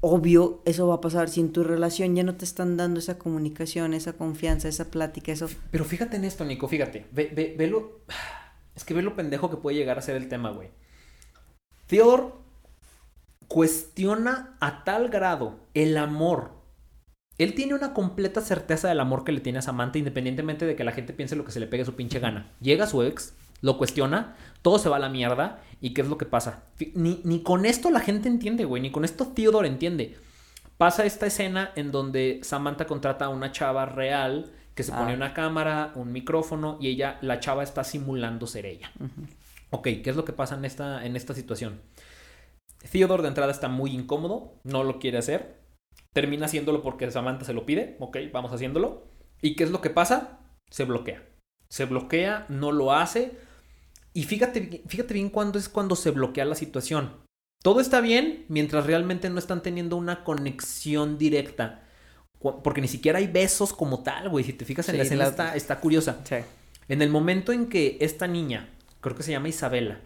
obvio, 0.00 0.62
eso 0.64 0.86
va 0.86 0.94
a 0.94 1.00
pasar 1.00 1.28
si 1.28 1.40
en 1.40 1.52
tu 1.52 1.64
relación 1.64 2.14
ya 2.14 2.22
no 2.22 2.36
te 2.36 2.44
están 2.44 2.76
dando 2.76 3.00
esa 3.00 3.18
comunicación, 3.18 3.94
esa 3.94 4.12
confianza, 4.12 4.68
esa 4.68 4.90
plática, 4.90 5.32
eso. 5.32 5.48
Pero 5.70 5.84
fíjate 5.84 6.16
en 6.16 6.24
esto, 6.24 6.44
Nico, 6.44 6.68
fíjate, 6.68 7.06
ve, 7.10 7.32
ve, 7.34 7.54
ve 7.58 7.66
lo... 7.66 8.00
Es 8.76 8.84
que 8.84 8.94
ve 8.94 9.02
lo 9.02 9.14
pendejo 9.16 9.50
que 9.50 9.56
puede 9.56 9.76
llegar 9.76 9.98
a 9.98 10.02
ser 10.02 10.16
el 10.16 10.28
tema, 10.28 10.50
güey. 10.50 10.70
Theodore 11.86 12.32
cuestiona 13.46 14.56
a 14.60 14.84
tal 14.84 15.10
grado 15.10 15.60
el 15.74 15.96
amor. 15.96 16.63
Él 17.38 17.54
tiene 17.54 17.74
una 17.74 17.92
completa 17.92 18.40
certeza 18.40 18.88
del 18.88 19.00
amor 19.00 19.24
que 19.24 19.32
le 19.32 19.40
tiene 19.40 19.58
a 19.58 19.62
Samantha, 19.62 19.98
independientemente 19.98 20.66
de 20.66 20.76
que 20.76 20.84
la 20.84 20.92
gente 20.92 21.12
piense 21.12 21.36
lo 21.36 21.44
que 21.44 21.52
se 21.52 21.60
le 21.60 21.66
pegue 21.66 21.82
a 21.82 21.86
su 21.86 21.94
pinche 21.94 22.20
gana. 22.20 22.52
Llega 22.60 22.86
su 22.86 23.02
ex, 23.02 23.34
lo 23.60 23.76
cuestiona, 23.76 24.36
todo 24.62 24.78
se 24.78 24.88
va 24.88 24.96
a 24.96 25.00
la 25.00 25.08
mierda. 25.08 25.60
¿Y 25.80 25.94
qué 25.94 26.02
es 26.02 26.08
lo 26.08 26.18
que 26.18 26.26
pasa? 26.26 26.62
Ni, 26.94 27.20
ni 27.24 27.42
con 27.42 27.66
esto 27.66 27.90
la 27.90 28.00
gente 28.00 28.28
entiende, 28.28 28.64
güey. 28.64 28.80
Ni 28.80 28.90
con 28.90 29.04
esto 29.04 29.26
Theodore 29.26 29.68
entiende. 29.68 30.16
Pasa 30.78 31.04
esta 31.04 31.26
escena 31.26 31.72
en 31.76 31.90
donde 31.90 32.40
Samantha 32.42 32.86
contrata 32.86 33.26
a 33.26 33.28
una 33.30 33.52
chava 33.52 33.86
real 33.86 34.52
que 34.74 34.82
se 34.82 34.92
pone 34.92 35.12
ah. 35.12 35.16
una 35.16 35.32
cámara, 35.34 35.92
un 35.94 36.12
micrófono 36.12 36.78
y 36.80 36.88
ella, 36.88 37.18
la 37.20 37.40
chava 37.40 37.62
está 37.62 37.84
simulando 37.84 38.46
ser 38.46 38.66
ella. 38.66 38.92
Ok, 39.70 39.84
¿qué 39.84 40.10
es 40.10 40.16
lo 40.16 40.24
que 40.24 40.32
pasa 40.32 40.56
en 40.56 40.64
esta, 40.64 41.04
en 41.06 41.16
esta 41.16 41.34
situación? 41.34 41.80
Theodore 42.90 43.22
de 43.22 43.28
entrada 43.28 43.52
está 43.52 43.68
muy 43.68 43.92
incómodo, 43.92 44.54
no 44.64 44.84
lo 44.84 44.98
quiere 44.98 45.18
hacer. 45.18 45.63
Termina 46.14 46.46
haciéndolo 46.46 46.80
porque 46.80 47.10
Samantha 47.10 47.44
se 47.44 47.52
lo 47.52 47.66
pide. 47.66 47.98
Ok, 48.00 48.16
vamos 48.32 48.52
haciéndolo. 48.52 49.04
¿Y 49.42 49.54
qué 49.54 49.64
es 49.64 49.70
lo 49.70 49.82
que 49.82 49.90
pasa? 49.90 50.38
Se 50.70 50.84
bloquea. 50.84 51.22
Se 51.68 51.84
bloquea, 51.84 52.46
no 52.48 52.72
lo 52.72 52.94
hace 52.94 53.36
y 54.14 54.22
fíjate, 54.22 54.82
fíjate 54.86 55.12
bien 55.12 55.28
cuándo 55.28 55.58
es 55.58 55.68
cuando 55.68 55.96
se 55.96 56.12
bloquea 56.12 56.44
la 56.44 56.54
situación. 56.54 57.16
Todo 57.62 57.80
está 57.80 58.00
bien 58.00 58.46
mientras 58.48 58.86
realmente 58.86 59.28
no 59.28 59.40
están 59.40 59.62
teniendo 59.62 59.96
una 59.96 60.22
conexión 60.22 61.18
directa. 61.18 61.82
porque 62.40 62.80
ni 62.80 62.88
siquiera 62.88 63.18
hay 63.18 63.26
besos 63.26 63.72
como 63.72 64.02
tal, 64.02 64.28
güey. 64.28 64.44
Si 64.44 64.52
te 64.52 64.64
fijas 64.64 64.88
en 64.88 64.98
la 64.98 65.02
escena, 65.02 65.24
está, 65.26 65.56
está 65.56 65.80
curiosa. 65.80 66.20
Sí. 66.24 66.36
En 66.88 67.02
el 67.02 67.10
momento 67.10 67.52
en 67.52 67.68
que 67.68 67.96
esta 68.00 68.28
niña, 68.28 68.68
creo 69.00 69.16
que 69.16 69.22
se 69.22 69.32
llama 69.32 69.48
Isabela, 69.48 70.00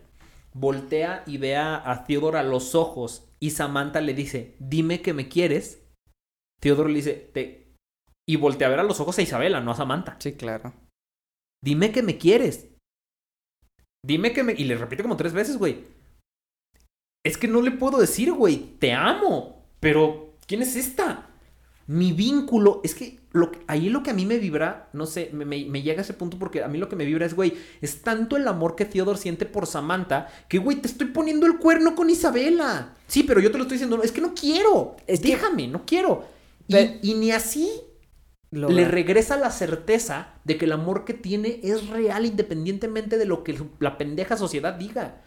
voltea 0.55 1.25
y 1.27 1.37
ve 1.37 1.57
a, 1.57 2.05
Theodore 2.07 2.39
a 2.39 2.45
los 2.45 2.75
ojos 2.75 3.25
y 3.41 3.51
Samantha 3.51 4.01
le 4.01 4.15
dice, 4.15 4.55
dime 4.59 5.03
que 5.03 5.13
me 5.13 5.29
quieres. 5.29 5.83
Theodore 6.61 6.91
le 6.91 6.97
dice, 6.97 7.31
te... 7.33 7.75
Y 8.29 8.37
voltea 8.37 8.67
a 8.67 8.71
ver 8.71 8.81
a 8.81 8.85
los 8.85 9.01
ojos 9.01 9.19
a 9.19 9.23
Isabela, 9.23 9.61
no 9.61 9.71
a 9.71 9.77
Samantha. 9.77 10.17
Sí, 10.19 10.35
claro. 10.35 10.75
Dime 11.65 11.93
que 11.93 12.03
me 12.03 12.19
quieres. 12.19 12.69
Dime 14.05 14.33
que 14.33 14.43
me... 14.43 14.53
Y 14.53 14.65
le 14.65 14.77
repite 14.77 15.03
como 15.03 15.17
tres 15.17 15.33
veces, 15.33 15.57
güey. 15.57 15.85
Es 17.25 17.37
que 17.37 17.49
no 17.49 17.63
le 17.63 17.71
puedo 17.71 17.99
decir, 17.99 18.33
güey, 18.33 18.77
te 18.79 18.93
amo. 18.93 19.65
Pero, 19.81 20.35
¿quién 20.47 20.63
es 20.63 20.77
esta? 20.77 21.31
Mi 21.87 22.13
vínculo, 22.13 22.83
es 22.85 22.95
que 22.95 23.19
lo, 23.33 23.51
ahí 23.67 23.89
lo 23.89 24.03
que 24.03 24.11
a 24.11 24.15
mí 24.15 24.27
me 24.27 24.39
vibra, 24.39 24.91
no 24.93 25.07
sé, 25.07 25.31
me, 25.33 25.45
me, 25.45 25.83
llega 25.83 26.01
a 26.01 26.03
ese 26.03 26.13
punto 26.13 26.39
porque 26.39 26.63
a 26.63 26.69
mí 26.69 26.77
lo 26.77 26.89
que 26.89 26.97
me 26.97 27.07
vibra 27.07 27.25
es, 27.25 27.35
güey, 27.35 27.55
es 27.81 28.03
tanto 28.03 28.37
el 28.37 28.47
amor 28.47 28.77
que 28.77 28.85
Theodore 28.85 29.19
siente 29.19 29.47
por 29.47 29.67
Samantha 29.67 30.29
que, 30.49 30.59
güey, 30.59 30.79
te 30.79 30.89
estoy 30.89 31.09
poniendo 31.09 31.47
el 31.47 31.59
cuerno 31.59 31.95
con 31.95 32.11
Isabela. 32.11 32.95
Sí, 33.07 33.23
pero 33.23 33.41
yo 33.41 33.51
te 33.51 33.57
lo 33.57 33.65
estoy 33.65 33.77
diciendo, 33.77 34.03
es 34.03 34.13
que 34.13 34.21
no 34.21 34.35
quiero, 34.35 34.97
déjame, 35.07 35.67
no 35.67 35.87
quiero. 35.87 36.38
Y, 36.69 37.15
ni 37.15 37.33
así 37.33 37.71
le 38.51 38.87
regresa 38.87 39.37
la 39.37 39.51
certeza 39.51 40.35
de 40.45 40.57
que 40.57 40.67
el 40.67 40.73
amor 40.73 41.05
que 41.05 41.15
tiene 41.15 41.61
es 41.63 41.89
real 41.89 42.27
independientemente 42.27 43.19
de 43.19 43.25
lo 43.25 43.45
que 43.45 43.59
la 43.79 43.99
pendeja 43.99 44.37
sociedad 44.37 44.75
diga. 44.75 45.23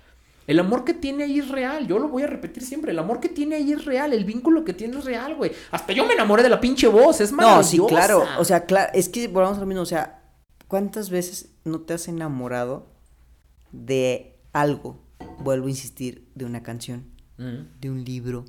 El 0.47 0.59
amor 0.59 0.83
que 0.83 0.93
tiene 0.93 1.25
ahí 1.25 1.39
es 1.39 1.49
real, 1.49 1.87
yo 1.87 1.99
lo 1.99 2.09
voy 2.09 2.23
a 2.23 2.27
repetir 2.27 2.63
siempre, 2.63 2.91
el 2.91 2.99
amor 2.99 3.19
que 3.19 3.29
tiene 3.29 3.55
ahí 3.55 3.71
es 3.71 3.85
real, 3.85 4.11
el 4.11 4.25
vínculo 4.25 4.65
que 4.65 4.73
tiene 4.73 4.97
es 4.97 5.05
real, 5.05 5.35
güey. 5.35 5.51
Hasta 5.69 5.93
yo 5.93 6.05
me 6.05 6.13
enamoré 6.13 6.41
de 6.41 6.49
la 6.49 6.59
pinche 6.59 6.87
voz, 6.87 7.21
es 7.21 7.31
maravillosa. 7.31 7.77
No, 7.77 7.87
sí, 7.87 7.93
claro, 7.93 8.25
o 8.39 8.43
sea, 8.43 8.65
claro, 8.65 8.91
es 8.93 9.07
que 9.07 9.27
volvamos 9.27 9.57
a 9.57 9.61
lo 9.61 9.67
mismo, 9.67 9.83
o 9.83 9.85
sea, 9.85 10.23
¿cuántas 10.67 11.09
veces 11.11 11.53
no 11.63 11.81
te 11.81 11.93
has 11.93 12.07
enamorado 12.07 12.91
de 13.71 14.39
algo? 14.51 14.99
Vuelvo 15.39 15.67
a 15.67 15.69
insistir, 15.69 16.27
de 16.33 16.45
una 16.45 16.63
canción, 16.63 17.05
mm. 17.37 17.79
de 17.79 17.89
un 17.91 18.03
libro, 18.03 18.45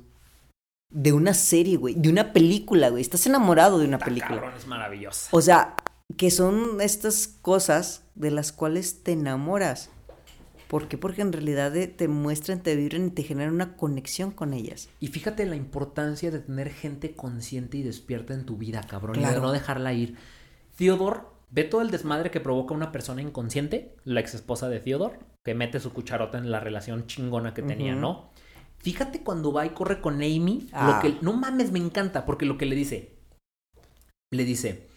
de 0.93 1.11
una 1.11 1.33
serie, 1.33 1.75
güey, 1.75 1.95
de 1.95 2.09
una 2.09 2.31
película, 2.31 2.89
güey. 2.89 3.01
Estás 3.01 3.25
enamorado 3.25 3.79
de 3.79 3.85
una 3.85 3.97
película. 3.97 4.35
Cabrón, 4.35 4.53
es 4.55 4.67
maravillosa. 4.67 5.29
O 5.31 5.41
sea, 5.41 5.75
que 6.15 6.31
son 6.31 6.79
estas 6.79 7.27
cosas 7.27 8.05
de 8.15 8.31
las 8.31 8.51
cuales 8.51 9.03
te 9.03 9.13
enamoras. 9.13 9.89
¿Por 10.67 10.87
qué? 10.87 10.97
Porque 10.97 11.21
en 11.21 11.33
realidad 11.33 11.73
te 11.95 12.07
muestran, 12.07 12.61
te 12.61 12.75
vibran 12.75 13.07
y 13.07 13.09
te 13.09 13.23
generan 13.23 13.53
una 13.53 13.75
conexión 13.75 14.31
con 14.31 14.53
ellas. 14.53 14.89
Y 14.99 15.07
fíjate 15.07 15.45
la 15.45 15.55
importancia 15.55 16.31
de 16.31 16.39
tener 16.39 16.71
gente 16.71 17.15
consciente 17.15 17.77
y 17.77 17.83
despierta 17.83 18.33
en 18.33 18.45
tu 18.45 18.57
vida, 18.57 18.81
cabrón. 18.87 19.19
Y 19.19 19.25
de 19.25 19.39
no 19.39 19.51
dejarla 19.51 19.93
ir. 19.93 20.15
Theodore 20.77 21.21
ve 21.51 21.63
todo 21.63 21.81
el 21.81 21.91
desmadre 21.91 22.31
que 22.31 22.39
provoca 22.39 22.73
una 22.73 22.91
persona 22.91 23.21
inconsciente, 23.21 23.95
la 24.03 24.19
ex 24.19 24.33
esposa 24.33 24.69
de 24.69 24.79
Theodore, 24.79 25.19
que 25.43 25.53
mete 25.53 25.79
su 25.79 25.93
cucharota 25.93 26.39
en 26.39 26.49
la 26.49 26.59
relación 26.59 27.05
chingona 27.05 27.53
que 27.53 27.61
tenía, 27.61 27.93
¿no? 27.93 28.31
Fíjate 28.83 29.23
cuando 29.23 29.53
va 29.53 29.65
y 29.65 29.69
corre 29.69 30.01
con 30.01 30.15
Amy, 30.15 30.67
lo 30.73 30.77
ah. 30.77 30.99
que 31.01 31.17
no 31.21 31.31
mames, 31.31 31.71
me 31.71 31.79
encanta, 31.79 32.25
porque 32.25 32.45
lo 32.45 32.57
que 32.57 32.65
le 32.65 32.75
dice, 32.75 33.15
le 34.29 34.43
dice, 34.43 34.89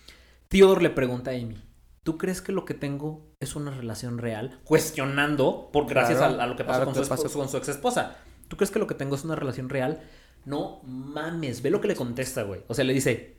Theodore 0.49 0.83
le 0.83 0.91
pregunta 0.91 1.31
a 1.31 1.35
Amy, 1.35 1.57
¿tú 2.03 2.19
crees 2.19 2.43
que 2.43 2.51
lo 2.51 2.65
que 2.65 2.75
tengo 2.75 3.31
es 3.41 3.55
una 3.55 3.71
relación 3.71 4.19
real? 4.19 4.61
Cuestionando, 4.65 5.71
por 5.73 5.87
gracias 5.87 6.21
a, 6.21 6.47
lo 6.49 6.57
que 6.57 6.65
pasó, 6.65 6.85
con, 6.85 6.95
su 6.97 7.39
con, 7.39 7.49
su 7.49 7.57
ex 7.59 7.69
esposa. 7.69 8.17
¿Tú 8.49 8.57
crees 8.57 8.73
que 8.73 8.81
lo 8.81 8.89
que 8.89 8.95
tengo 8.95 9.15
es 9.15 9.23
una 9.23 9.37
relación 9.37 9.69
real? 9.69 10.03
No 10.45 10.83
mames, 10.83 11.63
ve 11.63 11.71
lo 11.71 11.81
que 11.81 11.87
le 11.87 11.95
contesta, 11.95 12.43
güey. 12.43 12.63
O 12.67 12.75
sea, 12.75 12.85
le 12.85 12.93
dice, 12.93 13.37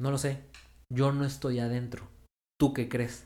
no 0.00 0.10
lo 0.10 0.18
sé, 0.18 0.40
yo 0.92 1.12
no 1.12 1.24
estoy 1.24 1.60
adentro. 1.60 2.08
¿Tú 2.58 2.72
qué 2.72 2.88
crees? 2.88 3.22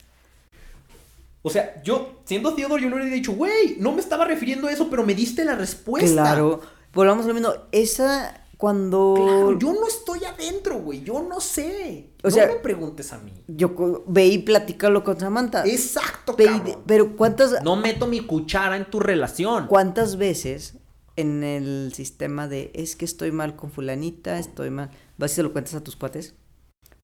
O 1.42 1.50
sea, 1.50 1.82
yo, 1.82 2.20
siendo 2.24 2.54
Theodore, 2.54 2.82
yo 2.82 2.90
no 2.90 2.96
le 2.96 3.02
hubiera 3.02 3.16
dicho, 3.16 3.32
güey, 3.32 3.76
no 3.78 3.92
me 3.92 4.00
estaba 4.00 4.24
refiriendo 4.26 4.68
a 4.68 4.72
eso, 4.72 4.90
pero 4.90 5.04
me 5.04 5.14
diste 5.14 5.44
la 5.44 5.54
respuesta. 5.54 6.12
Claro, 6.12 6.60
volvamos 6.92 7.24
a 7.24 7.28
lo 7.28 7.34
mismo. 7.34 7.50
Esa 7.72 8.40
cuando... 8.60 9.14
Claro, 9.16 9.58
yo 9.58 9.72
no 9.72 9.88
estoy 9.88 10.22
adentro, 10.26 10.80
güey, 10.80 11.02
yo 11.02 11.22
no 11.22 11.40
sé. 11.40 12.10
O 12.22 12.28
no 12.28 12.30
sea, 12.30 12.46
me 12.46 12.56
preguntes 12.56 13.10
a 13.14 13.18
mí. 13.18 13.32
Yo 13.48 14.04
ve 14.06 14.26
y 14.26 14.38
platícalo 14.40 15.02
con 15.02 15.18
Samantha. 15.18 15.64
Exacto, 15.64 16.36
Pero 16.84 17.16
¿cuántas... 17.16 17.62
No 17.62 17.76
meto 17.76 18.06
mi 18.06 18.20
cuchara 18.20 18.76
en 18.76 18.84
tu 18.90 19.00
relación. 19.00 19.66
¿Cuántas 19.66 20.18
veces 20.18 20.74
en 21.16 21.42
el 21.42 21.92
sistema 21.94 22.48
de 22.48 22.70
es 22.74 22.96
que 22.96 23.06
estoy 23.06 23.32
mal 23.32 23.56
con 23.56 23.70
fulanita, 23.70 24.38
estoy 24.38 24.68
mal... 24.68 24.90
¿Vas 25.16 25.32
y 25.32 25.36
se 25.36 25.42
lo 25.42 25.52
cuentas 25.52 25.74
a 25.74 25.82
tus 25.82 25.96
cuates? 25.96 26.34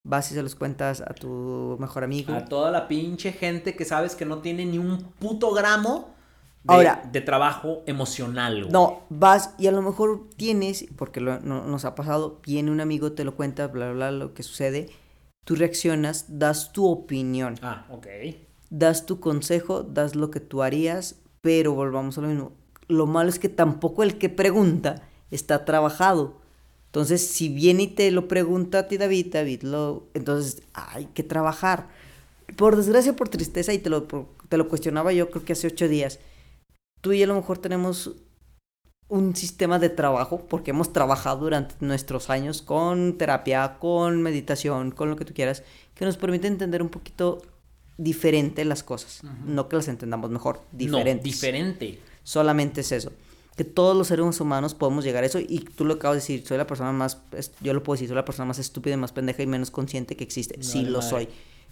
¿Vas 0.08 0.30
y 0.30 0.34
se 0.34 0.42
los 0.42 0.54
cuentas 0.54 1.00
a 1.00 1.12
tu 1.14 1.76
mejor 1.80 2.04
amigo? 2.04 2.32
A 2.32 2.44
toda 2.44 2.70
la 2.70 2.86
pinche 2.86 3.32
gente 3.32 3.74
que 3.74 3.84
sabes 3.84 4.14
que 4.14 4.24
no 4.24 4.38
tiene 4.38 4.64
ni 4.64 4.78
un 4.78 4.98
puto 5.18 5.50
gramo 5.52 6.14
Ahora, 6.68 7.02
de 7.10 7.20
trabajo 7.20 7.82
emocional. 7.86 8.68
No, 8.70 9.02
vas 9.08 9.54
y 9.58 9.66
a 9.66 9.72
lo 9.72 9.82
mejor 9.82 10.28
tienes, 10.36 10.86
porque 10.96 11.20
no, 11.20 11.40
nos 11.40 11.84
ha 11.84 11.94
pasado, 11.94 12.40
viene 12.44 12.70
un 12.70 12.80
amigo, 12.80 13.12
te 13.12 13.24
lo 13.24 13.34
cuenta, 13.34 13.66
bla, 13.66 13.86
bla, 13.86 14.10
bla, 14.10 14.10
lo 14.12 14.34
que 14.34 14.42
sucede, 14.42 14.90
tú 15.44 15.54
reaccionas, 15.54 16.38
das 16.38 16.72
tu 16.72 16.86
opinión. 16.86 17.56
Ah, 17.62 17.86
ok. 17.90 18.06
Das 18.70 19.06
tu 19.06 19.20
consejo, 19.20 19.82
das 19.82 20.14
lo 20.14 20.30
que 20.30 20.40
tú 20.40 20.62
harías, 20.62 21.20
pero 21.40 21.74
volvamos 21.74 22.18
a 22.18 22.20
lo 22.20 22.28
mismo. 22.28 22.52
Lo 22.88 23.06
malo 23.06 23.28
es 23.28 23.38
que 23.38 23.48
tampoco 23.48 24.02
el 24.02 24.18
que 24.18 24.28
pregunta 24.28 25.02
está 25.30 25.64
trabajado. 25.64 26.40
Entonces, 26.96 27.28
si 27.28 27.50
viene 27.50 27.82
y 27.82 27.86
te 27.88 28.10
lo 28.10 28.26
pregunta 28.26 28.78
a 28.78 28.88
ti, 28.88 28.96
David, 28.96 29.26
David, 29.30 29.64
lo, 29.64 30.04
entonces 30.14 30.62
hay 30.72 31.04
que 31.04 31.22
trabajar. 31.22 31.90
Por 32.56 32.74
desgracia, 32.74 33.14
por 33.14 33.28
tristeza, 33.28 33.74
y 33.74 33.78
te 33.78 33.90
lo, 33.90 34.04
te 34.48 34.56
lo 34.56 34.66
cuestionaba 34.66 35.12
yo 35.12 35.28
creo 35.28 35.44
que 35.44 35.52
hace 35.52 35.66
ocho 35.66 35.88
días 35.88 36.20
tú 37.02 37.12
y 37.12 37.22
a 37.22 37.26
lo 37.26 37.34
mejor 37.34 37.58
tenemos 37.58 38.12
un 39.08 39.36
sistema 39.36 39.78
de 39.78 39.90
trabajo, 39.90 40.46
porque 40.48 40.70
hemos 40.70 40.94
trabajado 40.94 41.40
durante 41.40 41.74
nuestros 41.80 42.30
años 42.30 42.62
con 42.62 43.18
terapia, 43.18 43.76
con 43.78 44.22
meditación, 44.22 44.90
con 44.90 45.10
lo 45.10 45.16
que 45.16 45.26
tú 45.26 45.34
quieras, 45.34 45.64
que 45.94 46.06
nos 46.06 46.16
permite 46.16 46.46
entender 46.46 46.80
un 46.80 46.88
poquito 46.88 47.42
diferente 47.98 48.64
las 48.64 48.82
cosas. 48.82 49.20
No 49.44 49.68
que 49.68 49.76
las 49.76 49.88
entendamos 49.88 50.30
mejor, 50.30 50.62
diferentes. 50.72 51.26
No, 51.26 51.30
diferente. 51.30 52.00
Solamente 52.22 52.80
es 52.80 52.90
eso. 52.90 53.12
Que 53.56 53.64
todos 53.64 53.96
los 53.96 54.08
seres 54.08 54.40
humanos 54.40 54.74
podemos 54.74 55.04
llegar 55.04 55.24
a 55.24 55.26
eso 55.26 55.38
y 55.40 55.60
tú 55.60 55.84
lo 55.84 55.94
acabas 55.94 56.16
de 56.16 56.20
decir, 56.20 56.46
soy 56.46 56.58
la 56.58 56.66
persona 56.66 56.92
más, 56.92 57.22
yo 57.60 57.72
lo 57.72 57.82
puedo 57.82 57.94
decir, 57.94 58.08
soy 58.08 58.16
la 58.16 58.24
persona 58.24 58.46
más 58.46 58.58
estúpida, 58.58 58.96
más 58.96 59.12
pendeja 59.12 59.42
y 59.42 59.46
menos 59.46 59.70
consciente 59.70 60.16
que 60.16 60.24
existe. 60.24 60.62
sí, 60.62 60.84
lo 60.84 61.00
soy. 61.02 61.28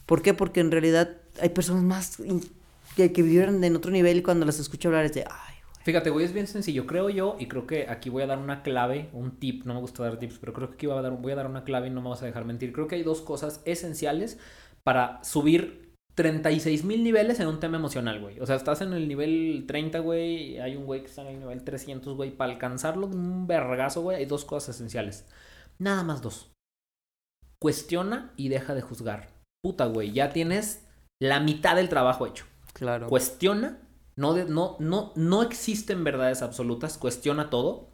¿Por 0.06 0.22
qué? 0.22 0.34
Porque 0.34 0.60
en 0.60 0.70
realidad 0.70 1.16
hay 1.40 1.50
personas 1.50 1.82
más 1.82 2.18
que, 2.96 3.12
que 3.12 3.22
vivieron 3.22 3.62
en 3.62 3.76
otro 3.76 3.90
nivel 3.90 4.18
y 4.18 4.22
cuando 4.22 4.46
las 4.46 4.58
escucho 4.58 4.88
hablar 4.88 5.04
es 5.04 5.14
de, 5.14 5.24
ay, 5.30 5.54
Fíjate, 5.84 6.08
güey, 6.08 6.24
es 6.24 6.32
bien 6.32 6.46
sencillo. 6.46 6.86
Creo 6.86 7.10
yo, 7.10 7.36
y 7.38 7.46
creo 7.46 7.66
que 7.66 7.86
aquí 7.90 8.08
voy 8.08 8.22
a 8.22 8.26
dar 8.26 8.38
una 8.38 8.62
clave, 8.62 9.10
un 9.12 9.32
tip. 9.32 9.66
No 9.66 9.74
me 9.74 9.80
gusta 9.80 10.02
dar 10.02 10.18
tips, 10.18 10.38
pero 10.38 10.54
creo 10.54 10.68
que 10.70 10.74
aquí 10.76 10.86
voy 10.86 10.96
a 10.96 11.02
dar, 11.02 11.12
voy 11.12 11.32
a 11.32 11.36
dar 11.36 11.46
una 11.46 11.64
clave 11.64 11.88
y 11.88 11.90
no 11.90 12.00
me 12.00 12.08
vas 12.08 12.22
a 12.22 12.26
dejar 12.26 12.46
mentir. 12.46 12.72
Creo 12.72 12.88
que 12.88 12.94
hay 12.94 13.02
dos 13.02 13.20
cosas 13.20 13.60
esenciales 13.66 14.38
para 14.82 15.22
subir 15.22 15.83
36 16.14 16.84
mil 16.84 17.02
niveles 17.02 17.40
en 17.40 17.48
un 17.48 17.60
tema 17.60 17.76
emocional, 17.76 18.20
güey. 18.20 18.38
O 18.40 18.46
sea, 18.46 18.56
estás 18.56 18.80
en 18.80 18.92
el 18.92 19.08
nivel 19.08 19.64
30, 19.66 19.98
güey, 19.98 20.58
hay 20.60 20.76
un 20.76 20.86
güey 20.86 21.00
que 21.00 21.06
está 21.06 21.22
en 21.22 21.28
el 21.28 21.40
nivel 21.40 21.64
300, 21.64 22.16
güey. 22.16 22.30
Para 22.30 22.52
alcanzarlo 22.52 23.08
de 23.08 23.16
un 23.16 23.46
vergazo, 23.46 24.02
güey, 24.02 24.18
hay 24.18 24.26
dos 24.26 24.44
cosas 24.44 24.76
esenciales. 24.76 25.26
Nada 25.78 26.04
más 26.04 26.22
dos. 26.22 26.52
Cuestiona 27.60 28.32
y 28.36 28.48
deja 28.48 28.74
de 28.74 28.82
juzgar. 28.82 29.28
Puta, 29.62 29.86
güey, 29.86 30.12
ya 30.12 30.30
tienes 30.30 30.86
la 31.20 31.40
mitad 31.40 31.76
del 31.76 31.88
trabajo 31.88 32.26
hecho. 32.26 32.44
Claro. 32.74 33.08
Cuestiona, 33.08 33.80
no, 34.16 34.36
no, 34.44 34.76
no, 34.78 35.12
no 35.16 35.42
existen 35.42 36.04
verdades 36.04 36.42
absolutas, 36.42 36.98
cuestiona 36.98 37.50
todo 37.50 37.90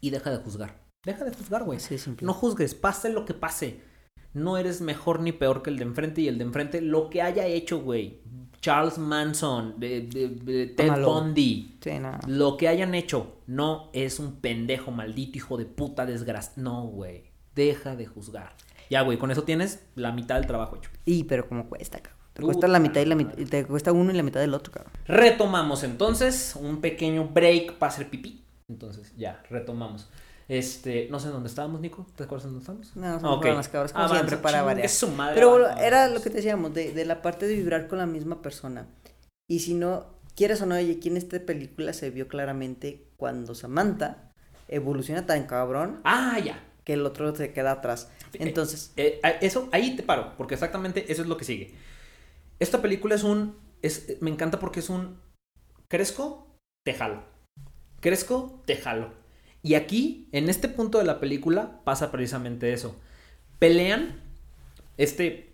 y 0.00 0.10
deja 0.10 0.30
de 0.30 0.38
juzgar. 0.38 0.80
Deja 1.06 1.24
de 1.24 1.34
juzgar, 1.34 1.64
güey. 1.64 1.80
Sí, 1.80 1.96
no 2.20 2.34
juzgues, 2.34 2.74
pase 2.74 3.10
lo 3.10 3.24
que 3.24 3.32
pase. 3.32 3.80
No 4.32 4.56
eres 4.56 4.80
mejor 4.80 5.20
ni 5.20 5.32
peor 5.32 5.62
que 5.62 5.70
el 5.70 5.76
de 5.76 5.84
enfrente 5.84 6.20
y 6.20 6.28
el 6.28 6.38
de 6.38 6.44
enfrente, 6.44 6.80
lo 6.80 7.10
que 7.10 7.22
haya 7.22 7.46
hecho, 7.46 7.80
güey. 7.80 8.20
Charles 8.60 8.98
Manson, 8.98 9.80
de, 9.80 10.74
Ted 10.76 11.02
Bundy, 11.02 11.78
lo 12.26 12.58
que 12.58 12.68
hayan 12.68 12.94
hecho, 12.94 13.38
no 13.46 13.88
es 13.94 14.18
un 14.18 14.36
pendejo 14.36 14.90
maldito 14.90 15.38
hijo 15.38 15.56
de 15.56 15.64
puta 15.64 16.04
desgraciado. 16.04 16.62
No, 16.62 16.82
güey. 16.82 17.24
Deja 17.54 17.96
de 17.96 18.06
juzgar. 18.06 18.54
Ya, 18.90 19.00
güey, 19.02 19.18
con 19.18 19.30
eso 19.30 19.44
tienes 19.44 19.82
la 19.94 20.12
mitad 20.12 20.36
del 20.36 20.46
trabajo 20.46 20.76
hecho. 20.76 20.90
Y, 21.06 21.24
pero 21.24 21.48
¿cómo 21.48 21.68
cuesta, 21.68 22.00
cabrón? 22.00 22.20
Te 22.34 22.42
cuesta 22.42 22.68
la 22.68 22.78
mitad 22.78 23.00
y 23.00 23.06
la 23.06 23.14
mitad, 23.14 23.34
te 23.34 23.64
cuesta 23.64 23.92
uno 23.92 24.12
y 24.12 24.16
la 24.16 24.22
mitad 24.22 24.40
del 24.40 24.54
otro, 24.54 24.72
cabrón. 24.72 24.92
Retomamos 25.06 25.82
entonces, 25.82 26.56
un 26.60 26.80
pequeño 26.80 27.28
break 27.28 27.74
para 27.74 27.92
hacer 27.92 28.10
pipí. 28.10 28.44
Entonces, 28.68 29.12
ya, 29.16 29.42
retomamos. 29.48 30.08
Este, 30.50 31.06
no 31.12 31.20
sé 31.20 31.28
dónde 31.28 31.48
estábamos, 31.48 31.80
Nico. 31.80 32.04
¿Te 32.16 32.24
acuerdas 32.24 32.46
dónde 32.46 32.58
estamos? 32.58 32.96
No, 32.96 33.20
no 33.20 33.34
okay. 33.34 33.54
las 33.54 33.68
cabras, 33.68 33.92
como 33.92 34.08
siempre, 34.08 34.36
para 34.36 34.62
variar. 34.62 34.90
Pero 35.32 35.70
era 35.78 36.08
lo 36.08 36.20
que 36.20 36.28
te 36.28 36.38
decíamos, 36.38 36.74
de, 36.74 36.90
de, 36.90 37.04
la 37.04 37.22
parte 37.22 37.46
de 37.46 37.54
vibrar 37.54 37.86
con 37.86 37.98
la 37.98 38.06
misma 38.06 38.42
persona. 38.42 38.88
Y 39.48 39.60
si 39.60 39.74
no, 39.74 40.06
quieres 40.34 40.60
o 40.60 40.66
no, 40.66 40.74
oye, 40.74 40.96
aquí 40.98 41.08
en 41.08 41.18
esta 41.18 41.38
película 41.38 41.92
se 41.92 42.10
vio 42.10 42.26
claramente 42.26 43.12
cuando 43.16 43.54
Samantha 43.54 44.32
evoluciona 44.66 45.24
tan 45.24 45.46
cabrón. 45.46 46.00
Ah, 46.02 46.36
ya. 46.40 46.60
que 46.82 46.94
el 46.94 47.06
otro 47.06 47.32
se 47.36 47.52
queda 47.52 47.70
atrás. 47.70 48.10
Entonces... 48.32 48.92
Eh, 48.96 49.20
eh, 49.22 49.38
eso, 49.42 49.68
ahí 49.70 49.94
te 49.94 50.02
paro, 50.02 50.34
porque 50.36 50.54
exactamente 50.54 51.12
eso 51.12 51.22
es 51.22 51.28
lo 51.28 51.36
que 51.36 51.44
sigue. 51.44 51.74
Esta 52.58 52.82
película 52.82 53.14
es 53.14 53.22
un... 53.22 53.56
Es, 53.82 54.16
me 54.20 54.32
encanta 54.32 54.58
porque 54.58 54.80
es 54.80 54.90
un... 54.90 55.20
Crezco, 55.86 56.56
te 56.84 56.92
jalo. 56.92 57.22
Crezco, 58.00 58.60
te 58.66 58.74
jalo. 58.74 59.19
Y 59.62 59.74
aquí, 59.74 60.28
en 60.32 60.48
este 60.48 60.68
punto 60.68 60.98
de 60.98 61.04
la 61.04 61.20
película, 61.20 61.80
pasa 61.84 62.10
precisamente 62.10 62.72
eso. 62.72 62.96
Pelean, 63.58 64.22
este 64.96 65.50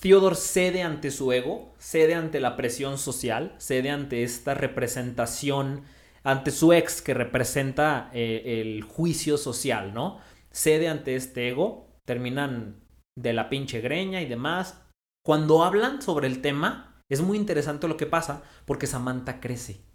Theodore 0.00 0.36
cede 0.36 0.82
ante 0.82 1.10
su 1.10 1.32
ego, 1.32 1.74
cede 1.78 2.14
ante 2.14 2.40
la 2.40 2.56
presión 2.56 2.98
social, 2.98 3.56
cede 3.58 3.90
ante 3.90 4.22
esta 4.22 4.54
representación, 4.54 5.82
ante 6.22 6.52
su 6.52 6.72
ex 6.72 7.02
que 7.02 7.14
representa 7.14 8.10
eh, 8.12 8.60
el 8.60 8.82
juicio 8.84 9.36
social, 9.36 9.94
¿no? 9.94 10.20
Cede 10.52 10.88
ante 10.88 11.16
este 11.16 11.48
ego, 11.48 12.00
terminan 12.04 12.80
de 13.16 13.32
la 13.32 13.48
pinche 13.48 13.80
greña 13.80 14.22
y 14.22 14.26
demás. 14.26 14.80
Cuando 15.24 15.64
hablan 15.64 16.00
sobre 16.00 16.28
el 16.28 16.40
tema, 16.40 17.02
es 17.08 17.20
muy 17.20 17.36
interesante 17.36 17.88
lo 17.88 17.96
que 17.96 18.06
pasa 18.06 18.42
porque 18.66 18.86
Samantha 18.86 19.40
crece. 19.40 19.87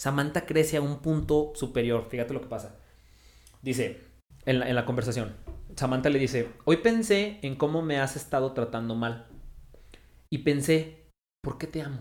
Samantha 0.00 0.46
crece 0.46 0.78
a 0.78 0.80
un 0.80 1.00
punto 1.02 1.52
superior. 1.54 2.06
Fíjate 2.08 2.32
lo 2.32 2.40
que 2.40 2.48
pasa. 2.48 2.74
Dice, 3.60 4.00
en 4.46 4.74
la, 4.74 4.86
conversación, 4.86 5.36
Samantha 5.76 6.08
le 6.08 6.18
dice, 6.18 6.48
hoy 6.64 6.78
pensé 6.78 7.38
en 7.42 7.54
cómo 7.54 7.82
me 7.82 8.00
has 8.00 8.16
estado 8.16 8.54
tratando 8.54 8.94
mal. 8.94 9.28
Y 10.30 10.38
pensé, 10.38 11.10
¿por 11.42 11.58
qué 11.58 11.66
te 11.66 11.82
amo? 11.82 12.00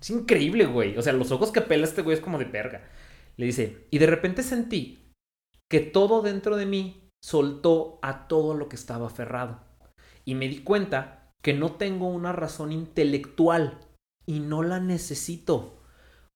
Es 0.00 0.08
increíble, 0.08 0.64
güey. 0.64 0.96
O 0.96 1.02
sea, 1.02 1.12
los 1.12 1.32
ojos 1.32 1.52
que 1.52 1.60
pela 1.60 1.84
este 1.84 2.00
güey 2.00 2.16
es 2.16 2.22
como 2.22 2.38
de 2.38 2.46
perga. 2.46 2.88
Le 3.36 3.44
dice, 3.44 3.86
y 3.90 3.98
de 3.98 4.06
repente 4.06 4.42
sentí 4.42 5.12
que 5.70 5.80
todo 5.80 6.22
dentro 6.22 6.56
de 6.56 6.64
mí 6.64 7.10
soltó 7.22 7.98
a 8.00 8.26
todo 8.26 8.54
lo 8.54 8.70
que 8.70 8.76
estaba 8.76 9.08
aferrado. 9.08 9.60
Y 10.24 10.34
me 10.34 10.48
di 10.48 10.60
cuenta 10.60 11.34
que 11.42 11.52
no 11.52 11.72
tengo 11.72 12.08
una 12.08 12.32
razón 12.32 12.72
intelectual 12.72 13.80
y 14.24 14.40
no 14.40 14.62
la 14.62 14.80
necesito. 14.80 15.75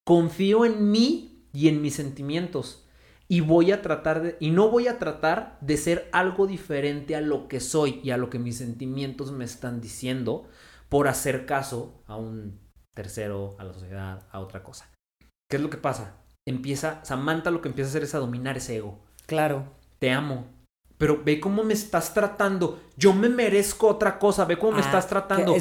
Confío 0.04 0.64
en 0.64 0.90
mí 0.90 1.46
y 1.52 1.68
en 1.68 1.82
mis 1.82 1.94
sentimientos. 1.94 2.86
Y 3.28 3.40
voy 3.40 3.70
a 3.70 3.80
tratar 3.80 4.22
de. 4.22 4.36
Y 4.40 4.50
no 4.50 4.70
voy 4.70 4.88
a 4.88 4.98
tratar 4.98 5.58
de 5.60 5.76
ser 5.76 6.08
algo 6.12 6.46
diferente 6.46 7.14
a 7.14 7.20
lo 7.20 7.46
que 7.46 7.60
soy 7.60 8.00
y 8.02 8.10
a 8.10 8.16
lo 8.16 8.28
que 8.28 8.38
mis 8.38 8.58
sentimientos 8.58 9.30
me 9.30 9.44
están 9.44 9.80
diciendo 9.80 10.48
por 10.88 11.06
hacer 11.06 11.46
caso 11.46 12.02
a 12.06 12.16
un 12.16 12.58
tercero, 12.94 13.54
a 13.58 13.64
la 13.64 13.72
sociedad, 13.72 14.26
a 14.32 14.40
otra 14.40 14.64
cosa. 14.64 14.90
¿Qué 15.48 15.56
es 15.56 15.62
lo 15.62 15.70
que 15.70 15.76
pasa? 15.76 16.16
Empieza. 16.46 17.04
Samantha 17.04 17.50
lo 17.50 17.60
que 17.60 17.68
empieza 17.68 17.88
a 17.88 17.90
hacer 17.90 18.02
es 18.02 18.14
a 18.14 18.18
dominar 18.18 18.56
ese 18.56 18.76
ego. 18.76 19.04
Claro. 19.26 19.76
Te 20.00 20.10
amo, 20.10 20.46
pero 21.00 21.22
ve 21.24 21.40
cómo 21.40 21.64
me 21.64 21.72
estás 21.72 22.12
tratando. 22.12 22.78
Yo 22.98 23.14
me 23.14 23.30
merezco 23.30 23.88
otra 23.88 24.18
cosa, 24.18 24.44
ve 24.44 24.58
cómo 24.58 24.72
me 24.72 24.82
ah, 24.82 24.84
estás 24.84 25.08
tratando. 25.08 25.56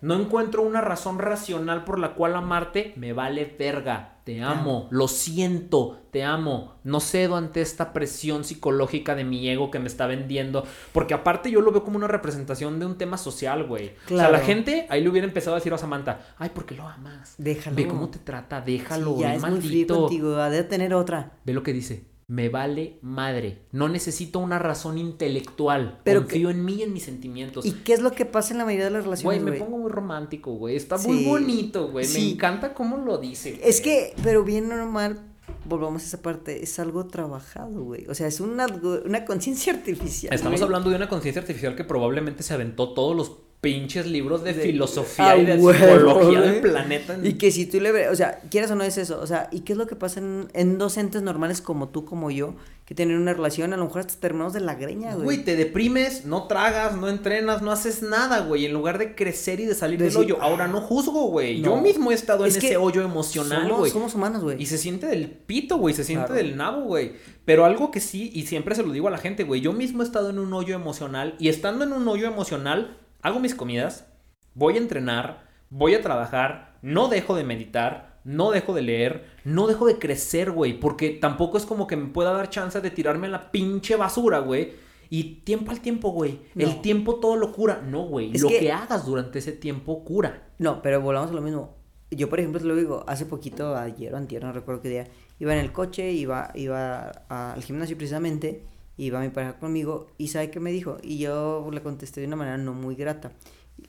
No 0.00 0.20
encuentro 0.20 0.62
una 0.62 0.80
razón 0.80 1.20
racional 1.20 1.84
por 1.84 2.00
la 2.00 2.14
cual 2.14 2.34
amarte. 2.34 2.92
Me 2.96 3.12
vale 3.12 3.54
verga. 3.56 4.16
Te 4.24 4.42
amo, 4.42 4.88
lo 4.90 5.06
siento, 5.06 6.00
te 6.10 6.24
amo. 6.24 6.74
No 6.82 6.98
cedo 6.98 7.36
ante 7.36 7.60
esta 7.60 7.92
presión 7.92 8.42
psicológica 8.42 9.14
de 9.14 9.22
mi 9.22 9.48
ego 9.48 9.70
que 9.70 9.78
me 9.78 9.86
está 9.86 10.08
vendiendo. 10.08 10.64
Porque 10.90 11.14
aparte 11.14 11.52
yo 11.52 11.60
lo 11.60 11.70
veo 11.70 11.84
como 11.84 11.96
una 11.96 12.08
representación 12.08 12.80
de 12.80 12.86
un 12.86 12.98
tema 12.98 13.16
social, 13.16 13.68
güey. 13.68 13.92
O 14.06 14.16
sea, 14.16 14.28
la 14.28 14.40
gente 14.40 14.88
ahí 14.90 15.04
le 15.04 15.08
hubiera 15.08 15.26
empezado 15.26 15.54
a 15.54 15.60
decir 15.60 15.72
a 15.72 15.78
Samantha, 15.78 16.34
ay, 16.36 16.50
¿por 16.50 16.66
qué 16.66 16.74
lo 16.74 16.88
amas? 16.88 17.36
Déjalo. 17.38 17.76
Ve 17.76 17.86
cómo 17.86 18.10
te 18.10 18.18
trata, 18.18 18.60
déjalo, 18.60 19.20
ya 19.20 19.36
es 19.36 19.42
maldito. 19.42 19.94
Muy 19.94 20.02
contigo, 20.02 20.34
ha 20.34 20.50
de 20.50 20.64
tener 20.64 20.94
otra. 20.94 21.34
Ve 21.44 21.54
lo 21.54 21.62
que 21.62 21.72
dice 21.72 22.09
me 22.30 22.48
vale 22.48 22.96
madre. 23.02 23.58
No 23.72 23.88
necesito 23.88 24.38
una 24.38 24.60
razón 24.60 24.98
intelectual. 24.98 25.98
Pero 26.04 26.20
Confío 26.20 26.50
en 26.50 26.64
mí 26.64 26.74
y 26.74 26.82
en 26.84 26.92
mis 26.92 27.02
sentimientos. 27.02 27.66
¿Y 27.66 27.72
qué 27.72 27.92
es 27.92 28.00
lo 28.00 28.12
que 28.12 28.24
pasa 28.24 28.54
en 28.54 28.58
la 28.58 28.64
mayoría 28.64 28.84
de 28.84 28.92
las 28.92 29.02
relaciones, 29.02 29.42
güey? 29.42 29.54
me 29.54 29.58
pongo 29.58 29.78
muy 29.78 29.90
romántico, 29.90 30.52
güey. 30.52 30.76
Está 30.76 30.96
muy 30.98 31.24
bonito, 31.24 31.90
güey. 31.90 32.06
Me 32.06 32.30
encanta 32.30 32.72
cómo 32.72 32.98
lo 32.98 33.18
dice. 33.18 33.58
Es 33.64 33.80
que, 33.80 34.14
pero 34.22 34.44
bien 34.44 34.68
normal, 34.68 35.18
volvamos 35.64 36.02
a 36.02 36.06
esa 36.06 36.22
parte, 36.22 36.62
es 36.62 36.78
algo 36.78 37.08
trabajado, 37.08 37.82
güey. 37.82 38.06
O 38.06 38.14
sea, 38.14 38.28
es 38.28 38.38
una, 38.38 38.66
una 39.04 39.24
conciencia 39.24 39.72
artificial. 39.72 40.32
Estamos 40.32 40.62
hablando 40.62 40.88
de 40.88 40.94
una 40.94 41.08
conciencia 41.08 41.42
artificial 41.42 41.74
que 41.74 41.82
probablemente 41.82 42.44
se 42.44 42.54
aventó 42.54 42.94
todos 42.94 43.16
los 43.16 43.38
pinches 43.60 44.06
libros 44.06 44.42
de, 44.42 44.54
filosofía 44.54 45.36
y 45.36 45.44
de 45.44 45.58
psicología 45.58 46.40
del 46.40 46.60
planeta. 46.60 47.18
Y 47.22 47.34
que 47.34 47.50
si 47.50 47.66
tú 47.66 47.78
le 47.80 47.92
ves, 47.92 48.08
o 48.10 48.16
sea, 48.16 48.40
quieras 48.50 48.70
o 48.70 48.74
no 48.74 48.84
es 48.84 48.96
eso, 48.96 49.20
o 49.20 49.26
sea, 49.26 49.48
¿y 49.52 49.60
qué 49.60 49.72
es 49.72 49.78
lo 49.78 49.86
que 49.86 49.96
pasa 49.96 50.20
en, 50.20 50.48
en 50.54 50.78
dos 50.78 50.96
entes 50.96 51.22
normales 51.22 51.60
como 51.60 51.90
tú, 51.90 52.06
como 52.06 52.30
yo, 52.30 52.54
que 52.86 52.94
tienen 52.94 53.18
una 53.18 53.34
relación, 53.34 53.72
a 53.74 53.76
lo 53.76 53.84
mejor 53.84 54.00
hasta 54.00 54.18
terminamos 54.18 54.54
de 54.54 54.60
la 54.60 54.74
greña, 54.76 55.12
güey? 55.12 55.24
Güey, 55.24 55.44
te 55.44 55.56
deprimes, 55.56 56.24
no 56.24 56.48
tragas, 56.48 56.96
no 56.96 57.08
entrenas, 57.08 57.60
no 57.60 57.70
haces 57.70 58.02
nada, 58.02 58.40
güey, 58.40 58.64
en 58.64 58.72
lugar 58.72 58.98
de 58.98 59.14
crecer 59.14 59.60
y 59.60 59.66
de 59.66 59.74
salir 59.74 60.00
del 60.00 60.16
hoyo. 60.16 60.38
Ahora 60.40 60.66
no 60.66 60.80
juzgo, 60.80 61.26
güey. 61.26 61.60
Yo 61.60 61.76
mismo 61.76 62.10
he 62.12 62.14
estado 62.14 62.46
en 62.46 62.56
ese 62.56 62.78
hoyo 62.78 63.02
emocional, 63.02 63.70
güey. 63.70 63.92
Somos, 63.92 64.14
humanos, 64.14 64.42
güey. 64.42 64.60
Y 64.60 64.66
se 64.66 64.78
siente 64.78 65.06
del 65.06 65.30
pito, 65.30 65.76
güey, 65.76 65.94
se 65.94 66.02
siente 66.02 66.32
del 66.32 66.56
nabo, 66.56 66.82
güey. 66.82 67.12
Pero 67.44 67.64
algo 67.64 67.90
que 67.90 68.00
sí, 68.00 68.30
y 68.34 68.46
siempre 68.46 68.74
se 68.74 68.82
lo 68.82 68.90
digo 68.90 69.06
a 69.08 69.10
la 69.10 69.18
gente, 69.18 69.44
güey, 69.44 69.60
yo 69.60 69.72
mismo 69.72 70.02
he 70.02 70.06
estado 70.06 70.30
en 70.30 70.38
un 70.38 70.52
hoyo 70.54 70.74
emocional 70.74 71.36
y 71.38 71.48
estando 71.48 71.84
en 71.84 71.92
un 71.92 72.08
hoyo 72.08 72.26
emocional 72.26 72.96
hago 73.22 73.40
mis 73.40 73.54
comidas, 73.54 74.06
voy 74.54 74.74
a 74.74 74.78
entrenar, 74.78 75.46
voy 75.70 75.94
a 75.94 76.02
trabajar, 76.02 76.76
no 76.82 77.08
dejo 77.08 77.34
de 77.36 77.44
meditar, 77.44 78.18
no 78.24 78.50
dejo 78.50 78.74
de 78.74 78.82
leer, 78.82 79.24
no 79.44 79.66
dejo 79.66 79.86
de 79.86 79.98
crecer, 79.98 80.50
güey, 80.50 80.78
porque 80.78 81.10
tampoco 81.10 81.56
es 81.56 81.64
como 81.64 81.86
que 81.86 81.96
me 81.96 82.08
pueda 82.08 82.32
dar 82.32 82.50
chance 82.50 82.80
de 82.80 82.90
tirarme 82.90 83.26
a 83.26 83.30
la 83.30 83.50
pinche 83.50 83.96
basura, 83.96 84.40
güey. 84.40 84.72
Y 85.12 85.40
tiempo 85.42 85.72
al 85.72 85.80
tiempo, 85.80 86.12
güey. 86.12 86.38
El 86.54 86.80
tiempo 86.82 87.16
todo 87.16 87.34
lo 87.34 87.50
cura. 87.50 87.82
No, 87.84 88.02
güey. 88.02 88.32
Lo 88.38 88.46
que... 88.46 88.70
hagas 88.70 89.04
durante 89.04 89.40
ese 89.40 89.50
tiempo 89.50 90.04
cura. 90.04 90.50
No, 90.58 90.82
pero 90.82 91.00
volvamos 91.00 91.32
a 91.32 91.34
lo 91.34 91.40
mismo. 91.40 91.74
Yo, 92.12 92.28
por 92.28 92.38
ejemplo, 92.38 92.60
te 92.60 92.66
lo 92.66 92.76
digo, 92.76 93.04
hace 93.08 93.26
poquito, 93.26 93.76
ayer 93.76 94.14
o 94.14 94.16
antier, 94.16 94.44
no 94.44 94.52
recuerdo 94.52 94.82
qué 94.82 94.88
día, 94.88 95.08
iba 95.38 95.52
en 95.52 95.60
el 95.60 95.72
coche, 95.72 96.12
iba, 96.12 96.50
iba 96.54 97.10
al 97.28 97.62
gimnasio 97.62 97.96
precisamente, 97.96 98.64
iba 99.04 99.20
mi 99.20 99.30
pareja 99.30 99.58
conmigo 99.58 100.08
y 100.18 100.28
¿sabe 100.28 100.50
qué 100.50 100.60
me 100.60 100.70
dijo? 100.70 100.98
Y 101.02 101.18
yo 101.18 101.68
le 101.72 101.82
contesté 101.82 102.20
de 102.20 102.26
una 102.26 102.36
manera 102.36 102.58
no 102.58 102.74
muy 102.74 102.94
grata. 102.94 103.32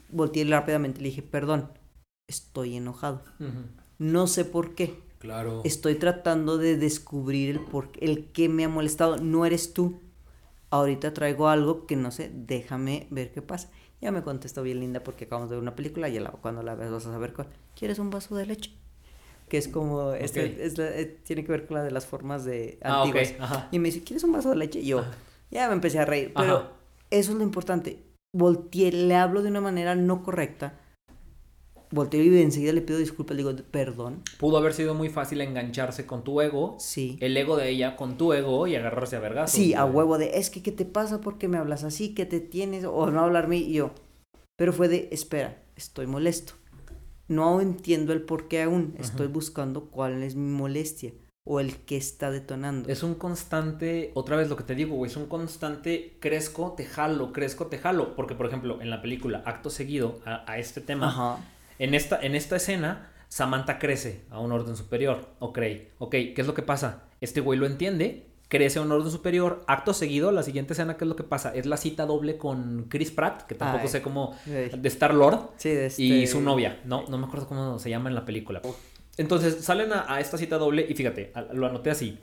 Volteé 0.10 0.46
rápidamente 0.46 1.00
y 1.00 1.04
le 1.04 1.10
dije, 1.10 1.22
perdón, 1.22 1.70
estoy 2.28 2.78
enojado. 2.78 3.22
No 4.00 4.28
sé 4.28 4.46
por 4.46 4.74
qué. 4.74 5.00
Claro. 5.20 5.62
Estoy 5.66 5.96
tratando 5.96 6.58
de 6.58 6.78
descubrir 6.78 7.52
el 7.52 7.60
por 7.60 7.90
el 8.00 8.32
que 8.32 8.50
me 8.50 8.64
ha 8.64 8.70
molestado. 8.70 9.18
No 9.18 9.46
eres 9.46 9.74
tú. 9.74 10.00
Ahorita 10.70 11.14
traigo 11.14 11.50
algo 11.50 11.86
que 11.86 11.98
no 11.98 12.12
sé, 12.12 12.32
déjame 12.34 13.08
ver 13.12 13.34
qué 13.34 13.42
pasa. 13.42 13.70
Ya 14.00 14.12
me 14.12 14.24
contestó 14.24 14.64
bien 14.64 14.80
linda 14.80 15.04
porque 15.04 15.26
acabamos 15.26 15.50
de 15.50 15.58
ver 15.58 15.62
una 15.62 15.76
película 15.76 16.08
y 16.08 16.18
cuando 16.42 16.64
la 16.64 16.76
ves 16.76 16.90
vas 16.90 17.06
a 17.06 17.12
saber 17.12 17.34
cuál. 17.34 17.50
¿Quieres 17.76 18.00
un 18.00 18.10
vaso 18.10 18.36
de 18.36 18.46
leche? 18.46 18.72
Que 19.52 19.58
es 19.58 19.68
como, 19.68 20.14
este, 20.14 20.66
es 20.66 20.80
eh, 20.80 21.18
tiene 21.26 21.44
que 21.44 21.52
ver 21.52 21.68
con 21.68 21.76
la 21.76 21.84
de 21.84 21.92
las 21.92 22.06
formas 22.06 22.46
de 22.46 22.80
ah, 22.84 23.02
antiguas. 23.02 23.34
Y 23.70 23.80
me 23.80 23.90
dice, 23.90 24.02
¿quieres 24.02 24.24
un 24.24 24.32
vaso 24.32 24.50
de 24.50 24.56
leche? 24.56 24.80
Y 24.80 24.86
yo, 24.86 25.04
ya 25.50 25.68
me 25.68 25.74
empecé 25.74 26.00
a 26.00 26.06
reír, 26.06 26.32
pero 26.34 26.70
eso 27.10 27.32
es 27.34 27.38
lo 27.38 27.44
importante. 27.44 28.00
Volteé, 28.34 28.94
le 28.94 29.14
hablo 29.14 29.44
de 29.44 29.50
una 29.50 29.60
manera 29.60 29.94
no 29.94 30.24
correcta. 30.24 30.80
Volteo 31.92 32.24
y 32.24 32.42
enseguida 32.42 32.72
le 32.72 32.80
pido 32.80 32.98
disculpas, 32.98 33.36
le 33.36 33.44
digo, 33.44 33.54
perdón. 33.72 34.24
Pudo 34.38 34.56
haber 34.56 34.74
sido 34.74 34.94
muy 34.94 35.10
fácil 35.10 35.42
engancharse 35.42 36.06
con 36.06 36.24
tu 36.24 36.40
ego. 36.40 36.78
Sí. 36.80 37.18
El 37.20 37.36
ego 37.36 37.58
de 37.58 37.68
ella 37.68 37.98
con 37.98 38.18
tu 38.18 38.32
ego 38.32 38.68
y 38.68 38.78
agarrarse 38.78 39.18
a 39.18 39.20
vergas. 39.20 39.52
Sí, 39.52 39.74
a 39.74 39.84
huevo 39.84 40.18
de, 40.18 40.38
es 40.38 40.50
que, 40.50 40.64
¿qué 40.64 40.72
te 40.72 40.86
pasa? 40.86 41.20
¿Por 41.20 41.38
qué 41.38 41.50
me 41.50 41.58
hablas 41.58 41.84
así? 41.84 42.14
¿Qué 42.14 42.26
te 42.26 42.40
tienes? 42.40 42.86
O 42.86 43.12
no 43.12 43.20
hablarme 43.20 43.58
y 43.58 43.74
yo. 43.74 43.92
Pero 44.56 44.72
fue 44.72 44.88
de, 44.88 45.10
espera, 45.12 45.62
estoy 45.76 46.08
molesto 46.08 46.54
no 47.32 47.62
entiendo 47.62 48.12
el 48.12 48.22
por 48.24 48.48
qué 48.48 48.64
aún. 48.64 48.94
Estoy 49.00 49.28
buscando 49.28 49.86
cuál 49.86 50.22
es 50.22 50.36
mi 50.36 50.50
molestia 50.50 51.14
o 51.44 51.60
el 51.60 51.78
que 51.78 51.98
está 51.98 52.30
detonando. 52.30 52.90
Es 52.90 53.04
un 53.04 53.16
constante, 53.16 54.12
otra 54.14 54.36
vez 54.36 54.50
lo 54.50 54.58
que 54.58 54.64
te 54.64 54.76
digo, 54.76 54.96
güey, 54.96 55.10
es 55.10 55.18
un 55.18 55.28
constante 55.28 56.18
crezco, 56.20 56.74
te 56.74 56.86
jalo, 56.86 57.32
crezco, 57.32 57.68
te 57.68 57.78
jalo. 57.78 58.16
Porque, 58.16 58.36
por 58.36 58.46
ejemplo, 58.48 58.82
en 58.82 58.90
la 58.90 59.02
película, 59.02 59.42
acto 59.46 59.70
seguido 59.70 60.20
a, 60.26 60.60
este 60.60 60.82
tema, 60.82 61.40
En, 61.80 61.94
esta, 61.94 62.20
en 62.22 62.36
esta 62.36 62.58
escena, 62.58 63.10
Samantha 63.30 63.80
crece 63.80 64.26
a 64.30 64.40
un 64.40 64.52
orden 64.52 64.76
superior, 64.76 65.30
ok, 65.40 65.60
ok, 66.00 66.12
¿qué 66.12 66.36
es 66.36 66.48
lo 66.48 66.54
que 66.54 66.64
pasa? 66.64 67.06
Este 67.22 67.40
güey 67.40 67.58
lo 67.58 67.66
entiende, 67.66 68.28
crece 68.52 68.80
a 68.80 68.82
un 68.82 68.92
orden 68.92 69.10
superior. 69.10 69.64
Acto 69.66 69.94
seguido, 69.94 70.34
la 70.34 70.44
siguiente 70.44 70.74
escena, 70.74 70.98
¿qué 70.98 71.06
es 71.06 71.10
lo 71.10 71.16
que 71.16 71.24
pasa? 71.24 71.56
Es 71.56 71.66
la 71.66 71.78
cita 71.78 72.06
doble 72.06 72.38
con 72.38 72.88
Chris 72.90 73.10
Pratt, 73.10 73.44
que 73.44 73.56
tampoco 73.56 73.88
sé 73.88 74.02
cómo. 74.02 74.36
de 74.46 74.88
Star 74.90 75.14
Lord. 75.14 75.52
Sí, 75.56 75.70
de 75.70 75.86
este... 75.86 76.04
Y 76.04 76.28
su 76.28 76.42
novia. 76.42 76.82
No, 76.84 77.08
no 77.08 77.18
me 77.18 77.28
acuerdo 77.28 77.48
cómo 77.48 77.80
se 77.80 77.90
llama 77.90 78.10
en 78.10 78.16
la 78.16 78.26
película. 78.26 78.62
Entonces 79.16 79.64
salen 79.64 79.92
a, 79.94 80.20
esta 80.20 80.38
cita 80.38 80.58
doble 80.58 80.86
y 80.88 80.94
fíjate, 80.96 81.32
lo 81.54 81.66
anoté 81.66 81.92
así. 81.92 82.20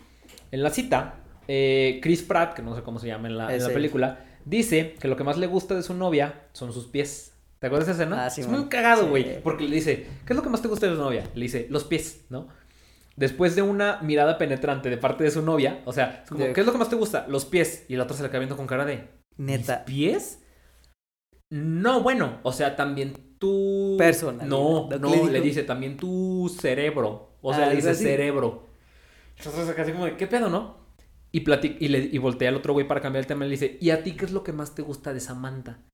En 0.50 0.62
la 0.62 0.68
cita, 0.68 1.20
eh, 1.48 1.98
Chris 2.02 2.22
Pratt, 2.22 2.52
que 2.52 2.60
no 2.60 2.76
sé 2.76 2.82
cómo 2.82 2.98
se 2.98 3.06
llama 3.06 3.28
en 3.28 3.38
la, 3.38 3.48
película, 3.72 4.22
dice 4.44 4.96
que 5.00 5.08
lo 5.08 5.16
que 5.16 5.24
más 5.24 5.38
le 5.38 5.46
gusta 5.46 5.74
de 5.74 5.82
su 5.82 5.94
novia 5.94 6.42
son 6.52 6.74
sus 6.74 6.88
pies. 6.88 7.32
¿Te 7.58 7.68
acuerdas 7.68 7.86
de 7.86 7.92
esa 7.94 8.02
escena? 8.02 8.24
Ah, 8.24 8.28
es 8.28 8.46
muy 8.46 8.66
cagado, 8.66 9.08
güey. 9.08 9.42
Porque 9.42 9.66
le 9.66 9.76
dice, 9.76 10.06
¿qué 10.26 10.34
es 10.34 10.36
lo 10.36 10.42
que 10.42 10.50
más 10.50 10.60
te 10.60 10.68
gusta 10.68 10.86
de 10.86 10.94
su 10.94 11.00
novia? 11.00 11.24
Le 11.34 11.42
dice, 11.42 11.66
los 11.70 11.84
pies, 11.84 12.26
¿no? 12.28 12.48
Después 13.18 13.56
de 13.56 13.62
una 13.62 14.00
mirada 14.00 14.38
penetrante 14.38 14.88
de 14.88 14.96
parte 14.96 15.24
de 15.24 15.30
su 15.30 15.42
novia, 15.42 15.82
o 15.84 15.92
sea, 15.92 16.22
es 16.22 16.30
como, 16.30 16.52
¿qué 16.52 16.60
es 16.60 16.66
lo 16.66 16.72
que 16.72 16.78
más 16.78 16.88
te 16.88 16.96
gusta? 16.96 17.26
Los 17.28 17.44
pies. 17.44 17.84
Y 17.88 17.94
el 17.94 18.00
otro 18.00 18.16
se 18.16 18.22
le 18.22 18.38
viendo 18.38 18.56
con 18.56 18.66
cara 18.66 18.84
de. 18.84 19.08
Neta. 19.36 19.84
pies? 19.84 20.40
No, 21.50 22.02
bueno, 22.02 22.38
o 22.44 22.52
sea, 22.52 22.76
también 22.76 23.36
tu. 23.38 23.96
Personal. 23.98 24.48
No, 24.48 24.88
no, 24.88 25.28
le 25.28 25.40
dice 25.40 25.64
también 25.64 25.96
tu 25.96 26.48
cerebro. 26.60 27.36
O 27.42 27.52
sea, 27.52 27.66
ah, 27.66 27.70
le 27.70 27.76
dice 27.76 27.94
cerebro. 27.94 28.66
Entonces, 29.36 29.74
casi 29.74 29.92
como, 29.92 30.16
¿qué 30.16 30.26
pedo, 30.26 30.48
no? 30.48 30.78
Y, 31.30 31.44
y, 31.84 31.88
le, 31.88 31.98
y 31.98 32.18
voltea 32.18 32.48
al 32.48 32.56
otro 32.56 32.72
güey 32.72 32.86
para 32.86 33.00
cambiar 33.00 33.22
el 33.22 33.26
tema 33.26 33.44
y 33.44 33.48
le 33.48 33.52
dice, 33.52 33.78
¿y 33.80 33.90
a 33.90 34.02
ti 34.02 34.16
qué 34.16 34.24
es 34.24 34.32
lo 34.32 34.42
que 34.42 34.52
más 34.52 34.74
te 34.74 34.82
gusta 34.82 35.12
de 35.12 35.20
Samantha? 35.20 35.84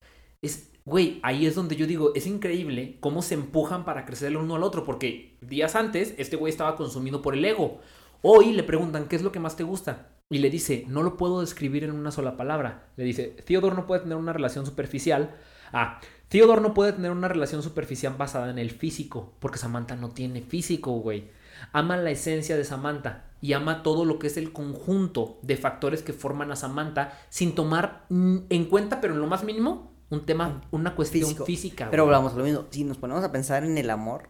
Es, 0.43 0.71
güey, 0.85 1.20
ahí 1.23 1.47
es 1.47 1.55
donde 1.55 1.77
yo 1.77 1.86
digo, 1.86 2.12
es 2.15 2.27
increíble 2.27 2.98
cómo 3.01 3.23
se 3.23 3.35
empujan 3.35 3.85
para 3.85 4.05
crecer 4.05 4.28
el 4.28 4.36
uno 4.36 4.56
al 4.56 4.62
otro, 4.62 4.85
porque 4.85 5.36
días 5.40 5.74
antes 5.77 6.15
este 6.19 6.36
güey 6.36 6.51
estaba 6.51 6.77
consumido 6.77 7.23
por 7.23 7.35
el 7.35 7.44
ego. 7.44 7.81
Hoy 8.23 8.52
le 8.52 8.62
preguntan, 8.62 9.06
¿qué 9.06 9.16
es 9.16 9.23
lo 9.23 9.32
que 9.32 9.40
más 9.40 9.56
te 9.56 9.65
gusta? 9.65 10.09
Y 10.31 10.39
le 10.39 10.51
dice, 10.51 10.85
no 10.89 11.02
lo 11.02 11.16
puedo 11.16 11.40
describir 11.40 11.85
en 11.85 11.93
una 11.93 12.11
sola 12.11 12.36
palabra. 12.36 12.89
Le 12.97 13.05
dice, 13.05 13.36
Theodore 13.44 13.77
no 13.77 13.86
puede 13.86 14.02
tener 14.02 14.16
una 14.16 14.32
relación 14.32 14.65
superficial. 14.65 15.35
Ah, 15.73 16.01
Theodore 16.28 16.62
no 16.62 16.74
puede 16.74 16.93
tener 16.93 17.11
una 17.11 17.28
relación 17.28 17.62
superficial 17.62 18.15
basada 18.16 18.51
en 18.51 18.59
el 18.59 18.70
físico, 18.70 19.35
porque 19.40 19.59
Samantha 19.59 19.97
no 19.97 20.11
tiene 20.11 20.43
físico, 20.43 20.93
güey. 20.93 21.31
Ama 21.73 21.97
la 21.97 22.11
esencia 22.11 22.56
de 22.56 22.65
Samantha 22.65 23.24
y 23.40 23.52
ama 23.52 23.82
todo 23.82 24.05
lo 24.05 24.19
que 24.19 24.27
es 24.27 24.36
el 24.36 24.52
conjunto 24.52 25.39
de 25.43 25.56
factores 25.56 26.02
que 26.02 26.12
forman 26.12 26.51
a 26.51 26.56
Samantha 26.56 27.19
sin 27.28 27.55
tomar 27.55 28.06
en 28.11 28.65
cuenta, 28.66 29.01
pero 29.01 29.15
en 29.15 29.20
lo 29.20 29.27
más 29.27 29.44
mínimo, 29.44 29.94
un 30.15 30.27
tema, 30.27 30.62
una 30.70 30.95
cuestión 30.95 31.35
física. 31.45 31.89
Pero 31.91 32.05
hablamos 32.05 32.35
lo 32.35 32.45
mismo, 32.45 32.66
si 32.70 32.85
nos 32.85 32.99
ponemos 32.99 33.24
a 33.24 33.32
pensar 33.32 33.65
en 33.65 33.77
el 33.77 33.91
amor, 33.91 34.28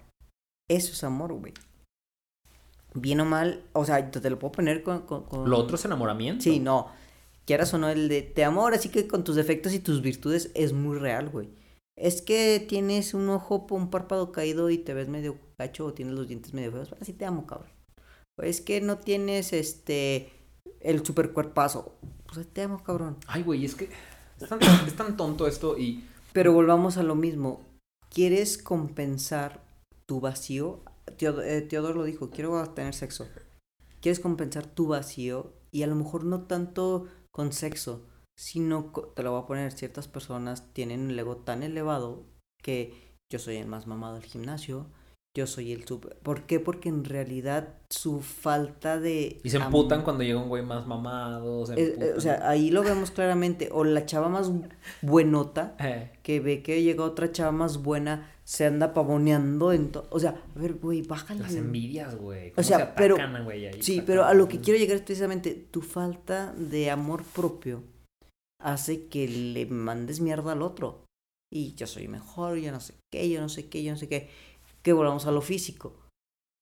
eso 0.68 0.92
es 0.92 1.04
amor, 1.04 1.32
güey. 1.34 1.52
Bien 2.94 3.20
o 3.20 3.24
mal, 3.24 3.64
o 3.72 3.84
sea, 3.84 4.10
te 4.10 4.30
lo 4.30 4.38
puedo 4.38 4.52
poner 4.52 4.82
con, 4.82 5.04
Lo 5.44 5.58
otro 5.58 5.76
es 5.76 5.84
enamoramiento. 5.84 6.42
Sí, 6.42 6.60
no. 6.60 6.88
Quieras 7.44 7.74
o 7.74 7.78
no, 7.78 7.88
el 7.88 8.08
de 8.08 8.22
te 8.22 8.44
amor, 8.44 8.72
así 8.74 8.88
que 8.88 9.06
con 9.06 9.24
tus 9.24 9.36
defectos 9.36 9.74
y 9.74 9.80
tus 9.80 10.00
virtudes 10.00 10.50
es 10.54 10.72
muy 10.72 10.98
real, 10.98 11.28
güey. 11.28 11.50
Es 11.96 12.22
que 12.22 12.64
tienes 12.66 13.14
un 13.14 13.28
ojo, 13.28 13.66
un 13.70 13.90
párpado 13.90 14.32
caído 14.32 14.70
y 14.70 14.78
te 14.78 14.94
ves 14.94 15.08
medio 15.08 15.38
cacho 15.58 15.86
o 15.86 15.92
tienes 15.92 16.14
los 16.14 16.28
dientes 16.28 16.54
medio 16.54 16.72
feos. 16.72 16.94
Así 17.00 17.12
te 17.12 17.24
amo, 17.24 17.46
cabrón. 17.46 17.70
Es 18.38 18.60
que 18.60 18.80
no 18.80 18.98
tienes 18.98 19.52
este 19.52 20.32
el 20.80 21.04
super 21.04 21.32
cuerpazo. 21.32 21.94
Pues 22.32 22.46
te 22.48 22.62
amo, 22.62 22.82
cabrón. 22.82 23.16
Ay, 23.26 23.42
güey, 23.42 23.64
es 23.64 23.74
que 23.74 23.90
es 24.86 24.96
tan, 24.96 25.16
tonto 25.16 25.46
esto 25.46 25.78
y... 25.78 26.04
Pero 26.32 26.52
volvamos 26.52 26.96
a 26.96 27.02
lo 27.02 27.14
mismo. 27.14 27.60
¿Quieres 28.10 28.58
compensar 28.58 29.64
tu 30.06 30.20
vacío? 30.20 30.82
Eh, 31.18 31.60
Teodoro, 31.62 31.94
lo 31.94 32.04
dijo, 32.04 32.30
quiero 32.30 32.68
tener 32.70 32.94
sexo. 32.94 33.28
¿Quieres 34.00 34.20
compensar 34.20 34.66
tu 34.66 34.88
vacío? 34.88 35.52
Y 35.70 35.82
a 35.82 35.86
lo 35.86 35.94
mejor 35.94 36.24
no 36.24 36.42
tanto 36.42 37.06
con 37.30 37.52
sexo, 37.52 38.06
sino, 38.36 38.92
te 39.14 39.22
lo 39.22 39.32
voy 39.32 39.42
a 39.42 39.46
poner, 39.46 39.72
ciertas 39.72 40.08
personas 40.08 40.72
tienen 40.72 41.00
un 41.00 41.18
ego 41.18 41.36
tan 41.36 41.62
elevado 41.62 42.24
que 42.62 43.16
yo 43.30 43.38
soy 43.38 43.56
el 43.56 43.66
más 43.66 43.86
mamado 43.86 44.14
del 44.14 44.24
gimnasio, 44.24 44.86
yo 45.36 45.48
soy 45.48 45.72
el 45.72 45.84
super. 45.84 46.16
¿Por 46.22 46.42
qué? 46.42 46.60
Porque 46.60 46.88
en 46.88 47.04
realidad 47.04 47.74
su 47.90 48.20
falta 48.20 49.00
de. 49.00 49.40
Y 49.42 49.50
se 49.50 49.56
emputan 49.56 50.02
cuando 50.02 50.22
llega 50.22 50.38
un 50.38 50.48
güey 50.48 50.62
más 50.62 50.86
mamado. 50.86 51.64
Eh, 51.76 52.14
o 52.16 52.20
sea, 52.20 52.48
ahí 52.48 52.70
lo 52.70 52.84
vemos 52.84 53.10
claramente. 53.10 53.68
O 53.72 53.82
la 53.82 54.06
chava 54.06 54.28
más 54.28 54.52
buenota 55.02 55.74
eh. 55.80 56.12
que 56.22 56.38
ve 56.38 56.62
que 56.62 56.82
llega 56.84 57.02
otra 57.02 57.32
chava 57.32 57.50
más 57.50 57.82
buena, 57.82 58.30
se 58.44 58.66
anda 58.66 58.94
pavoneando 58.94 59.72
en 59.72 59.90
todo. 59.90 60.06
O 60.10 60.20
sea, 60.20 60.40
a 60.54 60.58
ver, 60.58 60.74
güey, 60.74 61.02
bájale. 61.02 61.40
Las 61.40 61.56
envidias, 61.56 62.14
güey. 62.14 62.52
O 62.56 62.62
sea, 62.62 62.94
pero. 62.94 63.16
sí, 63.80 64.04
pero 64.06 64.24
a 64.24 64.34
lo 64.34 64.46
que 64.46 64.60
quiero 64.60 64.78
llegar 64.78 64.96
es 64.96 65.02
precisamente 65.02 65.54
tu 65.54 65.82
falta 65.82 66.54
de 66.56 66.92
amor 66.92 67.24
propio 67.24 67.82
hace 68.62 69.08
que 69.08 69.26
le 69.26 69.66
mandes 69.66 70.20
mierda 70.20 70.52
al 70.52 70.62
otro. 70.62 71.02
Y 71.52 71.74
yo 71.74 71.86
soy 71.86 72.08
mejor, 72.08 72.56
yo 72.56 72.72
no 72.72 72.80
sé 72.80 72.94
qué, 73.12 73.28
yo 73.30 73.40
no 73.40 73.48
sé 73.48 73.68
qué, 73.68 73.84
yo 73.84 73.92
no 73.92 73.98
sé 73.98 74.08
qué 74.08 74.28
que 74.84 74.92
volvamos 74.92 75.26
a 75.26 75.32
lo 75.32 75.40
físico. 75.40 75.96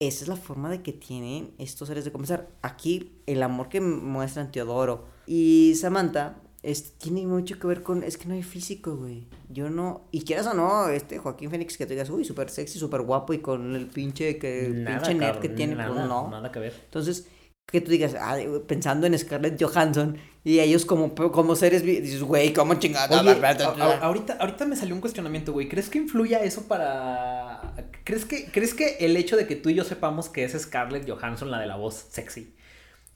Esa 0.01 0.25
es 0.25 0.29
la 0.29 0.37
forma 0.37 0.71
de 0.71 0.83
que 0.83 0.93
tienen 0.93 1.55
estos 1.59 1.89
seres 1.89 2.05
de 2.05 2.13
comenzar. 2.13 2.49
Aquí 2.63 3.21
el 3.27 3.43
amor 3.43 3.69
que 3.69 3.81
muestran 3.81 4.51
Teodoro 4.51 5.05
y 5.27 5.75
Samantha 5.77 6.41
es, 6.63 6.97
tiene 6.99 7.27
mucho 7.27 7.59
que 7.59 7.67
ver 7.67 7.83
con, 7.83 8.03
es 8.05 8.17
que 8.17 8.27
no 8.27 8.35
hay 8.35 8.43
físico, 8.43 8.97
güey. 8.97 9.29
Yo 9.49 9.69
no, 9.71 10.09
y 10.13 10.23
quieras 10.23 10.47
o 10.47 10.55
no, 10.55 10.89
este 10.89 11.19
Joaquín 11.19 11.51
Fénix 11.51 11.77
que 11.77 11.87
te 11.87 11.95
digas, 11.95 12.11
uy, 12.11 12.25
súper 12.25 12.49
sexy, 12.49 12.79
súper 12.79 13.03
guapo 13.03 13.33
y 13.33 13.39
con 13.39 13.75
el 13.75 13.87
pinche, 13.87 14.39
que, 14.39 14.73
pinche 14.87 15.15
net 15.15 15.39
que 15.41 15.49
tiene, 15.49 15.75
pues 15.75 15.89
no. 15.89 16.29
Nada 16.29 16.51
que 16.51 16.61
ver. 16.61 16.81
Entonces, 16.85 17.29
que 17.67 17.81
tú 17.81 17.91
digas, 17.91 18.15
ah, 18.19 18.37
pensando 18.67 19.07
en 19.07 19.19
Scarlett 19.19 19.61
Johansson 19.61 20.19
y 20.45 20.61
ellos 20.61 20.85
como, 20.85 21.15
como 21.15 21.57
seres, 21.57 21.83
dices, 21.83 22.23
güey, 22.23 22.53
¿cómo 22.53 22.75
chingada? 22.75 23.19
ahorita, 24.01 24.35
ahorita 24.35 24.67
me 24.67 24.77
salió 24.77 24.95
un 24.95 25.01
cuestionamiento, 25.01 25.53
güey. 25.53 25.69
¿Crees 25.69 25.89
que 25.89 25.99
influya 25.99 26.43
eso 26.43 26.63
para... 26.63 27.75
¿Crees 28.05 28.25
que, 28.25 28.47
¿Crees 28.47 28.75
que 28.75 28.97
el 29.01 29.17
hecho 29.17 29.37
de 29.37 29.47
que 29.47 29.57
tú 29.57 29.69
y 29.69 29.75
yo 29.75 29.85
sepamos 29.85 30.29
que 30.29 30.45
es 30.45 30.53
Scarlett 30.53 31.09
Johansson 31.09 31.51
la 31.51 31.61
de 31.61 31.67
la 31.67 31.77
voz 31.77 32.07
sexy? 32.11 32.55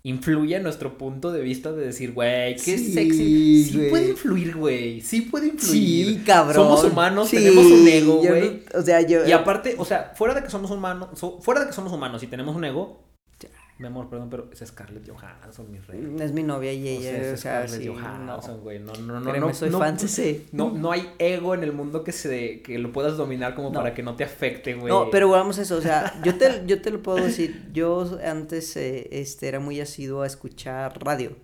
influye 0.07 0.55
en 0.55 0.63
nuestro 0.63 0.97
punto 0.99 1.33
de 1.33 1.41
vista 1.43 1.73
de 1.73 1.85
decir, 1.85 2.13
güey, 2.13 2.55
qué 2.55 2.79
sexy. 2.79 3.65
Sí 3.65 3.87
puede 3.91 4.11
influir, 4.11 4.57
güey. 4.57 5.01
Sí 5.01 5.23
puede 5.23 5.49
influir. 5.49 6.07
Sí, 6.07 6.23
cabrón. 6.25 6.65
Somos 6.65 6.85
humanos, 6.85 7.29
tenemos 7.29 7.67
un 7.67 7.89
ego, 7.89 8.19
güey. 8.19 8.63
o 8.73 8.83
sea, 8.83 9.01
yo. 9.01 9.27
Y 9.27 9.33
aparte, 9.33 9.75
o 9.79 9.85
sea, 9.85 10.13
fuera 10.15 10.33
de 10.35 10.45
que 10.45 10.51
somos 10.51 10.71
humanos, 10.71 11.09
fuera 11.41 11.63
de 11.63 11.67
que 11.67 11.73
somos 11.73 11.93
humanos 11.93 12.23
y 12.23 12.29
tenemos 12.29 12.55
un 12.55 12.65
ego, 12.65 13.03
mi 13.79 13.87
amor, 13.87 14.09
perdón, 14.09 14.31
pero 14.31 14.49
es 14.51 14.67
Scarlett 14.67 15.07
Johansson, 15.07 15.71
mi 15.71 15.79
rey. 15.79 16.17
Es 16.21 16.33
mi 16.33 16.43
novia 16.43 16.73
y 16.73 16.89
ella, 16.89 17.35
o 17.35 17.37
sea, 17.37 17.65
es 17.65 17.73
Scarlett 17.73 17.89
Johansson, 17.89 18.61
güey. 18.63 18.79
No, 18.79 18.95
no, 18.95 19.21
no, 19.21 19.33
no, 19.37 19.55
soy 19.55 19.71
fan, 19.71 19.99
sí. 19.99 20.47
No, 20.53 20.71
no 20.71 20.93
hay 20.93 21.11
ego 21.19 21.55
en 21.55 21.63
el 21.63 21.73
mundo 21.73 22.03
que 22.03 22.13
se 22.13 22.63
que 22.63 22.79
lo 22.79 22.91
puedas 22.91 23.19
dominar 23.19 23.55
como 23.55 23.73
para 23.73 23.93
que 23.93 24.03
no 24.03 24.17
te 24.17 24.25
afecte, 24.25 24.75
güey. 24.75 24.89
No, 24.89 25.11
pero 25.11 25.29
vamos 25.29 25.59
a 25.59 25.63
eso, 25.63 25.77
o 25.77 25.83
sea, 25.83 26.19
yo 26.25 26.39
te, 26.39 26.63
yo 26.67 26.81
te 26.81 26.91
lo 26.91 27.03
puedo 27.03 27.19
decir. 27.19 27.71
Yo 27.75 28.19
antes 28.25 28.77
eh, 28.77 29.09
este 29.13 29.49
era 29.49 29.61
muy 29.61 29.81
asiduo 29.81 30.23
a 30.23 30.27
escuchar 30.27 31.05
radio. 31.05 31.37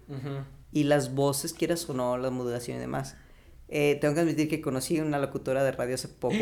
Y 0.74 0.84
las 0.84 1.14
voces, 1.14 1.52
quieras 1.52 1.88
o 1.90 1.92
no, 1.92 2.16
la 2.16 2.30
modulación 2.30 2.78
y 2.78 2.80
demás. 2.80 3.16
Eh, 3.68 3.98
tengo 4.00 4.14
que 4.14 4.20
admitir 4.20 4.48
que 4.48 4.62
conocí 4.62 5.00
una 5.00 5.18
locutora 5.18 5.62
de 5.64 5.72
radio 5.72 5.94
hace 5.94 6.08
poco. 6.08 6.34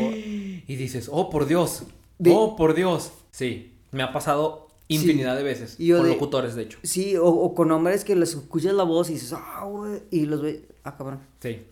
Y 0.67 0.75
dices, 0.77 1.09
oh, 1.11 1.29
por 1.29 1.47
Dios. 1.47 1.83
Oh, 2.25 2.55
por 2.55 2.75
Dios. 2.75 3.11
Sí, 3.31 3.77
me 3.91 4.03
ha 4.03 4.13
pasado 4.13 4.70
Infinidad 4.95 5.35
de 5.35 5.43
veces. 5.43 5.77
con 5.77 6.07
locutores, 6.07 6.55
de 6.55 6.63
hecho. 6.63 6.79
Sí, 6.83 7.15
o, 7.19 7.53
con 7.53 7.71
hombres 7.71 8.03
que 8.03 8.15
les 8.15 8.33
escuchas 8.33 8.73
la 8.73 8.83
voz 8.83 9.09
y 9.09 9.13
dices, 9.13 9.33
ah, 9.33 9.65
güey. 9.65 10.03
Y 10.11 10.25
los 10.25 10.41
ve, 10.41 10.67
ah, 10.83 10.97
cabrón. 10.97 11.19
Sí. 11.39 11.65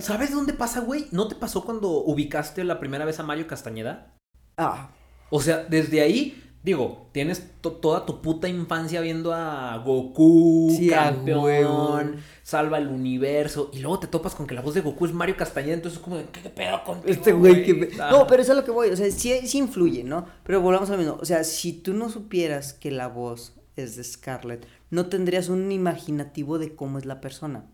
¿Sabes 0.00 0.32
dónde 0.32 0.54
pasa, 0.54 0.80
güey? 0.80 1.06
¿No 1.10 1.28
te 1.28 1.34
pasó 1.34 1.64
cuando 1.64 1.90
ubicaste 1.90 2.64
la 2.64 2.80
primera 2.80 3.04
vez 3.04 3.20
a 3.20 3.22
Mario 3.22 3.46
Castañeda? 3.46 4.14
Ah. 4.56 4.90
O 5.30 5.40
sea, 5.40 5.64
desde 5.64 6.00
ahí 6.00 6.42
Digo, 6.62 7.08
tienes 7.12 7.52
toda 7.60 8.04
tu 8.04 8.20
puta 8.20 8.48
infancia 8.48 9.00
viendo 9.00 9.32
a 9.32 9.76
Goku, 9.78 10.76
campeón, 10.90 12.16
salva 12.42 12.78
el 12.78 12.88
universo, 12.88 13.70
y 13.72 13.78
luego 13.78 14.00
te 14.00 14.08
topas 14.08 14.34
con 14.34 14.46
que 14.46 14.54
la 14.54 14.60
voz 14.60 14.74
de 14.74 14.80
Goku 14.80 15.06
es 15.06 15.12
Mario 15.12 15.36
Castañeda, 15.36 15.74
entonces 15.74 15.98
es 15.98 16.04
como, 16.04 16.20
¿qué 16.32 16.50
pedo 16.50 16.82
con 16.84 17.00
este 17.06 17.32
güey? 17.32 17.64
Que... 17.64 17.96
No, 18.10 18.26
pero 18.26 18.42
eso 18.42 18.52
es 18.52 18.58
lo 18.58 18.64
que 18.64 18.72
voy, 18.72 18.90
o 18.90 18.96
sea, 18.96 19.08
sí, 19.10 19.46
sí 19.46 19.58
influye, 19.58 20.02
¿no? 20.02 20.26
Pero 20.42 20.60
volvamos 20.60 20.90
a 20.90 20.92
lo 20.92 20.98
mismo, 20.98 21.16
o 21.20 21.24
sea, 21.24 21.44
si 21.44 21.72
tú 21.72 21.94
no 21.94 22.10
supieras 22.10 22.72
que 22.72 22.90
la 22.90 23.06
voz 23.06 23.54
es 23.76 23.94
de 23.96 24.02
Scarlett, 24.02 24.66
no 24.90 25.06
tendrías 25.06 25.48
un 25.48 25.70
imaginativo 25.70 26.58
de 26.58 26.74
cómo 26.74 26.98
es 26.98 27.06
la 27.06 27.20
persona. 27.20 27.66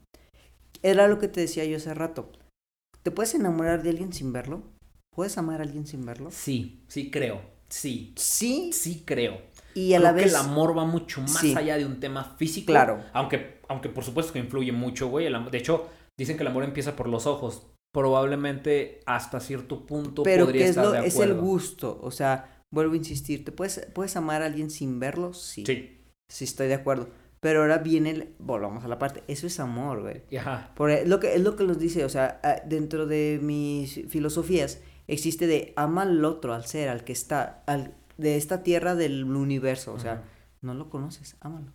Era 0.82 1.08
lo 1.08 1.18
que 1.18 1.28
te 1.28 1.40
decía 1.40 1.64
yo 1.64 1.78
hace 1.78 1.94
rato. 1.94 2.30
¿Te 3.02 3.10
puedes 3.10 3.34
enamorar 3.34 3.82
de 3.82 3.90
alguien 3.90 4.12
sin 4.12 4.32
verlo? 4.32 4.62
¿Puedes 5.14 5.38
amar 5.38 5.60
a 5.60 5.64
alguien 5.64 5.86
sin 5.86 6.04
verlo? 6.04 6.30
Sí, 6.30 6.84
sí 6.88 7.10
creo. 7.10 7.53
Sí. 7.74 8.12
Sí. 8.16 8.70
Sí 8.72 9.02
creo. 9.04 9.40
Y 9.74 9.94
a 9.94 10.00
la 10.00 10.12
vez. 10.12 10.24
que 10.24 10.30
el 10.30 10.36
amor 10.36 10.78
va 10.78 10.84
mucho 10.84 11.20
más 11.20 11.42
allá 11.56 11.76
de 11.76 11.84
un 11.84 11.98
tema 11.98 12.36
físico. 12.38 12.66
Claro. 12.66 13.02
Aunque, 13.12 13.58
aunque 13.68 13.88
por 13.88 14.04
supuesto 14.04 14.32
que 14.32 14.38
influye 14.38 14.70
mucho, 14.70 15.08
güey. 15.08 15.28
de 15.50 15.58
hecho, 15.58 15.88
dicen 16.16 16.36
que 16.36 16.44
el 16.44 16.48
amor 16.48 16.62
empieza 16.62 16.94
por 16.94 17.08
los 17.08 17.26
ojos. 17.26 17.66
Probablemente 17.92 19.00
hasta 19.06 19.38
cierto 19.38 19.86
punto 19.86 20.22
Pero 20.24 20.46
podría 20.46 20.66
es, 20.66 20.76
lo, 20.76 20.94
es 20.94 21.18
el 21.18 21.34
gusto. 21.34 21.98
O 22.02 22.12
sea, 22.12 22.62
vuelvo 22.72 22.94
a 22.94 22.96
insistir. 22.96 23.44
¿Te 23.44 23.50
puedes, 23.50 23.88
puedes 23.92 24.16
amar 24.16 24.42
a 24.42 24.46
alguien 24.46 24.70
sin 24.70 25.00
verlo? 25.00 25.34
Sí. 25.34 25.64
Sí. 25.66 26.00
Sí, 26.28 26.44
estoy 26.44 26.68
de 26.68 26.74
acuerdo. 26.74 27.08
Pero 27.40 27.62
ahora 27.62 27.78
viene 27.78 28.10
el. 28.10 28.34
Volvamos 28.38 28.84
a 28.84 28.88
la 28.88 28.98
parte. 28.98 29.24
Eso 29.26 29.48
es 29.48 29.58
amor, 29.58 30.02
güey. 30.02 30.22
Ajá. 30.38 30.72
Por, 30.76 30.90
es, 30.90 31.08
lo 31.08 31.18
que, 31.18 31.34
es 31.34 31.40
lo 31.40 31.56
que 31.56 31.64
nos 31.64 31.78
dice. 31.78 32.04
O 32.04 32.08
sea, 32.08 32.40
dentro 32.66 33.06
de 33.06 33.40
mis 33.42 34.08
filosofías 34.08 34.80
existe 35.06 35.46
de 35.46 35.72
ama 35.76 36.02
al 36.02 36.24
otro, 36.24 36.54
al 36.54 36.66
ser, 36.66 36.88
al 36.88 37.04
que 37.04 37.12
está, 37.12 37.62
al, 37.66 37.94
de 38.16 38.36
esta 38.36 38.62
tierra 38.62 38.94
del 38.94 39.24
universo. 39.24 39.92
O 39.92 39.98
sea, 39.98 40.24
no 40.60 40.74
lo 40.74 40.90
conoces, 40.90 41.36
ámalo. 41.40 41.72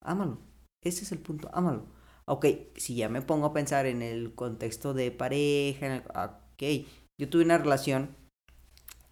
Ámalo. 0.00 0.38
Ese 0.82 1.04
es 1.04 1.12
el 1.12 1.18
punto, 1.18 1.50
ámalo. 1.52 1.86
Ok, 2.26 2.46
si 2.76 2.94
ya 2.94 3.08
me 3.08 3.22
pongo 3.22 3.46
a 3.46 3.52
pensar 3.52 3.86
en 3.86 4.02
el 4.02 4.34
contexto 4.34 4.94
de 4.94 5.10
pareja, 5.10 6.02
ok, 6.08 6.86
yo 7.18 7.28
tuve 7.28 7.44
una 7.44 7.58
relación 7.58 8.16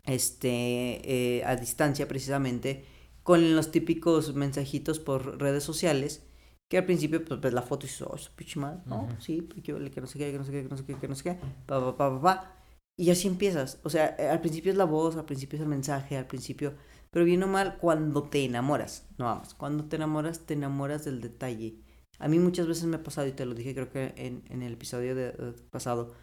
este, 0.05 1.39
eh, 1.39 1.45
a 1.45 1.57
distancia 1.57 2.09
precisamente 2.09 2.85
con 3.23 3.55
los 3.55 3.71
típicos 3.71 4.35
mensajitos 4.35 4.99
por 4.99 5.41
redes 5.41 5.63
sociales, 5.63 6.27
que 6.69 6.79
al 6.79 6.87
principio 6.87 7.25
pues 7.25 7.41
ves 7.41 7.53
la 7.53 7.63
foto 7.63 7.87
y 7.87 7.89
dices, 7.89 8.03
oh, 8.03 8.17
pinche 8.35 8.59
mal, 8.59 8.83
¿no? 8.87 9.09
Sí, 9.21 9.47
que 9.63 9.73
no 9.73 10.07
sé 10.07 10.19
qué, 10.19 10.33
que 10.33 10.39
no 10.39 10.45
sé 10.45 10.53
qué, 10.53 10.63
que 10.63 10.69
no 10.69 10.77
sé 10.77 10.85
qué, 10.85 10.95
que 10.97 11.09
no 11.09 11.15
sé 11.15 11.23
qué, 11.23 11.35
pa, 11.67 11.81
pa, 11.81 11.97
pa, 11.97 12.11
pa, 12.11 12.23
pa. 12.23 12.62
Y 12.99 13.11
así 13.11 13.29
empiezas. 13.29 13.81
O 13.83 13.91
sea, 13.91 14.17
al 14.31 14.41
principio 14.41 14.71
es 14.71 14.79
la 14.79 14.85
voz, 14.85 15.17
al 15.17 15.25
principio 15.25 15.57
es 15.57 15.63
el 15.63 15.69
mensaje, 15.69 16.17
al 16.17 16.27
principio... 16.27 16.75
Pero 17.11 17.27
bien 17.27 17.43
o 17.43 17.47
mal, 17.47 17.77
cuando 17.77 18.23
te 18.23 18.43
enamoras, 18.43 19.07
no 19.19 19.27
vamos, 19.27 19.53
cuando 19.53 19.85
te 19.85 19.97
enamoras, 19.97 20.47
te 20.47 20.55
enamoras 20.55 21.05
del 21.05 21.21
detalle. 21.21 21.77
A 22.19 22.27
mí 22.27 22.39
muchas 22.39 22.67
veces 22.67 22.85
me 22.85 22.97
ha 22.97 23.03
pasado, 23.03 23.27
y 23.27 23.33
te 23.33 23.45
lo 23.45 23.55
dije 23.55 23.75
creo 23.75 23.91
que 23.91 24.15
en, 24.17 24.43
en 24.49 24.63
el 24.63 24.73
episodio 24.73 25.15
de, 25.15 25.33
de 25.33 25.53
pasado, 25.71 26.15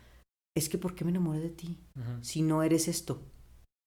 es 0.57 0.67
que 0.67 0.79
¿por 0.79 0.95
qué 0.95 1.05
me 1.05 1.11
enamoré 1.11 1.41
de 1.41 1.51
ti? 1.51 1.77
Si 2.21 2.41
no 2.41 2.63
eres 2.63 2.87
esto. 2.87 3.21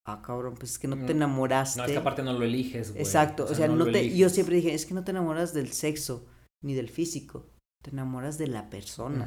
Ah, 0.07 0.23
cabrón, 0.23 0.55
pues 0.57 0.73
es 0.73 0.79
que 0.79 0.87
no 0.87 0.97
te 1.05 1.11
enamoraste. 1.11 1.81
No, 1.81 1.87
es 1.87 1.91
que 1.91 1.99
aparte 1.99 2.23
no 2.23 2.35
lo 2.35 2.45
eliges, 2.45 2.93
güey. 2.93 3.03
Exacto, 3.03 3.47
o 3.51 3.55
sea, 3.57 3.67
no, 3.67 3.85
te, 3.91 4.17
yo 4.17 4.29
siempre 4.29 4.55
dije, 4.55 4.73
es 4.73 4.87
que 4.87 4.95
no 4.95 5.03
te 5.03 5.11
enamoras 5.11 5.53
del 5.53 5.73
sexo 5.73 6.27
ni 6.63 6.75
del 6.75 6.89
físico, 6.89 7.51
te 7.83 7.91
enamoras 7.91 8.39
de 8.39 8.47
la 8.47 8.71
persona. 8.71 9.27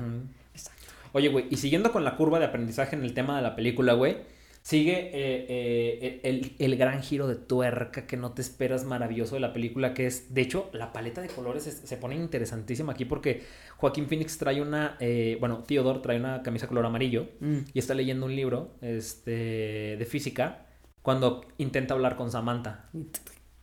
Exacto. 0.54 0.94
Oye, 1.16 1.30
güey, 1.30 1.46
y 1.50 1.56
siguiendo 1.56 1.94
con 1.94 2.04
la 2.04 2.18
curva 2.18 2.40
de 2.40 2.46
aprendizaje 2.46 2.98
en 2.98 3.04
el 3.06 3.14
tema 3.14 3.38
de 3.38 3.42
la 3.42 3.56
película, 3.56 3.94
güey, 3.94 4.18
sigue 4.62 5.12
eh, 5.14 5.46
eh, 5.48 6.20
el, 6.24 6.58
el, 6.60 6.76
gran 6.76 7.02
giro 7.02 7.26
de 7.26 7.36
tuerca 7.36 8.06
que 8.06 8.18
no 8.18 8.34
te 8.34 8.42
esperas 8.42 8.84
maravilloso 8.84 9.36
de 9.36 9.40
la 9.40 9.54
película, 9.54 9.94
que 9.94 10.08
es, 10.08 10.34
de 10.34 10.42
hecho, 10.42 10.70
la 10.74 10.92
paleta 10.92 11.22
de 11.22 11.30
colores 11.30 11.64
se 11.64 11.98
pone 11.98 12.16
interesantísima 12.16 12.92
aquí 12.92 13.06
porque 13.06 13.44
Joaquín 13.78 14.08
Phoenix 14.08 14.38
trae 14.38 14.62
una, 14.62 14.98
eh, 15.00 15.38
bueno, 15.40 15.64
Theodore 15.66 16.00
trae 16.00 16.20
una 16.20 16.44
camisa 16.44 16.68
color 16.68 16.86
amarillo 16.86 17.30
mm. 17.40 17.60
y 17.74 17.80
está 17.80 17.94
leyendo 17.94 18.26
un 18.26 18.36
libro 18.36 18.76
este, 18.82 19.96
de 19.98 20.06
física 20.06 20.66
cuando 21.02 21.46
intenta 21.58 21.94
hablar 21.94 22.18
con 22.18 22.30
Samantha. 22.30 22.90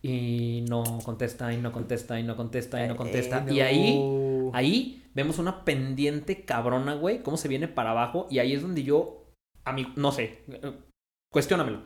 Y 0.03 0.65
no 0.69 0.83
contesta, 1.05 1.53
y 1.53 1.59
no 1.59 1.71
contesta, 1.71 2.19
y 2.19 2.25
no 2.25 2.37
contesta, 2.37 2.85
y 2.85 2.89
no 2.89 2.97
contesta. 2.97 3.47
Y 3.49 3.61
ahí, 3.61 4.01
ahí 4.53 5.05
vemos 5.15 5.39
una 5.39 5.65
pendiente 5.65 6.45
cabrona, 6.45 6.95
güey, 6.95 7.23
cómo 7.23 7.37
se 7.37 7.49
viene 7.49 7.69
para 7.69 7.93
abajo. 7.93 8.27
Y 8.29 8.41
ahí 8.41 8.53
es 8.53 8.63
donde 8.63 8.83
yo, 8.83 9.25
a 9.65 9.73
mí, 9.73 9.93
no 9.95 10.11
sé, 10.11 10.43
cuestiónamelo. 11.33 11.83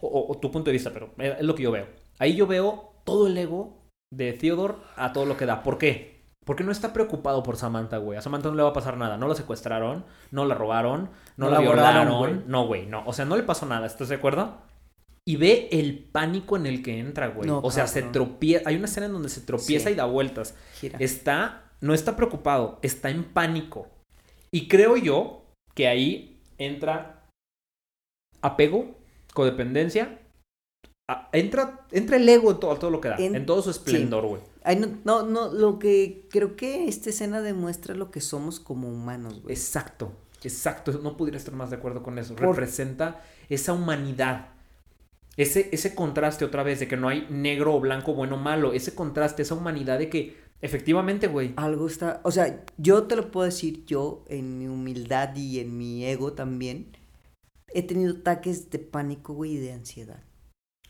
O, 0.00 0.26
o, 0.28 0.38
tu 0.38 0.50
punto 0.50 0.66
de 0.66 0.74
vista, 0.74 0.92
pero 0.92 1.14
es 1.18 1.42
lo 1.42 1.54
que 1.54 1.62
yo 1.62 1.72
veo. 1.72 1.88
Ahí 2.18 2.36
yo 2.36 2.46
veo 2.46 2.92
todo 3.04 3.26
el 3.26 3.38
ego 3.38 3.78
de 4.12 4.34
Theodore 4.34 4.74
a 4.96 5.12
todo 5.14 5.24
lo 5.24 5.36
que 5.36 5.46
da. 5.46 5.62
¿Por 5.62 5.78
qué? 5.78 6.18
Porque 6.44 6.64
no 6.64 6.72
está 6.72 6.92
preocupado 6.92 7.42
por 7.42 7.56
Samantha, 7.56 7.98
güey. 7.98 8.18
A 8.18 8.22
Samantha 8.22 8.48
no 8.48 8.54
le 8.54 8.62
va 8.62 8.70
a 8.70 8.74
pasar 8.74 8.96
nada. 8.96 9.18
No 9.18 9.28
la 9.28 9.34
secuestraron, 9.34 10.04
no 10.30 10.46
la 10.46 10.54
robaron, 10.54 11.10
no, 11.36 11.50
la 11.50 11.60
violaron. 11.60 12.44
No, 12.46 12.66
güey, 12.66 12.86
no. 12.86 13.02
O 13.06 13.12
sea, 13.12 13.24
no 13.24 13.36
le 13.36 13.42
pasó 13.42 13.66
nada. 13.66 13.86
¿Estás 13.86 14.08
de 14.08 14.14
acuerdo? 14.14 14.56
Y 15.28 15.36
ve 15.36 15.68
el 15.72 15.98
pánico 15.98 16.56
en 16.56 16.64
el 16.64 16.82
que 16.82 16.98
entra, 16.98 17.26
güey. 17.28 17.50
o 17.50 17.70
sea, 17.70 17.86
se 17.86 18.00
tropieza. 18.00 18.66
Hay 18.66 18.76
una 18.76 18.86
escena 18.86 19.04
en 19.04 19.12
donde 19.12 19.28
se 19.28 19.42
tropieza 19.42 19.90
y 19.90 19.94
da 19.94 20.06
vueltas. 20.06 20.54
Está, 20.98 21.70
no 21.82 21.92
está 21.92 22.16
preocupado, 22.16 22.78
está 22.80 23.10
en 23.10 23.24
pánico. 23.24 23.88
Y 24.50 24.68
creo 24.68 24.96
yo 24.96 25.44
que 25.74 25.86
ahí 25.86 26.40
entra 26.56 27.28
apego, 28.40 28.96
codependencia. 29.34 30.18
entra, 31.32 31.84
entra 31.90 32.16
el 32.16 32.26
ego 32.26 32.52
en 32.52 32.60
todo, 32.60 32.76
todo 32.76 32.90
lo 32.90 33.02
que 33.02 33.08
da, 33.08 33.16
en, 33.18 33.44
todo 33.44 33.60
su 33.60 33.68
esplendor, 33.68 34.26
güey. 34.26 34.40
no, 34.78 34.88
no, 35.04 35.26
no, 35.26 35.52
lo 35.52 35.78
que 35.78 36.26
creo 36.30 36.56
que 36.56 36.88
esta 36.88 37.10
escena 37.10 37.42
demuestra 37.42 37.94
lo 37.94 38.10
que 38.10 38.22
somos 38.22 38.60
como 38.60 38.88
humanos, 38.88 39.42
güey. 39.42 39.54
Exacto, 39.54 40.10
exacto. 40.42 40.98
No 41.02 41.18
pudiera 41.18 41.36
estar 41.36 41.52
más 41.52 41.68
de 41.68 41.76
acuerdo 41.76 42.02
con 42.02 42.18
eso. 42.18 42.34
Representa 42.34 43.20
esa 43.50 43.74
humanidad 43.74 44.56
ese, 45.38 45.68
ese 45.72 45.94
contraste 45.94 46.44
otra 46.44 46.64
vez 46.64 46.80
de 46.80 46.88
que 46.88 46.96
no 46.96 47.08
hay 47.08 47.26
negro 47.30 47.74
o 47.74 47.80
blanco, 47.80 48.12
bueno 48.12 48.34
o 48.34 48.38
malo, 48.38 48.72
ese 48.72 48.94
contraste, 48.94 49.42
esa 49.42 49.54
humanidad 49.54 49.98
de 49.98 50.10
que 50.10 50.36
efectivamente, 50.60 51.28
güey. 51.28 51.54
Algo 51.56 51.86
está, 51.86 52.20
o 52.24 52.32
sea, 52.32 52.64
yo 52.76 53.04
te 53.04 53.14
lo 53.14 53.30
puedo 53.30 53.46
decir, 53.46 53.84
yo 53.86 54.24
en 54.28 54.58
mi 54.58 54.66
humildad 54.66 55.34
y 55.36 55.60
en 55.60 55.78
mi 55.78 56.04
ego 56.04 56.32
también, 56.32 56.96
he 57.72 57.84
tenido 57.84 58.16
ataques 58.16 58.68
de 58.70 58.80
pánico, 58.80 59.32
güey, 59.32 59.52
y 59.52 59.58
de 59.58 59.72
ansiedad. 59.72 60.24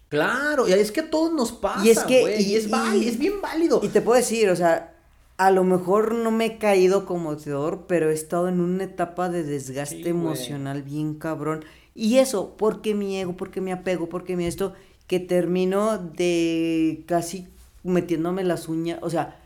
Claro, 0.09 0.67
y 0.67 0.73
es 0.73 0.93
que 0.93 1.01
a 1.01 1.11
todos 1.11 1.31
nos 1.35 1.53
pasa, 1.53 1.85
y 1.85 1.91
es 1.91 1.99
que 2.05 2.41
y, 2.41 2.55
es, 2.55 2.71
es 3.05 3.19
bien 3.19 3.43
válido. 3.43 3.81
Y 3.83 3.89
te 3.89 4.01
puedo 4.01 4.19
decir, 4.19 4.49
o 4.49 4.57
sea, 4.57 4.95
a 5.37 5.51
lo 5.51 5.63
mejor 5.63 6.15
no 6.15 6.31
me 6.31 6.47
he 6.47 6.59
caído 6.59 7.05
como 7.05 7.37
Teodor, 7.37 7.87
pero 7.87 8.11
he 8.11 8.15
estado 8.15 8.49
en 8.49 8.61
una 8.61 8.85
etapa 8.85 9.29
de 9.29 9.45
desgaste 9.45 10.09
emocional 10.09 10.83
bien 10.83 11.15
cabrón. 11.15 11.67
Y 11.99 12.19
eso, 12.19 12.55
porque 12.57 12.95
mi 12.95 13.17
ego, 13.17 13.37
porque 13.37 13.61
mi 13.61 13.73
apego, 13.73 14.09
porque 14.09 14.37
mi 14.37 14.45
esto, 14.45 14.73
que 15.09 15.19
termino 15.19 15.99
de 15.99 17.03
casi 17.07 17.49
metiéndome 17.83 18.45
las 18.45 18.69
uñas, 18.69 19.01
o 19.03 19.11
sea, 19.11 19.37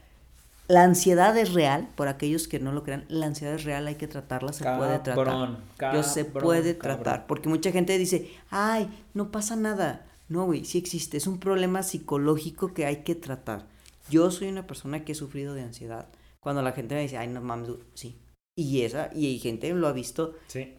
la 0.68 0.84
ansiedad 0.84 1.34
es 1.38 1.54
real, 1.54 1.88
por 1.94 2.08
aquellos 2.08 2.48
que 2.48 2.60
no 2.60 2.72
lo 2.72 2.82
crean, 2.82 3.06
la 3.08 3.24
ansiedad 3.24 3.54
es 3.54 3.64
real, 3.64 3.86
hay 3.86 3.94
que 3.94 4.06
tratarla, 4.06 4.52
se 4.52 4.64
puede 4.64 4.98
tratar. 4.98 5.60
Yo 5.94 6.02
se 6.02 6.26
puede 6.26 6.74
tratar, 6.74 7.26
porque 7.26 7.48
mucha 7.48 7.72
gente 7.72 7.96
dice, 7.96 8.30
ay, 8.50 8.86
no 9.14 9.30
pasa 9.30 9.56
nada. 9.56 10.04
No, 10.28 10.44
güey, 10.44 10.66
sí 10.66 10.76
existe, 10.76 11.16
es 11.16 11.26
un 11.26 11.38
problema 11.38 11.82
psicológico 11.82 12.74
que 12.74 12.84
hay 12.84 12.96
que 12.96 13.14
tratar. 13.14 13.64
Yo 14.10 14.30
soy 14.30 14.48
una 14.48 14.66
persona 14.66 15.06
que 15.06 15.12
he 15.12 15.14
sufrido 15.14 15.54
de 15.54 15.62
ansiedad. 15.62 16.06
Cuando 16.40 16.60
la 16.60 16.72
gente 16.72 16.96
me 16.96 17.00
dice, 17.00 17.16
ay, 17.16 17.28
no 17.28 17.40
mames, 17.40 17.70
sí, 17.94 18.18
y 18.54 18.82
esa, 18.82 19.10
y 19.14 19.26
hay 19.26 19.38
gente 19.38 19.72
lo 19.72 19.88
ha 19.88 19.92
visto, 19.92 20.34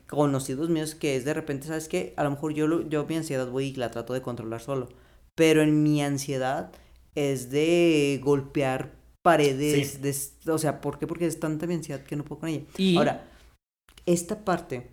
conocidos 0.07 0.69
míos, 0.69 0.93
que 0.93 1.15
es 1.15 1.25
de 1.25 1.33
repente, 1.33 1.67
¿sabes 1.67 1.87
qué? 1.87 2.13
A 2.17 2.23
lo 2.23 2.31
mejor 2.31 2.53
yo, 2.53 2.87
yo 2.87 3.05
mi 3.05 3.15
ansiedad 3.15 3.49
voy 3.49 3.67
y 3.67 3.75
la 3.75 3.89
trato 3.89 4.13
de 4.13 4.21
controlar 4.21 4.61
solo. 4.61 4.89
Pero 5.35 5.63
en 5.63 5.81
mi 5.81 6.03
ansiedad 6.03 6.71
es 7.15 7.49
de 7.49 8.19
golpear 8.23 8.95
paredes, 9.23 10.01
de, 10.01 10.51
o 10.51 10.57
sea, 10.57 10.81
¿por 10.81 10.99
qué? 10.99 11.07
Porque 11.07 11.25
es 11.25 11.39
tanta 11.39 11.65
mi 11.65 11.73
ansiedad 11.73 12.03
que 12.03 12.15
no 12.15 12.23
puedo 12.23 12.41
con 12.41 12.49
ella. 12.49 12.65
Y... 12.77 12.97
Ahora, 12.97 13.29
esta 14.05 14.43
parte 14.45 14.91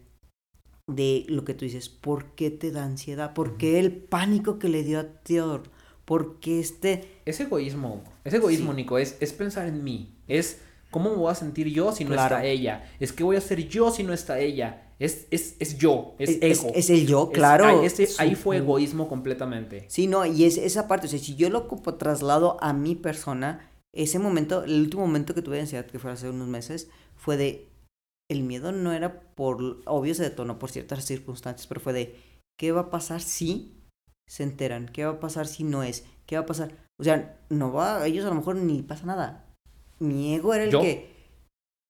de 0.87 1.27
lo 1.29 1.45
que 1.45 1.53
tú 1.53 1.65
dices, 1.67 1.89
¿por 1.89 2.35
qué 2.35 2.51
te 2.51 2.71
da 2.71 2.85
ansiedad? 2.85 3.35
¿Por 3.35 3.57
qué 3.59 3.79
el 3.79 3.93
pánico 3.93 4.59
que 4.59 4.69
le 4.69 4.85
dio 4.85 5.01
a 5.01 5.05
Theodore? 5.05 5.69
¿Por 6.05 6.41
qué 6.41 6.61
este... 6.61 7.21
Es 7.25 7.41
egoísmo, 7.41 8.03
es 8.25 8.33
egoísmo, 8.33 8.73
Nico, 8.73 8.99
es, 8.99 9.17
es 9.21 9.33
pensar 9.33 9.67
en 9.67 9.85
mí, 9.85 10.17
es 10.27 10.61
¿Cómo 10.91 11.11
me 11.11 11.17
voy 11.17 11.31
a 11.31 11.35
sentir 11.35 11.69
yo 11.69 11.93
si 11.93 12.05
no 12.05 12.15
está 12.15 12.45
ella? 12.45 12.91
Es 12.99 13.13
que 13.13 13.23
voy 13.23 13.37
a 13.37 13.41
ser 13.41 13.69
yo 13.69 13.91
si 13.91 14.03
no 14.03 14.13
está 14.13 14.41
ella. 14.41 14.89
Es, 14.99 15.27
es, 15.31 15.57
es 15.61 15.79
yo, 15.79 16.15
es, 16.19 16.39
ego. 16.43 16.73
Es, 16.75 16.91
el 16.91 17.07
yo, 17.07 17.31
claro. 17.31 17.83
ahí, 18.19 18.35
fue 18.35 18.59
egoísmo 18.59 19.09
completamente. 19.09 19.87
Sí, 19.89 20.07
no, 20.07 20.27
y 20.27 20.45
es 20.45 20.59
esa 20.59 20.89
parte, 20.89 21.07
o 21.07 21.11
sea, 21.11 21.19
si 21.19 21.37
yo 21.37 21.49
lo 21.49 21.63
traslado 21.97 22.59
a 22.61 22.75
mi 22.75 22.97
persona, 22.97 23.71
ese 23.95 24.19
momento, 24.19 24.65
el 24.65 24.79
último 24.81 25.07
momento 25.07 25.35
que 25.35 25.41
tuve 25.41 25.57
de 25.57 25.63
ansiedad, 25.63 25.87
que 25.87 25.99
fue 25.99 26.11
hace 26.11 26.29
unos 26.29 26.49
meses, 26.49 26.91
fue 27.17 27.39
de, 27.39 27.71
el 28.29 28.43
miedo 28.43 28.73
no 28.73 28.93
era 28.93 29.21
por, 29.35 29.81
obvio 29.87 30.15
se 30.15 30.25
detonó 30.25 30.59
por 30.59 30.71
ciertas 30.71 31.03
circunstancias, 31.05 31.67
pero 31.67 31.81
fue 31.81 31.95
de, 31.95 32.17
¿qué 32.59 32.73
va 32.73 32.83
a 32.83 32.91
pasar 32.91 33.23
si 33.23 33.81
se 34.29 34.43
enteran? 34.43 34.87
¿Qué 34.87 35.07
va 35.07 35.13
a 35.13 35.21
pasar 35.21 35.47
si 35.47 35.65
no 35.65 35.83
es? 35.83 36.05
¿Qué 36.27 36.37
va 36.37 36.43
a 36.43 36.47
pasar? 36.47 36.77
O 36.99 37.05
sea, 37.05 37.41
no 37.49 37.73
va, 37.73 38.03
a 38.03 38.07
ellos 38.07 38.27
a 38.27 38.29
lo 38.29 38.35
mejor 38.35 38.57
ni 38.57 38.83
pasa 38.83 39.07
nada 39.07 39.50
mi 40.01 40.35
ego 40.35 40.55
era 40.55 40.65
el 40.65 40.71
que, 40.71 41.11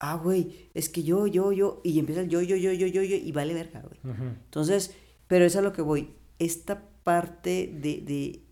ah, 0.00 0.16
güey, 0.16 0.70
es 0.74 0.88
que 0.88 1.02
yo, 1.02 1.26
yo, 1.26 1.52
yo, 1.52 1.80
y 1.84 1.98
empieza 1.98 2.20
el 2.20 2.28
yo, 2.28 2.42
yo, 2.42 2.56
yo, 2.56 2.72
yo, 2.72 2.86
yo, 2.86 3.02
yo, 3.02 3.16
y 3.16 3.32
vale 3.32 3.54
verga, 3.54 3.82
güey. 3.82 4.14
Entonces, 4.44 4.94
pero 5.26 5.44
es 5.44 5.56
a 5.56 5.62
lo 5.62 5.72
que 5.72 5.82
voy. 5.82 6.14
Esta 6.38 6.82
parte 7.02 7.70
de, 7.72 8.00
de 8.00 8.42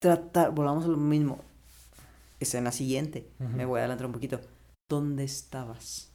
tratar, 0.00 0.54
volvamos 0.54 0.84
a 0.84 0.88
lo 0.88 0.96
mismo. 0.96 1.40
Escena 2.38 2.72
siguiente, 2.72 3.30
me 3.38 3.64
voy 3.64 3.78
a 3.78 3.80
adelantar 3.80 4.06
un 4.06 4.12
poquito. 4.12 4.40
¿Dónde 4.88 5.24
estabas? 5.24 6.12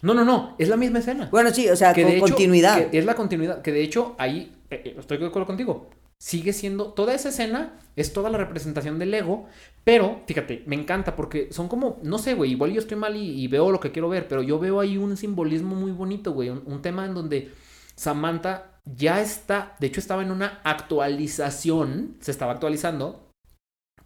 No, 0.00 0.14
no, 0.14 0.24
no, 0.24 0.54
es 0.58 0.68
la 0.68 0.76
misma 0.76 1.00
escena. 1.00 1.28
Bueno, 1.30 1.50
sí, 1.50 1.68
o 1.68 1.76
sea, 1.76 1.92
con 1.92 2.18
continuidad. 2.20 2.94
es 2.94 3.04
la 3.04 3.14
continuidad, 3.14 3.62
que 3.62 3.72
de 3.72 3.82
hecho 3.82 4.14
ahí, 4.18 4.56
eh, 4.70 4.82
eh, 4.84 4.96
estoy 4.98 5.18
de 5.18 5.26
acuerdo 5.26 5.46
contigo, 5.46 5.90
sigue 6.20 6.52
siendo, 6.52 6.92
toda 6.92 7.14
esa 7.14 7.28
escena 7.28 7.78
es 7.96 8.12
toda 8.12 8.30
la 8.30 8.38
representación 8.38 8.98
del 8.98 9.14
ego, 9.14 9.46
pero 9.84 10.22
fíjate, 10.26 10.64
me 10.66 10.76
encanta 10.76 11.14
porque 11.16 11.52
son 11.52 11.68
como, 11.68 11.98
no 12.02 12.18
sé, 12.18 12.34
güey, 12.34 12.52
igual 12.52 12.72
yo 12.72 12.80
estoy 12.80 12.96
mal 12.96 13.16
y, 13.16 13.46
veo 13.46 13.70
lo 13.70 13.80
que 13.80 13.92
quiero 13.92 14.08
ver, 14.08 14.28
pero 14.28 14.42
yo 14.42 14.58
veo 14.58 14.80
ahí 14.80 14.96
un 14.96 15.16
simbolismo 15.16 15.74
muy 15.74 15.92
bonito, 15.92 16.32
güey, 16.32 16.50
un, 16.50 16.82
tema 16.82 17.06
en 17.06 17.14
donde 17.14 17.52
Samantha 17.94 18.80
ya 18.84 19.20
está, 19.20 19.76
de 19.80 19.86
hecho 19.86 20.00
estaba 20.00 20.22
en 20.22 20.32
una 20.32 20.60
actualización, 20.64 22.16
se 22.20 22.32
estaba 22.32 22.52
actualizando, 22.52 23.28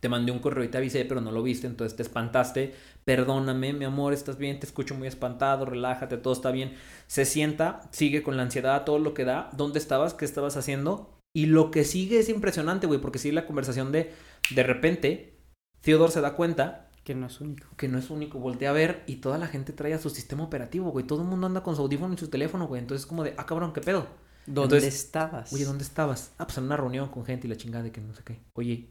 te 0.00 0.08
mandé 0.08 0.32
un 0.32 0.40
correo 0.40 0.64
y 0.64 0.68
te 0.68 0.78
avisé, 0.78 1.04
pero 1.04 1.20
no 1.20 1.30
lo 1.30 1.44
viste, 1.44 1.68
entonces 1.68 1.96
te 1.96 2.02
espantaste. 2.02 2.74
Perdóname, 3.04 3.72
mi 3.72 3.84
amor, 3.84 4.12
estás 4.12 4.36
bien, 4.36 4.58
te 4.58 4.66
escucho 4.66 4.96
muy 4.96 5.06
espantado, 5.06 5.64
relájate, 5.64 6.16
todo 6.16 6.32
está 6.32 6.50
bien. 6.50 6.74
Se 7.06 7.24
sienta, 7.24 7.82
sigue 7.92 8.24
con 8.24 8.36
la 8.36 8.42
ansiedad, 8.42 8.84
todo 8.84 8.98
lo 8.98 9.14
que 9.14 9.24
da. 9.24 9.48
¿Dónde 9.52 9.78
estabas? 9.78 10.12
¿Qué 10.14 10.24
estabas 10.24 10.56
haciendo? 10.56 11.21
Y 11.34 11.46
lo 11.46 11.70
que 11.70 11.84
sigue 11.84 12.18
es 12.18 12.28
impresionante, 12.28 12.86
güey, 12.86 13.00
porque 13.00 13.18
sigue 13.18 13.34
la 13.34 13.46
conversación 13.46 13.90
de, 13.90 14.12
de 14.54 14.62
repente, 14.62 15.38
Theodore 15.80 16.12
se 16.12 16.20
da 16.20 16.36
cuenta. 16.36 16.90
Que 17.04 17.14
no 17.14 17.26
es 17.26 17.40
único. 17.40 17.68
Que 17.76 17.88
no 17.88 17.98
es 17.98 18.10
único. 18.10 18.38
Voltea 18.38 18.70
a 18.70 18.74
ver 18.74 19.02
y 19.06 19.16
toda 19.16 19.38
la 19.38 19.48
gente 19.48 19.72
trae 19.72 19.94
a 19.94 19.98
su 19.98 20.10
sistema 20.10 20.44
operativo, 20.44 20.90
güey. 20.90 21.06
Todo 21.06 21.22
el 21.22 21.28
mundo 21.28 21.46
anda 21.46 21.62
con 21.62 21.74
su 21.74 21.82
audífono 21.82 22.14
y 22.14 22.18
su 22.18 22.28
teléfono, 22.28 22.68
güey. 22.68 22.80
Entonces 22.80 23.04
es 23.04 23.06
como 23.06 23.24
de, 23.24 23.34
ah, 23.38 23.46
cabrón, 23.46 23.72
¿qué 23.72 23.80
pedo? 23.80 24.06
¿Dónde 24.46 24.86
estabas? 24.86 25.52
Oye, 25.52 25.64
¿dónde 25.64 25.84
estabas? 25.84 26.32
Ah, 26.38 26.46
pues 26.46 26.58
en 26.58 26.64
una 26.64 26.76
reunión 26.76 27.08
con 27.08 27.24
gente 27.24 27.46
y 27.46 27.50
la 27.50 27.56
chingada 27.56 27.84
de 27.84 27.92
que 27.92 28.00
no 28.00 28.14
sé 28.14 28.22
qué. 28.24 28.40
Oye, 28.54 28.90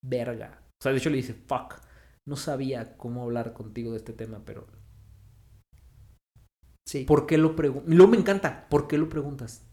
Verga. 0.03 0.63
O 0.79 0.83
sea, 0.83 0.91
de 0.91 0.97
hecho 0.97 1.11
le 1.11 1.17
dice, 1.17 1.35
fuck, 1.35 1.75
no 2.27 2.35
sabía 2.35 2.97
cómo 2.97 3.21
hablar 3.21 3.53
contigo 3.53 3.91
de 3.91 3.97
este 3.97 4.13
tema, 4.13 4.43
pero... 4.43 4.65
Sí. 6.87 7.03
¿Por 7.03 7.27
qué 7.27 7.37
lo 7.37 7.55
preguntas? 7.55 7.93
Luego 7.93 8.11
me 8.11 8.17
encanta, 8.17 8.67
¿por 8.67 8.87
qué 8.87 8.97
lo 8.97 9.07
preguntas? 9.07 9.69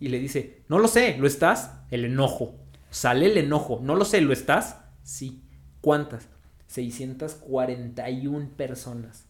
Y 0.00 0.08
le 0.08 0.18
dice, 0.18 0.64
no 0.68 0.80
lo 0.80 0.88
sé, 0.88 1.18
¿lo 1.18 1.28
estás? 1.28 1.84
El 1.92 2.04
enojo. 2.04 2.58
Sale 2.90 3.26
el 3.26 3.38
enojo, 3.38 3.78
no 3.80 3.94
lo 3.94 4.04
sé, 4.04 4.20
¿lo 4.22 4.32
estás? 4.32 4.80
Sí. 5.04 5.48
¿Cuántas? 5.80 6.28
641 6.66 8.56
personas. 8.56 9.27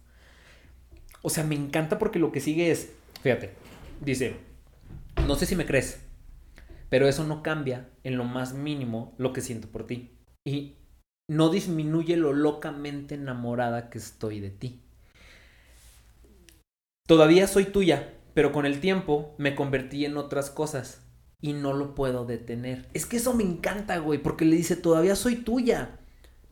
O 1.22 1.30
sea, 1.30 1.44
me 1.44 1.54
encanta 1.54 1.98
porque 1.98 2.18
lo 2.18 2.32
que 2.32 2.40
sigue 2.40 2.70
es, 2.70 2.92
fíjate, 3.22 3.52
dice, 4.00 4.36
no 5.26 5.34
sé 5.34 5.46
si 5.46 5.56
me 5.56 5.66
crees, 5.66 6.00
pero 6.88 7.08
eso 7.08 7.24
no 7.24 7.42
cambia 7.42 7.88
en 8.04 8.16
lo 8.16 8.24
más 8.24 8.54
mínimo 8.54 9.14
lo 9.18 9.32
que 9.32 9.40
siento 9.40 9.68
por 9.68 9.86
ti. 9.86 10.10
Y 10.44 10.76
no 11.28 11.50
disminuye 11.50 12.16
lo 12.16 12.32
locamente 12.32 13.14
enamorada 13.14 13.90
que 13.90 13.98
estoy 13.98 14.40
de 14.40 14.50
ti. 14.50 14.80
Todavía 17.06 17.46
soy 17.46 17.66
tuya, 17.66 18.14
pero 18.34 18.52
con 18.52 18.66
el 18.66 18.80
tiempo 18.80 19.34
me 19.38 19.54
convertí 19.54 20.04
en 20.04 20.16
otras 20.16 20.50
cosas 20.50 21.02
y 21.40 21.52
no 21.52 21.72
lo 21.72 21.94
puedo 21.94 22.24
detener. 22.24 22.88
Es 22.94 23.06
que 23.06 23.16
eso 23.18 23.34
me 23.34 23.44
encanta, 23.44 23.98
güey, 23.98 24.22
porque 24.22 24.44
le 24.44 24.56
dice, 24.56 24.76
todavía 24.76 25.16
soy 25.16 25.36
tuya, 25.36 25.98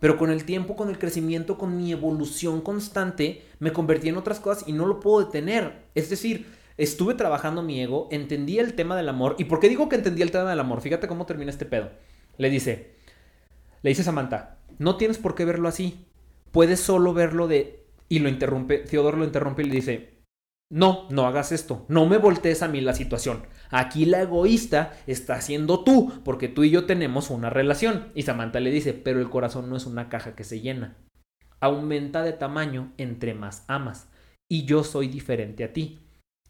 pero 0.00 0.18
con 0.18 0.30
el 0.30 0.44
tiempo, 0.44 0.76
con 0.76 0.88
el 0.88 0.98
crecimiento, 0.98 1.56
con 1.58 1.76
mi 1.76 1.92
evolución 1.92 2.60
constante, 2.60 3.42
me 3.58 3.72
convertí 3.72 4.08
en 4.08 4.16
otras 4.16 4.40
cosas 4.40 4.68
y 4.68 4.72
no 4.72 4.86
lo 4.86 5.00
puedo 5.00 5.24
detener. 5.24 5.84
Es 5.94 6.10
decir, 6.10 6.46
estuve 6.76 7.14
trabajando 7.14 7.62
mi 7.62 7.80
ego, 7.80 8.08
entendí 8.10 8.58
el 8.58 8.74
tema 8.74 8.96
del 8.96 9.08
amor. 9.08 9.36
¿Y 9.38 9.44
por 9.44 9.60
qué 9.60 9.68
digo 9.68 9.88
que 9.88 9.96
entendí 9.96 10.22
el 10.22 10.30
tema 10.30 10.50
del 10.50 10.60
amor? 10.60 10.80
Fíjate 10.80 11.08
cómo 11.08 11.26
termina 11.26 11.50
este 11.50 11.64
pedo. 11.64 11.90
Le 12.36 12.50
dice, 12.50 12.94
le 13.82 13.90
dice 13.90 14.04
Samantha, 14.04 14.58
no 14.78 14.96
tienes 14.96 15.18
por 15.18 15.34
qué 15.34 15.44
verlo 15.44 15.68
así. 15.68 16.04
Puedes 16.52 16.80
solo 16.80 17.14
verlo 17.14 17.48
de... 17.48 17.84
Y 18.08 18.20
lo 18.20 18.28
interrumpe, 18.28 18.78
Teodoro 18.78 19.16
lo 19.16 19.24
interrumpe 19.24 19.62
y 19.62 19.66
le 19.66 19.74
dice, 19.74 20.16
no, 20.68 21.06
no 21.10 21.26
hagas 21.26 21.50
esto, 21.52 21.84
no 21.88 22.06
me 22.06 22.18
voltees 22.18 22.62
a 22.62 22.68
mí 22.68 22.80
la 22.80 22.94
situación. 22.94 23.42
Aquí 23.70 24.04
la 24.06 24.22
egoísta 24.22 24.96
está 25.06 25.40
siendo 25.40 25.84
tú, 25.84 26.12
porque 26.24 26.48
tú 26.48 26.64
y 26.64 26.70
yo 26.70 26.86
tenemos 26.86 27.30
una 27.30 27.50
relación. 27.50 28.12
Y 28.14 28.22
Samantha 28.22 28.60
le 28.60 28.70
dice, 28.70 28.92
pero 28.92 29.20
el 29.20 29.30
corazón 29.30 29.68
no 29.68 29.76
es 29.76 29.86
una 29.86 30.08
caja 30.08 30.34
que 30.34 30.44
se 30.44 30.60
llena. 30.60 30.96
Aumenta 31.60 32.22
de 32.22 32.32
tamaño 32.32 32.92
entre 32.98 33.34
más 33.34 33.64
amas. 33.68 34.08
Y 34.48 34.64
yo 34.64 34.84
soy 34.84 35.08
diferente 35.08 35.64
a 35.64 35.72
ti. 35.72 35.98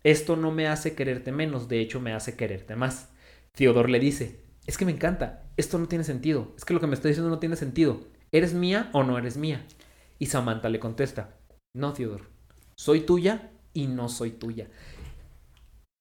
Esto 0.07 0.37
no 0.37 0.53
me 0.53 0.69
hace 0.69 0.95
quererte 0.95 1.33
menos, 1.33 1.69
de 1.69 1.81
hecho 1.81 2.01
me 2.01 2.13
hace 2.13 2.37
quererte 2.37 2.77
más. 2.77 3.09
Theodore 3.57 3.91
le 3.91 3.99
dice, 3.99 4.41
es 4.67 4.79
que 4.79 4.85
me 4.85 4.93
encanta, 4.93 5.51
esto 5.57 5.79
no 5.79 5.89
tiene 5.89 6.05
sentido, 6.05 6.53
es 6.57 6.65
que 6.65 6.75
lo 6.75 6.81
que 6.81 6.87
me 6.87 6.95
está 6.95 7.09
diciendo 7.09 7.31
no 7.31 7.41
tiene 7.41 7.57
sentido. 7.57 8.07
¿Eres 8.31 8.55
mía 8.55 8.91
o 8.93 9.03
no 9.03 9.19
eres 9.19 9.37
mía? 9.37 9.65
Y 10.19 10.27
Samantha 10.27 10.69
le 10.69 10.79
contesta, 10.79 11.37
no, 11.75 11.93
Theodore, 11.93 12.25
soy 12.77 13.01
tuya 13.01 13.51
y 13.73 13.87
no 13.87 14.09
soy 14.09 14.31
tuya. 14.31 14.69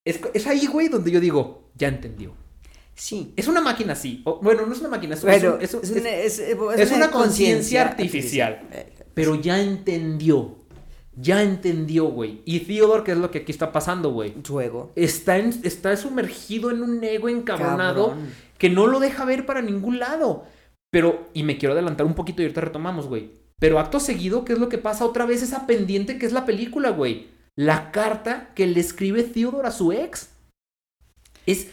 Es, 0.06 0.46
ahí, 0.46 0.66
güey, 0.66 0.88
donde 0.88 1.10
yo 1.10 1.18
digo, 1.18 1.64
ya 1.74 1.88
entendió. 1.88 2.32
Sí. 2.94 3.34
Es 3.36 3.48
una 3.48 3.60
máquina, 3.60 3.96
sí. 3.96 4.22
bueno, 4.40 4.64
no 4.64 4.72
es 4.72 4.78
una 4.78 4.88
máquina, 4.88 5.16
es, 5.16 5.24
es, 5.24 6.92
una 6.92 7.10
conciencia 7.10 7.82
artificial. 7.82 8.60
Pero 9.14 9.34
ya 9.34 9.60
entendió. 9.60 10.58
Ya 11.16 11.42
entendió, 11.42 12.04
güey. 12.04 12.42
Y 12.44 12.60
Theodore, 12.60 13.02
¿qué 13.02 13.12
es 13.12 13.18
lo 13.18 13.30
que 13.32 13.38
aquí 13.38 13.50
está 13.50 13.72
pasando, 13.72 14.12
güey? 14.12 14.34
Su 14.44 14.60
ego. 14.60 14.92
Está, 14.94 15.38
está 15.38 15.96
sumergido 15.96 16.70
en 16.70 16.82
un 16.82 17.02
ego 17.02 17.28
encabronado 17.28 18.14
que 18.58 18.70
no 18.70 18.86
lo 18.86 19.00
deja 19.00 19.24
ver 19.24 19.44
para 19.44 19.60
ningún 19.60 19.98
lado. 19.98 20.44
Pero, 20.90 21.30
y 21.34 21.42
me 21.42 21.58
quiero 21.58 21.72
adelantar 21.72 22.06
un 22.06 22.14
poquito 22.14 22.42
y 22.42 22.44
ahorita 22.44 22.60
retomamos, 22.60 23.08
güey. 23.08 23.32
Pero 23.58 23.80
acto 23.80 23.98
seguido, 23.98 24.44
¿qué 24.44 24.52
es 24.52 24.58
lo 24.58 24.68
que 24.68 24.78
pasa? 24.78 25.04
Otra 25.04 25.26
vez 25.26 25.42
esa 25.42 25.66
pendiente 25.66 26.16
que 26.18 26.26
es 26.26 26.32
la 26.32 26.44
película, 26.46 26.90
güey 26.90 27.34
la 27.56 27.90
carta 27.90 28.52
que 28.54 28.66
le 28.66 28.80
escribe 28.80 29.22
Theodore 29.22 29.68
a 29.68 29.72
su 29.72 29.90
ex. 29.92 30.28
Es, 31.46 31.68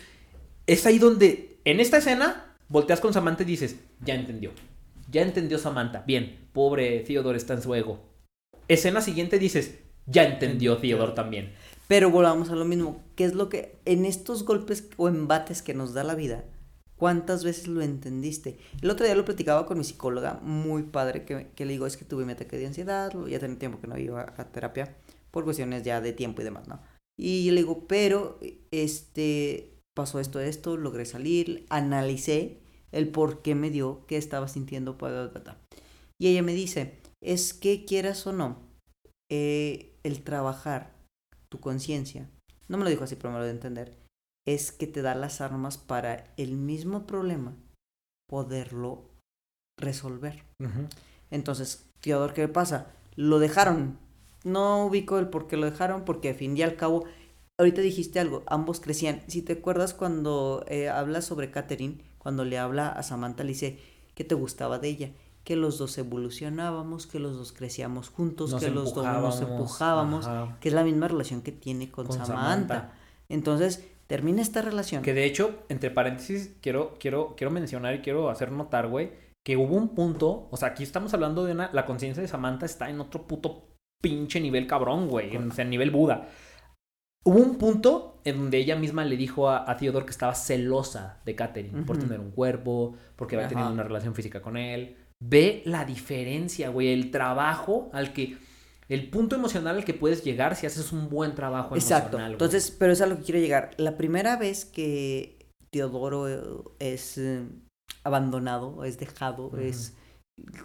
es 0.65 0.85
ahí 0.85 0.97
donde, 0.97 1.59
en 1.65 1.79
esta 1.79 1.97
escena, 1.97 2.55
volteas 2.69 3.01
con 3.01 3.13
Samantha 3.13 3.43
y 3.43 3.47
dices, 3.47 3.75
ya 3.99 4.15
entendió. 4.15 4.51
Ya 5.11 5.21
entendió 5.21 5.59
Samantha. 5.59 6.03
Bien, 6.07 6.47
pobre 6.53 7.01
Theodore 7.01 7.37
está 7.37 7.53
en 7.53 7.61
su 7.61 7.75
ego. 7.75 7.99
Escena 8.69 9.01
siguiente 9.01 9.39
dices, 9.39 9.79
ya 10.05 10.23
entendió 10.23 10.77
Theodore 10.77 11.11
también. 11.11 11.53
Pero 11.89 12.09
volvamos 12.09 12.49
a 12.49 12.55
lo 12.55 12.63
mismo. 12.63 13.03
¿Qué 13.15 13.25
es 13.25 13.35
lo 13.35 13.49
que 13.49 13.75
en 13.83 14.05
estos 14.05 14.45
golpes 14.45 14.87
o 14.95 15.09
embates 15.09 15.61
que 15.61 15.73
nos 15.73 15.93
da 15.93 16.05
la 16.05 16.15
vida, 16.15 16.45
cuántas 16.95 17.43
veces 17.43 17.67
lo 17.67 17.81
entendiste? 17.81 18.57
El 18.81 18.89
otro 18.89 19.05
día 19.05 19.15
lo 19.15 19.25
platicaba 19.25 19.65
con 19.65 19.77
mi 19.77 19.83
psicóloga, 19.83 20.39
muy 20.41 20.83
padre, 20.83 21.25
que, 21.25 21.47
que 21.53 21.65
le 21.65 21.73
digo, 21.73 21.85
es 21.85 21.97
que 21.97 22.05
tuve 22.05 22.23
mi 22.23 22.31
ataque 22.31 22.57
de 22.57 22.67
ansiedad, 22.67 23.11
ya 23.27 23.39
tenía 23.39 23.59
tiempo 23.59 23.81
que 23.81 23.87
no 23.87 23.97
iba 23.97 24.33
a 24.37 24.45
terapia 24.45 24.95
por 25.33 25.43
cuestiones 25.43 25.83
ya 25.83 25.99
de 25.99 26.13
tiempo 26.13 26.41
y 26.41 26.45
demás, 26.45 26.67
¿no? 26.67 26.79
Y 27.17 27.45
yo 27.45 27.53
le 27.53 27.61
digo, 27.61 27.87
pero, 27.87 28.39
este, 28.71 29.79
pasó 29.95 30.19
esto, 30.19 30.39
esto, 30.39 30.77
logré 30.77 31.05
salir, 31.05 31.65
analicé 31.69 32.61
el 32.91 33.09
por 33.09 33.41
qué 33.41 33.55
me 33.55 33.71
dio, 33.71 34.05
qué 34.07 34.17
estaba 34.17 34.47
sintiendo, 34.47 34.97
y 36.19 36.27
ella 36.27 36.43
me 36.43 36.53
dice, 36.53 36.99
es 37.21 37.53
que 37.53 37.85
quieras 37.85 38.25
o 38.27 38.33
no, 38.33 38.59
eh, 39.31 39.95
el 40.03 40.23
trabajar 40.23 40.93
tu 41.49 41.59
conciencia, 41.59 42.29
no 42.67 42.77
me 42.77 42.83
lo 42.83 42.89
dijo 42.89 43.03
así, 43.03 43.15
pero 43.15 43.33
me 43.33 43.39
lo 43.39 43.45
de 43.45 43.51
entender, 43.51 43.97
es 44.47 44.71
que 44.71 44.87
te 44.87 45.01
da 45.01 45.15
las 45.15 45.41
armas 45.41 45.77
para 45.77 46.31
el 46.37 46.55
mismo 46.55 47.07
problema 47.07 47.55
poderlo 48.29 49.09
resolver. 49.79 50.43
Entonces, 51.31 51.85
Teodor, 52.01 52.33
¿qué 52.33 52.47
pasa? 52.47 52.91
Lo 53.15 53.39
dejaron 53.39 53.97
no 54.43 54.85
ubico 54.85 55.19
el 55.19 55.29
por 55.29 55.47
qué 55.47 55.57
lo 55.57 55.65
dejaron, 55.65 56.03
porque 56.05 56.29
al 56.29 56.35
fin 56.35 56.57
y 56.57 56.61
al 56.61 56.75
cabo, 56.75 57.05
ahorita 57.57 57.81
dijiste 57.81 58.19
algo, 58.19 58.43
ambos 58.47 58.79
crecían. 58.79 59.21
Si 59.27 59.41
te 59.41 59.53
acuerdas 59.53 59.93
cuando 59.93 60.65
eh, 60.67 60.89
hablas 60.89 61.25
sobre 61.25 61.51
Catherine, 61.51 61.97
cuando 62.17 62.45
le 62.45 62.57
habla 62.57 62.89
a 62.89 63.03
Samantha, 63.03 63.43
le 63.43 63.49
dice 63.49 63.79
que 64.15 64.23
te 64.23 64.35
gustaba 64.35 64.79
de 64.79 64.89
ella, 64.89 65.11
que 65.43 65.55
los 65.55 65.77
dos 65.77 65.97
evolucionábamos, 65.97 67.07
que 67.07 67.19
los 67.19 67.35
dos 67.35 67.51
crecíamos 67.51 68.09
juntos, 68.09 68.55
que 68.55 68.69
los 68.69 68.93
dos 68.93 69.05
nos 69.05 69.41
empujábamos, 69.41 70.29
que 70.59 70.69
es 70.69 70.73
la 70.73 70.83
misma 70.83 71.07
relación 71.07 71.41
que 71.41 71.51
tiene 71.51 71.91
con, 71.91 72.11
Samantha. 72.11 72.93
Entonces, 73.29 73.83
termina 74.07 74.41
esta 74.41 74.61
relación. 74.61 75.01
Que 75.01 75.13
de 75.13 75.25
hecho, 75.25 75.63
entre 75.69 75.91
paréntesis, 75.91 76.53
quiero, 76.61 76.95
quiero, 76.99 77.35
quiero 77.35 77.51
mencionar 77.51 77.95
y 77.95 77.99
quiero 77.99 78.29
hacer 78.29 78.51
notar, 78.51 78.87
güey, 78.87 79.11
que 79.43 79.57
hubo 79.57 79.75
un 79.75 79.89
punto, 79.89 80.47
o 80.51 80.57
sea, 80.57 80.69
aquí 80.69 80.83
estamos 80.83 81.13
hablando 81.13 81.43
de 81.43 81.51
una, 81.51 81.69
la 81.73 81.85
conciencia 81.85 82.21
de 82.21 82.29
Samantha 82.29 82.65
está 82.65 82.89
en 82.89 83.01
otro 83.01 83.27
puto 83.27 83.72
pinche 84.03 84.41
nivel 84.41 84.67
cabrón, 84.67 85.07
güey. 85.07 85.35
O 85.37 85.51
sea, 85.51 85.63
nivel 85.63 85.89
Buda. 85.89 86.27
Hubo 87.25 87.39
un 87.39 87.57
punto 87.57 88.19
en 88.25 88.37
donde 88.37 88.57
ella 88.57 88.75
misma 88.75 89.05
le 89.05 89.15
dijo 89.15 89.49
a, 89.49 89.69
a 89.69 89.77
Theodore 89.77 90.05
que 90.05 90.11
estaba 90.11 90.35
celosa 90.35 91.21
de 91.25 91.35
Katherine 91.35 91.83
por 91.83 91.97
tener 91.97 92.19
un 92.19 92.31
cuerpo, 92.31 92.95
porque 93.15 93.37
había 93.37 93.47
tenido 93.47 93.71
una 93.71 93.83
relación 93.83 94.13
física 94.13 94.41
con 94.41 94.57
él. 94.57 94.97
Ve 95.23 95.61
la 95.65 95.85
diferencia, 95.85 96.69
güey, 96.69 96.91
el 96.91 97.11
trabajo 97.11 97.89
al 97.93 98.11
que 98.11 98.37
el 98.89 99.09
punto 99.09 99.37
emocional 99.37 99.77
al 99.77 99.85
que 99.85 99.93
puedes 99.93 100.23
llegar 100.23 100.57
si 100.57 100.65
haces 100.65 100.91
un 100.91 101.09
buen 101.09 101.33
trabajo 101.33 101.75
Exacto. 101.75 102.19
Entonces, 102.19 102.71
pero 102.71 102.91
es 102.91 102.99
a 102.99 103.05
lo 103.05 103.17
que 103.17 103.23
quiero 103.23 103.39
llegar. 103.39 103.71
La 103.77 103.95
primera 103.95 104.35
vez 104.35 104.65
que 104.65 105.49
Teodoro 105.71 106.75
es 106.79 107.17
eh, 107.17 107.47
abandonado, 108.03 108.83
es 108.83 108.99
dejado, 108.99 109.57
es 109.57 109.95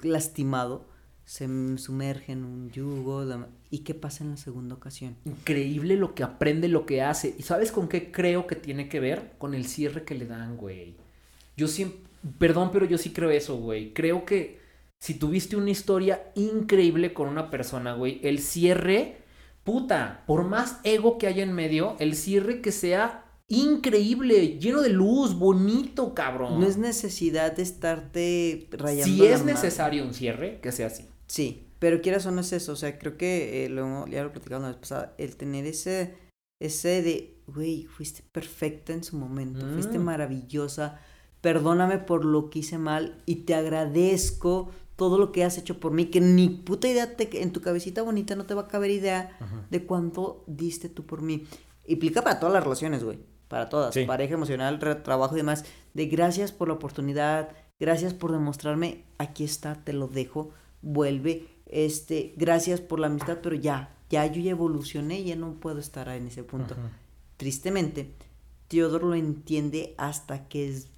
lastimado, 0.03 0.89
se 1.29 1.47
sumerge 1.77 2.33
en 2.33 2.43
un 2.43 2.71
yugo. 2.71 3.23
¿Y 3.71 3.81
qué 3.81 3.93
pasa 3.93 4.25
en 4.25 4.31
la 4.31 4.37
segunda 4.39 4.75
ocasión? 4.75 5.15
Increíble 5.27 5.97
lo 5.97 6.15
que 6.15 6.23
aprende, 6.23 6.69
lo 6.69 6.87
que 6.87 7.03
hace. 7.03 7.35
¿Y 7.37 7.43
sabes 7.43 7.71
con 7.71 7.87
qué 7.87 8.11
creo 8.11 8.47
que 8.47 8.57
tiene 8.57 8.89
que 8.89 8.99
ver? 8.99 9.33
Con 9.37 9.53
el 9.53 9.67
cierre 9.67 10.05
que 10.05 10.15
le 10.15 10.25
dan, 10.25 10.57
güey. 10.57 10.97
Yo 11.55 11.69
siempre, 11.69 12.01
perdón, 12.39 12.71
pero 12.73 12.87
yo 12.87 12.97
sí 12.97 13.11
creo 13.11 13.29
eso, 13.29 13.59
güey. 13.59 13.93
Creo 13.93 14.25
que 14.25 14.59
si 14.99 15.13
tuviste 15.15 15.55
una 15.55 15.69
historia 15.69 16.33
increíble 16.35 17.13
con 17.13 17.29
una 17.29 17.51
persona, 17.51 17.93
güey, 17.93 18.21
el 18.23 18.39
cierre, 18.39 19.19
puta, 19.65 20.25
por 20.27 20.45
más 20.45 20.81
ego 20.83 21.19
que 21.19 21.27
haya 21.27 21.43
en 21.43 21.53
medio, 21.53 21.95
el 21.99 22.17
cierre 22.17 22.63
que 22.63 22.73
sea 22.73 23.27
increíble, 23.49 24.59
lleno 24.59 24.81
de 24.81 24.89
luz, 24.89 25.35
bonito, 25.35 26.15
cabrón. 26.15 26.59
No 26.59 26.67
es 26.67 26.79
necesidad 26.79 27.53
de 27.53 27.65
estarte 27.65 28.67
rayando. 28.73 29.05
Si 29.05 29.27
es 29.27 29.45
necesario 29.45 30.05
un 30.05 30.15
cierre, 30.15 30.59
que 30.63 30.73
sea 30.73 30.87
así. 30.87 31.05
Sí. 31.29 31.69
Pero 31.79 32.01
quieras 32.01 32.27
o 32.27 32.33
no 32.33 32.41
es 32.41 32.53
eso, 32.53 32.73
o 32.73 32.77
sea, 32.77 32.99
creo 32.99 33.17
que 33.17 33.65
eh, 33.65 33.69
lo, 33.69 34.07
ya 34.09 34.25
lo 34.25 34.33
platicamos 34.33 34.63
la 34.63 34.71
vez 34.71 34.79
pasada, 34.79 35.15
el 35.17 35.37
tener 35.37 35.65
ese, 35.65 36.17
ese 36.61 37.03
de, 37.03 37.41
güey, 37.47 37.85
fuiste 37.85 38.25
perfecta 38.33 38.93
en 38.93 39.05
su 39.05 39.17
momento, 39.17 39.65
fuiste 39.75 40.01
mm. 40.01 40.03
maravillosa, 40.03 40.99
perdóname 41.41 41.99
por 41.99 42.25
lo 42.25 42.51
que 42.51 42.61
hice 42.61 42.79
mal 42.79 43.23
y 43.27 43.45
te 43.45 43.55
agradezco 43.55 44.73
todo 44.97 45.19
lo 45.19 45.31
que 45.31 45.45
has 45.45 45.57
hecho 45.57 45.79
por 45.79 45.93
mí, 45.93 46.07
que 46.07 46.21
ni 46.21 46.49
puta 46.49 46.89
idea 46.89 47.17
te, 47.17 47.43
en 47.43 47.53
tu 47.53 47.61
cabecita 47.61 48.03
bonita 48.03 48.35
no 48.35 48.47
te 48.47 48.55
va 48.55 48.63
a 48.63 48.69
caber 48.69 48.91
idea 48.91 49.39
de 49.71 49.87
cuánto 49.87 50.43
diste 50.49 50.89
tú 50.89 51.07
por 51.07 51.23
mí. 51.23 51.47
Implica 51.87 52.23
para 52.23 52.41
todas 52.41 52.53
las 52.53 52.65
relaciones, 52.65 53.05
güey, 53.05 53.21
para 53.47 53.69
todas, 53.69 53.97
pareja 54.05 54.35
emocional, 54.35 54.81
trabajo 55.05 55.37
y 55.37 55.39
demás, 55.39 55.65
de 55.95 56.07
gracias 56.07 56.51
por 56.51 56.67
la 56.67 56.75
oportunidad, 56.75 57.51
gracias 57.79 58.13
por 58.13 58.33
demostrarme, 58.33 59.05
aquí 59.19 59.45
está, 59.45 59.77
te 59.77 59.93
lo 59.93 60.09
dejo, 60.09 60.51
vuelve, 60.83 61.47
este, 61.67 62.35
gracias 62.37 62.81
por 62.81 63.01
la 63.01 63.09
amistad, 63.09 63.39
pero 63.43 63.57
ya, 63.57 63.97
ya 64.11 64.27
yo 64.27 64.41
ya 64.41 64.53
evolucioné, 64.53 65.25
ya 65.25 65.37
no 65.37 65.55
puedo 65.55 65.79
estar 65.79 66.09
en 66.09 66.27
ese 66.27 66.43
punto. 66.43 66.77
Tristemente, 67.37 68.15
Teodoro 68.69 69.09
lo 69.09 69.15
entiende 69.15 69.95
hasta 69.99 70.49
que 70.49 70.69
es, 70.69 70.89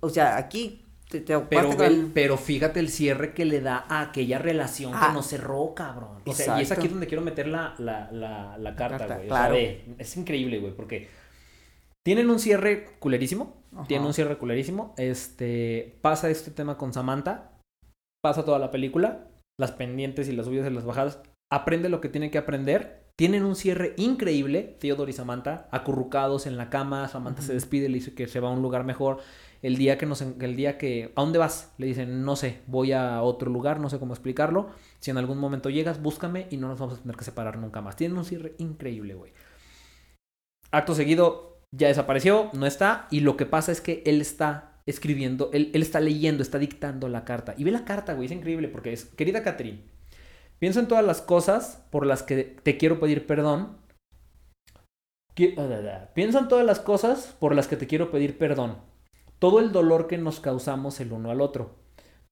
o 0.00 0.10
sea, 0.10 0.36
aquí 0.36 0.84
pero, 1.10 1.48
pero 2.14 2.36
fíjate 2.36 2.78
el 2.78 2.88
cierre 2.88 3.34
que 3.34 3.44
le 3.44 3.60
da 3.60 3.84
a 3.88 4.00
aquella 4.00 4.38
relación 4.38 4.92
que 4.92 4.98
ah. 5.00 5.10
no 5.12 5.22
cerró, 5.22 5.74
cabrón. 5.74 6.22
O 6.24 6.32
sea, 6.32 6.58
y 6.58 6.62
es 6.62 6.70
aquí 6.70 6.86
donde 6.86 7.06
quiero 7.06 7.22
meter 7.22 7.48
la, 7.48 7.74
carta, 8.76 9.16
güey. 9.16 9.26
Claro. 9.26 9.56
es 9.98 10.16
increíble, 10.16 10.60
güey, 10.60 10.72
porque 10.74 11.08
tienen 12.02 12.30
un 12.30 12.38
cierre 12.38 12.90
culerísimo. 12.98 13.60
Tienen 13.86 14.06
un 14.06 14.14
cierre 14.14 14.38
culerísimo. 14.38 14.94
Este, 14.96 15.98
pasa 16.00 16.30
este 16.30 16.50
tema 16.50 16.76
con 16.76 16.92
Samantha. 16.92 17.49
Pasa 18.22 18.44
toda 18.44 18.58
la 18.58 18.70
película. 18.70 19.28
Las 19.58 19.72
pendientes 19.72 20.28
y 20.28 20.32
las 20.32 20.46
subidas 20.46 20.70
y 20.70 20.74
las 20.74 20.84
bajadas. 20.84 21.22
Aprende 21.52 21.88
lo 21.88 22.00
que 22.00 22.08
tiene 22.08 22.30
que 22.30 22.38
aprender. 22.38 23.10
Tienen 23.16 23.44
un 23.44 23.54
cierre 23.54 23.92
increíble, 23.98 24.76
Theodore 24.80 25.10
y 25.10 25.12
Samantha, 25.12 25.68
acurrucados 25.72 26.46
en 26.46 26.56
la 26.56 26.70
cama. 26.70 27.06
Samantha 27.08 27.42
se 27.42 27.52
despide, 27.52 27.88
le 27.88 27.96
dice 27.96 28.14
que 28.14 28.28
se 28.28 28.40
va 28.40 28.48
a 28.48 28.52
un 28.52 28.62
lugar 28.62 28.84
mejor 28.84 29.18
el 29.62 29.76
día 29.76 29.98
que 29.98 30.06
nos 30.06 30.22
el 30.22 30.56
día 30.56 30.78
que 30.78 31.12
¿a 31.14 31.20
dónde 31.20 31.38
vas? 31.38 31.74
Le 31.76 31.86
dicen, 31.86 32.24
"No 32.24 32.36
sé, 32.36 32.60
voy 32.66 32.92
a 32.92 33.22
otro 33.22 33.50
lugar, 33.50 33.78
no 33.78 33.90
sé 33.90 33.98
cómo 33.98 34.14
explicarlo. 34.14 34.70
Si 35.00 35.10
en 35.10 35.18
algún 35.18 35.38
momento 35.38 35.68
llegas, 35.68 36.00
búscame 36.00 36.46
y 36.50 36.56
no 36.56 36.68
nos 36.68 36.78
vamos 36.78 36.98
a 36.98 37.02
tener 37.02 37.16
que 37.16 37.24
separar 37.24 37.58
nunca 37.58 37.82
más." 37.82 37.96
Tienen 37.96 38.16
un 38.16 38.24
cierre 38.24 38.54
increíble, 38.58 39.14
güey. 39.14 39.32
Acto 40.70 40.94
seguido 40.94 41.58
ya 41.72 41.88
desapareció, 41.88 42.50
no 42.54 42.66
está 42.66 43.06
y 43.10 43.20
lo 43.20 43.36
que 43.36 43.46
pasa 43.46 43.70
es 43.70 43.80
que 43.80 44.02
él 44.06 44.20
está 44.20 44.69
escribiendo, 44.86 45.50
él, 45.52 45.70
él 45.74 45.82
está 45.82 46.00
leyendo, 46.00 46.42
está 46.42 46.58
dictando 46.58 47.08
la 47.08 47.24
carta. 47.24 47.54
Y 47.56 47.64
ve 47.64 47.70
la 47.70 47.84
carta, 47.84 48.14
güey, 48.14 48.26
es 48.26 48.32
increíble 48.32 48.68
porque 48.68 48.92
es, 48.92 49.04
"Querida 49.04 49.42
Catherine, 49.42 49.82
pienso 50.58 50.80
en 50.80 50.88
todas 50.88 51.04
las 51.04 51.22
cosas 51.22 51.84
por 51.90 52.06
las 52.06 52.22
que 52.22 52.44
te 52.44 52.76
quiero 52.76 53.00
pedir 53.00 53.26
perdón." 53.26 53.78
Pienso 56.14 56.38
en 56.38 56.48
todas 56.48 56.66
las 56.66 56.80
cosas 56.80 57.34
por 57.38 57.54
las 57.54 57.66
que 57.66 57.76
te 57.76 57.86
quiero 57.86 58.10
pedir 58.10 58.36
perdón 58.36 58.90
todo 59.40 59.58
el 59.58 59.72
dolor 59.72 60.06
que 60.06 60.18
nos 60.18 60.38
causamos 60.38 61.00
el 61.00 61.12
uno 61.12 61.30
al 61.30 61.40
otro, 61.40 61.74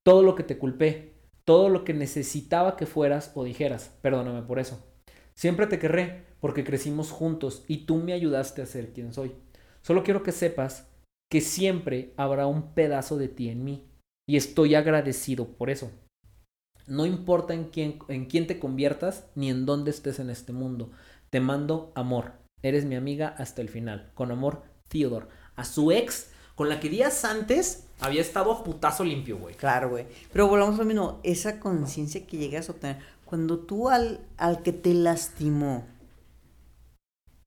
todo 0.05 0.23
lo 0.23 0.35
que 0.35 0.43
te 0.45 0.59
culpé, 0.59 1.15
todo 1.45 1.71
lo 1.71 1.83
que 1.83 1.95
necesitaba 1.95 2.77
que 2.77 2.85
fueras 2.85 3.33
o 3.35 3.45
dijeras, 3.45 3.97
perdóname 4.03 4.43
por 4.43 4.59
eso. 4.59 4.87
Siempre 5.35 5.67
te 5.67 5.79
querré 5.79 6.27
porque 6.39 6.65
crecimos 6.65 7.11
juntos 7.11 7.65
y 7.67 7.87
tú 7.87 7.97
me 7.97 8.13
ayudaste 8.13 8.61
a 8.61 8.67
ser 8.67 8.93
quien 8.93 9.15
soy. 9.15 9.35
Solo 9.81 10.05
quiero 10.05 10.23
que 10.23 10.33
sepas 10.33 10.87
que 11.31 11.41
siempre 11.41 12.13
habrá 12.17 12.47
un 12.47 12.75
pedazo 12.75 13.17
de 13.17 13.29
ti 13.29 13.49
en 13.49 13.65
mí 13.65 13.89
y 14.27 14.37
estoy 14.37 14.75
agradecido 14.75 15.47
por 15.47 15.71
eso. 15.71 15.91
No 16.87 17.05
importa 17.05 17.53
en 17.53 17.65
quién, 17.65 17.99
en 18.09 18.27
quién 18.27 18.47
te 18.47 18.59
conviertas 18.59 19.27
ni 19.35 19.51
en 19.51 19.67
dónde 19.67 19.91
estés 19.91 20.19
en 20.21 20.31
este 20.31 20.53
mundo. 20.53 20.91
Te 21.31 21.41
mando 21.41 21.93
amor. 21.95 22.33
Eres 22.63 22.87
mi 22.87 22.97
amiga 22.97 23.29
hasta 23.29 23.61
el 23.61 23.69
final. 23.69 24.11
Con 24.15 24.31
amor, 24.31 24.63
Theodore. 24.89 25.27
A 25.55 25.65
su 25.65 25.93
ex 25.93 26.31
con 26.55 26.69
la 26.69 26.81
que 26.81 26.89
días 26.89 27.25
antes 27.25 27.87
había 28.01 28.21
estado 28.21 28.51
a 28.51 28.65
putazo 28.65 29.05
limpio, 29.05 29.39
güey. 29.39 29.55
Claro, 29.55 29.91
güey. 29.91 30.07
Pero 30.33 30.49
volvamos 30.49 30.75
a 30.77 30.79
lo 30.79 30.85
mismo, 30.87 31.21
esa 31.23 31.61
conciencia 31.61 32.27
que 32.27 32.37
llegas 32.37 32.69
a 32.69 32.73
obtener, 32.73 32.99
cuando 33.25 33.61
tú 33.61 33.89
al, 33.89 34.27
al 34.39 34.63
que 34.63 34.73
te 34.73 34.95
lastimó 34.95 35.87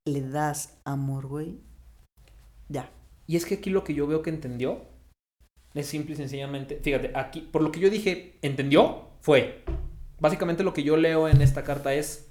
le 0.05 0.21
das 0.21 0.77
amor, 0.83 1.27
güey, 1.27 1.59
ya. 2.69 2.89
Y 3.31 3.37
es 3.37 3.45
que 3.45 3.55
aquí 3.55 3.69
lo 3.69 3.85
que 3.85 3.93
yo 3.93 4.07
veo 4.07 4.21
que 4.21 4.29
entendió 4.29 4.81
es 5.73 5.85
simple 5.85 6.15
y 6.15 6.17
sencillamente, 6.17 6.81
fíjate, 6.83 7.13
aquí, 7.15 7.39
por 7.39 7.61
lo 7.61 7.71
que 7.71 7.79
yo 7.79 7.89
dije, 7.89 8.37
entendió, 8.41 9.07
fue, 9.21 9.63
básicamente 10.19 10.65
lo 10.65 10.73
que 10.73 10.83
yo 10.83 10.97
leo 10.97 11.29
en 11.29 11.41
esta 11.41 11.63
carta 11.63 11.93
es 11.93 12.29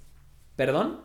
perdón 0.57 1.01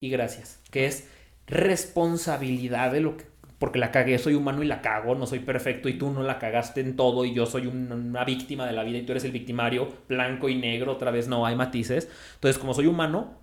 y 0.00 0.08
gracias, 0.08 0.62
que 0.70 0.86
es 0.86 1.08
responsabilidad 1.48 2.92
de 2.92 3.00
lo 3.00 3.16
que 3.16 3.24
porque 3.58 3.80
la 3.80 3.90
cagué, 3.90 4.18
soy 4.18 4.34
humano 4.34 4.62
y 4.62 4.66
la 4.66 4.82
cago, 4.82 5.16
no 5.16 5.26
soy 5.26 5.40
perfecto 5.40 5.88
y 5.88 5.98
tú 5.98 6.10
no 6.10 6.22
la 6.22 6.38
cagaste 6.38 6.80
en 6.80 6.94
todo 6.94 7.24
y 7.24 7.34
yo 7.34 7.46
soy 7.46 7.66
una 7.66 8.24
víctima 8.24 8.66
de 8.68 8.72
la 8.72 8.84
vida 8.84 8.98
y 8.98 9.02
tú 9.02 9.10
eres 9.10 9.24
el 9.24 9.32
victimario, 9.32 9.88
blanco 10.08 10.48
y 10.48 10.54
negro, 10.54 10.92
otra 10.92 11.10
vez 11.10 11.26
no 11.26 11.44
hay 11.44 11.56
matices. 11.56 12.08
Entonces, 12.34 12.60
como 12.60 12.72
soy 12.72 12.86
humano, 12.86 13.40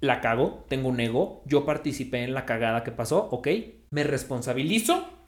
la 0.00 0.20
cago, 0.20 0.66
tengo 0.68 0.90
un 0.90 1.00
ego, 1.00 1.42
yo 1.46 1.64
participé 1.64 2.22
en 2.22 2.34
la 2.34 2.44
cagada 2.44 2.84
que 2.84 2.92
pasó, 2.92 3.30
ok, 3.30 3.48
me 3.90 4.04
responsabilizo, 4.04 5.21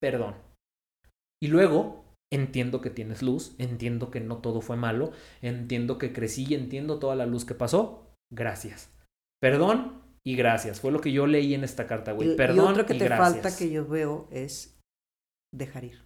perdón. 0.00 0.34
Y 1.42 1.48
luego 1.48 2.04
entiendo 2.32 2.80
que 2.80 2.90
tienes 2.90 3.22
luz, 3.22 3.54
entiendo 3.58 4.10
que 4.10 4.20
no 4.20 4.38
todo 4.38 4.60
fue 4.60 4.76
malo, 4.76 5.12
entiendo 5.42 5.98
que 5.98 6.12
crecí 6.12 6.46
y 6.48 6.54
entiendo 6.54 6.98
toda 6.98 7.16
la 7.16 7.26
luz 7.26 7.44
que 7.44 7.54
pasó, 7.54 8.14
gracias. 8.32 8.90
Perdón, 9.40 10.02
y 10.24 10.36
gracias. 10.36 10.80
Fue 10.80 10.92
lo 10.92 11.00
que 11.00 11.12
yo 11.12 11.26
leí 11.26 11.54
en 11.54 11.64
esta 11.64 11.86
carta, 11.86 12.12
güey. 12.12 12.36
Perdón. 12.36 12.66
Y 12.66 12.68
otro 12.68 12.86
que 12.86 12.94
te 12.94 13.08
falta 13.08 13.56
que 13.56 13.70
yo 13.70 13.86
veo 13.86 14.28
es 14.30 14.78
dejar 15.52 15.84
ir. 15.84 16.04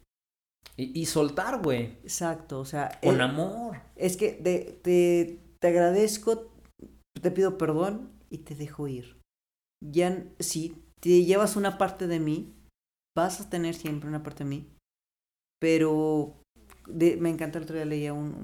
Y, 0.76 1.06
soltar, 1.06 1.62
güey. 1.62 1.98
Exacto, 2.02 2.58
o 2.58 2.64
sea. 2.64 2.98
Con 3.00 3.20
amor. 3.20 3.80
Es 3.94 4.16
que 4.16 4.32
te, 4.32 5.38
te 5.60 5.68
agradezco, 5.68 6.52
te 7.20 7.30
pido 7.30 7.58
perdón 7.58 8.10
y 8.28 8.38
te 8.38 8.56
dejo 8.56 8.88
ir. 8.88 9.20
Ya, 9.84 10.24
si 10.40 10.82
te 11.00 11.24
llevas 11.24 11.54
una 11.54 11.78
parte 11.78 12.08
de 12.08 12.18
mí, 12.18 12.53
vas 13.16 13.40
a 13.40 13.50
tener 13.50 13.74
siempre 13.74 14.08
una 14.08 14.22
parte 14.22 14.44
de 14.44 14.50
mí. 14.50 14.68
Pero 15.60 16.42
me 16.86 17.30
encanta 17.30 17.58
el 17.58 17.64
otro 17.64 17.76
día 17.76 17.84
leía 17.84 18.12
un, 18.12 18.34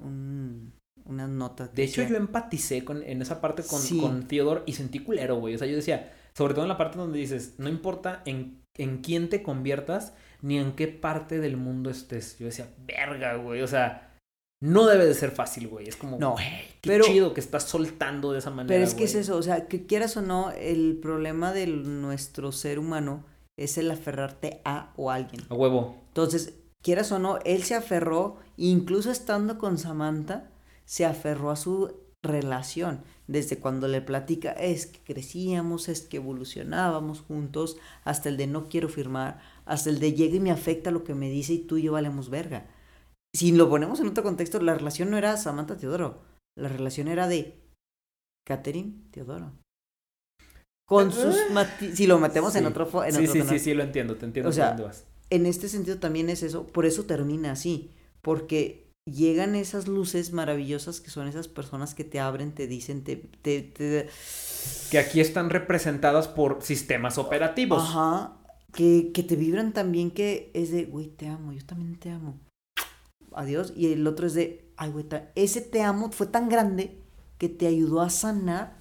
un 0.00 0.72
unas 1.10 1.28
notas. 1.28 1.74
De 1.74 1.82
hecho, 1.82 2.02
yo 2.02 2.16
empaticé 2.16 2.84
con, 2.84 3.02
en 3.02 3.20
esa 3.20 3.40
parte 3.40 3.62
con, 3.62 3.80
con 3.98 4.26
Theodore 4.26 4.62
y 4.66 4.72
sentí 4.72 5.00
culero, 5.00 5.36
güey. 5.36 5.54
O 5.54 5.58
sea, 5.58 5.66
yo 5.66 5.76
decía, 5.76 6.12
sobre 6.34 6.54
todo 6.54 6.64
en 6.64 6.68
la 6.68 6.78
parte 6.78 6.98
donde 6.98 7.18
dices, 7.18 7.54
no 7.58 7.68
importa 7.68 8.22
en, 8.24 8.62
en 8.78 8.98
quién 8.98 9.28
te 9.28 9.42
conviertas 9.42 10.14
ni 10.40 10.58
en 10.58 10.72
qué 10.72 10.88
parte 10.88 11.40
del 11.40 11.56
mundo 11.56 11.90
estés. 11.90 12.38
Yo 12.38 12.46
decía, 12.46 12.68
verga, 12.86 13.34
güey. 13.36 13.62
O 13.62 13.66
sea, 13.66 14.14
no 14.62 14.86
debe 14.86 15.04
de 15.04 15.14
ser 15.14 15.30
fácil, 15.30 15.68
güey. 15.68 15.88
Es 15.88 15.96
como, 15.96 16.18
no, 16.18 16.36
qué 16.80 17.00
chido 17.00 17.34
que 17.34 17.40
estás 17.40 17.64
soltando 17.64 18.32
de 18.32 18.38
esa 18.38 18.50
manera. 18.50 18.74
Pero 18.74 18.84
es 18.84 18.94
que 18.94 19.04
es 19.04 19.14
eso, 19.14 19.36
o 19.36 19.42
sea, 19.42 19.66
que 19.66 19.86
quieras 19.86 20.16
o 20.16 20.22
no, 20.22 20.52
el 20.52 20.98
problema 21.02 21.52
de 21.52 21.66
nuestro 21.66 22.52
ser 22.52 22.78
humano 22.78 23.24
es 23.60 23.76
el 23.76 23.90
aferrarte 23.90 24.62
a 24.64 24.92
o 24.96 25.10
a 25.10 25.14
alguien. 25.16 25.42
A 25.50 25.54
huevo. 25.54 25.96
Entonces, 26.08 26.54
quieras 26.82 27.12
o 27.12 27.18
no, 27.18 27.38
él 27.44 27.62
se 27.62 27.74
aferró, 27.74 28.38
incluso 28.56 29.10
estando 29.10 29.58
con 29.58 29.78
Samantha, 29.78 30.50
se 30.86 31.04
aferró 31.04 31.50
a 31.50 31.56
su 31.56 31.94
relación. 32.22 33.02
Desde 33.26 33.58
cuando 33.58 33.86
le 33.86 34.00
platica, 34.00 34.52
es 34.52 34.86
que 34.86 35.00
crecíamos, 35.00 35.88
es 35.88 36.00
que 36.02 36.16
evolucionábamos 36.16 37.20
juntos, 37.20 37.76
hasta 38.04 38.28
el 38.28 38.36
de 38.36 38.46
no 38.46 38.68
quiero 38.68 38.88
firmar, 38.88 39.40
hasta 39.66 39.90
el 39.90 40.00
de 40.00 40.14
llega 40.14 40.36
y 40.36 40.40
me 40.40 40.50
afecta 40.50 40.90
lo 40.90 41.04
que 41.04 41.14
me 41.14 41.30
dice 41.30 41.52
y 41.52 41.58
tú 41.58 41.76
y 41.76 41.82
yo 41.82 41.92
valemos 41.92 42.30
verga. 42.30 42.66
Si 43.34 43.52
lo 43.52 43.68
ponemos 43.68 44.00
en 44.00 44.08
otro 44.08 44.24
contexto, 44.24 44.60
la 44.60 44.74
relación 44.74 45.10
no 45.10 45.18
era 45.18 45.36
Samantha 45.36 45.76
Teodoro, 45.76 46.22
la 46.56 46.68
relación 46.68 47.08
era 47.08 47.28
de 47.28 47.62
Catherine 48.44 49.04
Teodoro. 49.12 49.52
Con 50.90 51.12
sus 51.12 51.36
si 51.94 52.08
lo 52.08 52.18
metemos 52.18 52.56
en 52.56 52.66
otro 52.66 53.04
en 53.04 53.14
sí, 53.14 53.28
sí, 53.28 53.42
sí, 53.48 53.60
sí, 53.60 53.74
lo 53.74 53.84
entiendo, 53.84 54.16
te 54.16 54.26
entiendo. 54.26 54.50
O 54.50 54.52
sea, 54.52 54.76
en 55.30 55.46
este 55.46 55.68
sentido 55.68 55.98
también 55.98 56.28
es 56.28 56.42
eso, 56.42 56.66
por 56.66 56.84
eso 56.84 57.04
termina 57.04 57.52
así, 57.52 57.92
porque 58.22 58.90
llegan 59.04 59.54
esas 59.54 59.86
luces 59.86 60.32
maravillosas 60.32 61.00
que 61.00 61.10
son 61.10 61.28
esas 61.28 61.46
personas 61.46 61.94
que 61.94 62.02
te 62.02 62.18
abren, 62.18 62.50
te 62.50 62.66
dicen, 62.66 63.04
te, 63.04 63.14
te, 63.14 64.08
Que 64.90 64.98
aquí 64.98 65.20
están 65.20 65.50
representadas 65.50 66.26
por 66.26 66.60
sistemas 66.60 67.18
operativos. 67.18 67.80
Ajá. 67.84 68.36
Que, 68.72 69.12
que 69.14 69.22
te 69.22 69.36
vibran 69.36 69.72
también 69.72 70.10
que 70.10 70.50
es 70.54 70.72
de, 70.72 70.86
güey, 70.86 71.06
te 71.06 71.28
amo, 71.28 71.52
yo 71.52 71.64
también 71.64 72.00
te 72.00 72.10
amo. 72.10 72.36
Adiós. 73.32 73.72
Y 73.76 73.92
el 73.92 74.04
otro 74.08 74.26
es 74.26 74.34
de, 74.34 74.72
ay, 74.76 74.90
güey, 74.90 75.06
ese 75.36 75.60
te 75.60 75.82
amo 75.82 76.10
fue 76.10 76.26
tan 76.26 76.48
grande 76.48 76.98
que 77.38 77.48
te 77.48 77.68
ayudó 77.68 78.00
a 78.00 78.10
sanar 78.10 78.79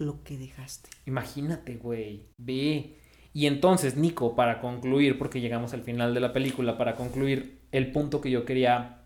lo 0.00 0.22
que 0.24 0.38
dejaste. 0.38 0.90
Imagínate, 1.06 1.76
güey, 1.76 2.28
ve. 2.38 2.96
Y 3.32 3.46
entonces, 3.46 3.96
Nico, 3.96 4.34
para 4.34 4.60
concluir, 4.60 5.18
porque 5.18 5.40
llegamos 5.40 5.72
al 5.72 5.82
final 5.82 6.14
de 6.14 6.20
la 6.20 6.32
película, 6.32 6.76
para 6.76 6.96
concluir 6.96 7.60
el 7.70 7.92
punto 7.92 8.20
que 8.20 8.30
yo 8.30 8.44
quería 8.44 8.96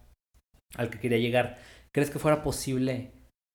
al 0.77 0.91
que 0.91 0.99
quería 0.99 1.19
llegar. 1.19 1.59
¿crees 1.95 2.11
que 2.11 2.19
fuera 2.19 2.43
posible 2.43 3.12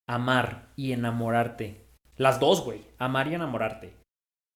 amar 0.07 0.71
y 0.75 0.93
enamorarte? 0.93 1.85
Las 2.15 2.39
dos, 2.39 2.63
güey. 2.63 2.81
Amar 2.97 3.27
y 3.27 3.35
enamorarte. 3.35 3.93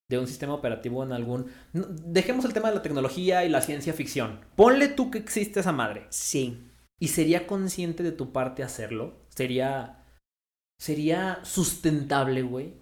De 0.09 0.17
un 0.17 0.27
sistema 0.27 0.53
operativo 0.53 1.03
en 1.03 1.11
algún... 1.11 1.51
Dejemos 1.73 2.45
el 2.45 2.53
tema 2.53 2.69
de 2.69 2.75
la 2.75 2.81
tecnología 2.81 3.45
y 3.45 3.49
la 3.49 3.61
ciencia 3.61 3.93
ficción. 3.93 4.39
Ponle 4.55 4.87
tú 4.87 5.11
que 5.11 5.17
existe 5.17 5.59
esa 5.59 5.71
madre. 5.71 6.07
Sí. 6.09 6.71
¿Y 6.99 7.09
sería 7.09 7.45
consciente 7.45 8.03
de 8.03 8.11
tu 8.13 8.31
parte 8.31 8.63
hacerlo? 8.63 9.25
¿Sería... 9.29 10.02
¿Sería 10.79 11.39
sustentable, 11.43 12.41
güey? 12.41 12.73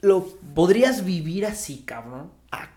¿Lo 0.00 0.26
podrías 0.54 1.04
vivir 1.04 1.46
así, 1.46 1.82
cabrón? 1.84 2.30
Ah, 2.50 2.70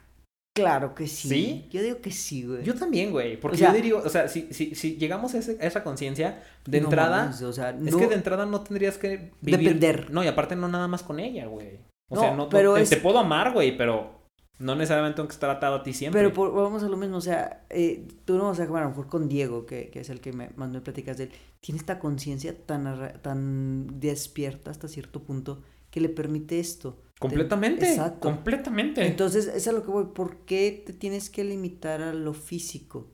claro 0.56 0.96
que 0.96 1.08
sí. 1.08 1.30
¿Sí? 1.30 1.68
Yo 1.70 1.82
digo 1.82 2.02
que 2.02 2.12
sí, 2.12 2.44
güey. 2.44 2.64
Yo 2.64 2.76
también, 2.76 3.12
güey. 3.12 3.40
Porque 3.40 3.58
yo 3.58 3.72
diría, 3.72 3.96
o 3.96 4.10
sea, 4.10 4.28
si, 4.28 4.54
si, 4.54 4.74
si 4.76 4.98
llegamos 4.98 5.36
a, 5.36 5.40
esa 5.40 5.84
conciencia, 5.84 6.44
de 6.66 6.78
entrada. 6.78 7.32
o 7.44 7.54
sea, 7.54 7.72
es 7.72 7.96
que 7.96 8.08
de 8.08 8.16
entrada 8.16 8.46
no 8.46 8.62
tendrías 8.62 8.98
que 8.98 9.32
vivir. 9.42 9.60
Depender. 9.60 10.12
No, 10.12 10.24
y 10.24 10.28
aparte 10.28 10.56
no 10.56 10.68
nada 10.68 10.88
más 10.88 11.04
con 11.04 11.20
ella, 11.20 11.46
güey. 11.48 11.80
O 12.10 12.20
sea, 12.20 12.36
no 12.36 12.50
pero 12.50 12.74
te, 12.74 12.98
puedo 12.98 13.20
amar, 13.20 13.54
güey, 13.54 13.78
pero 13.78 14.19
no 14.60 14.76
necesariamente 14.76 15.16
tengo 15.16 15.28
que 15.28 15.34
estar 15.34 15.50
atado 15.50 15.76
a 15.76 15.84
ti 15.84 15.94
siempre. 15.94 16.30
Pero 16.30 16.52
vamos 16.52 16.84
a 16.84 16.90
lo 16.90 16.98
mismo, 16.98 17.18
o 17.18 17.22
sea, 17.22 17.66
eh, 17.70 18.08
tú 18.26 18.38
no 18.38 18.46
vas 18.46 18.60
a 18.60 18.68
jugar 18.68 18.84
a 18.84 18.86
lo 18.86 18.92
mejor 18.92 19.08
con 19.08 19.30
Diego, 19.30 19.66
que, 19.66 19.90
que 19.90 20.02
es 20.02 20.10
el 20.10 20.20
que 20.20 20.34
me, 20.34 20.50
más 20.56 20.70
me 20.70 20.82
platicas 20.82 21.18
de 21.18 21.26
él. 21.26 21.32
Tiene 21.62 21.80
esta 21.80 22.00
conciencia 22.00 22.56
tan, 22.66 23.22
tan 23.22 24.00
despierta 24.00 24.70
hasta 24.70 24.88
cierto 24.88 25.24
punto 25.24 25.62
que 25.90 26.02
le 26.02 26.10
permite 26.10 26.60
esto. 26.60 27.02
Completamente. 27.20 27.90
Exacto. 27.90 28.20
Completamente. 28.20 29.06
Entonces, 29.06 29.48
es 29.48 29.68
a 29.68 29.72
lo 29.72 29.84
que 29.84 29.92
voy. 29.92 30.06
¿Por 30.14 30.38
qué 30.46 30.84
te 30.86 30.94
tienes 30.94 31.30
que 31.30 31.44
limitar 31.44 32.02
a 32.02 32.14
lo 32.14 32.34
físico? 32.34 33.12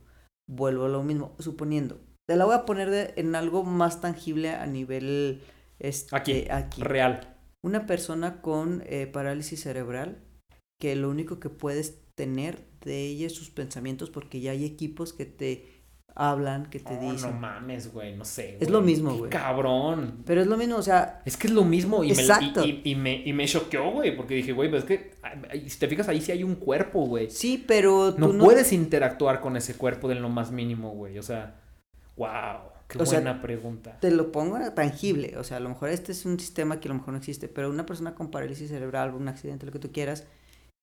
Vuelvo 0.47 0.85
a 0.85 0.89
lo 0.89 1.03
mismo. 1.03 1.35
Suponiendo. 1.39 1.99
Te 2.27 2.35
la 2.35 2.45
voy 2.45 2.55
a 2.55 2.65
poner 2.65 3.13
en 3.15 3.35
algo 3.35 3.63
más 3.63 4.01
tangible 4.01 4.51
a 4.51 4.65
nivel. 4.65 5.41
Este, 5.80 6.15
aquí. 6.15 6.45
Aquí. 6.49 6.81
Real. 6.81 7.35
Una 7.63 7.88
persona 7.88 8.41
con 8.41 8.84
eh, 8.85 9.07
parálisis 9.07 9.61
cerebral. 9.61 10.24
Que 10.86 10.95
lo 10.95 11.10
único 11.10 11.40
que 11.40 11.49
puedes 11.49 11.98
tener 12.14 12.60
de 12.84 13.07
ella 13.07 13.28
es 13.28 13.34
sus 13.34 13.49
pensamientos. 13.49 14.10
Porque 14.10 14.40
ya 14.40 14.52
hay 14.52 14.66
equipos 14.66 15.14
que 15.14 15.26
te 15.26 15.76
hablan, 16.16 16.68
que 16.68 16.80
te 16.80 16.98
dicen. 16.98 17.32
No 17.32 17.40
mames, 17.40 17.91
güey, 17.91 18.16
no 18.16 18.24
sé. 18.24 18.57
Es 18.60 18.70
lo 18.70 18.82
mismo, 18.82 19.18
güey. 19.18 19.30
Cabrón. 19.30 20.24
Pero 20.26 20.41
es 20.41 20.48
lo 20.48 20.57
mismo, 20.57 20.78
o 20.78 20.82
sea. 20.82 21.22
Es 21.26 21.38
que 21.38 21.48
es 21.48 21.53
lo 21.53 21.64
mismo 21.64 22.03
y 22.03 22.12
Exacto. 22.12 22.62
me, 22.62 22.82
y, 22.84 22.95
me, 22.95 23.24
y 23.26 23.34
me 23.34 23.48
choqueó, 23.48 23.91
güey, 23.91 24.16
porque 24.16 24.36
dije, 24.36 24.53
güey, 24.53 24.70
pero 24.70 24.80
es 24.80 24.86
que 24.86 25.12
si 25.68 25.80
te 25.80 25.88
fijas 25.88 26.07
ahí 26.07 26.22
sí 26.22 26.32
hay 26.32 26.44
un 26.44 26.56
cuerpo, 26.56 27.06
güey. 27.06 27.30
Sí, 27.30 27.64
pero. 27.68 28.16
no, 28.18 28.38
puedes 28.38 28.72
interactuar 28.72 29.41
con 29.41 29.57
ese 29.57 29.76
cuerpo 29.76 30.07
de 30.07 30.16
lo 30.16 30.30
más 30.30 30.52
mínimo, 30.52 30.91
güey. 30.91 31.18
O 31.18 31.24
sea, 31.24 31.60
wow. 32.16 32.76
Qué 32.88 32.99
buena 32.99 33.41
pregunta. 33.41 33.98
Te 33.99 34.12
lo 34.12 34.32
pongo 34.32 34.60
tangible. 34.74 35.38
O 35.38 35.44
sea, 35.44 35.57
a 35.57 35.60
lo 35.60 35.70
mejor 35.70 35.90
este 35.90 36.12
es 36.12 36.26
un 36.26 36.40
sistema 36.40 36.80
que 36.80 36.88
a 36.88 36.90
lo 36.90 36.99
mejor 36.99 37.14
no 37.14 37.18
existe, 37.18 37.48
pero 37.48 37.70
una 37.70 37.86
persona 37.86 38.14
con 38.14 38.30
parálisis 38.30 38.70
cerebral, 38.70 39.16
un 39.16 39.28
accidente, 39.28 39.66
lo 39.66 39.72
que 39.72 39.80
tú 39.80 39.91
quieras, 39.91 40.28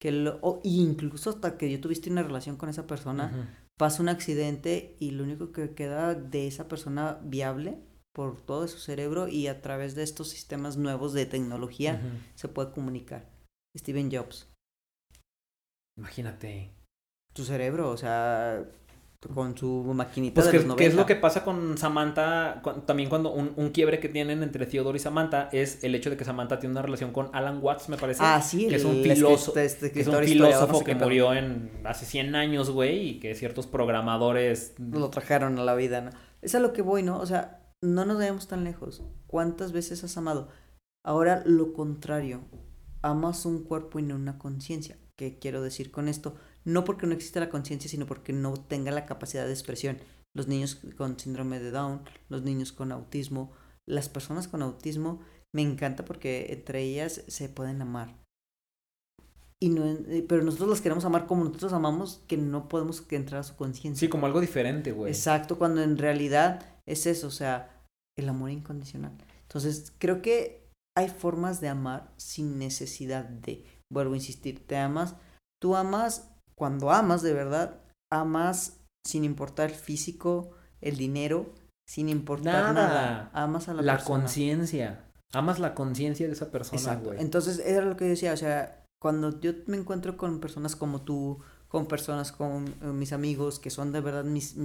que 0.03 0.11
lo, 0.11 0.41
o 0.43 0.61
incluso 0.65 1.31
hasta 1.31 1.57
que 1.57 1.71
yo 1.71 1.81
tuviste 1.81 2.11
una 2.11 2.25
relación 2.25 2.57
con 2.57 2.69
esa 2.69 2.89
persona, 2.89 3.55
pasa 3.79 4.03
un 4.03 4.09
accidente 4.09 4.97
y 4.99 5.13
lo 5.13 5.23
único 5.23 5.53
que 5.53 5.77
queda 5.77 6.17
de 6.17 6.49
esa 6.49 6.67
persona 6.67 7.21
viable 7.23 7.79
por 8.13 8.45
todo 8.45 8.67
su 8.67 8.79
cerebro 8.79 9.29
y 9.29 9.47
a 9.47 9.63
través 9.63 9.95
de 9.95 10.03
estos 10.03 10.29
sistemas 10.29 10.77
nuevos 10.77 11.13
de 11.13 11.27
tecnología 11.27 12.03
se 12.35 12.49
puede 12.49 12.73
comunicar. 12.73 13.31
Steven 13.79 14.11
Jobs. 14.11 14.53
Imagínate. 15.97 16.75
Tu 17.33 17.45
cerebro, 17.45 17.91
o 17.91 17.97
sea, 17.97 18.69
con 19.35 19.57
su 19.57 19.83
maquinita 19.95 20.41
pues 20.43 20.53
de 20.53 20.75
¿qué 20.75 20.87
es 20.87 20.95
lo 20.95 21.07
que 21.07 21.15
pasa 21.17 21.45
con 21.45 21.79
Samantha? 21.79 22.61
también 22.87 23.09
cuando 23.09 23.33
un, 23.33 23.71
quiebre 23.71 24.01
que 24.01 24.09
tienen 24.09 24.43
entre 24.43 24.67
Theodore 24.67 24.97
y 24.97 25.01
Samantha 25.01 25.49
es 25.53 25.85
el 25.85 25.95
hecho 25.95 26.11
de 26.11 26.17
que 26.17 26.25
Samantha 26.25 26.59
tiene 26.59 26.73
una 26.73 26.83
relación 26.83 27.13
con 27.13 27.31
Alan 27.33 27.61
Watts, 27.63 27.89
me 27.89 27.97
parece. 27.97 28.23
Ah, 28.25 28.43
sí, 28.43 28.69
que 28.69 28.77
es 28.77 28.85
un 28.85 29.03
filósofo, 29.03 29.59
este, 29.59 29.93
que 29.93 30.01
es 30.01 30.09
un 30.09 30.23
filósofo 30.25 30.83
que 30.83 30.95
murió 30.95 31.33
en 31.35 31.71
hace 31.85 32.05
100 32.05 32.35
años, 32.35 32.71
güey, 32.71 33.09
y 33.09 33.21
que 33.21 33.35
ciertos 33.35 33.67
programadores 33.67 34.75
lo 34.79 35.09
trajeron 35.11 35.59
a 35.59 35.65
la 35.65 35.75
vida, 35.75 36.01
¿no? 36.01 36.11
Es 36.41 36.55
a 36.55 36.61
lo 36.61 36.73
que 36.73 36.83
voy, 36.83 37.03
¿no? 37.03 37.19
O 37.19 37.27
sea, 37.27 37.63
no 37.81 38.05
nos 38.05 38.19
vayamos 38.19 38.49
tan 38.49 38.65
lejos. 38.65 39.03
¿Cuántas 39.27 39.73
veces 39.73 40.03
has 40.05 40.17
amado? 40.17 40.49
Ahora 41.05 41.43
lo 41.47 41.73
contrario, 41.73 42.43
amas 43.03 43.47
un 43.47 43.65
cuerpo 43.65 43.99
y 43.99 44.03
no 44.03 44.17
una 44.17 44.39
conciencia. 44.39 44.97
¿Qué 45.17 45.39
quiero 45.39 45.63
decir 45.63 45.91
con 45.91 46.09
esto? 46.09 46.35
No 46.65 46.85
porque 46.85 47.07
no 47.07 47.15
exista 47.15 47.41
la 47.41 47.49
conciencia, 47.49 47.91
sino 47.91 48.07
porque 48.07 48.33
no 48.33 48.55
tenga 48.55 48.91
la 48.91 49.07
capacidad 49.07 49.47
de 49.47 49.53
expresión. 49.53 49.99
Los 50.35 50.49
niños 50.49 50.81
con 50.97 51.19
síndrome 51.19 51.61
de 51.61 51.71
Down, 51.71 52.03
los 52.29 52.43
niños 52.43 52.73
con 52.73 52.93
autismo, 52.93 53.53
las 53.87 54.09
personas 54.09 54.49
con 54.49 54.63
autismo, 54.63 55.21
me 55.55 55.63
encanta 55.63 56.05
porque 56.05 56.47
entre 56.51 56.83
ellas 56.83 57.25
se 57.27 57.49
pueden 57.49 57.83
amar. 57.83 58.17
Y 59.61 59.69
no, 59.69 59.85
eh, 59.87 60.25
pero 60.29 60.43
nosotros 60.43 60.71
las 60.71 60.81
queremos 60.81 61.05
amar 61.05 61.27
como 61.27 61.45
nosotros 61.45 61.73
amamos, 61.73 62.25
que 62.27 62.37
no 62.37 62.69
podemos 62.69 63.05
entrar 63.11 63.41
a 63.41 63.45
su 63.45 63.55
conciencia. 63.55 64.01
Sí, 64.01 64.11
como 64.11 64.27
algo 64.27 64.41
diferente, 64.41 64.91
güey. 64.91 65.13
Exacto, 65.13 65.57
cuando 65.57 65.83
en 65.83 65.99
realidad 65.99 66.81
es 66.85 67.07
eso, 67.07 67.29
o 67.29 67.31
sea, 67.31 67.85
el 68.19 68.29
amor 68.29 68.51
incondicional. 68.51 69.13
Entonces, 69.43 69.93
creo 69.99 70.21
que 70.21 70.69
hay 70.97 71.09
formas 71.09 71.61
de 71.61 71.69
amar 71.69 72.13
sin 72.17 72.59
necesidad 72.59 73.25
de, 73.25 73.65
vuelvo 73.93 74.15
a 74.15 74.17
insistir, 74.17 74.67
te 74.67 74.77
amas, 74.77 75.15
tú 75.61 75.77
amas 75.77 76.32
cuando 76.55 76.91
amas 76.91 77.23
de 77.23 77.33
verdad, 77.33 77.81
amas 78.11 78.81
sin 79.05 79.25
importar 79.25 79.71
el 79.71 79.77
físico, 79.77 80.53
el 80.81 80.97
dinero, 80.97 81.53
sin 81.87 82.09
importar 82.09 82.75
nada. 82.75 83.31
Amas 83.33 83.69
a 83.69 83.75
la, 83.75 83.83
la 83.83 83.99
conciencia. 83.99 85.05
Amas 85.33 85.59
la 85.59 85.75
conciencia 85.75 86.27
de 86.27 86.33
esa 86.33 86.51
persona, 86.51 86.79
Exacto. 86.79 87.15
Entonces, 87.15 87.59
era 87.59 87.85
lo 87.85 87.97
que 87.97 88.05
yo 88.05 88.11
decía, 88.11 88.33
o 88.33 88.37
sea, 88.37 88.85
cuando 89.01 89.41
yo 89.41 89.53
me 89.67 89.77
encuentro 89.77 90.17
con 90.17 90.41
personas 90.41 90.77
como 90.77 91.03
tú, 91.03 91.41
con 91.69 91.87
personas 91.87 92.33
como 92.33 92.67
eh, 92.67 92.87
mis 92.87 93.13
amigos, 93.13 93.59
que 93.59 93.71
son 93.71 93.93
de 93.93 94.01
verdad 94.01 94.25
mis, 94.25 94.57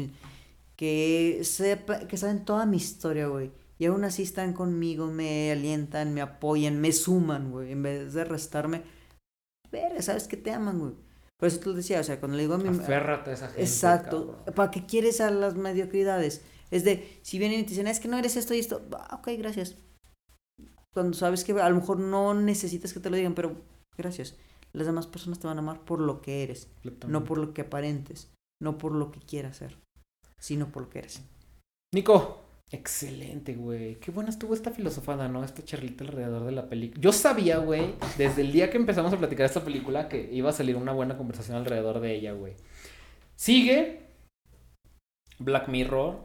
que, 0.76 1.40
sepa, 1.44 2.00
que 2.02 2.18
saben 2.18 2.46
toda 2.46 2.66
mi 2.66 2.78
historia, 2.78 3.28
güey. 3.28 3.52
Y 3.80 3.86
aún 3.86 4.04
así 4.04 4.24
están 4.24 4.54
conmigo, 4.54 5.08
me 5.08 5.52
alientan, 5.52 6.14
me 6.14 6.22
apoyan, 6.22 6.82
me 6.82 6.92
suman, 6.92 7.52
güey. 7.52 7.72
En 7.72 7.84
vez 7.84 8.14
de 8.14 8.26
restarme, 8.26 8.84
ver, 9.72 10.02
sabes 10.04 10.28
que 10.28 10.38
te 10.38 10.52
aman, 10.52 10.80
güey. 10.80 10.94
Por 11.40 11.48
eso 11.48 11.60
tú 11.60 11.74
decías, 11.74 12.02
o 12.02 12.04
sea, 12.04 12.20
cuando 12.20 12.36
le 12.36 12.44
digo 12.44 12.56
a 12.56 12.58
mi... 12.58 12.70
Aférrate 12.70 13.32
a 13.32 13.34
esa 13.34 13.48
gente. 13.48 13.62
Exacto. 13.62 14.44
¿Para 14.56 14.72
qué 14.72 14.86
quieres 14.86 15.22
a 15.22 15.30
las 15.30 15.56
mediocridades? 15.56 16.44
Es 16.72 16.84
de, 16.84 17.20
si 17.22 17.38
vienen 17.38 17.60
y 17.60 17.64
te 17.64 17.70
dicen, 17.70 17.88
es 17.88 18.00
que 18.00 18.08
no 18.08 18.18
eres 18.18 18.36
esto 18.36 18.54
y 18.54 18.60
esto, 18.60 18.88
ok, 19.12 19.30
gracias. 19.38 19.76
Cuando 20.94 21.16
sabes 21.16 21.44
que 21.44 21.54
a 21.54 21.70
lo 21.70 21.76
mejor 21.76 22.00
no 22.00 22.34
necesitas 22.34 22.92
que 22.92 23.00
te 23.00 23.10
lo 23.10 23.16
digan, 23.16 23.36
pero 23.36 23.62
gracias. 23.96 24.36
Las 24.74 24.88
demás 24.88 25.08
personas 25.08 25.40
te 25.40 25.48
van 25.48 25.58
a 25.58 25.62
amar 25.62 25.86
por 25.86 26.00
lo 26.00 26.22
que 26.22 26.44
eres, 26.44 26.70
no 27.08 27.24
por 27.24 27.38
lo 27.38 27.54
que 27.54 27.62
aparentes, 27.62 28.32
no 28.62 28.78
por 28.78 28.92
lo 28.92 29.12
que 29.12 29.20
quieras 29.20 29.58
ser, 29.58 29.78
sino 30.40 30.72
por 30.72 30.84
lo 30.84 30.90
que 30.90 31.00
eres. 31.00 31.22
Nico, 31.94 32.47
Excelente, 32.70 33.56
güey. 33.56 33.96
Qué 33.96 34.12
buena 34.12 34.30
estuvo 34.30 34.54
esta 34.54 34.72
filosofada, 34.72 35.30
¿no? 35.30 35.44
Esta 35.44 35.64
charlita 35.64 36.04
alrededor 36.04 36.46
de 36.46 36.52
la 36.52 36.68
película. 36.68 37.02
Yo 37.02 37.14
sabía, 37.14 37.60
güey, 37.60 37.96
desde 38.18 38.42
el 38.42 38.52
día 38.52 38.70
que 38.70 38.78
empezamos 38.78 39.14
a 39.14 39.18
platicar 39.18 39.46
esta 39.46 39.64
película, 39.64 40.10
que 40.10 40.30
iba 40.34 40.50
a 40.50 40.54
salir 40.54 40.76
una 40.76 40.92
buena 40.92 41.18
conversación 41.18 41.56
alrededor 41.56 42.02
de 42.02 42.16
ella, 42.16 42.34
güey. 42.34 42.56
Sigue 43.38 44.02
Black 45.40 45.70
Mirror, 45.70 46.20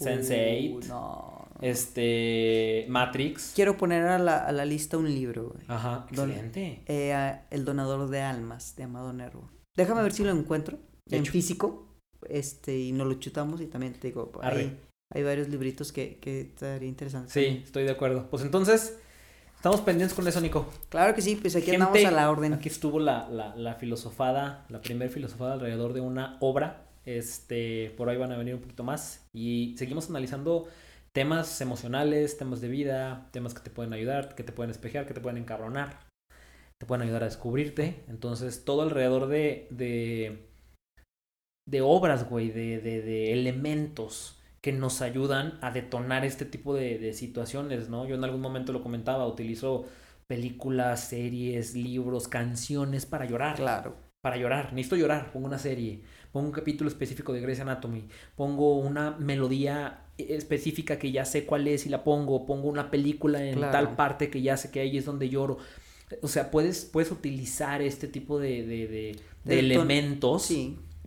Sense8, 0.00 0.86
no, 0.86 1.46
este, 1.60 2.86
Matrix. 2.88 3.52
Quiero 3.54 3.76
poner 3.76 4.02
a 4.04 4.18
la, 4.18 4.38
a 4.38 4.50
la 4.50 4.64
lista 4.64 4.98
un 4.98 5.14
libro, 5.14 5.50
güey. 5.50 5.64
Ajá, 5.68 6.06
excelente. 6.10 6.82
Eh, 6.86 7.38
el 7.50 7.64
donador 7.64 8.08
de 8.08 8.20
almas, 8.20 8.74
de 8.74 8.82
Amado 8.82 9.12
Nervo. 9.12 9.48
Déjame 9.76 10.02
ver 10.02 10.12
si 10.12 10.24
lo 10.24 10.32
encuentro 10.32 10.80
en 11.08 11.24
físico, 11.24 11.86
este, 12.28 12.76
y 12.76 12.90
nos 12.90 13.06
lo 13.06 13.14
chutamos 13.14 13.60
y 13.60 13.66
también 13.66 13.92
te 13.92 14.08
digo, 14.08 14.32
ahí 14.42 14.76
hay 15.14 15.22
varios 15.22 15.48
libritos 15.48 15.92
que, 15.92 16.18
que 16.18 16.42
estaría 16.42 16.88
interesante. 16.88 17.30
Sí, 17.32 17.62
estoy 17.64 17.84
de 17.84 17.92
acuerdo. 17.92 18.28
Pues 18.30 18.42
entonces, 18.42 18.98
estamos 19.56 19.80
pendientes 19.80 20.14
con 20.14 20.26
eso, 20.28 20.40
Nico. 20.40 20.68
Claro 20.88 21.14
que 21.14 21.22
sí, 21.22 21.36
pues 21.36 21.56
aquí 21.56 21.70
andamos 21.72 22.04
a 22.04 22.10
la 22.10 22.30
orden. 22.30 22.52
Aquí 22.52 22.68
estuvo 22.68 22.98
la, 23.00 23.28
la, 23.28 23.56
la 23.56 23.74
filosofada, 23.74 24.66
la 24.68 24.80
primer 24.80 25.08
filosofada 25.08 25.54
alrededor 25.54 25.92
de 25.92 26.00
una 26.00 26.36
obra. 26.40 26.84
Este, 27.06 27.94
por 27.96 28.10
ahí 28.10 28.18
van 28.18 28.32
a 28.32 28.36
venir 28.36 28.54
un 28.54 28.60
poquito 28.60 28.84
más. 28.84 29.24
Y 29.34 29.74
seguimos 29.78 30.10
analizando 30.10 30.68
temas 31.12 31.60
emocionales, 31.62 32.36
temas 32.36 32.60
de 32.60 32.68
vida, 32.68 33.28
temas 33.32 33.54
que 33.54 33.60
te 33.60 33.70
pueden 33.70 33.94
ayudar, 33.94 34.34
que 34.34 34.44
te 34.44 34.52
pueden 34.52 34.70
espejear, 34.70 35.06
que 35.06 35.14
te 35.14 35.20
pueden 35.22 35.38
encabronar, 35.38 36.06
te 36.78 36.86
pueden 36.86 37.02
ayudar 37.02 37.22
a 37.22 37.26
descubrirte. 37.26 38.04
Entonces, 38.08 38.64
todo 38.66 38.82
alrededor 38.82 39.26
de, 39.26 39.68
de, 39.70 40.50
de 41.66 41.80
obras, 41.80 42.28
güey, 42.28 42.50
de, 42.50 42.78
de, 42.80 43.00
de 43.00 43.32
elementos 43.32 44.37
que 44.60 44.72
nos 44.72 45.02
ayudan 45.02 45.58
a 45.62 45.70
detonar 45.70 46.24
este 46.24 46.44
tipo 46.44 46.74
de, 46.74 47.12
situaciones, 47.12 47.88
¿no? 47.88 48.06
Yo 48.06 48.16
en 48.16 48.24
algún 48.24 48.40
momento 48.40 48.72
lo 48.72 48.82
comentaba, 48.82 49.26
utilizo 49.26 49.86
películas, 50.26 51.08
series, 51.08 51.74
libros, 51.74 52.28
canciones 52.28 53.06
para 53.06 53.24
llorar. 53.24 53.56
Claro. 53.56 53.96
para 54.20 54.36
llorar. 54.36 54.72
Necesito 54.72 54.96
llorar. 54.96 55.32
Pongo 55.32 55.46
una 55.46 55.58
serie. 55.58 56.00
Pongo 56.32 56.48
un 56.48 56.52
capítulo 56.52 56.88
específico 56.88 57.32
de 57.32 57.40
Grey's 57.40 57.60
Anatomy. 57.60 58.08
Pongo 58.36 58.78
una 58.78 59.12
melodía 59.12 60.04
específica 60.18 60.98
que 60.98 61.12
ya 61.12 61.24
sé 61.24 61.46
cuál 61.46 61.68
es 61.68 61.86
y 61.86 61.88
la 61.88 62.02
pongo. 62.04 62.44
Pongo 62.44 62.68
una 62.68 62.90
película 62.90 63.42
en 63.42 63.60
tal 63.60 63.94
parte 63.94 64.28
que 64.28 64.42
ya 64.42 64.56
sé 64.56 64.70
que 64.70 64.80
ahí 64.80 64.98
es 64.98 65.04
donde 65.04 65.28
lloro. 65.28 65.58
O 66.22 66.28
sea, 66.28 66.50
puedes, 66.50 66.84
puedes 66.84 67.10
utilizar 67.12 67.80
este 67.80 68.08
tipo 68.08 68.38
de, 68.38 68.66
de, 68.66 69.16
de, 69.44 69.58
elementos 69.58 70.50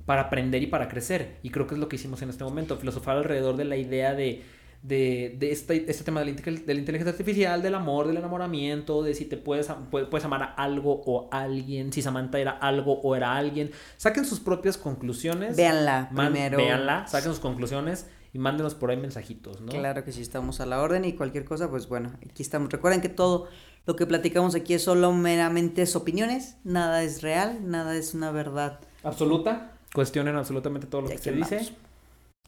para 0.06 0.24
aprender 0.24 0.62
y 0.64 0.68
para 0.68 0.88
crecer. 0.88 1.38
Y 1.44 1.50
creo 1.50 1.68
que 1.68 1.76
es 1.76 1.80
lo 1.80 1.90
que 1.90 1.96
hicimos 1.96 2.22
en 2.22 2.30
este 2.30 2.44
momento. 2.44 2.78
Filosofar 2.78 3.18
alrededor 3.18 3.58
de 3.58 3.66
la 3.66 3.78
idea 3.78 4.14
de 4.14 4.44
de, 4.84 5.36
de 5.38 5.52
este, 5.52 5.90
este 5.90 6.04
tema 6.04 6.22
de 6.22 6.34
la, 6.34 6.34
de 6.34 6.74
la, 6.74 6.80
inteligencia 6.80 7.12
artificial, 7.12 7.62
del 7.62 7.76
amor, 7.76 8.08
del 8.08 8.18
enamoramiento, 8.18 9.04
de 9.04 9.14
si 9.14 9.26
te 9.26 9.38
puedes, 9.38 9.72
puedes 9.92 10.26
amar 10.26 10.42
a 10.42 10.46
algo 10.56 11.04
o 11.06 11.30
a 11.32 11.42
alguien, 11.42 11.94
si 11.94 12.02
Samantha 12.02 12.40
era 12.40 12.52
algo 12.52 13.00
o 13.02 13.16
era 13.16 13.36
alguien. 13.36 13.72
Saquen 13.98 14.26
sus 14.26 14.40
propias 14.40 14.78
conclusiones. 14.78 15.56
Véanla 15.56 16.10
primero. 16.16 16.58
Véanla, 16.58 17.08
saquen 17.08 17.32
sus 17.32 17.40
conclusiones 17.40 18.08
y 18.34 18.40
mándenos 18.40 18.74
por 18.74 18.90
ahí 18.90 18.98
mensajitos, 18.98 19.62
¿no? 19.62 19.72
Claro 19.72 20.04
que 20.04 20.12
sí, 20.12 20.22
estamos 20.22 20.62
a 20.62 20.66
la 20.66 20.82
orden 20.82 21.06
y 21.06 21.14
cualquier 21.14 21.46
cosa, 21.46 21.70
pues 21.70 21.88
bueno, 21.88 22.14
aquí 22.26 22.42
estamos. 22.42 22.72
Recuerden 22.72 23.02
que 23.02 23.10
todo 23.10 23.50
lo 23.86 23.96
que 23.96 24.08
platicamos 24.08 24.56
aquí 24.56 24.74
es 24.74 24.84
solo 24.84 25.12
meramente 25.12 25.84
opiniones, 25.94 26.58
nada 26.64 27.04
es 27.04 27.22
real, 27.22 27.70
nada 27.70 27.96
es 27.96 28.14
una 28.16 28.32
verdad. 28.32 28.80
Absoluta. 29.04 29.78
Cuestionen 29.94 30.36
absolutamente 30.36 30.88
todo 30.88 31.02
lo 31.02 31.10
que 31.10 31.18
se 31.18 31.32
dice. 31.32 31.74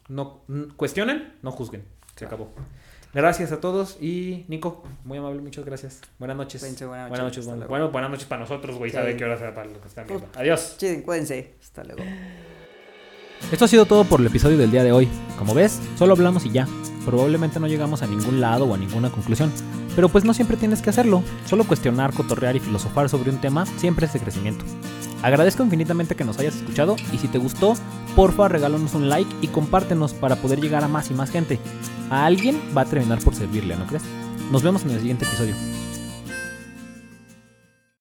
No, 0.08 0.42
cuestionen, 0.76 1.34
no 1.42 1.50
juzguen. 1.50 1.84
Se 2.16 2.26
acabó. 2.26 2.50
Gracias 3.12 3.52
a 3.52 3.60
todos 3.60 3.96
y 4.00 4.44
Nico, 4.48 4.82
muy 5.04 5.18
amable, 5.18 5.40
muchas 5.40 5.64
gracias. 5.64 6.00
Buenas 6.18 6.36
noches. 6.36 6.62
buenas, 6.86 7.10
noches. 7.10 7.46
Bueno, 7.68 7.90
buenas 7.90 8.10
noches 8.10 8.26
para 8.26 8.40
nosotros, 8.40 8.76
güey. 8.76 8.90
Sabe 8.90 9.16
qué 9.16 9.24
hora 9.24 9.38
será 9.38 9.54
para 9.54 9.68
los 9.68 9.78
que 9.78 9.88
están 9.88 10.06
viendo. 10.06 10.26
Adiós. 10.34 10.74
Sí, 10.78 11.02
cuídense. 11.04 11.54
Hasta 11.62 11.84
luego. 11.84 12.02
Esto 13.52 13.66
ha 13.66 13.68
sido 13.68 13.86
todo 13.86 14.04
por 14.04 14.20
el 14.20 14.26
episodio 14.26 14.58
del 14.58 14.70
día 14.70 14.82
de 14.82 14.90
hoy. 14.90 15.08
Como 15.38 15.54
ves, 15.54 15.80
solo 15.96 16.14
hablamos 16.14 16.44
y 16.44 16.50
ya. 16.50 16.66
Probablemente 17.04 17.60
no 17.60 17.68
llegamos 17.68 18.02
a 18.02 18.06
ningún 18.06 18.40
lado 18.40 18.64
o 18.64 18.74
a 18.74 18.78
ninguna 18.78 19.10
conclusión. 19.10 19.52
Pero 19.94 20.08
pues 20.08 20.24
no 20.24 20.34
siempre 20.34 20.56
tienes 20.56 20.82
que 20.82 20.90
hacerlo. 20.90 21.22
Solo 21.46 21.64
cuestionar, 21.64 22.12
cotorrear 22.14 22.56
y 22.56 22.60
filosofar 22.60 23.08
sobre 23.08 23.30
un 23.30 23.40
tema 23.40 23.64
siempre 23.66 24.06
es 24.06 24.12
de 24.12 24.20
crecimiento. 24.20 24.64
Agradezco 25.24 25.62
infinitamente 25.62 26.16
que 26.16 26.24
nos 26.24 26.38
hayas 26.38 26.54
escuchado 26.56 26.96
y 27.10 27.16
si 27.16 27.28
te 27.28 27.38
gustó, 27.38 27.72
porfa 28.14 28.46
regálanos 28.46 28.92
un 28.92 29.08
like 29.08 29.34
y 29.40 29.46
compártenos 29.46 30.12
para 30.12 30.36
poder 30.36 30.60
llegar 30.60 30.84
a 30.84 30.88
más 30.88 31.10
y 31.10 31.14
más 31.14 31.30
gente. 31.30 31.58
A 32.10 32.26
alguien 32.26 32.60
va 32.76 32.82
a 32.82 32.84
terminar 32.84 33.20
por 33.20 33.34
servirle, 33.34 33.74
¿no 33.74 33.86
crees? 33.86 34.02
Nos 34.52 34.62
vemos 34.62 34.84
en 34.84 34.90
el 34.90 34.98
siguiente 34.98 35.24
episodio. 35.24 35.54